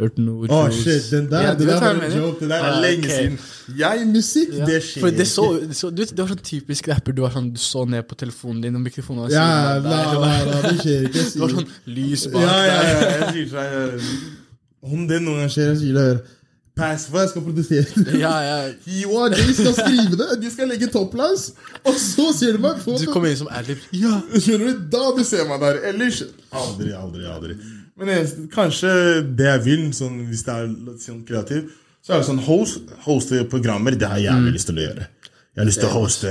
Hørt 0.00 0.16
noe 0.16 0.48
Å, 0.48 0.60
shit, 0.72 1.10
den 1.12 1.26
der, 1.28 1.46
Ja, 1.46 1.54
det 1.56 1.66
der 1.68 1.80
var 1.82 1.98
en 2.00 2.14
joke. 2.16 2.38
Det 2.40 2.48
der 2.48 2.64
er 2.64 2.78
lenge 2.80 3.04
okay. 3.04 3.16
siden. 3.18 3.38
Jeg 3.78 4.06
musikk, 4.08 4.52
Ja, 4.56 4.68
det 4.68 4.78
skjer 4.86 5.04
For 5.04 5.16
det, 5.18 5.26
så, 5.28 5.46
det, 5.60 5.76
så, 5.76 5.90
du, 5.92 6.02
det 6.08 6.18
var 6.18 6.30
sånn 6.32 6.44
typisk 6.48 6.88
rapper. 6.88 7.16
Du 7.16 7.20
var 7.26 7.34
sånn, 7.34 7.50
du 7.52 7.60
så 7.60 7.84
ned 7.84 8.06
på 8.08 8.16
telefonen 8.22 8.62
din, 8.64 8.78
og 8.78 8.84
mikrofonen 8.86 9.26
var 9.26 9.34
Ja, 9.34 9.48
av 9.76 9.88
la, 9.88 10.60
det 10.64 10.78
skjer 10.80 11.08
ikke. 11.10 11.26
Det 11.34 11.42
var 11.44 11.56
sånn 11.58 11.74
lys 11.98 12.24
bak 12.32 12.46
Ja, 12.46 12.54
ja, 12.56 12.78
der. 12.78 13.02
ja, 13.02 13.10
jeg 13.18 13.34
sier 13.36 13.50
seg 13.52 14.86
Om 14.92 15.04
det 15.10 15.20
noen 15.26 15.44
gang 15.44 15.52
skjer, 15.52 15.74
jeg 15.74 15.82
sier 15.84 16.00
det. 16.00 16.38
Pass 16.72 17.04
for 17.12 17.20
jeg 17.20 17.28
skal 17.34 17.44
produsere. 17.44 18.02
Ja, 18.16 18.32
ja. 18.46 18.56
Hiwa, 18.86 19.26
de 19.28 19.44
skal 19.52 19.74
skrive 19.76 20.16
det. 20.16 20.30
De 20.40 20.50
skal 20.54 20.72
legge 20.72 20.88
topplines. 20.88 21.50
Og 21.84 21.98
så 22.00 22.30
ser 22.32 22.56
du 22.56 22.64
meg 22.64 22.80
på 22.80 22.96
Du 22.96 23.10
kommer 23.12 23.28
inn 23.28 23.42
som 23.42 23.52
adlib. 23.52 23.84
Ja, 23.92 24.22
skjønner 24.32 24.72
du? 24.72 24.86
Da 24.94 25.10
du 25.12 25.20
ser 25.28 25.44
meg 25.50 25.60
der. 25.60 25.82
Ellers 25.92 26.22
aldri, 26.48 26.94
aldri, 26.96 27.28
aldri. 27.28 27.58
Men 28.00 28.08
jeg, 28.08 28.48
kanskje 28.52 28.90
det 29.36 29.48
jeg 29.48 29.62
vil, 29.66 29.86
sånn, 29.96 30.22
hvis 30.30 30.44
det 30.46 30.54
er 30.54 30.70
litt 30.70 31.04
sånn 31.04 31.22
kreativ, 31.28 31.70
så 32.02 32.14
er 32.14 32.22
det 32.22 32.28
sånn 32.30 32.42
host, 32.46 32.92
hoste 33.04 33.44
programmer. 33.50 33.94
Det 33.98 34.08
har 34.08 34.18
jeg 34.18 34.30
jævlig 34.30 34.54
lyst 34.56 34.70
til 34.70 34.80
å 34.80 34.86
gjøre. 34.86 35.08
Jeg 35.52 35.60
har 35.60 35.68
lyst 35.68 35.82
til 35.82 35.90
å 35.90 35.96
hoste 35.98 36.30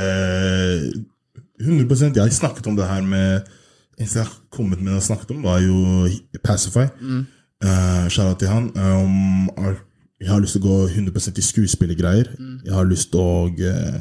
100% 1.62 2.18
Jeg 2.18 2.24
har 2.24 2.32
snakket 2.34 2.68
om 2.72 2.78
det 2.78 2.88
her 2.90 3.04
med 3.06 3.50
Eneste 4.00 4.18
jeg 4.18 4.26
har 4.26 4.38
kommet 4.50 4.82
med 4.82 4.96
og 4.98 5.04
snakket 5.06 5.34
om, 5.36 5.44
var 5.46 5.60
jo 5.62 6.08
Pacify. 6.42 6.88
Uh, 7.62 8.34
til 8.40 8.48
han. 8.50 8.72
Um, 8.74 9.76
jeg 10.18 10.30
har 10.32 10.42
lyst 10.42 10.58
til 10.58 10.64
å 10.64 10.70
gå 10.72 10.78
100% 10.90 11.38
i 11.38 11.46
skuespillergreier. 11.46 12.32
Jeg 12.66 12.74
har 12.74 12.88
lyst 12.90 13.12
til 13.14 13.22
å 13.22 13.46
uh, 13.52 14.00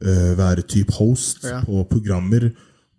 eh, 0.00 0.30
være 0.38 0.64
type 0.64 0.92
host 0.96 1.44
Ja. 1.44 1.60
på 1.60 1.84
programmer, 1.90 2.48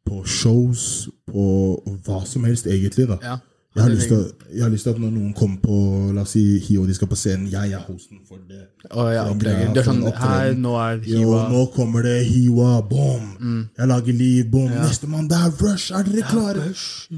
på 0.06 0.22
shows, 0.26 1.10
på 1.26 1.82
hva 2.06 2.22
som 2.26 2.44
helst, 2.44 2.68
egentlig. 2.68 3.08
da 3.08 3.18
Ja. 3.24 3.38
Jeg, 3.72 3.84
har 3.84 3.90
til, 3.96 4.24
jeg 4.52 4.64
har 4.66 4.70
lyst 4.74 4.84
til 4.84 4.90
at 4.92 4.98
når 5.00 5.12
noen 5.16 5.34
kommer 5.34 5.62
på 5.64 5.76
La 6.16 6.26
oss 6.26 6.34
si 6.36 6.42
Hio, 6.60 6.82
de 6.86 6.94
skal 6.94 7.08
på 7.08 7.16
scenen, 7.16 7.46
jeg 7.54 7.72
er 7.72 7.80
hosten 7.86 8.20
for 8.28 8.36
det. 8.50 8.66
Oh, 8.92 9.08
ja, 9.14 9.22
For 9.30 9.38
Det 9.40 9.78
er 9.80 9.86
sånn, 9.86 10.02
her, 10.12 10.50
nå 10.60 10.74
er 10.82 10.98
Hiwa 11.06 11.46
nå 11.54 11.62
kommer 11.72 12.04
det 12.04 12.18
Hiwa, 12.28 12.82
boom! 12.90 13.30
Mm. 13.40 13.62
Jeg 13.80 13.88
lager 13.88 14.18
liv, 14.20 14.50
boom! 14.52 14.74
Nestemann, 14.76 15.30
det 15.32 15.38
er 15.40 15.54
rush! 15.62 15.92
Er 15.96 16.04
dere 16.04 16.26
klare? 16.28 16.66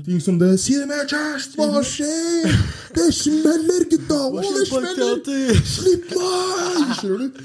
Ting 0.06 0.20
som 0.22 0.38
det. 0.38 0.51
Si 0.62 0.76
det 0.78 0.86
med 0.91 1.10
chest! 1.10 1.56
Hva 1.58 1.82
skjer? 1.89 2.54
Det 2.99 3.08
smeller, 3.18 3.88
gutta! 3.95 4.20
Å, 4.30 4.43
det 4.43 4.68
smeller! 4.70 5.64
Slipp 5.74 6.14
meg! 6.14 6.93
Skjønner 6.99 7.32
du? 7.34 7.41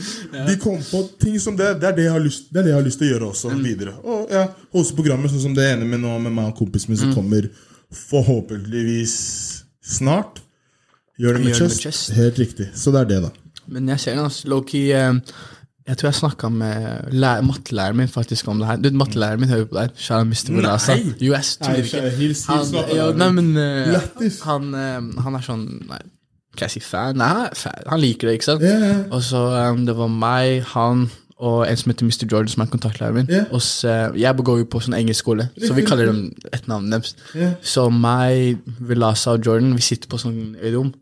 De 0.51 0.59
kom 0.61 0.83
på 0.91 1.01
ting 1.25 1.39
som 1.41 1.57
det. 1.57 1.71
Det 1.81 1.89
er 1.89 1.97
det 1.97 2.05
jeg 2.11 2.13
har 2.19 2.27
lyst, 2.27 2.51
det 2.53 2.61
er 2.61 2.69
det 2.69 2.75
jeg 2.75 2.81
har 2.83 2.87
lyst 2.91 3.01
til 3.01 3.09
å 3.09 3.13
gjøre 3.15 3.31
også 3.33 3.55
Mm. 3.57 3.65
videre. 3.65 3.95
Og 4.05 4.29
ja, 4.31 4.45
Hoste 4.77 4.95
programmet 4.99 5.31
sånn 5.33 5.41
som 5.49 5.55
det 5.57 5.65
ene 5.73 5.87
med 5.89 6.01
nå 6.05 6.13
med 6.21 6.33
meg 6.37 6.51
og 6.53 6.59
kompisen 6.61 6.93
min, 6.93 6.99
som 7.01 7.09
Mm. 7.09 7.15
kommer 7.17 7.49
forhåpentligvis 7.93 9.15
snart. 9.85 10.43
Gjør 11.19 11.39
det 11.39 11.45
med 11.45 11.55
chest. 11.59 11.81
chest. 11.83 12.11
Helt 12.15 12.39
riktig. 12.39 12.69
Så 12.79 12.93
det 12.95 13.01
er 13.01 13.09
det, 13.13 13.23
da. 13.23 13.31
Men 13.69 13.89
jeg 13.89 14.01
ser 14.01 14.15
den, 14.17 14.25
altså. 14.29 14.49
Loki 14.49 14.91
eh, 14.95 15.15
Jeg 15.89 15.97
tror 15.97 16.09
jeg 16.11 16.15
snakka 16.19 16.49
med 16.53 17.09
læ- 17.17 17.41
mattelæreren 17.43 17.97
min 17.97 18.09
faktisk 18.13 18.49
om 18.49 18.59
det 18.61 18.67
her. 18.69 18.77
Du, 18.77 18.91
Mattelæreren 18.93 19.41
min 19.41 19.49
hører 19.49 19.65
på 19.65 19.79
deg. 19.79 19.95
Kjære 19.97 20.25
Mr. 20.29 20.51
Nei. 20.53 20.99
Jo, 21.21 21.33
jeg 21.33 21.45
tuller 21.63 21.83
ikke. 21.83 22.03
hils- 22.19 22.19
hils 22.21 22.45
Han, 22.47 22.97
ja, 22.97 23.07
nei, 23.17 23.31
men 23.33 23.57
eh, 23.57 24.31
han, 24.45 24.69
eh, 24.75 25.23
han 25.25 25.35
er 25.41 25.47
sånn 25.49 25.65
Nei, 25.89 25.99
kan 26.59 26.67
jeg 26.69 26.75
si 26.77 26.81
fan? 26.85 27.17
Nei, 27.17 27.29
han 27.33 27.57
fan. 27.57 27.83
han 27.89 28.01
liker 28.05 28.29
det, 28.29 28.35
ikke 28.39 28.49
sant? 28.51 28.63
Ja. 28.63 28.93
Og 29.15 29.23
så 29.25 29.41
um, 29.73 29.85
Det 29.87 29.97
var 29.97 30.09
meg, 30.13 30.63
han 30.75 31.09
og 31.39 31.59
en 31.69 31.79
som 31.79 31.93
heter 31.93 32.07
Mr. 32.07 32.25
Jordan, 32.27 32.51
som 32.51 32.63
er 32.65 32.71
kontaktlæreren 32.73 33.15
min. 33.15 33.29
Yeah. 33.31 33.47
Og 33.55 33.63
så, 33.63 33.93
jeg 34.19 34.45
går 34.45 34.59
jo 34.59 34.69
på 34.71 34.81
sånn 34.83 34.97
engelsk 34.99 35.23
skole, 35.23 35.49
så 35.63 35.75
vi 35.77 35.85
kaller 35.87 36.11
dem 36.11 36.23
et 36.53 36.67
navn 36.71 36.91
deres. 36.91 37.15
Ja. 37.39 37.53
Så 37.63 37.87
meg, 37.95 38.59
Velasa 38.81 39.37
og 39.37 39.47
Jordan, 39.47 39.77
vi 39.79 39.87
sitter 39.87 40.11
på 40.11 40.19
sånn 40.19 40.57
rom, 40.75 40.93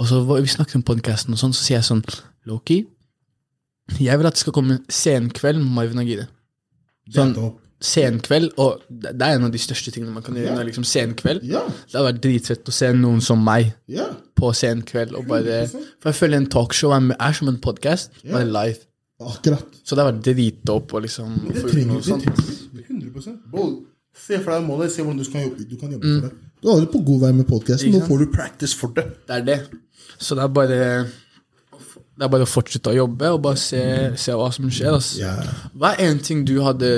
og 0.00 0.08
så 0.08 0.22
vi 0.30 0.48
snakker 0.48 0.80
om 0.80 0.86
podcasten 0.88 1.36
og 1.36 1.40
sånn, 1.40 1.52
så 1.52 1.66
sier 1.66 1.78
jeg 1.80 1.90
sånn 1.90 2.04
Loki, 2.48 2.82
jeg 4.00 4.18
vil 4.18 4.28
at 4.28 4.38
det 4.38 4.40
skal 4.40 4.54
komme 4.56 4.78
senkveld 4.88 5.60
med 5.60 5.74
Marvin 5.76 6.06
Gide 6.06 6.30
Sånn, 7.12 7.34
senkveld, 7.82 8.52
og 8.62 8.84
det 8.88 9.12
er 9.18 9.36
en 9.36 9.48
av 9.48 9.52
de 9.52 9.60
største 9.60 9.90
tingene 9.92 10.14
man 10.14 10.22
kan 10.24 10.36
gjøre. 10.38 10.54
Yeah. 10.54 10.66
liksom 10.68 10.84
senkveld. 10.86 11.42
Yeah. 11.42 11.66
Det 11.90 11.98
har 11.98 12.06
vært 12.06 12.20
dritfett 12.22 12.70
å 12.70 12.74
se 12.74 12.92
noen 12.94 13.18
som 13.24 13.42
meg 13.42 13.72
yeah. 13.90 14.14
på 14.38 14.52
senkveld. 14.54 15.16
Og 15.18 15.26
bare, 15.28 15.64
for 15.98 16.12
jeg 16.12 16.20
føler 16.20 16.38
en 16.38 16.48
talkshow 16.54 16.94
er, 16.94 17.10
er 17.18 17.36
som 17.36 17.50
en 17.50 17.58
podkast, 17.62 18.14
bare 18.22 18.46
live. 18.46 18.86
Akkurat. 19.30 19.78
Så 19.84 19.96
det 19.98 20.04
vært 20.08 20.20
dritdope 20.26 20.98
å 20.98 21.02
liksom 21.04 21.32
Det 21.48 21.56
få 21.60 21.66
ut 21.66 21.72
trenger 21.72 21.92
noe 21.92 22.02
det 22.02 22.08
sånt. 22.10 22.26
trenger 22.26 23.08
100 23.12 23.34
Bro, 23.52 23.66
Se 24.12 24.38
for 24.42 24.52
deg 24.52 24.66
målet, 24.68 24.92
se 24.92 25.00
hvordan 25.02 25.18
du, 25.22 25.24
skal 25.24 25.46
jobbe, 25.46 25.64
du 25.64 25.76
kan 25.80 25.92
jobbe 25.94 26.04
for 26.20 26.28
det. 26.28 26.50
Du 26.60 26.68
er 26.68 26.72
allerede 26.74 26.92
på 26.92 27.00
god 27.06 27.20
vei 27.24 27.32
med 27.32 27.46
podkasten. 27.48 27.88
Ikke 27.88 27.96
Nå 27.96 28.02
sant? 28.02 28.10
får 28.12 28.18
du 28.20 28.26
practice 28.34 28.74
for 28.76 28.92
det. 28.96 29.04
Det 29.28 29.36
er 29.38 29.44
det. 29.46 29.56
Så 30.18 30.36
det 30.36 30.44
er 30.44 30.52
bare 30.52 30.80
Det 32.12 32.26
er 32.26 32.28
bare 32.28 32.44
å 32.44 32.50
fortsette 32.50 32.92
å 32.92 32.94
jobbe 32.96 33.30
og 33.32 33.40
bare 33.42 33.56
se, 33.56 33.80
se 34.20 34.34
hva 34.36 34.50
som 34.52 34.68
skjer. 34.70 34.94
ass. 34.98 35.14
Ja. 35.18 35.32
Hva 35.74 35.94
er 35.96 36.10
en 36.10 36.20
ting 36.20 36.44
du 36.44 36.60
hadde 36.62 36.92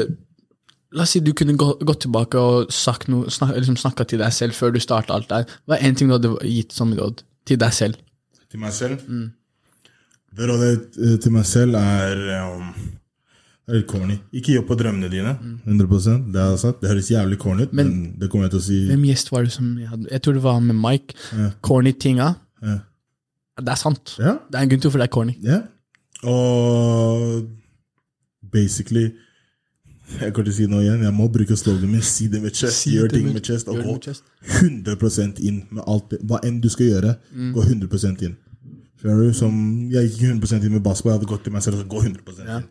La 0.94 1.02
oss 1.02 1.10
si 1.10 1.18
du 1.20 1.32
kunne 1.34 1.56
gå, 1.58 1.72
gått 1.82 2.04
tilbake 2.04 2.38
og 2.38 2.68
sagt 2.70 3.08
noe, 3.10 3.26
snak, 3.30 3.56
liksom 3.56 3.74
snakka 3.76 4.04
til 4.06 4.20
deg 4.22 4.30
selv 4.34 4.54
før 4.54 4.70
du 4.70 4.78
starta 4.78 5.14
alt 5.16 5.26
der. 5.28 5.46
Hva 5.66 5.74
er 5.78 5.88
en 5.88 5.96
ting 5.98 6.06
du 6.10 6.14
hadde 6.14 6.30
gitt 6.46 6.70
som 6.76 6.92
råd 6.94 7.24
til 7.50 7.58
deg 7.58 7.72
selv? 7.74 7.96
Til 8.50 8.60
meg 8.62 8.70
selv? 8.76 9.00
Mm. 10.34 10.36
Det 10.36 10.48
rådet 10.50 10.96
eh, 10.98 11.16
til 11.22 11.32
meg 11.32 11.44
selv 11.46 11.74
er 11.78 12.22
um, 12.50 12.72
Det 13.66 13.76
er 13.78 13.82
corny. 13.88 14.16
Ikke 14.34 14.58
opp 14.58 14.66
på 14.68 14.76
drømmene 14.76 15.08
dine. 15.08 15.36
100% 15.64 16.32
Det 16.34 16.40
har 16.42 16.50
jeg 16.50 16.58
sagt. 16.58 16.80
Det 16.82 16.90
høres 16.90 17.10
jævlig 17.10 17.38
corny 17.38 17.62
ut, 17.62 17.72
men, 17.72 17.86
Men- 17.86 18.14
det 18.20 18.28
kommer 18.30 18.44
jeg 18.48 18.50
til 18.50 18.60
å 18.60 18.66
si. 18.66 18.80
Hvem 18.90 19.04
gjest 19.08 19.30
var 19.32 19.42
det 19.46 19.52
som 19.52 19.78
jeg 19.78 19.88
hadde? 19.88 20.08
Jeg 20.10 20.22
tror 20.22 20.32
det 20.34 20.42
var 20.42 20.58
med 20.60 20.74
Mike. 20.74 21.14
Corny 21.62 21.92
tinga. 21.92 22.34
Ja. 22.62 22.78
Det 23.60 23.68
er 23.70 23.76
sant. 23.80 24.16
Ja. 24.18 24.34
Det 24.50 24.58
er 24.58 24.62
en 24.62 24.68
grunn 24.68 24.80
til 24.80 24.90
hvorfor 24.90 24.98
det 24.98 25.08
er 25.08 25.14
corny. 25.14 25.36
Ja. 25.42 25.60
Og 26.28 27.46
basically 28.52 29.12
Jeg 30.20 30.34
til 30.34 30.48
å 30.50 30.52
si 30.52 30.66
noe 30.68 30.82
igjen. 30.84 31.00
Jeg 31.02 31.14
må 31.16 31.30
bruke 31.32 31.56
sloganet 31.56 31.88
min. 31.90 32.02
Si 32.04 32.26
det 32.28 32.42
med 32.42 32.52
chest. 32.54 32.82
Si 32.82 32.90
Gjør 32.98 33.08
ting 33.08 33.24
med- 33.30 33.34
med 33.38 33.46
chest. 33.46 33.68
Og 33.68 33.76
gå 33.80 33.94
100% 34.60 35.40
inn 35.40 35.62
med 35.70 35.82
alt 35.88 36.10
det. 36.10 36.18
Hva 36.20 36.40
enn 36.44 36.60
du 36.60 36.68
skal 36.68 36.86
gjøre, 36.86 37.16
Mm. 37.34 37.54
gå 37.54 37.62
100% 37.64 38.22
inn. 38.22 38.36
Skjønner 39.04 39.26
du? 39.28 39.34
Som 39.36 39.56
jeg 39.92 40.08
gikk 40.14 40.30
100 40.32 40.64
inn 40.64 40.78
med 40.78 40.84
basketball. 40.84 41.12
Jeg 41.12 41.20
hadde 41.20 41.28
gått 41.34 41.42
til 41.44 41.52
meg 41.52 41.64
selv 41.66 41.76
og 41.76 41.82
så 41.82 41.90
gå 41.92 42.00
100 42.08 42.38
inn. 42.40 42.68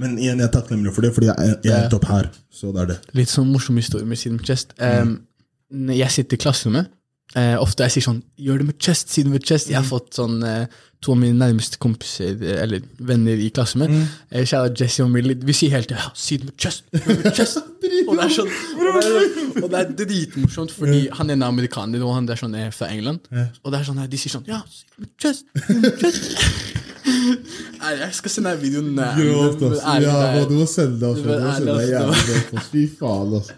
Men 0.00 0.14
igjen, 0.16 0.40
jeg 0.40 0.48
er 0.48 0.54
takknemlig 0.54 0.94
for 0.96 1.04
det, 1.04 1.10
fordi 1.14 1.28
jeg, 1.28 1.56
jeg 1.68 1.74
endte 1.76 1.98
opp 1.98 2.06
her. 2.08 2.30
Så 2.48 2.72
det 2.72 2.80
er 2.82 2.88
det. 2.94 2.96
Litt 3.20 3.30
sånn 3.30 3.50
morsom 3.52 3.76
historie 3.78 4.08
med 4.08 4.18
Siden 4.18 4.40
Chest. 4.42 4.72
Um, 4.80 5.12
mm. 5.68 5.92
jeg 6.00 6.14
sitter 6.16 6.40
i 6.40 6.42
klasserommet. 6.46 6.88
Eh, 7.36 7.54
ofte 7.60 7.86
jeg 7.86 7.96
sier 7.96 8.08
sånn 8.08 8.22
Gjør 8.40 8.62
det 8.62 8.66
med 8.72 8.80
chest, 8.82 9.12
si 9.12 9.24
det 9.24 9.32
med 9.32 9.46
chest. 9.46 9.70
Jeg 9.70 9.80
har 9.80 9.86
fått 9.86 10.16
sånn 10.18 10.42
eh, 10.46 10.66
to 11.04 11.12
av 11.12 11.18
mine 11.20 11.36
nærmeste 11.36 11.78
kompiser, 11.82 12.38
eller 12.62 12.84
venner 13.04 13.40
i 13.40 13.50
klassen 13.54 13.82
min. 13.82 13.98
Mm. 13.98 14.06
eh, 14.30 14.54
Jesse 14.80 15.04
og 15.04 15.10
Millie. 15.12 15.36
Vi 15.36 15.56
sier 15.56 15.74
hele 15.74 15.88
tida 15.88 16.00
ja, 16.00 16.12
'si 16.14 16.38
det 16.40 16.48
med 16.48 16.56
chest'. 16.56 16.84
med 16.92 17.34
chest. 17.36 17.60
og, 18.08 18.14
det 18.16 18.24
er 18.24 18.32
sånn, 18.38 18.48
og, 18.78 18.86
det 18.86 19.10
er, 19.10 19.62
og 19.62 19.68
det 19.70 19.82
er 19.82 19.92
dritmorsomt, 20.04 20.72
fordi 20.72 21.08
han 21.12 21.30
ene 21.30 21.44
er 21.44 21.52
amerikaner, 21.52 22.02
og 22.04 22.14
han 22.16 22.26
der 22.28 22.40
sånn 22.40 22.56
er 22.56 22.70
fra 22.70 22.88
England. 22.92 23.28
Og 23.62 23.72
det 23.72 23.80
er 23.80 23.84
sånn 23.90 24.02
de 24.08 24.18
sier 24.20 24.38
sånn 24.38 24.48
'ja, 24.48 24.62
si 24.70 24.84
det 24.88 25.06
med 25.06 25.14
chest'. 25.20 25.46
Med 25.68 26.00
chest. 26.00 26.80
Jeg 27.24 28.10
skal 28.12 28.30
sende 28.30 28.50
deg 28.54 28.62
videoen. 28.62 28.98
ass. 28.98 29.16
ærlig, 29.18 30.06
Ja, 30.06 30.20
bro, 30.34 30.48
du 30.50 30.54
må 30.60 30.66
sende 30.66 31.00
det. 31.00 31.08
altså. 31.08 31.22
Du 31.22 31.28
må 31.28 31.52
sende 31.54 31.70
ærlig, 31.70 31.74
ass, 31.74 31.90
jævlig 31.90 32.58
ass. 32.60 32.68
Fy 32.72 32.82
faen, 32.98 33.34
altså. 33.34 33.52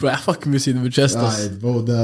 Bro, 0.00 0.08
jeg 0.08 0.18
fucker 0.24 0.50
med 0.50 0.58
Siden 0.64 0.82
med 0.82 0.92
chest. 0.92 1.16
ass. 1.16 1.38
Nei, 1.48 1.58
bro, 1.60 1.72
det, 1.86 1.98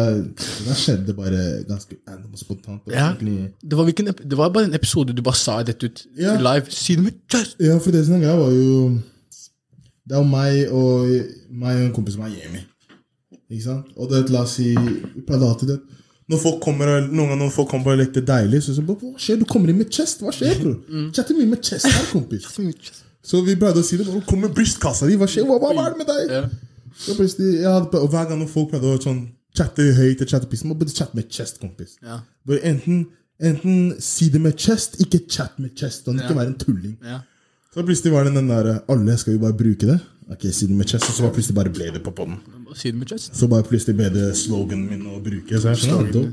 det 0.66 0.76
skjedde 0.76 1.14
bare 1.16 1.42
ganske 1.68 1.96
og 2.32 2.38
spontant. 2.38 2.82
Ja. 2.90 3.12
Det 3.20 3.76
var, 3.78 3.84
hvilken, 3.84 4.06
det 4.30 4.36
var 4.38 4.48
bare 4.50 4.64
en 4.64 4.74
episode 4.74 5.12
du 5.16 5.22
bare 5.22 5.34
sa 5.40 5.62
dette 5.62 5.86
ut 5.86 6.06
Ja. 6.18 6.36
live. 6.36 6.66
Si 6.70 6.94
det 6.94 7.04
med 7.04 7.12
chest! 7.30 7.56
Ja, 7.60 7.78
for 7.78 7.90
det 7.90 8.04
som 8.06 8.14
er 8.18 8.24
greia, 8.26 8.36
var 8.36 8.50
jo 8.52 9.00
Det 10.08 10.16
er 10.16 10.22
meg 10.24 10.68
og 10.70 11.08
meg 11.50 11.76
og 11.76 11.84
en 11.88 11.92
kompis 11.92 12.14
som 12.14 12.22
er 12.22 12.28
hjemme. 12.36 12.60
Ikke 13.50 13.62
sant? 13.64 13.86
Og 13.96 14.10
det, 14.10 14.28
la 14.30 14.42
oss 14.42 14.56
si 14.58 14.74
Vi 14.74 15.22
pleide 15.26 15.46
alltid 15.48 15.68
det. 15.68 15.80
Når 16.26 16.40
folk 16.42 16.56
kommer 16.62 16.90
og, 16.90 17.10
Noen 17.12 17.30
ganger 17.30 17.44
når 17.44 17.50
folk 17.54 17.68
kommer 17.70 17.94
og 17.94 18.00
leker 18.00 18.24
deilig, 18.26 18.64
så 18.66 18.74
sier 18.74 18.86
de 18.86 18.94
hva 18.98 19.10
skjer? 19.22 19.40
Du 19.42 19.46
kommer 19.48 19.70
inn 19.70 19.78
med 19.78 19.90
chest. 19.94 20.24
Hva 20.24 20.32
skjer, 20.34 20.56
bror? 20.58 20.78
Chatter 21.14 21.38
mye 21.38 21.50
med 21.52 21.60
chest 21.62 21.86
her, 21.86 22.08
kompis. 22.10 22.48
Så 23.26 23.40
vi 23.42 23.56
pleide 23.58 23.82
å 23.82 23.86
si 23.86 23.96
det. 23.98 24.06
Kom 24.28 24.44
med 24.44 24.52
brystkassa 24.54 25.08
di. 25.08 25.16
Hva 25.18 25.26
skjer? 25.26 25.46
Hva, 25.48 25.56
hva, 25.58 25.72
hva 25.74 25.86
er 25.88 25.94
det 25.96 25.98
med 25.98 26.10
deg? 26.12 26.30
Ja. 26.30 26.42
Så 26.96 27.16
jeg 27.18 27.66
hadde, 27.66 27.98
og 27.98 28.12
Hver 28.12 28.28
gang 28.30 28.38
når 28.38 28.50
folk 28.52 28.70
pleide 28.70 28.92
å 28.94 29.00
sånn, 29.02 29.24
chatte 29.56 29.86
høyt 29.96 30.22
chatte 30.30 30.46
piss, 30.50 30.62
må 30.68 30.76
bare 30.78 30.94
chatte 30.94 31.18
med 31.18 31.26
chest, 31.32 31.58
kompis. 31.62 31.96
Ja. 32.06 32.20
Bare 32.46 32.62
enten, 32.70 33.02
enten 33.42 33.96
si 34.02 34.28
det 34.30 34.42
med 34.44 34.54
chest, 34.62 35.00
ikke 35.02 35.24
chat 35.26 35.58
med 35.62 35.74
chest. 35.78 36.06
Og 36.06 36.20
ikke 36.20 36.36
være 36.38 36.52
en 36.52 36.60
tulling. 36.60 36.94
Ja. 37.02 37.22
Så 37.74 37.84
plutselig 37.84 38.14
var 38.14 38.24
det 38.24 38.36
den 38.38 38.48
der 38.48 38.70
Alle 38.88 39.18
skal 39.20 39.34
jo 39.36 39.42
bare 39.42 39.58
bruke 39.58 39.90
det. 39.90 39.98
Ok, 40.26 40.42
Siden 40.50 40.76
med 40.76 40.88
chest, 40.90 41.06
og 41.06 41.14
så 41.14 41.22
bare 41.22 41.34
plutselig 41.36 41.54
bare 41.54 41.70
ble 41.70 41.90
det 41.94 42.00
på 42.02 42.10
poden. 42.10 42.40
Siden 42.74 42.98
med 42.98 43.12
chest. 43.12 43.30
Så 43.38 43.46
bare 43.50 43.62
plutselig 43.66 43.94
ble 43.94 44.08
det 44.10 44.24
sloganen 44.38 44.88
min 44.90 45.04
å 45.06 45.20
bruke. 45.22 45.60
Så 45.60 45.70
jeg 45.70 45.76
det. 46.16 46.24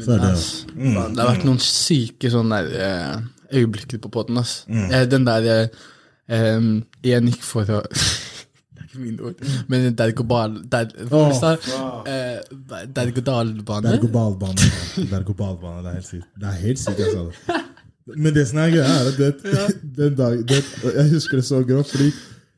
Så 0.00 0.14
er 0.14 0.22
det 0.22 0.30
faen, 0.38 1.14
Det 1.14 1.20
har 1.20 1.34
vært 1.34 1.44
noen 1.44 1.60
syke 1.60 2.30
sånne 2.32 2.62
der, 2.64 3.20
eh, 3.52 3.98
på 4.00 4.12
poden, 4.12 4.38
ass. 4.40 4.64
Mm. 4.68 4.88
Den 5.10 5.26
der 5.28 5.42
eh, 5.52 5.68
um, 6.56 6.70
En 7.04 7.28
gikk 7.28 7.44
for 7.44 7.68
å 7.68 7.82
mine 8.98 9.20
ord, 9.22 9.42
men 9.68 9.94
Dergobal 9.94 10.56
der, 10.72 10.88
Dergobalbane 10.96 11.60
var 13.68 13.84
det? 13.84 13.92
Eh, 13.92 15.04
Dergodalbane? 15.12 15.84
Er 15.84 15.92
helt 16.00 16.08
sykt. 16.08 16.26
Det 16.34 16.48
er 16.48 16.58
helt 16.64 16.80
sykt, 16.80 16.98
jeg 16.98 17.12
sa 17.12 17.28
det. 17.28 17.60
Men 18.16 18.34
det 18.34 18.48
som 18.48 18.58
er 18.64 18.72
greia, 18.72 18.88
er 18.88 19.12
at 19.12 19.20
det, 19.20 19.30
den 20.00 20.16
dag, 20.16 20.40
det, 20.48 20.64
jeg 20.82 21.10
husker 21.12 21.36
det 21.42 21.44
så 21.44 21.60
grovt, 21.68 21.92
fordi 21.92 22.10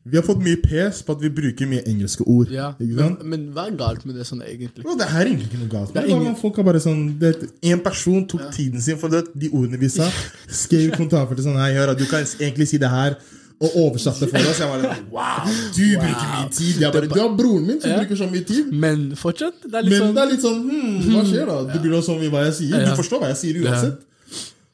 vi 0.05 0.17
har 0.17 0.25
fått 0.25 0.41
mye 0.41 0.57
pes 0.63 1.03
på 1.05 1.13
at 1.13 1.21
vi 1.21 1.29
bruker 1.29 1.69
mye 1.69 1.83
engelske 1.89 2.25
ord. 2.25 2.49
Ja, 2.55 2.71
men, 2.81 3.19
men 3.29 3.43
hva 3.53 3.67
er 3.69 3.75
galt 3.77 4.07
med 4.09 4.17
det 4.17 4.25
sånn 4.25 4.41
egentlig? 4.47 4.81
Bro, 4.87 4.95
det 4.97 5.09
er 5.11 5.27
egentlig 5.29 5.51
ikke 5.51 5.61
noe 5.61 5.73
galt. 5.75 5.93
Det 5.93 6.01
er 6.01 6.09
ingen- 6.15 6.39
Folk 6.41 6.57
er 6.59 6.65
bare 6.65 6.81
sånn 6.81 7.19
det, 7.21 7.35
En 7.63 7.83
person 7.85 8.25
tok 8.27 8.47
tiden 8.55 8.81
sin 8.81 8.97
for 8.97 9.13
det, 9.13 9.27
de 9.37 9.51
ordene 9.53 9.77
vi 9.79 9.91
sa. 9.93 10.09
Skrev 10.63 10.89
i 10.89 10.95
kommentarfeltet 10.95 11.45
sånn 11.45 11.61
Hei, 11.61 11.75
hør, 11.77 11.93
du 11.95 12.07
kan 12.09 12.25
egentlig 12.25 12.69
si 12.73 12.81
det 12.81 12.89
her. 12.89 13.19
Og 13.61 13.75
oversatte 13.77 14.25
for 14.25 14.41
oss. 14.49 14.57
Jeg 14.63 14.71
bare 14.73 14.95
Wow, 15.13 15.51
du 15.77 15.85
bruker 16.01 16.29
mye 16.33 16.49
tid. 16.49 16.81
Jeg 16.81 16.93
bare, 16.97 17.07
du 17.13 17.21
har 17.21 17.35
broren 17.37 17.67
min 17.69 17.81
som 17.83 17.93
bruker 17.99 18.17
så 18.17 18.31
mye 18.33 18.47
tid. 18.49 18.71
Men 18.73 19.11
fortsatt, 19.21 19.61
det 19.67 19.75
er 19.75 19.85
litt 19.85 19.93
Men 19.93 20.01
sånn 20.07 20.15
det 20.17 20.23
er 20.25 20.31
litt 20.33 20.47
sånn 20.47 20.63
hmm, 20.65 20.95
Hva 21.11 21.25
skjer 21.29 21.51
da? 21.53 21.59
Det 21.75 21.83
blir 21.85 21.93
jo 21.99 22.01
sånn 22.09 22.23
hva 22.33 22.47
jeg 22.49 22.57
sier. 22.63 22.87
Du 22.89 22.95
forstår 23.03 23.21
hva 23.21 23.35
jeg 23.35 23.41
sier 23.43 23.61
uansett. 23.67 24.01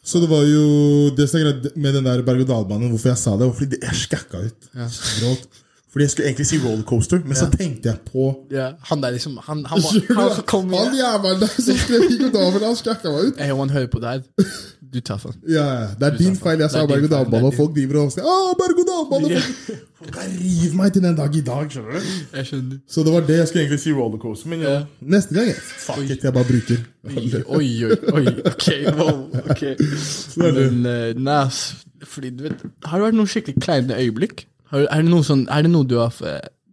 Så 0.07 0.21
det 0.23 0.29
var 0.31 0.45
jo 0.47 0.67
det 1.19 1.27
som 1.27 1.41
er 1.41 1.49
greit 1.49 1.79
med 1.83 1.97
den 1.99 2.07
der 2.07 2.23
berg-og-dal-banen, 2.27 2.93
hvorfor 2.93 3.11
jeg 3.11 3.19
sa 3.19 3.33
det, 3.35 3.49
var 3.49 3.57
fordi 3.59 3.81
jeg 3.83 4.03
skakka 4.05 4.43
ut. 4.47 4.69
Gråt. 5.19 5.63
Fordi 5.97 6.05
jeg 6.05 6.11
skulle 6.13 6.27
egentlig 6.29 6.47
si 6.47 6.57
rollercoaster, 6.61 7.21
men 7.25 7.37
så 7.39 7.47
tenkte 7.49 7.89
jeg 7.89 8.01
på 8.05 8.25
ja, 8.53 8.67
Han 8.91 9.01
der 9.01 9.15
liksom 9.15 9.39
Han, 9.47 9.63
han, 9.65 9.81
må, 9.81 9.93
han, 10.11 10.33
han 10.35 10.43
kom 10.45 10.67
Han 10.69 10.91
igjen. 10.93 10.97
jævelen 11.01 11.41
der 11.41 11.53
som 11.57 11.79
skrev 11.81 12.03
i 12.05 12.19
kommentaren, 12.19 12.65
han 12.67 12.77
skrekka 12.77 13.13
meg 13.15 13.31
ut. 13.31 13.39
Hey, 13.41 13.55
han 13.57 13.71
hører 13.73 13.87
på 13.95 14.01
det 14.03 14.11
her. 14.11 14.21
Du 14.93 15.01
tar 15.01 15.17
for 15.23 15.33
Ja, 15.49 15.65
ja. 15.65 15.87
Det 15.97 16.09
er 16.11 16.19
din 16.19 16.37
feil. 16.37 16.61
Jeg 16.61 16.71
sa 16.71 16.83
Det 16.83 16.85
er 16.85 17.01
din 17.01 17.09
feil, 17.09 17.09
det 17.09 17.11
berg-og-dal-bane, 17.11 17.41
er 17.41 17.49
og 17.49 17.55
folk 17.57 17.73
driver 17.79 18.01
og 18.03 18.13
sier 18.13 18.29
Åh, 18.29 18.51
berg-og-dal-bane! 18.61 19.41
Folk 19.97 20.13
kan 20.13 20.35
rive 20.43 20.77
meg 20.77 20.93
til 20.93 21.03
den 21.07 21.17
dag 21.17 21.37
i 21.37 21.41
dag, 21.47 21.71
skjønner 21.73 21.97
du. 21.97 22.11
Jeg 22.37 22.49
skjønner. 22.51 22.77
Så 22.93 23.05
det 23.07 23.15
var 23.15 23.25
det 23.31 23.39
jeg 23.39 23.49
skulle 23.49 23.63
egentlig 23.65 23.81
si 23.87 23.95
rollercoaster, 23.97 24.51
men 24.53 24.67
ja. 24.67 24.75
Ja. 24.75 24.83
neste 25.15 25.35
gang 25.39 25.49
jeg, 25.49 25.63
Fuck 25.87 26.03
it, 26.11 26.27
jeg 26.29 26.35
bare 26.37 26.51
bruker. 26.51 26.83
Oi, 27.09 27.25
oi, 27.57 27.71
oi. 28.19 28.27
Ok, 28.53 28.69
wow. 29.01 29.25
ok. 29.55 29.65
Men 30.45 30.85
uh, 30.85 31.25
nas, 31.31 31.63
fordi 32.05 32.35
du 32.37 32.45
vet 32.51 32.61
Har 32.85 33.01
det 33.01 33.09
vært 33.09 33.19
noen 33.23 33.33
skikkelig 33.33 33.65
kleine 33.65 33.97
øyeblikk? 33.97 34.45
Har, 34.73 34.87
er, 34.91 35.03
det 35.07 35.23
sånn, 35.27 35.47
er 35.53 35.67
det 35.67 35.73
noe 35.73 35.87
du 35.89 35.99
har 36.01 36.15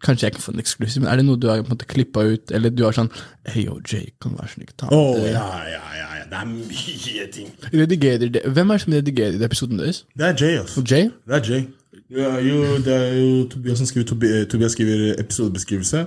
Kanskje 0.04 0.28
jeg 0.28 0.36
kan 0.36 0.44
få 0.44 0.52
en 0.52 0.60
eksklusiv, 0.60 1.00
men 1.04 1.12
er 1.12 1.22
det 1.22 1.24
noe 1.24 1.39
du 1.39 1.46
har 1.48 1.62
på 1.62 1.70
en 1.70 1.78
måte 1.78 1.88
klippa 1.88 2.26
ut? 2.28 2.52
Eller 2.52 2.74
du 2.74 2.82
har 2.84 2.96
sånn 2.96 3.12
Hey, 3.48 3.64
yo, 3.70 3.78
Jay, 3.88 4.10
kan 4.22 4.34
være 4.36 4.52
snill 4.52 4.74
ta 4.76 4.89
oh, 4.91 5.14
det?» 5.16 5.32
ja, 5.32 5.46
ja, 5.70 5.84
ja, 6.00 6.10
ja. 6.18 6.26
Det 6.34 6.39
er 6.39 6.50
mye 6.50 7.28
ting. 7.32 7.50
Redigerer 7.70 8.34
det 8.34 8.41
Hvem 8.50 8.74
er 8.74 8.80
det 8.80 8.84
som 8.84 8.96
redigerer 8.98 9.38
i 9.38 9.48
episoden 9.48 9.80
deres? 9.80 10.04
Det 10.18 10.28
er 10.28 10.36
Jay, 10.39 10.60
altså. 10.60 10.84
Jay? 10.89 11.08
Det 11.30 11.38
er 11.38 11.50
Jay. 11.52 11.66
Ja, 12.14 12.32
jo, 12.41 12.58
det 12.84 12.94
er 12.94 13.14
jo 13.18 13.28
Tobias 13.50 13.80
som 13.82 13.89
skriver, 13.89 14.08
Tobi, 14.10 14.32
Tobias 14.50 14.76
skriver 14.76 15.14
episodebeskrivelse, 15.22 16.04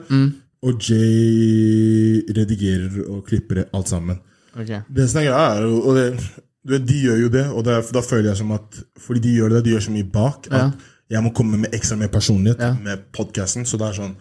og 0.63 0.83
Jay 0.89 2.23
redigerer 2.37 3.01
og 3.07 3.25
klipper 3.27 3.65
alt 3.75 3.89
sammen. 3.91 4.21
Okay. 4.57 4.83
Det 4.97 5.09
som 5.11 5.21
er 5.21 5.29
greia 5.29 5.47
er 5.57 5.65
og 5.67 5.97
det, 5.97 6.83
De 6.89 7.01
gjør 7.01 7.17
jo 7.27 7.33
det, 7.33 7.47
og 7.53 7.65
det 7.67 7.79
da 7.95 8.03
føler 8.03 8.31
jeg 8.31 8.39
som 8.41 8.53
at 8.57 8.79
Fordi 8.99 9.21
de 9.21 9.35
gjør 9.37 9.49
det, 9.55 9.65
de 9.65 9.75
gjør 9.75 9.85
så 9.87 9.93
mye 9.95 10.07
bak 10.13 10.49
at 10.51 10.87
jeg 11.11 11.23
må 11.23 11.31
komme 11.35 11.59
med 11.63 11.75
ekstra 11.77 11.97
mer 11.99 12.09
personlighet 12.13 12.61
Ja. 12.61 12.75
med 12.83 13.07
podkasten. 13.13 13.67
Så 13.67 13.79
det 13.79 13.89
er 13.89 14.03
sånn 14.03 14.17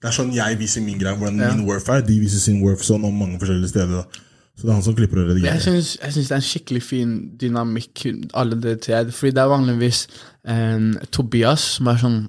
Det 0.00 0.08
er 0.08 0.12
sånn 0.16 0.32
jeg 0.32 0.56
viser 0.56 0.80
min 0.80 0.98
greie, 0.98 1.12
hvordan 1.14 1.36
min 1.36 1.66
worth 1.66 1.90
er. 1.92 2.00
De 2.00 2.14
viser 2.20 2.38
sin 2.40 2.62
worth 2.62 2.80
sånn 2.80 3.04
om 3.04 3.12
mange 3.12 3.38
forskjellige 3.38 3.68
steder. 3.68 3.96
da 4.00 4.02
Så 4.56 4.62
det 4.62 4.70
er 4.70 4.72
han 4.72 4.82
som 4.82 4.94
klipper 4.94 5.18
og 5.20 5.28
redigerer. 5.28 5.60
syns, 5.60 5.98
jeg 6.00 6.12
syns 6.12 6.28
det 6.28 6.32
er 6.32 6.36
en 6.36 6.48
skikkelig 6.48 6.82
fin 6.82 7.30
dynamikk, 7.36 8.06
alle 8.32 8.56
dere 8.60 8.76
tre. 8.76 9.04
Fordi 9.12 9.30
det 9.34 9.42
er 9.42 9.52
vanligvis 9.52 10.08
eh, 10.48 11.06
Tobias 11.12 11.60
som 11.60 11.86
er 11.88 11.96
sånn 11.96 12.28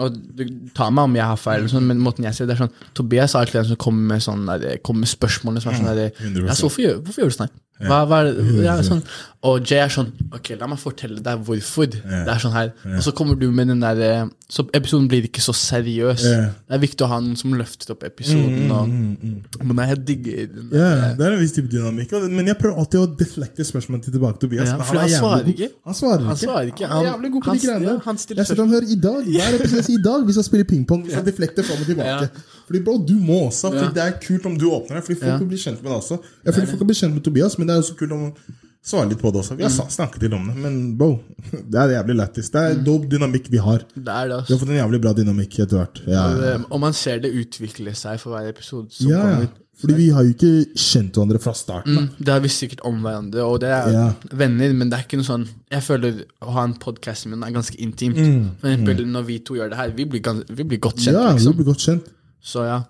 og 0.00 0.14
du, 0.36 0.44
tar 0.74 0.90
meg 0.94 1.04
om 1.04 1.16
jeg 1.16 1.24
har 1.26 1.36
feil, 1.36 1.68
sånn, 1.68 1.86
men 1.86 1.98
måten 1.98 2.24
jeg 2.24 2.36
ser 2.36 2.46
det, 2.46 2.54
er 2.56 2.66
sånn 2.66 2.74
Tobias 2.94 3.34
er 3.34 3.42
alltid 3.42 3.58
den 3.58 3.70
som 3.72 3.76
kommer 3.76 4.14
med, 4.14 4.22
sånn, 4.22 4.46
der, 4.46 4.78
kommer 4.86 5.00
med 5.04 5.10
spørsmålene 5.10 5.60
som 5.60 5.72
er 5.72 5.80
sånn 5.80 5.90
der, 5.90 6.12
ja, 6.46 6.54
så 6.54 6.68
hvorfor, 6.68 6.84
gjør, 6.84 7.00
hvorfor 7.04 7.24
gjør 7.24 7.32
du 7.32 7.36
sånn? 7.36 7.50
Hva, 7.80 8.02
hva 8.08 8.20
er 8.22 8.30
det? 8.36 8.64
Ja, 8.64 8.74
sånn. 8.84 9.00
Og 9.46 9.64
Jay 9.64 9.80
er 9.80 9.88
sånn 9.88 10.10
Ok, 10.36 10.50
la 10.60 10.66
meg 10.68 10.76
fortelle 10.82 11.22
deg 11.24 11.44
hvorfor. 11.46 11.86
Det 11.88 12.28
er 12.28 12.40
sånn 12.42 12.52
her 12.52 12.74
Og 12.84 13.00
så 13.06 13.14
kommer 13.16 13.38
du 13.40 13.46
med 13.56 13.70
den 13.72 13.80
der 13.80 14.02
eh, 14.04 14.26
Så 14.52 14.66
episoden 14.76 15.06
blir 15.08 15.24
ikke 15.24 15.40
så 15.40 15.54
seriøs. 15.56 16.26
Yeah. 16.28 16.50
Det 16.68 16.76
er 16.76 16.82
viktig 16.82 17.06
å 17.06 17.08
ha 17.08 17.20
noen 17.24 17.38
som 17.40 17.54
løfter 17.56 17.94
opp 17.94 18.04
episoden. 18.04 18.68
Og, 18.74 19.64
men 19.64 19.82
jeg 19.86 20.00
digger 20.10 20.42
den. 20.50 20.68
Ja, 20.74 20.90
det 21.16 21.24
er 21.24 21.36
en 21.36 21.40
viss 21.40 21.54
type 21.56 21.70
dynamikk. 21.72 22.12
Men 22.28 22.50
jeg 22.50 22.58
prøver 22.60 22.82
alltid 22.82 23.00
å 23.00 23.08
deflekte 23.22 23.64
spørsmålet 23.68 24.08
til 24.08 24.16
tilbake 24.18 24.40
til 24.42 24.48
Tobias. 24.50 24.72
Ja, 24.74 24.76
for 24.82 25.00
han, 25.00 25.06
han 25.06 25.14
svarer 25.14 25.50
ikke. 25.54 25.70
Han 25.88 25.98
svarer 26.00 26.26
Han 26.26 26.36
ikke. 26.36 26.44
svarer 26.44 26.72
ikke. 26.74 26.90
Han 26.90 27.00
er 27.00 27.08
jævlig 27.08 27.32
god 27.36 27.46
på 27.46 27.54
de 27.54 27.64
greiene. 27.64 27.96
han 28.10 28.22
jeg 28.26 28.50
ser 28.50 28.64
han 28.64 28.74
hører 28.76 28.90
i 28.90 29.00
dag. 29.08 29.30
Hver 29.30 29.60
episode 29.60 29.94
i 29.94 30.00
dag 30.10 30.26
hvis 30.28 30.40
han 30.42 30.48
spiller 30.50 30.70
pingpong. 30.74 31.06
så 31.06 31.22
deflekter 31.24 31.30
deflekte 31.30 31.68
fram 31.70 31.80
og 31.80 31.86
tilbake. 31.86 32.28
Ja. 32.28 32.59
Fordi 32.70 32.84
bro, 32.86 32.98
du 33.02 33.16
må 33.18 33.48
også. 33.50 33.72
Fordi. 33.74 33.90
Det 33.98 34.02
er 34.06 34.12
kult 34.22 34.44
om 34.46 34.56
du 34.56 34.68
åpner 34.70 35.00
deg, 35.00 35.04
fordi 35.08 35.18
folk 35.18 35.32
Ja. 35.32 35.38
vil 35.42 35.48
bli 35.50 35.58
kjent 35.58 35.82
med 35.82 35.90
deg 35.90 35.98
også. 35.98 36.20
Jeg 36.46 36.54
føler 36.54 36.66
folk 36.70 36.78
kan 36.78 36.86
bli 36.86 36.94
kjent 37.00 37.14
med 37.14 37.24
Tobias, 37.26 37.58
men 37.58 37.66
det 37.66 37.74
er 37.74 37.80
også 37.82 37.96
kult 37.98 38.12
om 38.12 38.26
å 38.30 38.34
svare 38.82 39.08
litt 39.10 39.18
på 39.20 39.32
det 39.32 39.40
også. 39.42 39.56
Vi 39.58 39.62
har 39.66 39.70
Mm. 39.74 39.90
snakket 39.90 40.22
litt 40.22 40.32
om 40.38 40.46
det, 40.46 40.56
men 40.56 40.96
bro, 40.96 41.20
det 41.50 41.74
er 41.82 41.88
jævlig 41.98 42.16
lættis. 42.16 42.50
Det 42.54 42.60
er 42.62 42.74
dope 42.86 43.08
dynamikk 43.10 43.50
vi 43.50 43.58
har. 43.58 43.78
Det 43.96 44.06
er 44.08 44.28
det, 44.28 44.36
Vi 44.36 44.38
altså. 44.38 44.52
har 44.54 44.58
fått 44.62 44.70
en 44.70 44.80
jævlig 44.90 45.00
bra 45.02 45.12
dynamikk 45.12 45.58
etter 45.58 45.76
hvert. 45.82 46.00
Ja, 46.06 46.22
ja. 46.38 46.58
Og, 46.70 46.78
man 46.80 46.92
ser 46.94 47.18
det 47.18 47.34
utvikle 47.34 47.90
seg 47.94 48.20
for 48.20 48.30
hver 48.38 48.48
episode 48.48 48.86
som 48.92 49.10
ja, 49.10 49.18
kommer. 49.20 49.48
Fordi 49.80 49.94
vi 49.96 50.10
har 50.12 50.22
jo 50.24 50.32
ikke 50.34 50.74
kjent 50.76 51.12
hverandre 51.16 51.38
fra 51.40 51.52
starten. 51.56 51.96
Mm, 51.96 52.08
det 52.20 52.28
har 52.28 52.40
vi 52.44 52.48
sikkert 52.52 52.80
om 52.84 53.00
hverandre, 53.00 53.40
og 53.48 53.60
det 53.60 53.70
er 53.70 53.90
Ja. 53.90 54.12
venner, 54.30 54.74
men 54.74 54.90
det 54.90 54.98
er 54.98 55.02
ikke 55.08 55.16
noe 55.16 55.24
sånn 55.24 55.48
Jeg 55.72 55.82
føler 55.82 56.24
å 56.42 56.52
ha 56.52 56.64
en 56.64 56.74
podkast 56.74 57.26
med 57.26 57.42
er 57.42 57.50
ganske 57.50 57.76
intimt. 57.80 58.16
For 58.60 58.68
eksempel 58.68 59.06
når 59.06 59.24
vi 59.24 59.38
to 59.38 59.54
gjør 59.54 59.70
det 59.70 59.76
her, 59.78 59.90
vi 59.90 60.04
blir, 60.04 60.20
vi 60.54 60.64
blir 60.64 60.78
godt 60.78 60.96
kjent, 61.00 61.12
Ja, 61.14 61.22
Ja, 61.28 61.32
vi 61.32 61.38
liksom. 61.38 61.56
blir 61.56 61.64
godt 61.64 61.78
kjent. 61.80 62.02
Så 62.42 62.64
ja. 62.66 62.80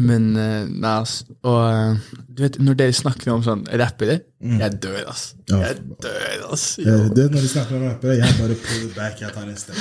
Men 0.00 0.30
uh, 0.36 0.62
nei, 0.68 0.92
ass. 1.02 1.18
Og 1.44 1.58
uh, 1.58 2.12
du 2.28 2.44
vet, 2.44 2.56
når 2.62 2.78
dere 2.80 2.94
snakker 2.96 3.32
om 3.34 3.42
sånn 3.44 3.64
rappere 3.80 4.20
Jeg 4.40 4.78
dør, 4.80 5.02
ass. 5.12 5.32
Ja. 5.50 5.58
Jeg 5.66 5.82
dør, 6.04 6.46
ass. 6.54 6.64
Det 6.80 7.26
Når 7.32 7.40
de 7.40 7.50
snakker 7.50 7.76
om 7.76 7.84
rappere, 7.90 8.16
jeg 8.20 8.38
bare 8.38 8.56
pull 8.62 8.86
it 8.86 8.96
back. 8.96 9.20
Jeg 9.20 9.34
tar 9.34 9.44
en 9.48 9.58
step. 9.60 9.76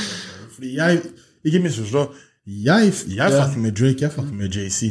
Fordi 0.55 0.75
jeg 0.75 1.01
Ikke 1.47 1.63
misforstå. 1.63 2.09
Jeg, 2.41 2.89
jeg 3.13 3.31
fucker 3.31 3.59
med 3.61 3.75
Drake, 3.77 4.01
jeg 4.01 4.11
fucker 4.11 4.33
med 4.33 4.55
JC. 4.55 4.87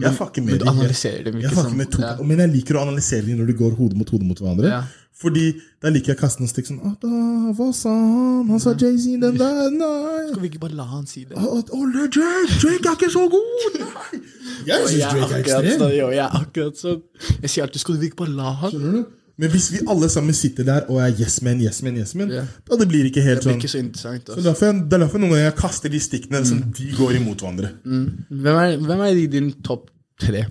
Jeg 0.00 0.12
fucker 0.16 0.42
med 0.42 0.54
men 0.54 0.60
du 0.62 0.70
analyserer 0.70 1.26
dem 1.26 1.34
ikke 1.36 1.50
jeg 1.50 1.56
sånn. 1.58 1.74
med 1.76 1.90
to, 1.92 2.00
Ja. 2.00 2.14
Men 2.24 2.40
jeg 2.40 2.50
liker 2.54 2.78
å 2.78 2.84
analysere 2.86 3.26
dem 3.26 3.42
når 3.42 3.50
de 3.52 3.56
går 3.58 3.74
hode 3.76 3.98
mot 4.00 4.08
hode 4.08 4.24
mot 4.24 4.40
hverandre. 4.40 4.70
Ja. 4.72 4.80
Fordi 5.24 5.44
da 5.80 5.92
liker 5.92 6.12
jeg 6.12 6.18
å 6.18 6.20
kaste 6.20 6.42
noen 6.42 6.50
stikk 6.52 6.68
sånn 6.68 6.80
da, 7.00 7.10
Hva 7.56 7.68
sa 7.76 7.92
han? 7.92 8.44
Han 8.50 8.60
sa 8.62 8.74
Jay-Z, 8.76 9.16
den 9.22 9.38
der, 9.42 9.72
nei 9.72 10.28
Skal 10.28 10.42
vi 10.42 10.52
ikke 10.52 10.62
bare 10.66 10.78
la 10.78 10.86
han 10.90 11.08
si 11.08 11.24
det? 11.24 11.38
Å, 11.38 11.60
oh, 11.64 11.84
det 11.94 12.04
er 12.04 12.12
Drake! 12.18 12.60
Drake 12.60 12.92
er 12.92 12.98
ikke 12.98 13.12
så 13.14 13.26
god! 13.32 13.80
Nei! 13.80 14.22
Jeg 14.68 14.88
syns 14.88 15.02
er 15.02 15.18
Drake 15.18 15.34
er 15.34 15.42
ekstrem. 15.42 15.74
sånn, 15.80 15.92
jeg 15.92 16.22
er 16.22 16.38
akkurat 16.38 16.78
sånn. 16.80 17.02
Jeg 17.42 17.50
sier 17.52 17.66
alltid 17.66 17.82
skal 17.82 17.98
du 18.00 18.06
ikke 18.06 18.22
bare 18.22 18.32
la 18.32 18.52
han? 18.62 18.72
Skjønner 18.72 18.96
du? 18.96 19.12
Men 19.42 19.50
hvis 19.50 19.66
vi 19.74 19.80
alle 19.90 20.08
sammen 20.12 20.36
sitter 20.36 20.66
der 20.68 20.84
og 20.92 21.00
er 21.02 21.16
yes 21.18 21.40
men, 21.42 21.58
yes 21.60 21.80
men, 21.82 21.96
yes 21.98 22.12
men, 22.14 22.30
yeah. 22.30 22.46
da 22.68 22.78
det 22.78 22.86
blir 22.88 23.08
ikke 23.08 23.24
helt 23.24 23.42
Det 23.42 23.48
blir 23.48 23.56
sånn 23.56 23.64
ikke 23.64 23.72
så 23.72 23.80
interessant. 23.82 24.30
Så 24.30 24.44
derfor, 24.44 24.76
Det 24.78 24.94
er 24.96 25.02
derfor 25.02 25.20
noen 25.20 25.34
ganger 25.34 25.48
jeg 25.48 25.56
kaster 25.58 25.92
de 25.92 26.00
stikkene 26.00 26.42
som 26.46 26.60
de 26.78 26.86
går 26.94 27.18
imot 27.18 27.42
hverandre. 27.42 27.72
Hvem, 27.82 28.52
er, 28.54 28.76
hvem 28.84 29.02
er 29.08 29.18
i 29.24 29.26
din 29.32 29.50
topp 29.66 29.90
tre? 30.22 30.46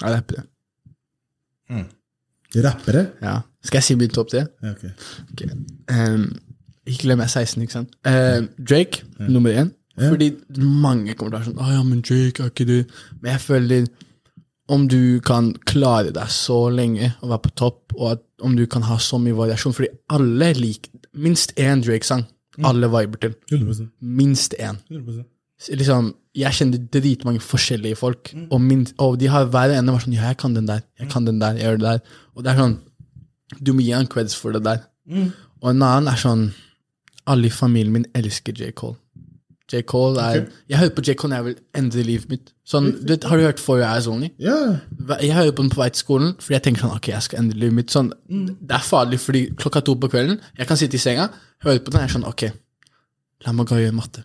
Ja, 0.00 0.14
rappere. 0.16 0.46
Rappere? 2.62 3.06
Ja. 3.22 3.38
Skal 3.64 3.80
jeg 3.80 3.86
si 3.88 3.96
min 3.98 4.12
topp 4.12 4.30
tre? 4.30 4.44
Ja, 4.62 4.74
ok. 4.74 4.84
okay. 5.32 5.48
um, 5.90 6.28
ikke 6.86 7.06
glem 7.06 7.22
jeg 7.22 7.30
er 7.30 7.32
16, 7.40 7.62
ikke 7.64 7.72
sant? 7.72 7.96
Ehm, 8.06 8.48
Drake, 8.68 9.04
nummer 9.28 9.50
én. 9.50 9.72
Fordi 9.98 10.30
mange 10.58 11.14
kommer 11.14 11.30
til 11.30 11.36
å 11.36 11.38
være 11.38 11.46
sånn 11.46 11.60
Å 11.62 11.70
ja, 11.70 11.82
men 11.86 12.00
Drake, 12.02 12.42
er 12.42 12.48
ikke 12.50 12.64
du 12.66 12.78
Men 13.22 13.28
jeg 13.28 13.42
føler 13.44 13.84
om 14.74 14.88
du 14.90 15.20
kan 15.22 15.52
klare 15.68 16.10
deg 16.16 16.30
så 16.32 16.56
lenge 16.72 17.12
og 17.20 17.28
være 17.28 17.42
på 17.44 17.50
topp, 17.60 17.92
og 17.98 18.14
at 18.14 18.22
om 18.48 18.54
du 18.56 18.64
kan 18.66 18.86
ha 18.88 18.96
så 18.98 19.18
mye 19.20 19.36
variasjon 19.36 19.76
Fordi 19.76 19.90
alle 20.16 20.48
liker 20.56 20.90
minst 21.20 21.52
én 21.60 21.84
Drake-sang. 21.84 22.24
Alle 22.64 22.88
viber 22.90 23.20
til. 23.22 23.34
100%. 23.52 23.92
Minst 24.00 24.56
én. 24.58 24.80
100%. 24.90 25.28
Liksom, 25.68 26.14
jeg 26.34 26.56
kjenner 26.58 26.82
dritmange 26.96 27.40
forskjellige 27.44 27.96
folk, 28.00 28.32
og, 28.50 28.58
min, 28.60 28.86
og 28.98 29.18
de 29.20 29.28
har 29.30 29.46
hver 29.52 29.76
ene 29.76 29.94
vært 29.94 30.06
sånn 30.08 30.16
Ja, 30.16 30.32
jeg 30.32 30.40
kan 30.42 30.56
den 30.56 30.66
der, 30.66 30.82
jeg 30.98 31.10
kan 31.12 31.24
den 31.28 31.38
der, 31.42 31.54
jeg 31.60 31.68
gjør 31.68 31.78
det 31.78 31.88
der. 31.92 32.18
Og 32.34 32.44
det 32.44 32.52
er 32.52 32.60
sånn 32.62 32.76
Du 33.60 33.72
må 33.72 33.84
gi 33.84 33.92
han 33.94 34.08
creds 34.10 34.34
for 34.34 34.52
det 34.56 34.64
der. 34.66 34.82
Og 35.62 35.70
en 35.70 35.82
annen 35.82 36.10
er 36.10 36.18
sånn 36.20 36.48
Alle 37.30 37.48
i 37.48 37.54
familien 37.54 37.92
min 37.94 38.06
elsker 38.18 38.52
J. 38.56 38.72
Cole. 38.74 38.96
J. 39.72 39.80
Cole 39.88 40.20
er 40.20 40.42
okay. 40.42 40.50
Jeg 40.68 40.78
hører 40.82 40.94
på 40.96 41.04
J. 41.06 41.14
Cole 41.16 41.32
når 41.32 41.38
jeg 41.38 41.46
vil 41.46 41.54
endre 41.80 42.02
livet 42.04 42.28
mitt. 42.34 42.50
Sånn, 42.68 42.90
du 43.00 43.14
Har 43.24 43.38
du 43.40 43.44
hørt 43.46 43.62
For 43.62 43.78
Your 43.78 43.86
Eyes 43.88 44.08
Only? 44.10 44.28
Ja. 44.42 44.58
Jeg 45.22 45.32
hører 45.32 45.54
på 45.56 45.64
den 45.64 45.70
på 45.72 45.80
vei 45.80 45.88
til 45.94 46.02
skolen 46.02 46.34
fordi 46.40 46.56
jeg 46.58 46.66
tenker 46.66 46.84
sånn, 46.84 46.98
ok, 46.98 47.08
jeg 47.14 47.26
skal 47.28 47.40
endre 47.44 47.62
livet 47.62 47.78
mitt. 47.78 47.94
Sånn, 47.94 48.10
Det 48.28 48.76
er 48.76 48.84
farlig, 48.84 49.20
fordi 49.22 49.46
klokka 49.56 49.84
to 49.84 49.94
på 49.96 50.10
kvelden 50.12 50.40
Jeg 50.58 50.68
kan 50.68 50.76
sitte 50.80 50.98
i 50.98 51.02
senga, 51.02 51.30
høre 51.64 51.80
på 51.80 51.94
den, 51.94 52.00
og 52.00 52.04
jeg 52.04 52.10
er 52.10 52.16
sånn, 52.18 52.28
ok, 52.28 52.44
la 53.42 53.52
meg 53.56 53.66
gå 53.68 53.76
og 53.78 53.82
gjøre 53.82 53.96
matte. 53.96 54.24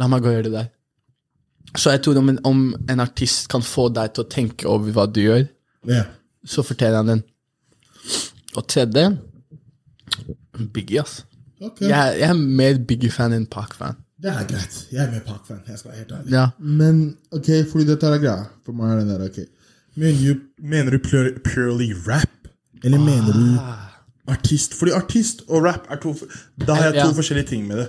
La 0.00 0.08
meg 0.10 0.24
gå 0.24 0.30
og 0.30 0.36
gjøre 0.38 0.48
det 0.48 0.56
der. 0.56 0.68
Så 1.76 1.92
jeg 1.92 2.02
tror 2.02 2.18
om 2.18 2.28
en, 2.32 2.38
om 2.48 2.60
en 2.88 3.04
artist 3.04 3.48
kan 3.52 3.62
få 3.62 3.88
deg 3.92 4.14
til 4.16 4.24
å 4.24 4.30
tenke 4.32 4.68
over 4.68 4.94
hva 4.96 5.04
du 5.06 5.20
gjør, 5.20 5.44
yeah. 5.88 6.08
så 6.44 6.64
forteller 6.64 7.02
han 7.02 7.12
den. 7.12 7.24
Og 8.56 8.64
tredje 8.66 9.10
Biggie, 10.74 11.02
ass. 11.02 11.20
Okay. 11.60 11.86
Jeg, 11.90 12.18
jeg 12.18 12.28
er 12.30 12.38
mer 12.38 12.78
Biggie-fan 12.88 13.34
enn 13.36 13.44
Pac-fan. 13.50 13.98
Det 14.18 14.30
er 14.32 14.46
greit. 14.50 14.78
Jeg 14.90 15.04
er 15.04 15.10
mer 15.12 15.22
Park-fan. 15.26 15.60
Jeg 15.68 15.78
skal 15.78 15.92
være 15.92 15.98
helt 16.00 16.12
ærlig. 16.12 16.32
Ja. 16.32 16.46
Men 16.58 17.02
ok, 17.30 17.50
fordi 17.70 17.84
dette 17.86 18.08
er 18.08 18.22
greia. 18.22 18.48
For 18.66 18.74
meg 18.74 18.94
er 18.94 19.02
den 19.04 19.12
der, 19.12 19.22
ok. 19.28 19.38
Mener 19.98 20.18
du, 20.18 20.40
mener 20.58 20.94
du 20.94 20.98
pure, 21.02 21.36
purely 21.46 21.92
rap? 22.06 22.50
Eller 22.82 22.98
mener 22.98 23.32
du 23.34 24.32
artist? 24.32 24.74
Fordi 24.78 24.94
artist 24.96 25.44
og 25.46 25.62
rap 25.66 25.86
er 25.90 26.02
to 26.02 26.16
Da 26.58 26.74
har 26.74 26.90
jeg 26.90 26.94
to 26.98 27.08
Ja. 27.08 27.14
forskjellige 27.14 27.46
ting 27.46 27.66
med 27.66 27.78
det. 27.78 27.88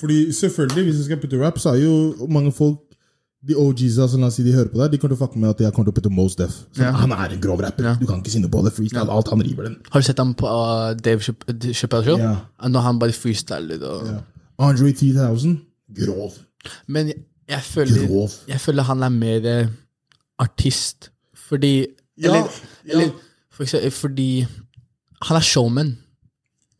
Fordi 0.00 0.32
selvfølgelig, 0.32 0.84
hvis 0.84 0.96
jeg 1.00 1.04
skal 1.08 1.20
putte 1.22 1.40
rap, 1.44 1.58
så 1.58 1.72
er 1.74 1.82
jo 1.84 2.26
mange 2.30 2.52
folk 2.52 2.84
de 3.48 3.54
OGs 3.54 3.94
som 4.10 4.20
la 4.20 4.26
oss 4.26 4.34
si 4.38 4.42
de 4.42 4.52
hører 4.52 4.66
på 4.72 4.80
deg, 4.80 4.90
de 4.92 4.98
kommer 4.98 5.14
til 5.14 5.18
å 5.20 5.26
fucke 5.26 5.38
med 5.38 5.50
at 5.52 5.60
jeg 5.62 5.72
kommer 5.74 5.86
til 5.86 5.94
å 5.94 5.96
putte 6.00 6.10
Mos 6.10 6.34
Def. 6.38 6.56
Ja. 6.78 6.90
Han 6.98 7.12
er 7.14 7.34
en 7.36 7.40
grov 7.42 7.60
rapper. 7.62 7.84
Ja. 7.86 7.92
Du 8.00 8.06
kan 8.08 8.18
ikke 8.18 8.32
si 8.34 8.40
noe 8.42 8.50
på 8.50 8.64
det. 8.66 8.72
Freestyle, 8.74 9.10
alt 9.14 9.30
han 9.30 9.42
river 9.46 9.68
den. 9.68 9.76
Har 9.94 10.02
du 10.02 10.06
sett 10.08 10.18
ham 10.18 10.32
på 10.38 10.50
uh, 10.50 10.90
Dave 10.98 11.22
Chapp- 11.22 11.46
Chappelle 11.70 12.04
Show? 12.08 12.18
Ja. 12.18 12.32
Når 12.66 12.86
han 12.88 12.98
bare 12.98 13.14
freestyler 13.14 13.84
og 13.86 14.08
Ja. 14.10 14.18
Andre 14.58 14.90
3000, 14.90 15.52
grov. 16.00 16.32
Men 16.90 17.12
jeg, 17.12 17.20
jeg 17.48 17.62
føler. 17.62 18.32
Jeg 18.50 18.60
føler 18.60 18.82
han 18.88 19.02
er 19.06 19.12
mer 19.14 19.46
eh, 19.46 19.68
artist. 20.42 21.10
Fordi 21.48 21.86
Ja, 22.18 22.32
Eller, 22.34 22.48
ja. 22.88 22.92
eller 22.98 23.10
for 23.54 23.62
eksempel, 23.62 23.90
fordi 23.94 24.46
han 25.22 25.36
er 25.38 25.40
showman. 25.46 25.92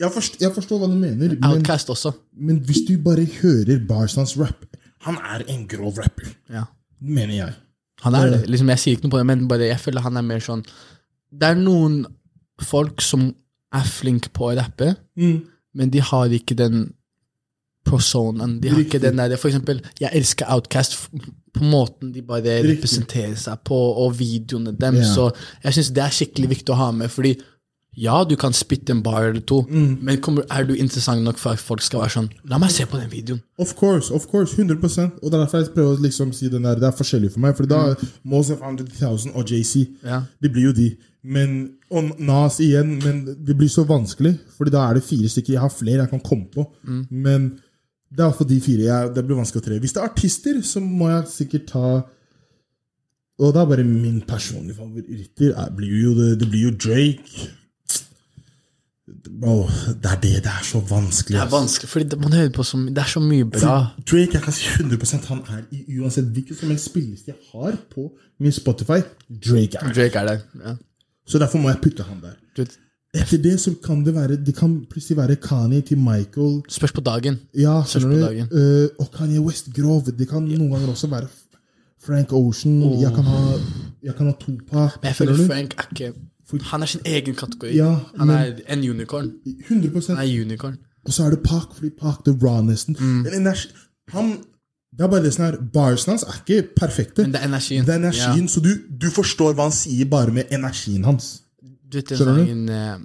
Jeg 0.00 0.12
forstår, 0.14 0.38
jeg 0.44 0.52
forstår 0.54 0.78
hva 0.78 0.88
du 0.90 0.94
mener, 0.98 1.32
men, 1.40 1.62
også. 1.66 2.12
men 2.38 2.60
hvis 2.60 2.84
du 2.86 2.96
bare 3.02 3.24
hører 3.42 3.80
Barstans 3.88 4.36
rap 4.38 4.64
Han 5.06 5.16
er 5.16 5.44
en 5.48 5.66
grov 5.66 5.98
rapper, 5.98 6.28
Ja. 6.50 6.64
mener 7.00 7.34
jeg. 7.34 7.54
Han 8.02 8.14
er 8.14 8.30
det. 8.30 8.48
Liksom, 8.48 8.68
jeg 8.68 8.78
sier 8.78 8.96
ikke 8.96 9.04
noe 9.08 9.10
på 9.10 9.18
det, 9.18 9.26
men 9.26 9.48
bare, 9.48 9.66
jeg 9.68 9.78
føler 9.80 10.00
han 10.02 10.16
er 10.16 10.22
mer 10.22 10.38
sånn 10.40 10.64
Det 11.32 11.42
er 11.50 11.54
noen 11.58 12.04
folk 12.62 13.00
som 13.00 13.34
er 13.74 13.84
flinke 13.84 14.30
på 14.32 14.48
å 14.52 14.56
rappe, 14.56 14.96
Mm. 15.16 15.42
men 15.74 15.90
de 15.90 15.98
har 16.00 16.28
ikke 16.28 16.56
den 16.56 16.92
personen. 17.84 18.60
De 18.60 18.68
har 18.68 18.78
Riktig. 18.78 18.94
ikke 18.98 19.00
den 19.02 19.16
der 19.16 19.36
For 19.36 19.48
eksempel, 19.48 19.80
jeg 20.00 20.10
elsker 20.12 20.46
Outcast 20.52 21.08
på 21.54 21.60
måten 21.64 22.12
de 22.12 22.20
bare 22.22 22.42
Riktig. 22.62 22.76
representerer 22.76 23.36
seg 23.36 23.62
på, 23.64 23.74
og 23.74 24.14
videoene 24.18 24.76
dem. 24.78 24.96
Ja. 24.96 25.02
Så 25.14 25.32
jeg 25.64 25.72
syns 25.74 25.92
det 25.94 26.02
er 26.04 26.10
skikkelig 26.10 26.48
viktig 26.50 26.74
å 26.74 26.76
ha 26.76 26.90
med, 26.92 27.10
fordi 27.10 27.36
ja, 27.98 28.20
du 28.24 28.36
kan 28.38 28.52
spytte 28.54 28.92
en 28.94 29.02
bar 29.02 29.24
eller 29.30 29.40
to, 29.42 29.62
Mm. 29.68 29.98
men 30.06 30.20
kommer, 30.22 30.44
er 30.50 30.64
du 30.68 30.74
interessant 30.74 31.22
nok 31.26 31.38
for 31.38 31.50
at 31.56 31.58
folk 31.58 31.82
skal 31.82 32.00
være 32.04 32.14
sånn 32.14 32.28
La 32.48 32.58
meg 32.62 32.70
se 32.70 32.86
på 32.86 33.00
den 33.00 33.10
videoen. 33.10 33.40
Of 33.58 33.74
course, 33.76 34.12
of 34.14 34.26
course, 34.30 34.54
100 34.56 34.78
Og 35.22 35.30
det 35.30 35.34
er 35.34 35.44
derfor 35.44 35.58
jeg 35.64 35.74
prøver 35.74 35.96
å 35.96 36.02
liksom 36.06 36.32
si 36.32 36.48
den 36.48 36.62
der, 36.62 36.74
det 36.78 36.84
er 36.88 36.96
forskjellig 36.96 37.32
for 37.32 37.40
meg. 37.40 37.56
For 37.56 37.66
da 37.66 37.94
Mosef 38.24 38.60
100,000 38.62 39.32
og 39.34 39.44
JC, 39.50 39.88
Ja. 40.04 40.22
det 40.42 40.52
blir 40.52 40.68
jo 40.70 40.72
de. 40.72 40.96
Men, 41.24 41.72
og 41.90 42.12
Nas 42.20 42.60
igjen, 42.60 43.02
men 43.02 43.24
det 43.44 43.56
blir 43.58 43.68
så 43.68 43.84
vanskelig. 43.84 44.38
Fordi 44.56 44.70
da 44.70 44.88
er 44.90 44.94
det 44.94 45.02
fire 45.04 45.28
stykker. 45.28 45.52
Jeg 45.56 45.60
har 45.60 45.68
flere 45.74 45.98
jeg 46.06 46.10
kan 46.10 46.20
komme 46.20 46.46
på. 46.54 46.66
Men 47.10 47.58
det 48.14 48.20
er 48.24 48.30
for 48.32 48.44
de 48.44 48.60
fire. 48.60 48.84
Jeg, 48.86 49.14
det 49.14 49.24
blir 49.26 49.36
vanskelig 49.36 49.60
å 49.60 49.64
tre. 49.66 49.78
Hvis 49.80 49.92
det 49.92 50.00
er 50.02 50.08
artister, 50.08 50.62
så 50.62 50.80
må 50.80 51.10
jeg 51.10 51.26
sikkert 51.34 51.66
ta 51.66 52.04
Og 53.40 53.52
det 53.54 53.60
er 53.60 53.66
bare 53.70 53.84
min 53.84 54.20
personlige 54.26 54.74
favoritter. 54.74 55.52
Det 55.54 55.76
blir 55.76 56.02
jo 56.02 56.14
det, 56.14 56.38
det 56.40 56.48
blir 56.50 56.64
jo 56.68 56.70
Drake. 56.74 57.50
Bro, 59.26 59.56
det 60.02 60.10
er 60.10 60.20
det. 60.22 60.32
Det 60.44 60.52
er 60.52 60.64
så 60.64 60.80
vanskelig. 60.80 61.36
Det 61.36 61.44
er 61.44 61.50
vanskelig, 61.50 61.88
fordi 61.90 62.16
man 62.22 62.32
hører 62.32 62.50
på 62.54 62.62
så, 62.62 62.78
det 62.78 62.98
er 63.02 63.10
så 63.12 63.20
mye 63.20 63.44
bra. 63.44 63.76
Drake 64.10 64.36
jeg 64.38 64.42
kan 64.42 64.52
si 64.56 64.66
100% 64.74 65.26
han 65.30 65.40
er 65.56 65.62
i 65.74 65.98
uansett 66.00 66.28
hvilken 66.34 66.56
som 66.56 66.72
helst 66.72 66.90
spilleliste 66.90 67.32
jeg 67.32 67.38
har 67.52 67.78
på 67.94 68.10
min 68.40 68.52
Spotify. 68.52 69.00
Drake 69.28 69.80
er 69.80 69.94
Drake 69.94 70.18
er 70.22 70.30
der. 70.32 70.44
Ja. 70.64 70.74
Så 71.28 71.38
derfor 71.38 71.58
må 71.58 71.72
jeg 71.72 71.80
putte 71.84 72.06
han 72.08 72.22
der. 72.22 72.36
Etter 73.16 73.40
det 73.40 73.54
så 73.60 73.72
kan 73.84 74.04
det 74.04 74.12
være 74.14 74.36
Det 74.36 74.52
kan 74.56 74.84
plutselig 74.90 75.16
være 75.16 75.36
Kanye 75.36 75.80
til 75.80 75.98
Michael. 75.98 76.62
spørs 76.68 76.92
på 76.92 77.00
dagen. 77.00 77.38
Ja, 77.56 77.82
Spørs 77.86 78.04
på 78.04 78.10
dagen. 78.20 78.48
Uh, 78.52 78.88
og 78.98 79.10
Kanye 79.16 79.40
West 79.40 79.72
Grove. 79.76 80.12
Det 80.18 80.28
kan 80.28 80.42
noen 80.42 80.70
ganger 80.72 80.88
også 80.88 81.06
være 81.06 81.28
Frank 82.06 82.32
Ocean. 82.32 82.82
Jeg 83.00 83.12
kan 83.14 83.24
ha 83.24 83.58
Jeg 84.02 84.14
kan 84.14 84.26
ha 84.26 84.32
Tupac. 84.32 84.98
Men 85.02 85.08
jeg 85.08 85.14
føler? 85.16 85.46
Frank 85.46 85.74
er 85.78 85.88
ikke 85.92 86.12
Han 86.62 86.82
er 86.82 86.86
sin 86.86 87.00
egen 87.06 87.34
kategori. 87.34 87.74
Ja, 87.76 87.98
han 88.18 88.26
men- 88.26 88.36
er 88.36 88.52
en 88.68 88.90
unicorn. 88.90 89.32
100 89.68 90.16
Han 90.16 90.28
er 90.28 90.40
unicorn. 90.44 90.76
Og 91.06 91.12
så 91.12 91.24
er 91.24 91.30
det 91.30 91.40
Park, 91.44 91.74
fordi 91.74 91.90
Park 92.00 92.24
the 92.24 92.32
rawnesten. 92.46 92.96
Mm. 93.00 93.26
Han, 94.12 94.30
det 94.98 95.04
er 95.04 95.08
bare 95.08 95.22
det 95.24 95.34
som 95.34 95.44
er 95.44 95.56
Barsen 95.72 96.10
hans 96.10 96.22
er 96.22 96.32
ikke 96.46 96.68
perfekte. 96.76 97.22
Men 97.22 97.32
det 97.32 97.40
er 97.42 97.46
energien. 97.48 97.84
Det 97.86 97.94
er 97.94 97.98
energien, 97.98 98.48
Så 98.48 98.60
du, 98.60 98.68
du 99.02 99.10
forstår 99.10 99.52
hva 99.54 99.62
han 99.68 99.72
sier 99.72 100.04
bare 100.10 100.30
med 100.32 100.44
energien 100.52 101.04
hans. 101.04 101.42
Du 101.92 101.98
vet 101.98 102.08
den 102.08 102.18
sangen 102.18 102.68
eh, 102.68 102.96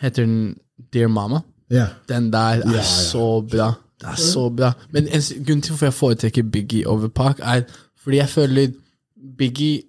Heter 0.00 0.24
den 0.26 0.54
Dear 0.92 1.08
Mama? 1.08 1.40
Yeah. 1.72 1.88
Den 2.08 2.32
der 2.32 2.38
er 2.38 2.72
ja. 2.74 2.82
så 2.82 3.40
bra. 3.50 3.72
Det 4.00 4.08
er 4.08 4.16
så 4.16 4.48
bra. 4.56 4.72
Men 4.92 5.08
en 5.08 5.22
s- 5.22 5.32
grunn 5.46 5.60
til 5.62 5.70
hvorfor 5.72 5.86
jeg 5.86 5.94
foretrekker 5.94 6.42
Biggie 6.42 6.86
over 6.86 7.08
Park, 7.08 7.40
er 7.42 7.62
fordi 8.02 8.16
jeg 8.16 8.28
føler 8.28 8.68
Biggie 9.38 9.82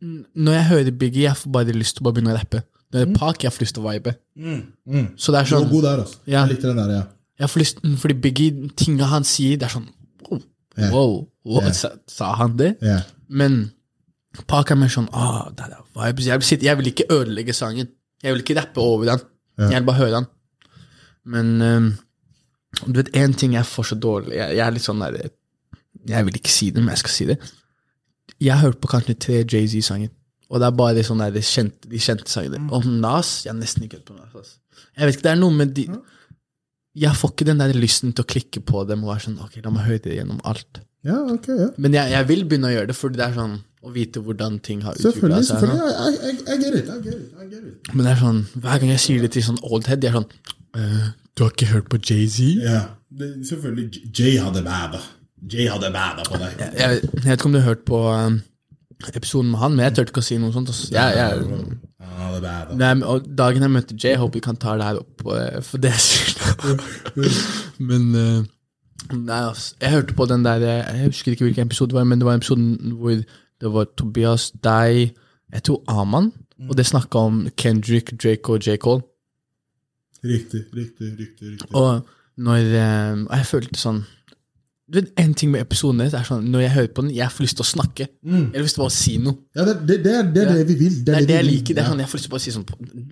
Når 0.00 0.52
jeg 0.54 0.64
hører 0.68 0.90
Biggie, 0.98 1.22
jeg 1.28 1.36
får 1.36 1.50
bare 1.52 1.74
lyst 1.74 1.96
til 1.96 2.02
å 2.02 2.06
bare 2.08 2.14
begynne 2.18 2.34
å 2.34 2.38
rappe. 2.38 2.60
Når 2.92 3.00
det 3.00 3.08
er 3.08 3.14
Park, 3.18 3.42
jeg 3.44 3.52
får 3.52 3.64
lyst 3.64 3.74
til 3.76 3.84
å 3.84 3.90
vibe. 3.92 4.12
Så 5.18 5.32
det 5.34 5.40
er 5.40 5.48
Du 5.48 5.54
var 5.54 5.62
sånn 5.62 5.70
god 5.72 5.82
der, 5.88 6.02
altså. 6.04 6.18
Ja. 6.26 6.42
Jeg 6.46 6.54
likte 6.54 6.68
den 6.70 6.76
der, 6.82 6.92
ja. 6.94 7.02
Jeg 7.38 7.50
får 7.52 7.60
lyst, 7.62 7.80
fordi 8.02 8.14
Biggie, 8.26 8.68
tinga 8.78 9.08
han 9.10 9.24
sier, 9.28 9.56
det 9.58 9.68
er 9.68 9.74
sånn 9.78 9.88
Wow, 10.28 10.40
Yeah. 10.78 10.92
wow, 10.94 11.14
wow 11.44 11.62
Yeah. 11.64 11.72
sa, 11.74 11.88
sa 12.06 12.34
han 12.38 12.56
det? 12.56 12.76
ja. 12.82 13.00
Men 13.28 13.72
Park 14.46 14.70
er 14.70 14.76
mer 14.78 14.88
sånn 14.92 15.08
ah, 15.12 15.48
det 15.50 15.64
er 15.66 15.80
vibes. 15.96 16.26
Jeg 16.28 16.38
vil, 16.38 16.46
sitte, 16.46 16.64
jeg 16.68 16.78
vil 16.78 16.86
ikke 16.92 17.06
ødelegge 17.10 17.52
sangen. 17.56 17.88
Jeg 18.22 18.32
vil 18.34 18.42
ikke 18.44 18.54
rappe 18.60 18.78
over 18.80 19.04
den. 19.10 19.18
Ja. 19.58 19.70
Jeg 19.72 19.80
vil 19.82 19.86
bare 19.88 19.98
høre 19.98 20.12
den. 20.20 20.26
Men 21.24 21.50
ehm, 21.62 21.88
du 22.86 23.00
vet, 23.00 23.10
én 23.18 23.34
ting 23.36 23.56
jeg 23.56 23.66
får 23.66 23.88
så 23.90 23.98
dårlig 23.98 24.36
jeg, 24.36 24.54
jeg 24.56 24.62
er 24.66 24.70
litt 24.76 24.84
sånn 24.86 25.00
der 25.02 25.18
Jeg 26.08 26.24
vil 26.28 26.38
ikke 26.38 26.52
si 26.54 26.70
det, 26.70 26.80
men 26.84 26.94
jeg 26.94 27.02
skal 27.02 27.10
si 27.16 27.26
det. 27.32 27.38
Jeg 28.40 28.54
har 28.54 28.68
hørt 28.68 28.80
på 28.82 28.90
kanskje 28.90 29.16
tre 29.18 29.40
Jay-Z-sanger. 29.42 30.12
Og 30.48 30.62
det 30.62 30.68
er 30.68 30.76
bare 30.78 31.04
sånn 31.04 31.20
der, 31.20 31.32
de, 31.34 31.42
kjente, 31.44 31.90
de 31.90 32.00
kjente 32.00 32.30
sangene. 32.32 32.70
Og 32.72 32.86
Nas 32.88 33.42
Jeg 33.44 33.52
har 33.52 33.58
nesten 33.58 33.84
ikke 33.84 33.98
hørt 34.00 34.08
på 34.08 34.16
Nas. 34.16 34.32
ass. 34.38 34.54
Jeg 34.96 35.08
vet 35.08 35.18
ikke, 35.18 35.26
det 35.26 35.32
er 35.34 35.40
noe 35.42 35.54
med 35.54 35.74
de 35.76 35.88
Jeg 36.98 37.18
får 37.18 37.32
ikke 37.34 37.46
den 37.50 37.60
der 37.60 37.74
lysten 37.76 38.14
til 38.14 38.24
å 38.24 38.28
klikke 38.32 38.62
på 38.64 38.84
dem 38.88 39.04
og 39.04 39.12
være 39.12 39.26
sånn 39.26 39.40
Ok, 39.44 39.58
la 39.64 39.72
meg 39.74 39.84
høre 39.86 40.02
det 40.06 40.16
gjennom 40.16 40.40
alt. 40.48 40.80
Ja, 41.06 41.18
ok, 41.34 41.48
ja. 41.54 41.68
Men 41.78 41.94
jeg, 41.94 42.10
jeg 42.14 42.28
vil 42.30 42.44
begynne 42.48 42.70
å 42.70 42.74
gjøre 42.74 42.90
det, 42.90 42.96
fordi 42.98 43.20
det 43.20 43.26
er 43.28 43.36
sånn 43.36 43.58
å 43.86 43.92
vite 43.94 44.22
hvordan 44.24 44.56
ting 44.64 44.80
har 44.82 44.96
utvikla 44.98 45.38
seg. 45.38 45.52
selvfølgelig. 45.52 45.92
jeg 45.92 46.22
det, 46.22 46.54
I 46.54 46.56
get 46.58 46.78
it. 46.80 46.88
I 46.88 46.98
get 47.04 47.14
it. 47.14 47.28
I 47.38 47.46
get 47.46 47.68
it. 47.68 47.92
Men 47.92 48.08
det 48.08 48.14
er 48.14 48.22
sånn, 48.22 48.40
hver 48.56 48.80
gang 48.82 48.94
jeg 48.94 49.04
sier 49.04 49.22
det 49.22 49.30
til 49.36 49.46
sånn 49.46 49.60
oldhead, 49.62 50.00
de 50.02 50.10
er 50.10 50.16
sånn 50.18 50.26
uh, 50.26 51.06
Du 51.36 51.44
har 51.44 51.52
ikke 51.54 51.70
hørt 51.74 51.92
på 51.92 52.00
Jay-Z? 52.02 52.64
Ja. 52.64 52.80
Det, 53.08 53.30
selvfølgelig. 53.48 54.02
Jay 54.10 54.40
hadde 54.42 54.64
bada. 54.66 55.00
Jay 55.46 55.68
hadde 55.70 55.90
bada 55.94 56.24
på 56.26 56.38
deg. 56.40 56.58
Jeg, 56.58 57.00
jeg 57.02 57.24
vet 57.24 57.36
ikke 57.36 57.48
om 57.50 57.54
du 57.54 57.60
har 57.60 57.68
hørt 57.70 57.84
på 57.88 58.00
um, 58.10 58.40
episoden 59.14 59.52
med 59.52 59.62
han, 59.62 59.76
men 59.76 59.86
jeg 59.86 59.96
turte 59.96 60.12
ikke 60.12 60.24
å 60.24 60.28
si 60.28 60.38
noe 60.42 60.54
sånt. 60.54 60.72
Altså. 60.72 60.90
Jeg, 60.94 61.18
jeg. 61.18 61.78
Nei, 62.78 62.92
og 63.06 63.26
dagen 63.38 63.64
jeg 63.64 63.72
møtte 63.72 63.96
Jay, 63.96 64.14
jeg 64.16 64.22
håper 64.22 64.40
vi 64.40 64.44
kan 64.44 64.58
ta 64.60 64.76
det 64.78 64.86
her 64.88 65.00
opp 65.00 65.26
eh, 65.34 65.58
for 65.64 65.82
det 65.82 65.94
jeg 65.94 66.04
sier. 66.04 66.38
men 67.90 68.08
uh, 68.14 68.46
Nei, 69.14 69.38
altså. 69.46 69.76
Jeg 69.80 69.94
hørte 69.94 70.14
på 70.14 70.26
den 70.28 70.44
der 70.44 70.64
eh, 70.66 70.98
Jeg 70.98 71.12
husker 71.12 71.32
ikke 71.32 71.46
hvilken 71.46 71.66
episode 71.66 71.92
det 71.92 71.96
var, 71.96 72.04
men 72.04 72.20
det 72.20 72.26
var 72.26 72.36
episoden 72.36 72.96
hvor 72.98 73.14
det 73.60 73.72
var 73.74 73.86
Tobias, 73.96 74.50
deg, 74.64 75.14
jeg 75.52 75.62
tror 75.66 75.82
Aman, 75.88 76.32
og 76.68 76.76
det 76.76 76.86
snakka 76.86 77.18
om 77.18 77.48
Kendrick, 77.56 78.12
Drake 78.22 78.52
og 78.52 78.66
J. 78.66 78.76
Cole. 78.76 79.02
Riktig, 80.24 80.64
riktig, 80.76 81.18
riktig. 81.18 81.50
riktig. 81.52 81.74
Og 81.74 82.06
når 82.36 82.56
eh, 82.58 83.24
jeg 83.38 83.46
følte 83.46 83.80
sånn 83.80 84.04
du 84.90 85.00
vet, 85.00 85.10
En 85.20 85.34
ting 85.34 85.50
med 85.52 85.60
episoden 85.60 85.98
deres 86.00 86.14
er 86.16 86.24
sånn 86.24 86.46
Når 86.48 86.60
jeg 86.62 86.70
hører 86.72 86.92
på 86.96 87.02
den, 87.04 87.10
jeg 87.14 87.28
får 87.34 87.44
lyst 87.44 87.56
til 87.58 87.64
å 87.64 87.68
snakke. 87.68 88.06
Jeg 88.24 88.54
har 88.54 88.62
lyst 88.64 88.74
til 88.78 88.82
bare 88.82 88.92
å 88.92 88.96
si 88.96 89.18
noe. 89.18 89.36
Ja, 89.54 89.64
det, 89.68 89.74
det, 89.86 89.98
det, 90.04 90.14
er, 90.18 90.22
det 90.32 90.44
det 90.48 90.62
vi 90.70 90.76
vil. 90.84 90.94
Det 91.04 91.14
er 91.18 91.26
det 91.28 91.36
jeg 91.36 91.44
liker. 91.48 91.74
Det 91.74 91.82
er 91.82 91.86
Ja. 91.86 91.90
sånn, 91.92 92.00
Jeg 92.00 92.08
får 92.08 92.18
lyst 92.18 92.24
til 92.28 92.32
bare 92.32 92.40
å 92.40 92.46
si 92.46 92.54
sånn 92.56 92.66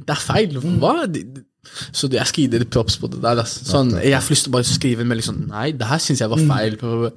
Det 0.07 0.15
er 0.16 0.23
feil. 0.24 0.57
Hva? 0.81 0.94
Det- 1.12 1.35
det- 1.35 1.44
Så 1.93 2.09
jeg 2.12 2.27
skal 2.27 2.43
gi 2.44 2.48
dere 2.48 2.65
props 2.65 2.97
på 2.97 3.11
det 3.11 3.20
der. 3.20 3.40
ass. 3.43 3.59
Sånn, 3.66 3.90
jeg 4.01 4.23
får 4.23 4.31
lyst 4.31 4.44
til 4.44 4.51
å 4.53 4.57
bare 4.57 4.65
skrive 4.65 5.01
en 5.01 5.09
melding 5.09 5.27
sånn 5.28 5.48
Nei, 5.48 5.73
det 5.73 5.86
her 5.86 5.98
syns 5.98 6.20
jeg 6.20 6.28
var 6.31 6.39
feil. 6.39 7.12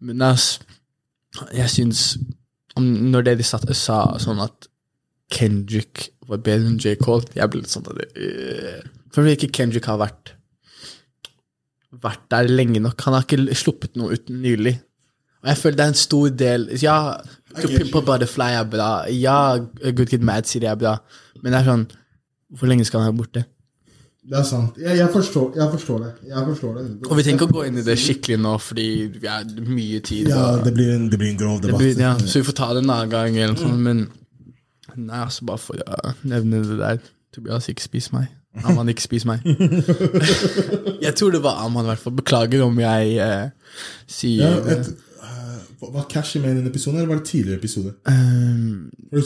Men 0.00 0.22
ass, 0.22 0.58
jeg 1.54 1.68
syns 1.70 2.18
Når 2.76 3.22
dere 3.24 3.42
satt, 3.42 3.68
sa 3.76 4.16
sånn 4.18 4.42
at 4.42 4.68
Kendrick 5.30 6.10
var 6.28 6.38
bedre 6.38 6.66
enn 6.66 6.78
J. 6.78 6.96
Cole, 6.96 7.24
jeg 7.34 7.50
ble 7.50 7.60
litt 7.62 7.70
sånn 7.72 7.86
at 7.88 7.96
øh. 8.16 8.82
For 9.14 9.24
ikke 9.30 9.50
Kendrick 9.52 9.84
har 9.86 9.98
vært 9.98 10.32
vært 12.02 12.26
der 12.32 12.50
lenge 12.50 12.82
nok. 12.82 13.00
Han 13.06 13.16
har 13.16 13.26
ikke 13.26 13.56
sluppet 13.58 13.96
noe 14.00 14.16
ut 14.16 14.30
nylig. 14.32 14.76
Og 15.44 15.50
jeg 15.52 15.60
føler 15.60 15.76
det 15.76 15.84
er 15.84 15.92
en 15.92 15.98
stor 16.00 16.28
del 16.40 16.62
Ja, 16.80 16.98
Pimp 17.54 17.96
a 17.98 18.00
Butterfly 18.00 18.54
er 18.58 18.68
bra. 18.70 18.90
Ja, 19.12 19.58
Good 19.84 20.08
Kid 20.12 20.24
Mad 20.24 20.48
City 20.48 20.66
er 20.66 20.78
bra. 20.80 20.96
Men 21.42 21.52
det 21.52 21.60
er 21.60 21.68
sånn 21.68 21.84
Hvor 22.54 22.70
lenge 22.70 22.86
skal 22.88 23.04
han 23.04 23.12
være 23.12 23.18
borte? 23.18 23.44
Det 24.24 24.38
er 24.38 24.44
sant. 24.48 24.78
Jeg, 24.80 24.96
jeg, 24.96 25.08
forstår, 25.12 25.50
jeg 25.58 25.68
forstår 25.74 25.98
det. 26.00 26.10
Jeg 26.30 26.44
forstår 26.46 26.76
det. 26.78 26.84
Og 27.10 27.18
vi 27.18 27.24
trenger 27.26 27.42
ikke 27.42 27.48
å 27.50 27.56
gå 27.58 27.64
inn 27.68 27.80
i 27.82 27.84
det 27.84 27.96
skikkelig 28.00 28.38
nå, 28.40 28.52
fordi 28.56 28.86
vi 29.18 29.28
har 29.28 29.44
mye 29.68 29.98
tid. 30.00 30.30
Ja, 30.32 30.46
det 30.64 30.72
blir 30.78 30.94
en, 30.94 31.10
det 31.12 31.18
blir 31.20 31.34
en 31.34 31.40
grov 31.42 31.58
debatt. 31.60 31.82
blir, 31.82 31.98
ja, 32.00 32.14
så 32.22 32.40
vi 32.40 32.46
får 32.48 32.56
ta 32.56 32.70
det 32.72 32.86
en 32.86 32.94
annen 32.94 33.12
gang, 33.12 33.36
eller 33.36 33.52
noe 33.52 33.60
sånt. 33.60 33.82
Men 33.84 34.00
nei, 34.94 35.20
altså 35.26 35.44
bare 35.50 35.60
for 35.60 35.76
å 35.76 36.14
nevne 36.24 36.62
det 36.64 36.78
der. 36.80 37.04
Tobias, 37.36 37.68
ikke 37.68 37.84
spis 37.84 38.08
meg. 38.14 38.32
Aman, 38.62 38.88
ikke 38.88 39.02
spis 39.02 39.24
meg. 39.26 39.42
jeg 41.06 41.14
tror 41.18 41.34
det 41.34 41.42
var 41.42 41.64
Aman, 41.64 41.84
i 41.84 41.90
hvert 41.90 42.02
fall. 42.04 42.14
Beklager 42.14 42.62
om 42.62 42.78
jeg 42.78 43.16
eh, 43.18 43.48
sier 44.06 44.44
Ja, 44.44 44.76
et, 44.76 44.92
uh, 45.24 45.88
var 45.94 46.06
Cash 46.10 46.38
med 46.40 46.52
i 46.52 46.56
den 46.60 46.66
episoden, 46.70 47.00
eller 47.00 47.14
var 47.14 47.22
det 47.22 47.28
tidligere 47.32 47.58
episode? 47.58 47.92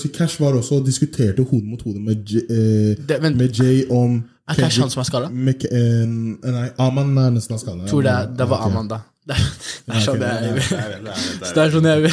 Si, 0.01 0.09
Cash 0.09 0.41
var 0.41 0.57
også 0.57 0.81
og 0.81 0.87
diskuterte 0.87 1.43
hode 1.43 1.67
mot 1.67 1.83
hode 1.83 2.01
med, 2.01 2.25
J, 2.25 2.37
eh, 2.37 2.97
det, 3.09 3.37
med 3.37 3.49
Jay 3.49 3.85
om 3.91 4.23
er 4.49 4.55
Cash 4.55 4.81
han 4.81 4.91
som 4.91 5.01
er 5.01 5.05
skada? 5.05 5.29
eh, 5.29 6.07
Nei, 6.09 6.69
Aman 6.81 7.17
er 7.19 7.31
nesten 7.37 7.55
av 7.55 7.61
skala. 7.61 7.87
Tror 7.89 8.03
det, 8.03 8.17
det 8.39 8.49
var 8.49 8.65
Aman, 8.67 8.89
da. 8.89 9.03
Det 9.29 9.37
er, 9.37 9.49
det 9.85 9.95
er 9.95 10.05
sånn 10.07 10.23
jeg 10.25 10.61
Det 11.53 11.61
er 11.61 11.73
sånn 11.75 11.85
jeg 11.85 12.13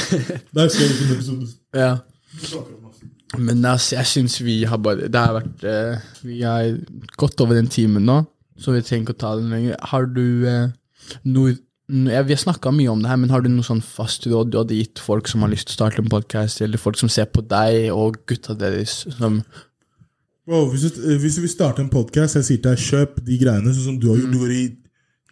Der 0.51 0.67
skrev 0.67 0.89
jeg 0.89 0.95
ikke 0.97 1.15
episode. 1.15 1.47
Ja. 1.71 1.93
Men 3.37 3.65
altså, 3.65 3.95
jeg 3.97 4.05
syns 4.11 4.39
vi 4.41 4.63
har 4.67 4.77
bare 4.77 5.07
Det 5.11 5.19
har 5.21 5.33
vært 5.39 5.63
eh, 5.67 5.99
Vi 6.23 6.41
har 6.45 6.77
gått 7.17 7.41
over 7.41 7.55
den 7.57 7.67
timen 7.71 8.05
nå, 8.07 8.21
så 8.57 8.71
vi 8.75 8.81
trenger 8.85 9.05
ikke 9.07 9.15
å 9.17 9.21
ta 9.25 9.35
den 9.39 9.49
lenger. 9.53 9.75
Har 9.91 10.05
du 10.11 10.25
eh, 10.47 10.67
noe 11.25 11.55
no- 11.89 12.11
ja, 12.11 12.23
Vi 12.25 12.33
har 12.33 12.41
snakka 12.41 12.71
mye 12.73 12.89
om 12.93 13.01
det 13.03 13.09
her, 13.11 13.17
men 13.21 13.29
har 13.33 13.41
du 13.45 13.49
noe 13.53 13.65
sånn 13.67 13.83
fast 13.85 14.25
råd 14.31 14.51
du 14.53 14.59
hadde 14.61 14.77
gitt 14.79 14.99
folk 15.03 15.27
som 15.29 15.41
har 15.45 15.51
lyst 15.53 15.67
til 15.69 15.75
å 15.75 15.79
starte 15.83 16.01
en 16.01 16.09
podkast, 16.09 16.61
eller 16.65 16.81
folk 16.81 16.97
som 16.97 17.09
ser 17.11 17.25
på 17.29 17.43
deg 17.45 17.91
og 17.93 18.21
gutta 18.27 18.55
deres 18.57 19.03
som 19.19 19.41
Bro, 20.45 20.67
hvis, 20.69 20.83
du, 20.93 20.99
eh, 21.09 21.17
hvis 21.17 21.35
du 21.39 21.41
vil 21.41 21.49
starte 21.49 21.81
en 21.81 21.89
podkast, 21.89 22.35
jeg 22.37 22.45
sier 22.45 22.59
til 22.61 22.75
deg, 22.75 22.81
kjøp 22.85 23.21
de 23.25 23.37
greiene 23.41 23.71
sånn 23.73 23.87
som 23.87 23.95
du 24.01 24.11
har 24.11 24.19
gjort. 24.19 24.33
Du 24.35 24.41
var 24.43 24.51
i 24.53 24.65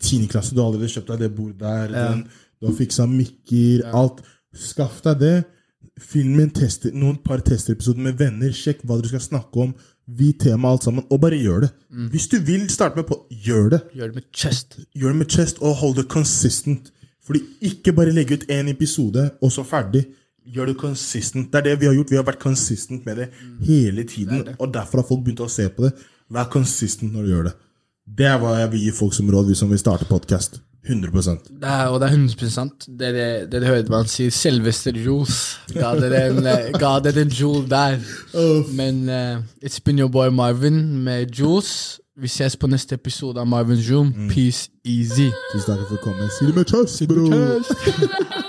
10. 0.02 0.24
klasse, 0.32 0.56
du 0.56 0.62
har 0.62 0.72
allerede 0.72 0.90
kjøpt 0.90 1.12
deg 1.14 1.20
det 1.22 1.30
bordet 1.38 1.60
der, 1.62 1.92
den, 1.94 2.24
du 2.58 2.66
har 2.66 2.74
fiksa 2.80 3.06
mikker, 3.08 3.84
alt. 3.94 4.24
Skaff 4.58 5.04
deg 5.06 5.20
det. 5.22 5.36
Film 6.02 6.40
en 6.42 6.50
tester, 6.50 6.94
noen 6.98 7.20
par 7.22 7.44
testerepisoder 7.46 8.02
med 8.02 8.18
venner. 8.18 8.54
Sjekk 8.56 8.82
hva 8.84 8.98
dere 8.98 9.12
skal 9.12 9.22
snakke 9.22 9.62
om. 9.62 9.76
Vi 10.10 10.32
tema, 10.36 10.72
alt 10.74 10.88
sammen, 10.88 11.06
og 11.14 11.22
bare 11.22 11.38
gjør 11.38 11.68
det. 11.68 11.70
Hvis 12.12 12.26
du 12.32 12.40
vil 12.44 12.66
starte 12.74 12.98
med 13.00 13.06
på, 13.08 13.20
gjør 13.30 13.70
det. 13.76 13.80
gjør 13.94 14.10
det 14.10 14.16
med 14.16 14.26
chest. 14.34 14.80
Gjør 14.98 15.14
det 15.14 15.20
med 15.22 15.30
chest 15.30 15.62
og 15.62 15.78
hold 15.80 15.96
det 16.02 16.08
consistent. 16.12 16.90
Fordi 17.24 17.40
ikke 17.70 17.94
bare 17.96 18.12
legge 18.12 18.36
ut 18.36 18.50
én 18.52 18.68
episode, 18.74 19.30
og 19.42 19.52
så 19.52 19.64
ferdig. 19.64 20.04
Gjør 20.44 20.74
det 20.74 20.78
consistent. 20.82 21.54
Det 21.54 21.62
er 21.62 21.70
det 21.70 21.80
vi 21.80 21.86
har 21.88 21.94
gjort. 21.96 22.12
Vi 22.12 22.20
har 22.20 22.26
vært 22.28 22.42
consistent 22.42 23.06
med 23.06 23.22
det 23.22 23.30
hele 23.64 24.04
tiden. 24.04 24.44
Og 24.60 24.74
derfor 24.74 25.00
har 25.00 25.08
folk 25.08 25.24
begynt 25.24 25.46
å 25.46 25.48
se 25.48 25.70
på 25.70 25.86
det. 25.86 25.94
Vær 26.34 26.50
consistent 26.52 27.14
når 27.14 27.24
du 27.24 27.32
gjør 27.32 27.48
det. 27.48 27.56
Det 28.18 28.28
er 28.28 28.42
hva 28.42 28.58
jeg 28.60 28.72
vil 28.74 28.84
gi 28.90 28.92
folk 28.98 29.14
som 29.16 29.30
råd 29.32 29.48
hvis 29.48 29.62
de 29.64 29.70
vil 29.70 29.80
starte 29.80 30.10
podkast. 30.10 30.60
100 30.84 31.12
Det 31.48 31.64
er, 31.64 31.88
og 31.88 32.00
det 32.02 32.08
er 32.08 32.12
100 32.12 32.50
sant. 32.52 32.86
Det 32.88 33.14
det, 33.16 33.52
det, 33.52 33.62
det 33.62 33.68
hørte 33.68 33.90
man 33.90 34.08
si. 34.08 34.30
Selveste 34.30 34.92
Jules 34.92 35.60
ga 35.74 35.94
det 35.96 36.12
den 36.12 36.44
Jules 36.44 36.80
ga 36.80 37.00
dere 37.00 37.22
en 37.22 37.32
jewel 37.32 37.70
der. 37.70 37.98
Men 38.76 39.10
uh, 39.10 39.44
it's 39.64 39.80
been 39.80 40.00
your 40.00 40.10
boy 40.10 40.28
Marvin 40.28 41.04
med 41.04 41.32
Jules. 41.32 42.00
Vi 42.18 42.28
ses 42.28 42.56
på 42.56 42.68
neste 42.68 42.96
episode 42.96 43.40
av 43.40 43.48
Marvin's 43.48 43.90
Room. 43.94 44.14
Peace 44.30 44.70
easy. 44.86 45.32
Tusen 45.54 45.72
takk 45.72 45.88
for 45.88 45.98
å 45.98 46.04
komme. 46.04 46.30
Si 46.30 46.46
det 46.46 46.56
med 46.56 46.70
chest, 46.70 47.08
bro! 47.10 48.42